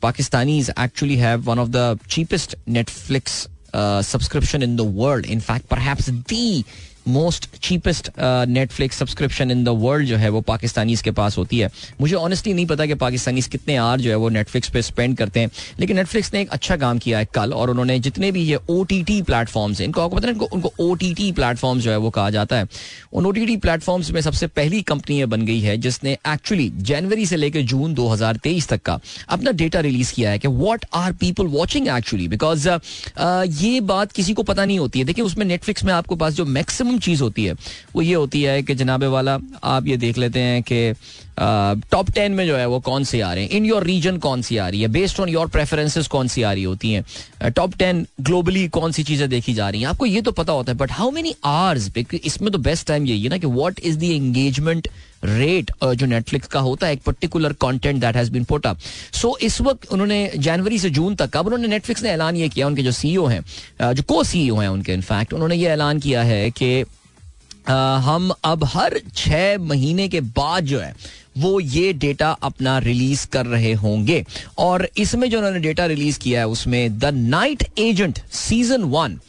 Pakistani 0.01 0.59
actually 0.79 1.15
have 1.15 1.41
one 1.41 1.59
of 1.59 1.69
the 1.69 1.97
cheapest 2.09 2.55
Netflix 2.69 3.47
subscription 4.05 4.63
in 4.63 4.75
the 4.75 4.81
world 4.95 5.25
in 5.25 5.39
fact 5.39 5.65
पर 5.67 5.77
most 7.07 7.47
cheapest 7.59 8.09
Netflix 8.19 8.97
subscription 8.97 9.51
in 9.51 9.63
the 9.63 9.69
world 9.79 10.07
जो 10.07 10.17
है 10.17 10.29
वो 10.29 10.41
पाकिस्तानी 10.43 10.95
के 10.95 11.11
पास 11.11 11.37
होती 11.37 11.59
है। 11.59 11.69
मुझे 12.01 12.15
ऑनेस्टली 12.15 12.53
नहीं 12.53 12.65
पता 12.65 12.85
कि 12.85 12.93
पाकिस्तानी 12.95 13.41
कितने 13.41 13.75
आर 13.77 13.99
जो 14.01 14.09
है 14.09 14.15
वो 14.15 14.29
नेटफ्लिक्स 14.29 14.69
पे 14.69 14.81
स्पेंड 14.81 15.17
करते 15.17 15.39
हैं। 15.39 15.49
लेकिन 15.79 15.97
नेटफ्लिक्स 15.97 16.33
ने 16.33 16.41
एक 16.41 16.49
अच्छा 16.51 16.77
काम 16.77 16.97
किया 16.99 17.19
है 17.19 17.27
कल 17.35 17.53
और 17.53 17.69
उन्होंने 17.69 17.99
जितने 17.99 18.31
भी 18.31 18.41
ये 18.41 18.59
ओ 18.69 18.83
टी 18.83 19.01
टी 19.03 19.21
प्लेटफॉर्म्स 19.21 19.79
हैं, 19.79 19.87
इनको 19.87 20.01
आपको 20.01 20.15
पता 20.15 20.27
है 20.27 20.33
इनको, 20.33 20.45
उनको 20.45 20.73
ओ 20.79 20.93
टी 20.95 21.13
टी 21.13 21.31
प्लेटफॉर्म 21.31 21.79
जो 21.79 21.91
है 21.91 21.97
वो 21.97 22.09
कहा 22.09 22.29
जाता 22.29 22.55
है। 22.55 22.67
उन 23.13 23.25
ओ 23.25 23.31
टी 23.31 23.45
टी 23.45 23.57
प्लेटफॉर्म्स 23.57 24.11
में 24.11 24.21
सबसे 24.21 24.47
पहली 24.49 24.81
कंपनी 24.83 25.17
ये 25.19 25.25
बन 25.25 25.45
गई 25.45 25.59
है 25.59 25.77
जिसने 25.77 26.17
एक्चुअली 26.27 26.69
जनवरी 26.81 27.25
से 27.25 27.35
लेकर 27.35 27.61
जून 27.63 27.93
2023 27.95 28.67
तक 28.69 28.81
का 28.81 28.99
अपना 29.29 29.51
डेटा 29.53 29.79
रिलीज़ 29.79 30.13
किया 30.13 30.31
है 30.31 30.39
कि 30.39 30.47
what 30.47 30.85
are 30.93 31.13
people 31.13 31.47
watching 31.49 31.87
actually 31.87 32.27
because 32.27 32.69
ये 33.61 33.79
बात 33.83 34.11
किसी 34.11 34.33
को 34.33 34.43
पता 34.43 34.65
नहीं 34.65 34.79
होती 34.79 34.99
है। 34.99 35.05
देखिए, 35.05 35.25
उसमें 35.25 35.45
नेटफ्लिक्स 35.45 35.83
में 35.83 35.93
आपको 35.93 36.15
पास 36.15 36.33
जो 36.33 36.45
मैक्सिमम 36.47 36.90
चीज़ 36.99 37.23
होती 37.23 37.45
है। 37.45 37.53
वो 37.95 38.01
ये 38.01 38.13
होती 38.13 38.41
है 38.41 38.63
कि 38.63 38.75
जनाबे 38.75 39.07
वाला, 39.07 39.39
आप 39.63 39.87
ये 39.87 39.97
देख 39.97 40.17
लेते 40.17 40.39
हैं 40.39 40.63
कि 40.63 40.93
टॉप 41.41 42.09
टेन 42.11 42.31
में 42.31 42.45
जो 42.47 42.55
है 42.57 42.65
वो 42.67 42.79
कौन 42.79 43.03
सी 43.03 43.19
आ 43.19 43.33
रहे 43.33 43.43
हैं? 43.43 43.49
इन 43.51 43.65
योर 43.65 43.83
रीजन 43.83 44.17
कौन 44.19 44.41
सी 44.41 44.57
आ 44.57 44.67
रही 44.69 44.81
है? 44.81 44.87
बेस्ड 44.89 45.19
ऑन 45.19 45.29
योर 45.29 45.47
प्रेफरेंसेस 45.49 46.07
कौन 46.07 46.27
सी 46.27 46.41
आ 46.41 46.51
रही 46.53 46.63
होती 46.63 46.91
हैं? 46.91 47.51
टॉप 47.51 47.75
टेन 47.77 48.05
ग्लोबली 48.21 48.67
कौन 48.69 48.91
सी 48.91 49.03
चीज़ें 49.03 49.29
देखी 49.29 49.53
जा 49.53 49.69
रही 49.69 49.81
हैं? 49.81 49.87
आपको 49.89 50.05
ये 50.05 50.21
तो 50.21 50.31
पता 50.31 50.53
होता 50.53 50.71
है 50.71 50.77
बट 50.77 50.91
हाउ 50.91 51.11
मेनी 51.11 51.35
आवर्स 51.45 51.89
इसमें 52.23 52.51
तो 52.51 52.57
बेस्ट 52.59 52.87
टाइम 52.87 53.05
यही 53.05 53.23
है 53.23 53.29
ना 53.29 53.37
कि 53.37 53.47
what 53.47 53.79
is 53.79 53.97
the 53.99 54.03
engagement 54.03 54.87
rate 55.23 55.71
जो 55.83 56.05
नेटफ्लिक्स 56.05 56.47
का 56.47 56.59
होता 56.59 56.87
है, 56.87 56.93
एक 56.93 57.01
particular 57.05 57.53
content 57.61 57.99
that 58.01 58.15
has 58.15 58.31
been 58.31 58.43
put 58.43 58.67
so 59.13 59.35
इस 59.41 59.59
वक्त 59.61 59.91
उन्होंने 59.91 60.31
जनवरी 60.37 60.79
से 60.79 60.89
जून 60.89 61.15
तक, 61.15 61.37
अब 61.37 61.45
उन्होंने 61.45 61.67
नेटफ्लिक्स 61.67 62.03
ने 62.03 62.09
ऐलान 62.09 62.35
ये 62.35 62.49
किया, 62.49 62.67
उनके 62.67 62.83
जो 62.83 62.91
सीईओ 62.91 63.25
हैं 63.25 63.93
जो 63.93 64.03
को 64.03 64.23
सीईओ 64.23 64.55
हैं 64.57 64.69
उनके 64.69 64.93
इनफैक्ट 64.93 65.33
उन्होंने 65.33 65.55
ये 65.55 65.67
ऐलान 65.69 65.99
किया 65.99 66.23
है 66.23 66.49
कि 66.51 66.83
हम 67.67 68.31
अब 68.43 68.63
हर 68.65 68.99
छह 69.15 69.57
महीने 69.61 70.07
के 70.09 70.19
बाद 70.37 70.65
जो 70.65 70.79
है 70.79 70.93
वो 71.35 71.59
ये 71.59 71.93
डेटा 71.95 72.29
अपना 72.43 72.77
रिलीज़ 72.79 73.25
कर 73.27 73.45
रहे 73.45 73.73
होंगे। 73.75 74.23
और 74.57 74.87
इसमें 74.97 75.29
जो 75.29 75.37
उन्होंने 75.37 75.59
डेटा 75.59 75.85
रिलीज़ 75.85 76.19
किया 76.19 76.39
है, 76.39 76.47
उसमें 76.47 76.99
the 76.99 77.05
Night 77.05 77.63
Agent 77.79 78.19
season 78.33 78.83
one 78.83 79.19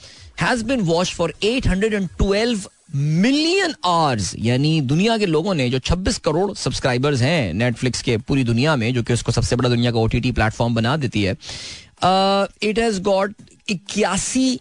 has 0.40 0.64
been 0.64 0.80
watch 0.82 1.12
for 1.14 1.34
812 1.44 2.66
million 2.94 3.74
hours 3.84 4.34
यानी 4.38 4.80
दुनिया 4.82 5.16
के 5.18 5.26
लोगों 5.26 5.54
ने, 5.54 5.68
जो 5.70 5.78
26 5.80 6.18
करोड़ 6.18 6.52
सब्सक्राइबर्स 6.54 7.20
हैं 7.22 7.52
नेटफ्लिक्स 7.54 8.02
के 8.02 8.16
पूरी 8.18 8.44
दुनिया 8.44 8.74
में, 8.76 8.92
जो 8.94 9.02
कि 9.02 9.12
उसको 9.12 9.32
सबसे 9.32 9.56
बड़ा 9.56 9.68
दुनिया 9.68 9.92
का 9.92 9.98
ओटीटी 9.98 10.32
प्लेटफॉर्म 10.32 10.74
बना 10.74 10.96
देती 10.96 11.22
है 11.22 11.36
इट 12.62 12.78
हैज़ 12.78 13.00
गॉट 13.02 13.34
इक्यासी 13.68 14.58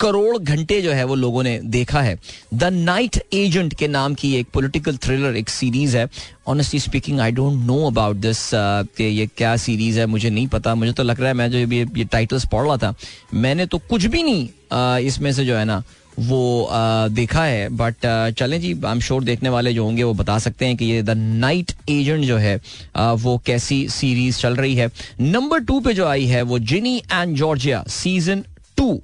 करोड़ 0.00 0.36
घंटे 0.38 0.80
जो 0.82 0.92
है 0.92 1.04
वो 1.04 1.14
लोगों 1.14 1.42
ने 1.42 1.58
देखा 1.64 2.00
है। 2.02 2.18
द 2.54 2.64
नाइट 2.64 3.16
एजेंट 3.34 3.74
के 3.74 3.88
नाम 3.88 4.14
की 4.14 4.34
एक 4.36 4.48
पॉलिटिकल 4.54 4.96
थ्रिलर 4.96 5.36
एक 5.36 5.48
सीरीज़ 5.48 5.96
है। 5.96 6.08
Honestly 6.48 6.80
speaking 6.80 7.20
I 7.20 7.32
don't 7.32 7.64
know 7.66 7.86
about 7.86 8.16
this 8.16 8.38
कि 8.54 9.04
ये 9.04 9.26
क्या 9.36 9.56
सीरीज़ 9.56 10.00
है 10.00 10.06
मुझे 10.06 10.30
नहीं 10.30 10.46
पता। 10.48 10.74
मुझे 10.74 10.92
तो 10.92 11.02
लग 11.02 11.20
रहा 11.20 11.28
है 11.28 11.34
मैं 11.34 11.50
जो 11.50 11.58
ये, 11.58 11.86
ये 11.96 12.04
टाइटल्स 12.04 12.46
पढ़ 12.52 12.66
रहा 12.66 12.76
था। 12.76 12.94
मैंने 13.34 13.66
तो 13.66 13.78
कुछ 13.78 14.06
भी 14.06 14.22
नहीं 14.22 14.48
uh, 14.48 15.06
इसमें 15.06 15.32
से 15.32 15.44
जो 15.44 15.56
है 15.56 15.64
ना 15.64 15.82
वो 16.18 16.68
uh, 16.70 17.10
देखा 17.14 17.44
है। 17.44 17.68
बट 17.68 17.94
uh, 17.96 18.38
चलें 18.38 18.60
जी 18.60 18.72
आई 18.74 18.92
एम 18.92 19.00
श्योर 19.00 19.24
देखने 19.24 19.48
वाले 19.48 19.72
जो 19.74 19.84
होंगे 19.84 20.02
वो 20.02 20.14
बता 20.14 20.38
सकते 20.38 20.66
हैं 20.66 20.76
कि 20.76 20.84
ये 20.84 21.02
द 21.02 21.10
नाइट 21.10 21.72
एजेंट 21.88 22.24
जो 22.24 22.36
है 22.36 22.60
आ, 22.96 23.12
वो 23.12 23.36
कैसी 23.46 23.86
सीरीज़ 23.88 24.38
चल 24.38 24.56
रही 24.56 24.74
है। 24.74 24.90
नंबर 25.20 25.60
टू 25.60 25.80
पे 25.80 25.94
जो 25.94 26.06
आई 26.06 26.26
है 26.26 26.42
वो 26.42 26.58
Ginny 26.58 26.96
and 27.12 27.36
Georgia 27.36 27.84
season 27.88 28.44
two 28.76 29.00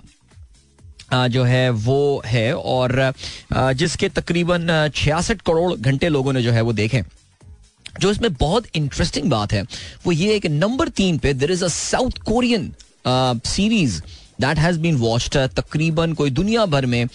जो 1.12 1.42
है, 1.44 1.68
वो 1.70 2.22
है 2.26 2.54
और 2.54 3.12
जिसके 3.52 4.08
तकरीबन 4.10 4.90
छियासठ 4.94 5.40
करोड़ 5.40 5.72
घंटे 5.74 6.08
लोगों 6.08 6.32
ने 6.32 6.42
जो 6.42 6.52
है 6.52 6.60
वो 6.60 6.72
देखे। 6.72 7.02
जो 8.00 8.10
इसमें 8.10 8.32
बहुत 8.34 8.66
इंटरेस्टिंग 8.74 9.30
बात 9.30 9.52
है, 9.52 9.62
वो 10.06 10.12
ये 10.12 10.32
है 10.32 10.40
कि 10.40 10.48
नंबर 10.48 10.88
तीन 10.88 11.18
पे 11.18 11.32
there 11.34 11.50
is 11.50 11.64
a 11.64 11.68
South 11.68 12.18
Korean 12.26 12.72
series 13.46 14.00
that 14.40 14.58
has 14.58 14.78
been 14.80 14.96
watched 14.96 15.36
तकरीबन 15.56 16.12
कोई 16.14 16.30
दुनिया 16.30 16.66
भर 16.66 16.86
में 16.86 17.06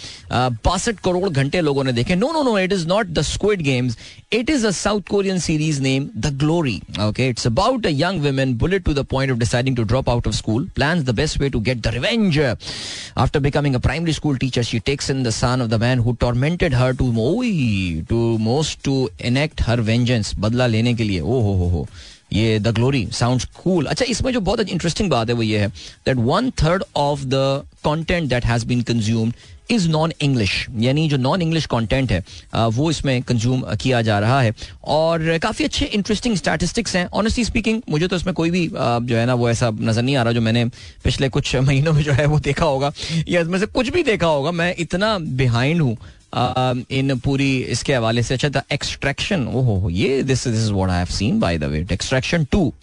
बासठ 0.65 0.99
करोड़ 1.03 1.29
घंटे 1.29 1.61
लोगों 1.61 1.83
ने 1.83 1.91
देखे। 1.93 2.15
No 2.15 2.31
no 2.33 2.43
no 2.43 2.57
it 2.59 2.73
is 2.73 2.87
not 2.87 3.07
the 3.07 3.21
Squid 3.23 3.61
Games 3.61 3.97
it 4.33 4.49
is 4.49 4.65
a 4.67 4.71
South 4.71 5.01
Korean 5.09 5.39
series 5.39 5.81
name 5.81 6.09
the 6.17 6.33
Glory 6.39 6.81
okay 7.01 7.27
it's 7.29 7.47
about 7.47 7.85
a 7.85 7.89
young 7.93 8.21
women 8.23 8.57
bullied 8.57 8.83
to 8.85 8.93
the 8.93 9.05
point 9.11 9.31
of 9.31 9.39
deciding 9.39 9.75
to 9.77 9.83
drop 9.83 10.09
out 10.09 10.27
of 10.27 10.35
school 10.35 10.67
plan 10.75 11.03
the 11.03 11.15
best 11.15 11.39
way 11.41 11.49
to 11.49 11.59
get 11.59 11.81
the 11.81 11.93
revenge 11.93 12.39
after 12.39 13.39
becoming 13.39 13.75
a 13.75 13.79
primary 13.79 14.13
school 14.13 14.37
teacher 14.37 14.63
she 14.63 14.79
takes 14.85 15.09
in 15.11 15.23
the 15.23 15.29
son 15.39 15.61
of 15.61 15.69
the 15.69 15.81
man 15.81 15.99
who 15.99 16.13
tormented 16.21 16.75
her 16.75 16.95
to 16.95 17.11
मोई 17.11 18.05
to 18.09 18.37
most 18.41 18.83
to 18.85 19.09
enact 19.25 19.61
her 19.67 19.81
vengeance 19.81 20.33
बदला 20.39 20.67
लेने 20.67 20.93
के 20.93 21.03
लिए 21.03 21.19
ओ 21.19 21.39
हो 21.41 21.53
हो 21.55 21.67
हो 21.69 21.87
ये 22.33 22.59
the 22.59 22.67
glory 22.75 23.05
sound 23.13 23.45
cool 23.63 23.85
अच्छा 23.85 24.05
इसमें 24.09 24.31
जो 24.33 24.39
बहुत 24.41 24.69
इंटरेस्टिंग 24.69 25.09
बात 25.09 25.29
है 25.29 25.35
वो 25.35 25.43
ये 25.43 25.59
है 25.59 25.67
that 26.05 26.17
one 26.17 26.49
third 26.63 26.83
of 26.97 27.23
the 27.25 27.63
content 27.85 28.29
that 28.29 28.45
has 28.45 28.65
been 28.65 28.81
consumed 28.83 29.33
is 29.71 29.87
non 29.89 30.11
English 30.21 30.65
यानी 30.79 31.07
जो 31.09 31.17
नॉन 31.17 31.41
इंग्लिश 31.41 31.65
कंटेंट 31.65 32.11
है 32.11 32.23
वो 32.69 32.89
इसमें 32.91 33.21
कंज्यूम 33.23 33.63
किया 33.81 34.01
जा 34.01 34.19
रहा 34.19 34.41
है। 34.41 34.53
और 34.85 35.37
काफ़ी 35.43 35.65
अच्छे 35.65 35.85
इंटरेस्टिंग 35.85 36.35
स्टैटिस्टिक्स 36.37 36.95
हैं। 36.95 37.05
ऑनेस्टली 37.13 37.45
स्पीकिंग 37.45 37.81
मुझे 37.89 38.07
तो 38.07 38.15
इसमें 38.15 38.33
कोई 38.35 38.51
भी 38.51 38.67
जो 38.67 39.15
है 39.15 39.25
ना, 39.25 39.33
वो 39.33 39.49
ऐसा 39.49 39.69
नज़र 39.71 40.01
नहीं 40.01 40.15
आ 40.15 40.23
रहा 40.23 40.33
जो 40.33 40.41
मैंने 40.41 40.65
पिछले 41.03 41.29
कुछ 41.29 41.55
महीनों 41.57 41.93
में 41.93 42.01
जो 42.03 42.11
है 42.11 42.25
वो 42.25 42.39
देखा 42.39 42.65
होगा। 42.65 42.91
या 43.27 43.41
इसमें 43.41 43.59
से 43.59 43.65
कुछ 43.67 43.89
भी 43.89 44.03
देखा 44.03 44.27
होगा, 44.27 44.51
मैं 44.51 44.75
इतना 44.79 45.17
बिहाइंड 45.19 45.81
हूँ। 45.81 45.97
इन 46.33 47.17
पूरी 47.19 47.57
इसके 47.75 47.93
हवाले 47.93 48.23
से 48.23 48.33
अच्छा 48.33 48.49
द 48.49 48.61
एक्सट्रैक्शन 48.71 49.47
ओहो 49.47 49.89
ये 49.89 50.21
this 50.23 50.47
is 50.47 50.71
what 50.73 50.89
I 50.89 50.97
have 50.97 51.13
seen 51.17 51.39
by 51.39 51.57
the 51.57 51.63
way 51.63 51.85
extraction 51.93 52.45
two 52.51 52.73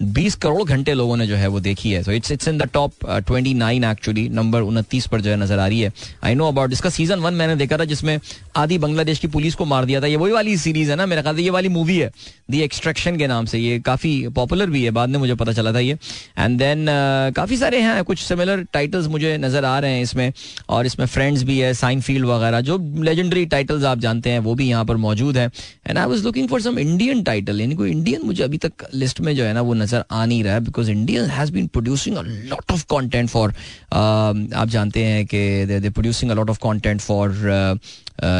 बीस 0.00 0.34
करोड़ 0.34 0.62
घंटे 0.64 0.94
लोगों 0.94 1.16
ने 1.16 1.26
जो 1.26 1.36
है 1.36 1.46
वो 1.48 1.60
देखी 1.60 1.90
है। 1.90 2.02
So 2.02 2.12
it's 2.12 2.32
it's 2.32 2.48
in 2.48 2.58
the 2.58 2.68
top 2.72 2.92
twenty 3.06 3.54
nine 3.54 3.84
actually 3.84 4.28
number 4.30 4.62
उनतीस 4.62 5.06
पर 5.06 5.20
जो 5.20 5.30
है 5.30 5.36
नज़र 5.36 5.58
आ 5.58 5.66
रही 5.66 5.80
है। 5.80 5.92
आई 6.24 6.34
नो 6.34 6.48
अबाउट 6.48 6.72
इसका 6.72 6.90
सीज़न 6.90 7.20
वन 7.20 7.34
मैंने 7.34 7.56
देखा 7.56 7.78
था 7.78 7.84
जिसमें 7.84 8.18
आधी 8.56 8.78
बांग्लादेश 8.78 9.18
की 9.18 9.26
पुलिस 9.28 9.54
को 9.54 9.64
मार 9.64 9.84
दिया 9.84 10.00
था। 10.00 10.06
ये 10.06 10.16
वही 10.16 10.32
वाली 10.32 10.56
सीरीज़ 10.58 10.90
है 10.90 10.96
ना 10.96 11.06
मेरा 11.06 11.22
ख्याल 11.22 11.38
ये 11.40 11.50
वाली 11.50 11.68
मूवी 11.68 11.96
है। 11.98 12.10
दी 12.50 12.60
एक्सट्रैक्शन 12.62 13.16
के 13.18 13.26
नाम 13.26 13.46
से 13.46 13.58
ये 13.58 13.78
काफ़ी 13.80 14.12
पॉपुलर 14.36 14.70
भी 14.70 14.82
है 14.84 14.90
बाद 14.90 15.08
में 15.08 15.18
मुझे 15.18 15.34
पता 15.34 15.52
चला 15.52 15.72
था 15.72 15.78
ये। 15.80 15.98
एंड 16.38 16.58
देन 16.58 16.84
uh, 16.84 17.34
काफ़ी 17.36 17.56
सारे 17.56 17.80
हैं 17.80 18.04
कुछ 18.04 18.22
सिमिलर 18.22 18.62
टाइटल्स 18.72 19.06
मुझे 19.08 19.36
नज़र 19.38 19.64
आ 19.64 19.78
रहे 19.78 19.92
हैं 19.92 20.02
इसमें। 20.02 20.32
और 20.68 20.86
इसमें 20.86 21.06
फ्रेंड्स 21.06 21.42
भी 21.42 21.58
है 21.58 21.72
साइन 21.74 22.00
फ़ील्ड 22.00 22.26
वगैरह 22.26 22.60
जो 22.60 22.78
लेजेंडरी 23.02 23.44
टाइटल्स 23.48 23.84
आप 23.84 23.98
जानते 23.98 24.30
हैं 24.30 24.38
वो 24.40 24.54
भी 24.54 24.68
यहाँ 24.68 24.84
पर 24.84 24.96
मौजूद 24.98 25.36
है। 25.36 25.50
And 25.86 25.98
I 25.98 26.06
was 26.06 26.24
looking 26.24 26.48
for 26.48 26.60
some 26.62 26.78
Indian 26.78 27.22
title 27.22 27.60
यानी 27.60 27.74
कोई 27.74 27.90
इंडियन 27.90 28.26
मुझे 28.26 28.42
अभी 28.44 28.58
तक 28.58 28.86
लिस्ट 28.94 29.20
में 29.20 29.34
जो 29.36 29.44
है 29.44 29.52
ना 29.54 29.60
वो 29.62 29.74
नज़र 29.88 30.04
आ 30.10 30.24
नहीं 30.24 30.42
रहा 30.44 30.54
है 30.54 30.60
because 30.60 30.90
India 30.90 31.24
has 31.28 31.52
been 31.52 31.66
producing 31.68 32.16
a 32.16 32.22
lot 32.22 32.72
of 32.72 32.84
content 32.90 33.28
for 33.28 33.54
आप 33.92 34.68
जानते 34.68 35.04
हैं 35.04 35.24
कि 35.26 35.40
they 35.80 35.90
producing 35.90 36.30
a 36.30 36.34
lot 36.34 36.50
of 36.50 36.58
content 36.62 37.00
for 37.00 37.80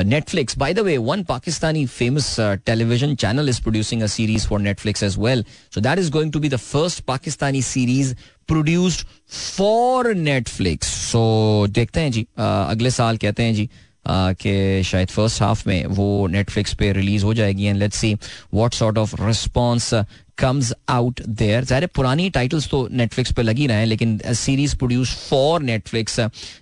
Netflix 0.07 0.59
by 0.59 0.75
the 0.75 0.81
way 0.81 0.97
one 1.03 1.23
Pakistani 1.25 1.85
famous 1.89 2.35
television 2.67 3.15
channel 3.17 3.49
is 3.49 3.63
producing 3.63 4.07
series 4.09 4.47
for 4.49 4.61
Netflix 4.61 5.03
as 5.03 5.19
well 5.19 5.45
so 5.75 5.81
that 5.81 5.99
is 5.99 6.11
going 6.13 6.33
to 6.33 6.41
be 6.41 6.49
the 6.49 6.57
first 6.67 7.03
Pakistani 7.07 7.63
series 7.65 8.15
produced 8.49 9.07
for 9.31 10.15
Netflix 10.15 10.95
so 11.11 11.67
देखते 11.71 12.01
हैं 12.01 12.11
जी 12.13 12.23
uh, 12.23 12.71
अगले 12.71 12.91
साल 12.93 13.17
कहते 13.17 13.43
हैं 13.43 13.55
जी 13.55 13.69
कि 14.07 14.83
शायद 14.85 15.09
first 15.09 15.43
half 15.43 15.63
में 15.69 15.87
वो 15.87 16.27
नेटफ्लिक्स 16.27 16.75
पे 16.75 16.93
रिलीज़ 16.93 17.25
हो 17.25 17.35
जाएगी 17.35 17.65
and 17.65 17.79
let's 17.79 17.97
see 17.99 18.15
what 18.55 18.75
sort 18.75 18.99
of 18.99 19.15
response 19.23 19.93
comes 20.39 20.72
out 20.89 21.20
there 21.22 21.64
ज़ाहिर 21.64 21.86
पुरानी 21.95 22.28
टाइटल्स 22.30 22.68
तो 22.70 22.86
नेटफ्लिक्स 22.93 23.32
पे 23.32 23.43
लगी 23.43 23.66
रहे 23.66 23.76
हैं, 23.76 23.86
लेकिन 23.86 24.18
सीरीज़ 24.34 24.76
प्रोड्यूस 24.76 25.14
फॉर 25.28 25.62
नेटफ्लिक्स 25.62 26.18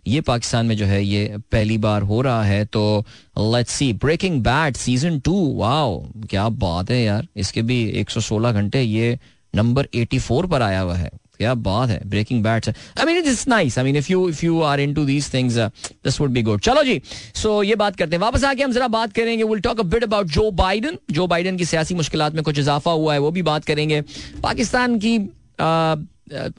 ये 0.06 0.20
पाकिस्तान 0.22 0.66
में 0.66 0.76
जो 0.76 0.86
है, 0.86 1.04
ये 1.04 1.38
पहली 1.52 1.78
बार 1.78 2.02
हो 2.02 2.20
रहा 2.22 2.42
है 2.44 2.64
तो 2.66 3.04
let's 3.36 3.72
see 3.72 3.92
Breaking 3.94 4.42
Bad 4.44 4.76
season 4.76 5.18
two 5.20 5.34
wow 5.56 6.00
क्या 6.30 6.48
बात 6.48 6.90
है 6.90 7.02
यार। 7.02 7.26
इसके 7.36 7.62
भी 7.62 7.84
116 8.02 8.52
घंटे, 8.52 8.82
ये 8.82 9.18
नंबर 9.54 9.88
84 9.94 10.46
पर 10.46 10.62
आया 10.62 10.80
हुआ 10.80 10.96
है। 10.96 11.10
क्या 11.39 11.55
बात 11.55 11.89
है 11.91 12.01
Breaking 12.07 12.43
Bad's 12.43 12.68
I 12.68 13.05
mean 13.05 13.16
it 13.16 13.26
is 13.26 13.45
nice 13.49 13.78
I 13.78 13.84
mean 13.84 13.97
if 13.97 14.11
you 14.12 14.28
if 14.28 14.45
you 14.45 14.61
are 14.62 14.80
into 14.80 15.05
these 15.05 15.32
things 15.34 15.57
this 15.57 16.20
would 16.20 16.30
be 16.30 16.43
good 16.43 16.61
चलो 16.61 16.82
जी 16.82 17.01
सो 17.34 17.62
ये 17.62 17.74
बात 17.76 17.97
करते 17.97 18.16
हैं। 18.16 18.22
वापस 18.22 18.45
आके 18.45 18.62
हम 18.62 18.72
जरा 18.72 18.89
बात 18.89 19.12
करेंगे। 19.12 19.45
Will 19.45 19.61
talk 19.61 19.80
a 19.80 19.82
bit 19.84 20.05
about 20.05 20.26
Joe 20.28 20.51
Biden 20.53 20.99
Joe 21.11 21.26
Biden 21.26 21.57
की 21.57 21.64
सियासी 21.64 21.95
मुश्किल 21.95 22.22
में 22.34 22.43
कुछ 22.43 22.59
इजाफा 22.59 22.91
हुआ 22.91 23.12
है, 23.12 23.18
वो 23.20 23.30
भी 23.30 23.43
बात 23.43 23.64
करेंगे। 23.64 24.01
पाकिस्तान 24.43 24.99
की 24.99 25.16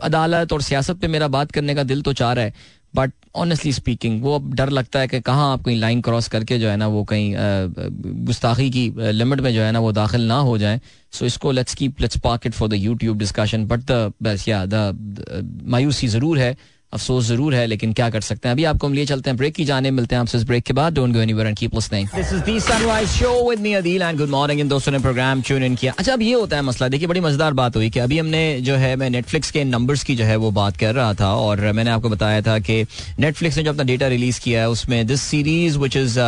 अदालत 0.03 0.53
और 0.53 0.61
सियासत 0.61 0.97
पे 0.97 1.07
मेरा 1.07 1.27
बात 1.27 1.51
करने 1.51 1.75
का 1.75 1.83
दिल 1.83 2.01
तो 2.01 2.13
चाह 2.13 2.33
रहा 2.33 2.45
है। 2.45 2.53
बट 2.97 3.11
ऑनेस्टली 3.35 3.71
स्पीकिंग 3.73 4.21
वो 4.23 4.35
अब 4.35 4.53
डर 4.55 4.69
लगता 4.69 4.99
है 4.99 5.07
कि 5.07 5.19
कहाँ 5.21 5.51
आप 5.53 5.63
कहीं 5.63 5.79
लाइन 5.79 6.01
क्रॉस 6.01 6.27
करके 6.27 6.57
जो 6.59 6.69
है 6.69 6.77
ना 6.77 6.87
वो 6.87 7.03
कहीं 7.03 7.33
गुस्ताखी 8.25 8.69
की 8.69 8.89
लिमिट 9.11 9.41
में 9.41 9.53
जो 9.53 9.61
है 9.61 9.71
ना 9.71 9.79
वो 9.79 9.91
दाखिल 9.91 10.21
ना 10.27 10.37
हो 10.39 10.57
जाए। 10.57 10.79
सो 11.13 11.25
इसको 11.25 11.51
let's 11.51 11.75
keep 11.75 12.01
let's 12.01 12.17
park it 12.19 12.53
for 12.53 12.69
the 12.69 12.73
YouTube 12.73 13.17
discussion 13.17 13.65
but 13.67 13.91
the 13.91 14.37
या 14.47 14.65
द 14.65 15.63
मायूसी 15.67 16.07
ज़रूर 16.07 16.39
है। 16.39 16.55
अफसोस 16.93 17.25
ज़रूर 17.25 17.55
है, 17.55 17.65
लेकिन 17.67 17.93
क्या 17.93 18.09
कर 18.09 18.21
सकते 18.21 18.47
हैं? 18.47 18.53
अभी 18.55 18.63
आपको 18.65 18.87
हम 18.87 18.93
लिए 18.93 19.05
चलते 19.05 19.29
हैं 19.29 19.37
ब्रेक 19.37 19.55
की 19.55 19.65
जाने, 19.65 19.91
मिलते 19.91 20.15
हैं 20.15 20.21
आपसे 20.21 20.37
इस 20.37 20.43
ब्रेक 20.45 20.63
के 20.63 20.73
बाद। 20.73 20.93
Don't 20.93 21.13
go 21.13 21.19
anywhere 21.19 21.47
and 21.47 21.57
keep 21.57 21.75
listening 21.75 22.07
this 22.15 22.33
is 22.33 22.41
the 22.41 22.57
Sunrise 22.61 23.09
Show 23.09 23.49
with 23.49 23.59
me 23.59 23.73
Adeel 23.73 24.01
and 24.01 24.17
good 24.19 24.29
morning 24.29 24.59
इन 24.59 24.67
दोस्तों 24.67 24.91
ने 24.91 24.99
प्रोग्राम 24.99 25.41
ट्यून 25.41 25.63
इन 25.63 25.75
किया। 25.75 25.93
अच्छा 25.99 26.13
अब 26.13 26.21
ये 26.21 26.33
होता 26.33 26.55
है 26.55 26.61
मसला। 26.63 26.87
देखिए, 26.87 27.07
बड़ी 27.07 27.19
मज़ेदार 27.19 27.53
बात 27.53 27.75
हुई 27.75 27.89
कि 27.89 27.99
अभी 27.99 28.19
हमने 28.19 28.59
जो 28.61 28.75
है, 28.75 28.95
मैं 28.95 29.09
नेटफ्लिक्स 29.09 29.51
के 29.51 29.63
नंबर्स 29.65 30.03
की 30.03 30.15
जो 30.15 30.25
है, 30.25 30.35
वो 30.37 30.51
बात 30.53 30.77
कर 30.77 30.95
रहा 30.95 31.13
था, 31.13 31.33
और 31.35 31.71
मैंने 31.71 31.91
आपको 31.91 32.09
बताया 32.09 32.41
था 32.41 32.57
कि 32.59 32.83
नेटफ्लिक्स 33.19 33.57
ने 33.57 33.63
जो 33.63 33.71
अपना 33.71 33.83
डेटा 33.83 34.07
रिलीज़ 34.07 34.39
किया 34.41 34.61
है, 34.61 34.69
उसमें 34.69 35.05
दिस 35.07 35.21
सीरीज़ 35.23 35.77
विच 35.77 35.97
इज़ 35.97 36.19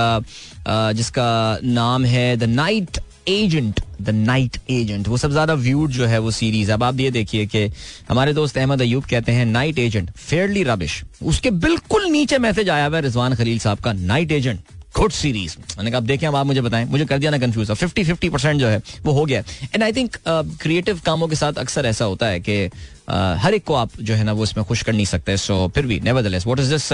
जिसका 0.95 1.57
नाम 1.63 2.05
है 2.05 2.35
the 2.37 2.43
Night 2.43 2.99
Agent 3.29 3.79
the 4.01 4.09
Night 4.09 4.57
Agent 4.69 5.07
वो 5.07 5.17
सब 5.17 5.31
ज़्यादा 5.31 5.53
व्यूड 5.53 5.91
जो 5.91 6.05
है 6.05 6.19
वो 6.19 6.31
सीरीज़ 6.31 6.71
अब 6.71 6.83
आप 6.83 6.99
ये 6.99 7.11
देखिए 7.11 7.45
कि 7.45 7.65
हमारे 8.09 8.33
दोस्त 8.33 8.57
अहमद 8.57 8.81
अयूब 8.81 9.05
कहते 9.05 9.31
हैं 9.31 9.45
नाइट 9.45 9.79
एजेंट 9.79 10.11
फेयरली 10.11 10.63
रबिश 10.63 11.01
उसके 11.23 11.51
बिल्कुल 11.67 12.09
नीचे 12.11 12.37
मैसेज 12.39 12.69
आया 12.69 12.85
हुआ 12.85 12.99
रिजवान 12.99 13.35
खलील 13.35 13.59
साहब 13.59 13.79
का 13.79 13.93
नाइट 13.93 14.31
एजेंट 14.31 14.59
गुड 14.95 15.11
सीरीज़ 15.11 15.55
मैंने 15.77 15.91
कहा 15.91 15.99
देखें 16.01 16.27
अब 16.27 16.35
आप 16.35 16.45
मुझे 16.45 16.61
बताएँ। 16.61 16.85
मुझे 16.85 17.05
कर 17.05 17.17
दिया 17.19 17.31
ना 17.31 17.37
कंफ्यूज 17.37 17.71
फिफ्टी 17.71 18.03
फिफ्टी 18.03 18.29
परसेंट 18.29 18.59
जो 18.59 18.67
है, 18.67 18.81
वो 19.03 19.11
हो 19.13 19.25
गया 19.25 19.43
एंड 19.73 19.83
आई 19.83 19.93
थिंक 19.93 20.15
क्रिएटिव 20.61 20.99
कामों 21.05 21.27
के 21.27 21.35
साथ 21.35 21.53
अक्सर 21.57 21.85
ऐसा 21.85 22.05
होता 22.05 22.27
है 22.27 22.39
कि 22.39 22.69
हर 23.09 23.53
एक 23.53 23.63
को 23.65 23.73
आप 23.75 23.89
जो 24.01 24.13
है 24.13 24.23
ना 24.23 24.31
वो 24.33 24.43
इसमें 24.43 24.65
खुश 24.65 24.81
कर 24.83 24.93
नहीं 24.93 25.05
सकते 25.05 25.37
सो 25.37 25.67
फिर 25.75 25.85
भी 25.85 25.99
never 26.01 26.37
what 26.45 26.59
is 26.59 26.69
this 26.69 26.91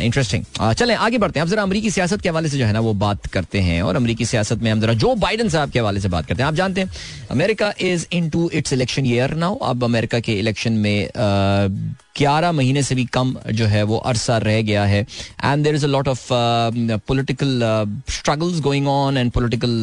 interesting 0.00 0.44
चलें, 0.72 0.94
आगे 0.96 1.18
बढ़ते 1.18 1.40
हैं। 1.40 1.46
अब 1.46 1.50
जरा 1.50 1.62
अमरीकी 1.62 1.90
सियासत 1.90 2.20
के 2.20 2.28
हवाले 2.28 2.48
से 2.48 2.58
जो 2.58 2.64
है 2.64 2.72
ना 2.72 2.80
वो 2.80 2.92
बात 2.94 3.26
करते 3.26 3.60
हैं 3.60 3.80
और 3.82 3.96
अमरीकी 3.96 4.24
सियासत 4.26 4.62
में 4.62 4.70
हम 4.70 4.80
जरा 4.80 4.92
जो 4.94 5.14
बाइडन 5.16 5.48
साहब 5.48 5.70
के 5.70 5.78
हवाले 5.78 6.00
से 6.00 6.08
बात 6.08 6.26
करते 6.26 6.42
हैं। 6.42 6.48
आप 6.48 6.54
जानते 6.54 6.80
हैं, 6.80 6.90
America 7.30 7.72
is 7.82 8.06
into 8.30 8.48
its 8.54 8.72
election 8.72 9.06
year 9.06 9.34
now 9.36 9.56
अब 9.64 9.84
अमेरिका 9.84 10.20
के 10.20 10.32
इलेक्शन 10.38 10.72
में 10.72 11.08
ग्यारह 12.18 12.52
महीने 12.52 12.82
से 12.82 12.94
भी 12.94 13.04
कम 13.14 13.36
जो 13.52 13.66
है 13.66 13.82
वो 13.82 13.96
अरसा 13.98 14.36
रह 14.38 14.60
गया 14.62 14.84
है। 14.84 15.00
And 15.44 15.64
there 15.64 15.74
is 15.74 15.84
a 15.84 15.88
lot 15.88 16.08
of 16.08 16.26
political 17.08 17.60
struggles 18.10 18.60
going 18.60 18.88
on 18.88 19.16
and 19.16 19.30
political 19.32 19.82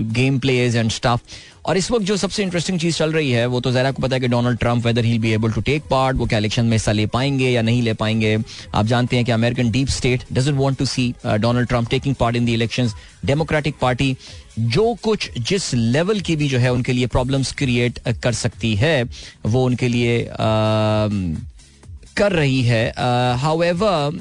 game 0.00 0.38
plays 0.38 0.76
and 0.76 0.90
stuff 0.90 1.20
और 1.66 1.76
इस 1.76 1.90
वक्त 1.90 2.04
जो 2.04 2.16
सबसे 2.16 2.42
इंटरेस्टिंग 2.42 2.78
चीज़ 2.80 2.96
चल 2.96 3.12
रही 3.12 3.30
है 3.30 3.46
वो 3.46 3.60
तो 3.60 3.72
जरा 3.72 3.90
को 3.90 4.02
पता 4.02 4.16
है 4.16 4.20
कि 4.20 4.28
Donald 4.28 4.58
Trump 4.58 4.86
whether 4.86 5.04
he 5.04 5.18
be 5.18 5.30
able 5.32 5.52
to 5.52 5.60
take 5.60 5.82
part 5.90 6.16
वो 6.16 6.26
क्या 6.26 6.38
इलेक्शन 6.38 6.64
में 6.64 6.72
हिस्सा 6.72 6.92
ले 6.92 7.06
पाएँगे 7.06 7.50
या 7.50 7.62
नहीं 7.62 7.82
ले 7.82 7.94
पाएँगे। 7.94 8.38
आप 8.74 8.86
जानते 8.86 9.16
हैं 9.16 9.24
कि 9.24 9.32
American 9.32 9.70
deep 9.70 9.88
state 9.88 10.24
doesn't 10.32 10.58
want 10.58 10.78
to 10.78 10.84
see 10.84 11.14
Donald 11.26 11.68
Trump 11.68 11.88
taking 11.90 12.14
part 12.14 12.36
in 12.36 12.44
the 12.44 12.48
election 12.48 12.90
Democratic 13.24 13.74
Party 13.80 14.16
जो 14.58 14.94
कुछ 14.94 15.30
जिस 15.38 15.74
लेवल 15.74 16.20
की 16.20 16.36
भी 16.36 16.48
जो 16.48 16.58
है 16.58 16.72
उनके 16.72 16.92
लिए 16.92 17.06
प्रॉब्लम्स 17.06 17.52
क्रिएट 17.52 17.98
कर 18.22 18.32
सकती 18.32 18.74
है 18.74 19.04
वो 19.46 19.64
उनके 19.64 19.88
लिए 19.88 20.24
uh, 20.24 21.42
कर 22.16 22.32
रही 22.32 22.62
है। 22.62 22.94
हाउएवर 23.36 24.20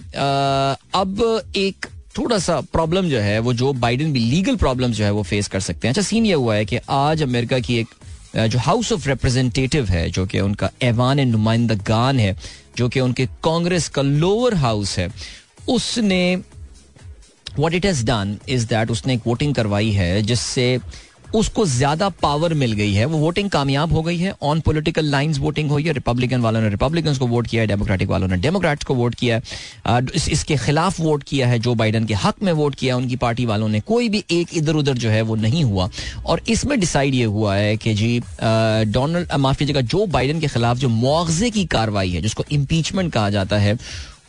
अब 0.94 1.41
एक 1.56 1.86
थोड़ा 2.18 2.38
सा 2.39 2.59
प्रॉब्लम 2.61 3.09
जो 3.09 3.20
है, 3.20 3.39
वो 3.39 3.53
जो 3.53 3.74
बाइडेन 3.74 4.14
भी 4.14 4.20
लीगल 4.20 4.55
प्रॉब्लम 4.55 4.91
जो 4.91 5.03
है, 5.05 5.11
वो 5.11 5.24
फेस 5.24 5.47
कर 5.47 5.59
सकते 5.59 5.88
हैं। 5.88 5.93
अच्छा 5.93 6.01
सीन 6.01 6.26
ये 6.26 6.34
हुआ 6.34 6.55
है 6.55 6.66
कि 6.66 6.78
आज 6.89 7.24
अमेरिका 7.24 7.59
की 7.59 7.78
एक 7.78 7.88
जो 8.49 8.59
हाउस 8.59 8.91
ऑफ़ 8.91 9.07
रिप्रेजेंटेटिव 9.09 9.86
है, 9.86 10.09
जो 10.09 10.26
कि 10.26 10.39
उनका 10.39 10.70
ऐवान 10.82 11.20
नुमाइंदगान 11.20 12.20
है, 12.20 12.36
जो 12.78 12.89
कि 12.89 12.99
उनके 12.99 13.26
कांग्रेस 13.43 13.88
का 13.89 14.01
लोअर 14.01 14.53
हाउस 14.53 14.97
है, 14.99 15.09
उसने 15.70 16.36
what 17.59 17.74
it 17.74 17.86
has 17.86 18.05
done 18.05 18.38
is 18.49 18.68
that 18.68 18.91
उसने 18.91 19.14
एक 19.14 19.28
वोटिंग 19.28 19.55
करवाई 19.55 19.91
है, 19.91 20.22
जिससे 20.22 20.80
उसको 21.34 21.66
ज़्यादा 21.66 22.10
पावर 22.22 22.54
मिल 22.54 22.72
गई 22.72 22.94
है। 22.94 23.06
वो 23.06 23.18
वोटिंग 23.18 23.50
कामयाब 23.50 23.94
हो 23.94 24.02
गई 24.04 24.18
है। 24.18 24.34
ऑन 24.44 24.60
पॉलिटिकल 24.62 25.06
लाइंस 25.06 25.40
वोटिंग 25.40 25.70
हुई 25.72 25.84
है। 25.84 25.94
रिपब्लिकन 25.94 26.42
वालों 26.42 26.62
ने 26.62 26.70
रिपब्लिकन 26.70 27.16
को 27.16 27.28
वोट 27.28 27.48
किया 27.48 27.62
है। 27.62 27.68
डेमोक्रेटिक 27.68 28.10
वालों 28.10 28.28
ने 28.28 28.38
डेमोक्रेट्स 28.38 28.86
को 28.86 28.96
वोट 28.96 29.16
किया 29.16 29.42
है। 29.88 30.02
इस, 30.16 30.30
इसके 30.30 30.58
खिलाफ 30.58 31.00
वोट 31.00 31.24
किया 31.24 31.48
है 31.48 31.60
जो 31.60 31.76
बाइडन 31.76 32.06
के। 32.06 32.14
हक 32.16 32.44
में 32.44 32.52
वोट 32.54 32.76
किया 32.76 32.98
उनकी 32.98 33.16
पार्टी 33.18 33.46
वालों 33.46 33.70
ने। 33.70 33.80
कोई 33.82 34.10
भी 34.10 34.24
एक 34.32 34.56
इधर 34.58 34.76
उधर 34.76 34.98
जो 34.98 35.10
है 35.10 35.22
वो 35.22 35.36
नहीं 35.38 35.64
हुआ। 35.64 35.90
और 36.26 36.42
इसमें 36.50 36.80
डिसाइड 36.80 37.16
ये 37.16 37.26
हुआ 37.26 37.56
है 37.56 37.76
कि 37.78 37.94
जी 37.94 38.20
डोनाल्ड 38.40 39.34
माफ़ी 39.40 39.66
जगह 39.66 39.82
जो 39.84 40.06
बाइडन 40.08 40.40
के 40.40 40.48
खिलाफ 40.48 40.78
जो 40.78 40.90
मुआवजे 40.90 41.50
की 41.50 41.66
कार्रवाई 41.68 42.10
है 42.10 42.22
जिसको 42.22 42.44
इम्पीचमेंट 42.52 43.14
कहा 43.14 43.30
जाता 43.30 43.58
है 43.58 43.78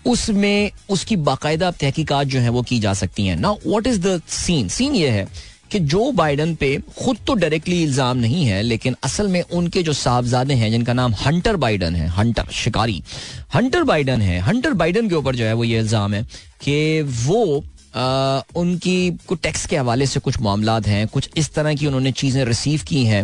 उसमें 0.07 0.71
उसकी 0.91 1.17
बाकायदा 1.19 1.71
तहकीकात 1.73 2.27
जो 2.27 2.41
है 2.41 2.49
वो 2.49 2.63
की 2.63 2.79
जा 2.79 2.93
सकती 2.95 3.27
हैं। 3.27 3.37
ना 3.37 3.51
what 3.67 3.87
is 3.87 4.01
the 4.01 4.21
scene 4.29 4.69
scene 4.69 4.95
ये 4.95 5.11
है 5.11 5.27
कि 5.75 5.79
जो 5.91 6.11
बाइडन 6.13 6.55
पे 6.55 6.77
खुद 6.99 7.19
तो 7.27 7.35
डायरेक्टली 7.35 7.83
इल्ज़ाम 7.83 8.17
नहीं 8.17 8.45
है 8.47 8.63
लेकिन 8.63 8.97
असल 9.05 9.29
में 9.29 9.41
उनके 9.43 9.83
जो 9.83 9.93
साहबजादे 9.95 10.55
हैं 10.55 10.71
जिनका 10.71 10.93
नाम 10.93 11.15
हंटर 11.25 11.57
बाइडन 11.59 11.95
है 11.97 12.09
हंटर 12.17 12.51
शिकारी 12.55 13.03
हंटर 13.55 13.85
बाइडन 13.85 14.23
है 14.23 14.41
हंटर 14.41 14.73
बाइडन 14.75 15.09
के 15.09 15.15
ऊपर 15.15 15.37
जो 15.37 15.45
है 15.45 15.53
वो 15.53 15.65
ये 15.65 15.79
इल्ज़ाम 15.79 16.15
है 16.15 16.23
कि 16.63 16.81
वो 17.27 17.65
आ, 17.95 18.41
उनकी 18.57 19.11
कुछ 19.27 19.39
टैक्स 19.43 19.65
के 19.67 19.77
हवाले 19.77 20.07
से 20.07 20.21
कुछ 20.21 20.41
मामला 20.43 20.79
हैं 20.87 21.07
कुछ 21.09 21.29
इस 21.37 21.53
तरह 21.55 21.75
की 21.75 21.87
उन्होंने 21.87 22.13
चीज़ें 22.13 22.45
रिसीव 22.45 22.81
की 22.89 23.05
हैं। 23.05 23.23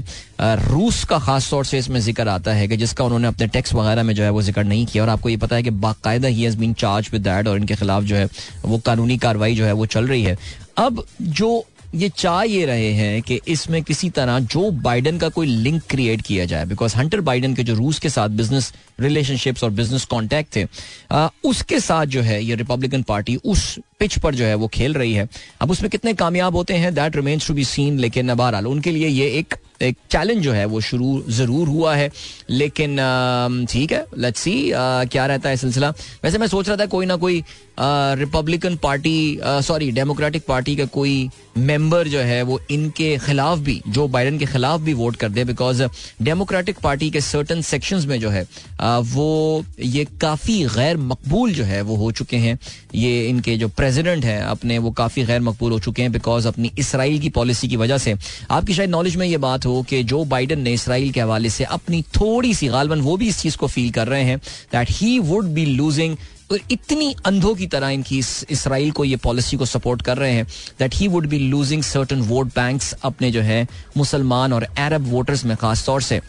रूस 0.61 1.03
का 1.05 1.19
खास 1.19 1.51
तौर 1.51 1.65
से 1.65 1.79
इसमें 1.79 1.99
ज़िक्र 2.01 2.29
आता 2.29 2.53
है 2.53 2.69
कि 2.69 2.77
जिसका 2.77 3.05
उन्होंने 3.05 3.29
अपने 3.29 3.47
टैक्स 3.49 3.75
वगैरह 3.75 4.03
में 4.03 4.15
जो 4.15 4.23
है 4.23 4.31
वो 4.31 4.43
ज़िक्र 4.43 4.65
नहीं 4.65 4.87
किया 4.87 5.03
और 5.05 5.09
आपको 5.11 5.29
ये 5.29 5.37
पता 5.37 5.57
है 5.57 5.63
कि 5.63 5.71
बाकायदा 5.87 6.29
ही 6.29 6.43
has 6.43 6.57
been 6.59 6.73
charge 6.75 7.09
with 7.13 7.23
that 7.23 7.49
और 7.49 7.57
इनके 7.57 7.75
खिलाफ 7.75 8.05
जो 8.05 8.17
है 8.17 8.29
वो 8.65 8.79
कानूनी 8.79 9.19
कार्रवाई 9.19 9.55
जो 9.55 9.65
है 9.65 9.73
वो 9.73 9.87
चल 9.89 10.07
रही 10.07 10.23
है। 10.23 10.37
अब 10.79 11.05
जो 11.23 11.51
ये 11.95 12.09
चाह 12.09 12.43
ये 12.43 12.65
रहे 12.67 12.91
हैं 12.93 13.23
कि 13.23 13.41
इसमें 13.49 13.83
किसी 13.83 14.09
तरह 14.11 14.39
जो 14.41 14.71
बाइडन 14.81 15.17
का 15.19 15.29
कोई 15.29 15.47
लिंक 15.47 15.83
क्रिएट 15.91 16.21
किया 16.23 16.45
जाए 16.45 16.67
बिकॉज़ 16.67 16.95
हंटर 16.97 17.21
बाइडन 17.21 17.55
के 17.55 17.63
जो 17.63 17.75
रूस 17.75 17.99
के 17.99 18.09
साथ 18.09 18.29
बिज़नेस 18.29 18.73
रिलेशनशिप्स 19.01 19.65
और 19.65 19.71
बिज़नेस 19.71 20.05
कॉन्टैक्ट 20.05 20.55
थे 20.57 20.67
आ, 21.11 21.29
उसके 21.45 21.81
साथ 21.81 22.07
जो 22.07 22.23
है 22.23 22.43
ये 22.45 22.55
रिपब्लिकन 22.55 23.03
पार्टी 23.03 23.37
उस 23.37 23.79
पिच 24.01 24.19
पर 24.19 24.35
जो 24.35 24.45
है 24.45 24.55
वो 24.55 24.69
खेल 24.69 24.95
रही 24.95 25.13
है। 25.13 25.29
अब 25.61 25.71
उसमें 25.71 25.91
कितने 25.91 26.15
कामयाब 26.15 26.57
होते 26.57 26.75
हैं 26.75 26.95
that 26.95 27.17
remains 27.17 27.49
to 27.49 27.55
be 27.55 27.65
seen 27.65 27.99
लेकिन 27.99 28.35
बहरहाल 28.35 28.67
उनके 28.67 28.91
लिए 28.91 29.09
ये 29.09 29.29
एक 29.39 29.55
एक 29.83 29.97
चैलेंज 30.11 30.43
जो 30.45 30.53
है, 30.53 30.65
वो 30.67 30.81
शुरू 30.81 31.23
ज़रूर 31.31 31.69
हुआ 31.69 31.95
है। 31.95 32.11
लेकिन 32.51 32.97
ठीक 33.71 33.93
है 33.93 34.05
लेट्स 34.19 34.41
सी 34.41 34.55
क्या 34.75 35.27
रहता 35.27 35.49
है 35.49 35.57
सिलसिला। 35.57 35.91
वैसे 36.25 36.39
मैं 36.39 36.47
सोच 36.47 36.69
रहा 36.69 36.77
था 36.77 36.87
कोई 36.87 37.07
ना 37.07 37.17
कोई 37.17 37.43
Republican 37.81 38.77
Party 38.77 39.39
sorry 39.45 39.91
Democratic 39.91 40.43
Party 40.49 40.75
का 40.77 40.85
कोई 40.87 41.29
मेंबर 41.59 42.09
जो 42.09 42.19
है, 42.21 42.43
वो 42.43 42.61
इनके 42.71 43.17
खिलाफ 43.19 43.59
भी 43.59 43.81
जो 43.89 44.07
बाइडन 44.09 44.39
के 44.39 44.47
खिलाफ 44.47 44.81
भी 44.81 44.93
वोट 44.95 45.17
कर 45.17 45.29
दे 45.29 45.45
बिकॉज़ 45.45 45.83
डेमोक्रेटिक 46.23 46.79
पार्टी 46.79 47.11
के 47.11 47.21
सर्टन 47.21 47.61
सेक्शंस 47.63 48.05
में 48.07 48.19
जो 48.21 48.31
है 48.31 48.47
वो 49.05 49.65
ये 49.81 50.05
काफ़ी 50.21 50.63
गैर 50.67 50.97
मकबूल 50.99 51.53
जो 51.53 51.65
है, 51.65 51.81
वो 51.83 51.97
हो 51.97 52.11
चुके 52.13 52.37
हैं। 52.37 52.59
ये 52.95 53.29
इनके 53.29 53.57
जो 53.57 53.69
प्रेसिडेंट 53.71 54.25
हैं, 54.25 54.41
अपने 54.43 54.79
वो 54.79 54.91
काफ़ी 54.93 55.25
गैर 55.25 55.41
मकबूल 55.41 55.73
हो 55.73 55.79
चुके 55.81 56.03
हैं 56.03 56.13
बिकॉज़ 56.13 56.49
अपनी 56.49 56.71
इसराइल 56.79 57.19
की 57.21 57.29
पॉलिसी 57.31 57.69
की 57.69 57.77
वजह 57.77 57.99
से। 57.99 58.15
आपकी 58.51 58.75
शायद 58.75 58.91
नॉलेज 58.91 59.17
में 59.17 59.27
ये 59.27 59.37
बात 59.39 59.67
हो 59.71 59.83
कि 59.83 60.03
जो 60.05 60.25
बाइडन 60.25 60.61
ने 60.61 60.73
इसराइल 60.73 61.11
के 61.13 61.21
हवाले 61.21 61.51
से 61.51 61.65
अपनी 61.77 62.03
थोड़ी 62.17 62.53
सी 62.55 62.69
गालबन 62.69 63.01
वो 63.01 63.17
भी 63.17 63.29
इस 63.29 63.41
चीज़ 63.41 63.57
को 63.57 63.67
फील 63.67 63.91
कर 63.91 64.09
रहे 64.09 64.25
हैं 64.25 64.39
that 64.73 64.91
he 64.91 65.19
would 65.19 65.47
be 65.55 65.67
losing 65.67 66.17
इतनी 66.71 67.15
अंधों 67.27 67.55
की 67.55 67.67
तरह 67.67 67.89
इनकी 67.89 68.19
इस, 68.19 68.47
इसराइल 68.51 68.91
को 68.91 69.05
ये 69.05 69.17
पॉलिसी 69.17 69.57
को 69.57 69.67
सपोर्ट 69.67 70.03
कर 70.03 70.19
रहे 70.19 70.33
हैं 70.33 70.47
that 70.79 70.95
he 70.95 71.09
would 71.09 71.27
be 71.27 71.39
losing 71.39 71.83
certain 71.83 72.21
vote 72.23 72.47
banks 72.47 72.93
अपने 73.05 73.31
जो 73.31 73.41
है 73.43 73.67
मुसलमान 73.97 74.53
और 74.53 74.63
अरब 74.79 75.07
वोटर्स 75.11 75.45
में 75.45 75.57
खास 75.57 75.87
तौर 75.87 76.03
से। 76.03 76.21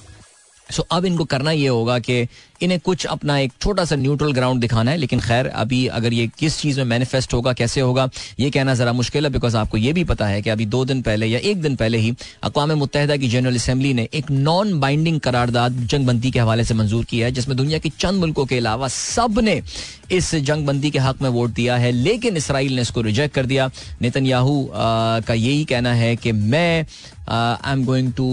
सो 0.72 0.86
अब 0.92 1.06
इनको 1.06 1.26
करना 1.26 1.52
ये 1.52 1.68
होगा 1.68 2.00
कि 2.00 2.26
इन्हें 2.62 2.80
कुछ 2.80 3.06
अपना 3.08 3.38
एक 3.40 3.52
छोटा 3.62 3.84
सा 3.86 3.96
न्यूट्रल 3.96 4.32
ग्राउंड 4.34 4.62
दिखाना 4.62 4.92
है, 4.92 4.98
लेकिन 4.98 5.20
खैर, 5.20 5.48
अभी 5.48 5.86
अगर 5.90 6.14
ये 6.14 6.28
किस 6.40 6.58
चीज़ 6.60 6.78
में 6.80 6.86
मैनिफेस्ट 6.86 7.34
होगा, 7.34 7.54
कैसे 7.54 7.82
होगा, 7.82 8.10
ये 8.40 8.50
कहना 8.50 8.74
ज़रा 8.74 8.94
मुश्किल 8.94 9.26
है 9.26 9.32
बिकॉज़ 9.32 9.58
आपको 9.58 9.78
ये 9.78 9.94
भी 9.94 10.04
पता 10.04 10.28
है 10.28 10.42
कि 10.42 10.50
अभी 10.50 10.66
दो 10.66 10.84
दिन 10.86 11.02
पहले 11.02 11.26
या 11.26 11.40
एक 11.42 11.62
दिन 11.62 11.76
पहले 11.76 11.98
ही 11.98 12.14
अकवा 12.44 12.66
मुतहदा 12.66 13.18
की 13.18 13.28
जनरल 13.30 13.56
असम्बली 13.56 13.94
ने 13.94 14.08
एक 14.14 14.30
नॉन 14.32 14.80
बाइंडिंग 14.80 15.20
करारदाद 15.20 15.80
जंगबंदी 15.86 16.32
के 16.32 16.40
हवाले 16.40 16.64
से 16.64 16.74
मंजूर 16.74 17.06
किया 17.06 17.26
है, 17.28 17.32
जिसमें 17.32 17.58
दुनिया 17.58 17.80
के 17.80 17.90
चंद 18.00 18.20
मुल्कों 18.20 18.46
के 18.46 18.58
अलावा 18.58 18.88
सबने 18.88 19.62
इस 20.12 20.34
जंगबंदी 20.38 20.92
के 20.92 21.00
हक 21.00 21.22
में 21.22 21.30
वोट 21.30 21.50
दिया 21.50 21.76
है, 21.78 21.92
लेकिन 21.92 22.38
इसराइल 22.38 22.76
ने 22.76 22.82
इसको 22.82 23.02
रिजेक्ट 23.02 23.36
कर 23.36 23.46
दिया। 23.46 23.70
नितन 24.02 24.26
याहू 24.26 24.70
का 24.74 25.34
यही 25.34 25.64
कहना 25.66 25.94
है 25.94 26.16
कि 26.16 26.32
मैं 26.32 26.86
आई 27.32 27.72
एम 27.72 27.84
गोइंग 27.86 28.12
टू 28.14 28.28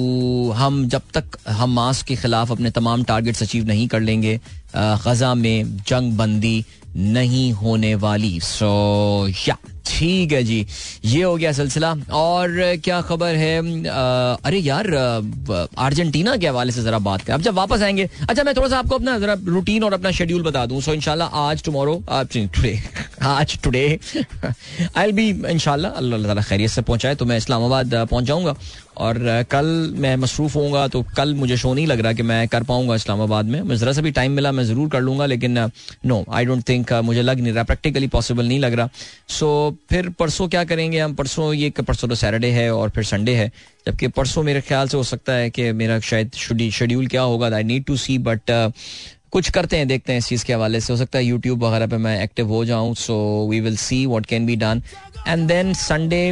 हम 0.57 0.85
जब 0.89 1.03
तक 1.15 1.39
हम 1.49 1.75
मास 1.75 2.03
के 2.03 2.17
खिलाफ 2.17 2.53
अपने 2.53 2.71
तमाम 2.71 3.05
टारगेट्स 3.05 3.43
अचीव 3.43 3.67
नहीं 3.67 3.89
कर 3.89 4.01
लेंगे 4.01 4.39
गजा 4.77 5.35
में 5.35 5.77
जंग 5.89 6.17
बंदी 6.19 6.65
नहीं 6.97 7.53
होने 7.53 7.95
वाली। 7.95 8.39
सो 8.41 9.29
या 9.49 9.57
ठीक 9.87 10.33
है 10.33 10.43
जी। 10.45 10.67
ये 11.05 11.23
हो 11.23 11.37
गया 11.37 11.51
सिलसिला। 11.53 11.91
और 12.13 12.51
क्या 12.85 13.01
खबर 13.03 13.35
है? 13.35 13.87
आ, 13.89 14.35
अरे 14.45 14.59
यार 14.59 14.87
अर्जेंटीना 14.87 16.37
के 16.37 16.47
हवाले 16.49 16.73
से 16.73 16.83
जरा 16.83 16.99
बात 16.99 17.23
करें। 17.23 17.35
अब 17.35 17.43
जब 17.43 17.55
वापस 17.55 17.83
आएँगे 17.83 18.09
अच्छा 18.29 18.43
मैं 18.45 18.55
थोड़ा 18.57 18.69
सा 18.69 18.79
आपको 18.79 18.95
अपना 18.95 19.19
जरा 19.19 19.37
रूटीन 19.47 19.85
और 19.85 19.95
अपना 19.95 20.11
शेड्यूल 20.11 20.43
बता 20.43 20.65
दूँ। 20.67 20.81
सो 20.81 20.93
इनशाला 20.95 21.25
आज 21.45 21.63
टुमारो 21.65 22.03
टुडे 22.35 22.79
आज 23.23 23.59
टुडे 23.65 23.99
आई 24.97 25.13
बी 25.13 25.29
इंशाल्लाह 25.51 25.93
अल्लाह 25.93 26.43
खैरियत 26.43 26.71
से 26.71 26.83
पहुँचाए 26.83 27.15
तो 27.15 27.25
मैं 27.25 27.37
इस्लामाबाद 27.37 27.95
पहुँच 28.11 28.25
जाऊँगा। 28.25 28.55
और 28.99 29.19
कल 29.51 29.67
मैं 29.97 30.15
मसरूफ 30.17 30.55
होऊँगा 30.57 30.87
तो 30.89 31.03
कल 31.17 31.35
मुझे 31.35 31.57
शो 31.57 31.73
नहीं 31.75 31.87
लग 31.87 32.01
रहा 32.01 32.13
कि 32.13 32.23
मैं 32.23 32.47
कर 32.49 32.63
पाऊँगा 32.63 32.95
इस्लामाबाद 32.95 33.47
में। 33.47 33.61
मैं 33.63 33.77
ज़रा 33.77 33.93
सा 33.93 34.03
भी 34.03 34.11
टाइम 34.11 34.33
मिला 34.33 34.53
मैं 34.53 34.65
ज़रूर 34.65 34.89
कर 34.91 35.01
लूँगा 35.01 35.27
लेकिन 35.27 35.59
नो 36.07 36.25
आई 36.31 36.45
डोंट 36.45 36.69
थिंक 36.69 36.93
मुझे 37.05 37.23
लग 37.23 37.41
नहीं 37.41 37.53
रहा 37.53 37.65
प्रैक्टिकली 37.65 38.07
पॉसिबल 38.09 38.49
नहीं 38.49 38.61
लग 38.61 38.73
रहा। 38.73 38.89
सो 39.29 39.71
so, 39.71 39.89
फिर 39.91 40.09
परसों 40.19 40.49
क्या 40.49 40.65
करेंगे 40.65 40.99
हम? 40.99 41.15
परसों 41.15 41.53
ये 41.55 41.71
परसों 41.79 42.09
तो 42.09 42.15
सैटरडे 42.15 42.51
है 42.51 42.71
और 42.75 42.91
फिर 42.91 43.05
संडे 43.05 43.35
है। 43.35 43.51
जबकि 43.87 44.09
परसों 44.09 44.43
मेरे 44.43 44.61
ख्याल 44.61 44.89
से 44.89 44.97
हो 44.97 45.03
सकता 45.05 45.33
है 45.33 45.51
कि 45.51 45.71
मेरा 45.75 45.99
शायद 46.01 46.31
शेड्यूल 46.73 47.07
क्या 47.07 47.23
होगा 47.23 47.55
I 47.57 47.65
need 47.65 47.85
to 47.85 47.97
see 47.97 48.19
but 48.21 48.73
कुछ 49.33 49.49
करते 49.51 49.77
हैं 49.77 49.87
देखते 49.89 50.13
हैं 50.13 50.19
इस 50.19 50.27
चीज़ 50.29 50.45
के 50.45 50.53
हवाले 50.53 50.81
से। 50.81 50.93
हो 50.93 50.97
सकता 50.99 51.19
है 51.19 51.25
यूट्यूब 51.25 51.65
वगैरह 51.65 51.87
पे 51.87 51.97
मैं 51.99 52.23
एक्टिव 52.23 52.49
हो 52.49 52.65
जाऊँ 52.65 52.95
so 52.97 53.17
we 53.51 53.61
will 53.61 53.77
see 53.77 54.05
what 54.07 54.27
can 54.27 54.47
be 54.47 54.57
done 54.57 54.83
and 55.29 55.47
then 55.49 55.73
Sunday 55.75 56.23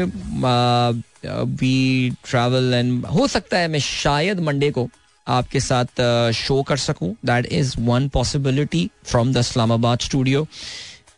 we 1.60 2.10
travel 2.24 2.74
and 2.74 3.04
हो 3.06 3.26
सकता 3.26 3.58
है 3.58 3.68
मैं 3.68 3.80
शायद 3.80 4.40
मंडे 4.40 4.70
को 4.70 4.88
आपके 5.26 5.60
साथ 5.60 6.00
शो 6.36 6.62
कर 6.62 6.76
सकूँ। 6.76 7.14
That 7.26 7.46
is 7.52 7.74
one 7.80 8.08
possibility 8.08 8.88
from 9.04 9.32
the 9.32 9.36
Islamabad 9.36 10.00
studio 10.00 10.46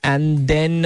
and 0.04 0.38
then 0.48 0.82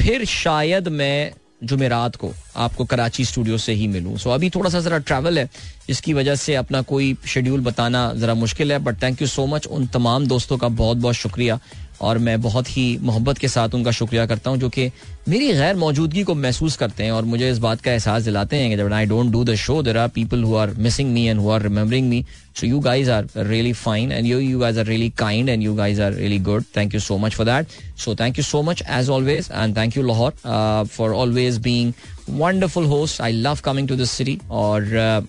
फिर 0.00 0.24
शायद 0.24 0.88
मैं 0.88 1.32
जुमेरात 1.64 2.14
को 2.16 2.32
आपको 2.56 2.84
कराची 2.84 3.24
स्टूडियो 3.24 3.56
से 3.58 3.72
ही 3.72 3.86
मिलूं। 3.88 4.16
सो 4.16 4.28
so, 4.28 4.34
अभी 4.34 4.48
थोड़ा 4.50 4.70
सा 4.70 4.80
ज़रा 4.80 4.98
ट्रैवल 4.98 5.38
है 5.38 5.48
जिसकी 5.88 6.12
वजह 6.14 6.34
से 6.34 6.54
अपना 6.54 6.80
कोई 6.82 7.16
शेड्यूल 7.28 7.60
बताना 7.60 8.12
ज़रा 8.14 8.34
मुश्किल 8.34 8.72
है। 8.72 8.78
But 8.78 9.02
thank 9.02 9.22
you 9.22 9.28
so 9.28 9.46
much 9.46 9.66
उन 9.66 9.86
तमाम 9.86 10.26
दोस्तों 10.26 10.58
का 10.58 10.68
बहुत 10.68 10.96
बहुत 10.96 11.14
शुक्रिया। 11.14 11.58
और 12.00 12.18
मैं 12.18 12.40
बहुत 12.40 12.68
ही 12.76 12.86
मोहब्बत 13.02 13.38
के 13.38 13.48
साथ 13.48 13.74
उनका 13.74 13.90
शुक्रिया 13.90 14.26
करता 14.26 14.50
हूँ 14.50 14.58
जो 14.58 14.68
कि 14.68 14.90
मेरी 15.28 15.52
गैर 15.52 15.76
मौजूदगी 15.76 16.22
को 16.24 16.34
महसूस 16.34 16.76
करते 16.76 17.04
हैं 17.04 17.12
और 17.12 17.24
मुझे 17.24 17.50
इस 17.50 17.58
बात 17.58 17.80
का 17.80 17.92
एहसास 17.92 18.22
दिलाते 18.22 18.56
हैं 18.56 18.70
कि 18.70 18.76
जब 18.76 18.92
I 18.92 19.06
don't 19.06 19.32
do 19.32 19.42
the 19.44 19.54
show 19.54 19.82
there 19.82 19.96
are 19.98 20.08
people 20.08 20.42
who 20.44 20.54
are 20.56 20.70
missing 20.78 21.12
me 21.12 21.24
and 21.26 21.40
who 21.40 21.50
are 21.50 21.62
remembering 21.62 22.08
me 22.08 22.24
so 22.60 22.66
you 22.66 22.78
guys 22.80 23.10
are 23.10 23.26
really 23.36 23.72
fine 23.72 24.12
and 24.12 24.26
you 24.26 24.38
you 24.38 24.58
guys 24.58 24.78
are 24.78 24.86
really 24.86 25.10
kind 25.18 25.48
and 25.48 25.62
you 25.62 25.74
guys 25.74 26.00
are 26.02 26.12
really 26.12 26.38
good 26.48 26.64
thank 26.76 26.94
you 26.94 27.00
so 27.00 27.18
much 27.18 27.34
for 27.34 27.46
that 27.46 27.66
so 27.98 28.14
thank 28.14 28.38
you 28.38 28.44
so 28.44 28.62
much 28.62 28.82
as 28.90 29.10
always 29.10 29.48
and 29.52 29.76
thank 29.76 29.96
you 29.96 30.02
Lahore 30.02 30.86
for 30.92 31.12
always 31.14 31.58
being 31.58 31.92
wonderful 32.30 32.84
host 32.86 33.20
I 33.20 33.32
love 33.32 33.58
coming 33.64 33.88
to 33.88 33.96
this 33.96 34.10
city 34.10 34.38
और 34.50 34.82
uh, 34.82 35.26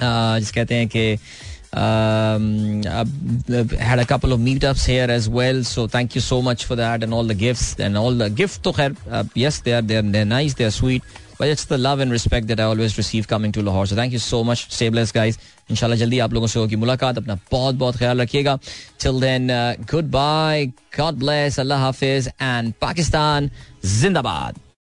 uh, 0.00 0.38
जिस 0.38 0.50
कहते 0.50 0.74
हैं 0.74 0.88
कि 0.88 1.16
Um, 1.73 2.83
uh, 2.87 3.03
had 3.77 3.99
a 3.99 4.05
couple 4.05 4.31
of 4.31 4.39
meetups 4.39 4.85
here 4.85 5.07
as 5.11 5.27
well. 5.27 5.61
So 5.63 5.87
thank 5.87 6.15
you 6.15 6.21
so 6.21 6.41
much 6.41 6.63
for 6.63 6.77
that 6.77 7.03
and 7.03 7.13
all 7.13 7.25
the 7.25 7.35
gifts 7.35 7.77
and 7.79 7.97
all 7.97 8.13
the 8.13 8.29
gift 8.29 8.63
to 8.63 8.71
khair, 8.71 8.95
uh, 9.11 9.25
yes, 9.33 9.59
they 9.59 9.73
are 9.73 9.81
they're, 9.81 10.01
they're 10.01 10.23
nice, 10.23 10.53
they're 10.53 10.71
sweet. 10.71 11.03
But 11.37 11.49
it's 11.49 11.65
the 11.65 11.77
love 11.77 11.99
and 11.99 12.11
respect 12.11 12.47
that 12.47 12.61
I 12.61 12.63
always 12.63 12.97
receive 12.97 13.27
coming 13.27 13.51
to 13.51 13.61
Lahore. 13.61 13.87
So 13.87 13.95
thank 13.97 14.13
you 14.13 14.19
so 14.19 14.41
much. 14.45 14.71
Stay 14.71 14.87
blessed, 14.87 15.13
guys. 15.13 15.37
इंशाल्लाह 15.71 15.97
जल्दी 15.99 16.19
आप 16.19 16.33
लोगों 16.33 16.47
से 16.47 16.59
होगी 16.59 16.75
मुलाकात 16.75 17.17
अपना 17.17 17.37
बहुत 17.51 17.75
बहुत 17.75 17.97
ख्याल 17.97 18.21
रखिएगा 18.21 18.57
till 19.03 19.19
then 19.21 19.47
goodbye 20.11 20.65
God 20.97 21.15
bless 21.19 21.59
Allah 21.59 21.79
Hafiz 21.83 22.27
and 22.41 22.73
Pakistan 22.81 23.49
जिंदाबाद 24.01 24.59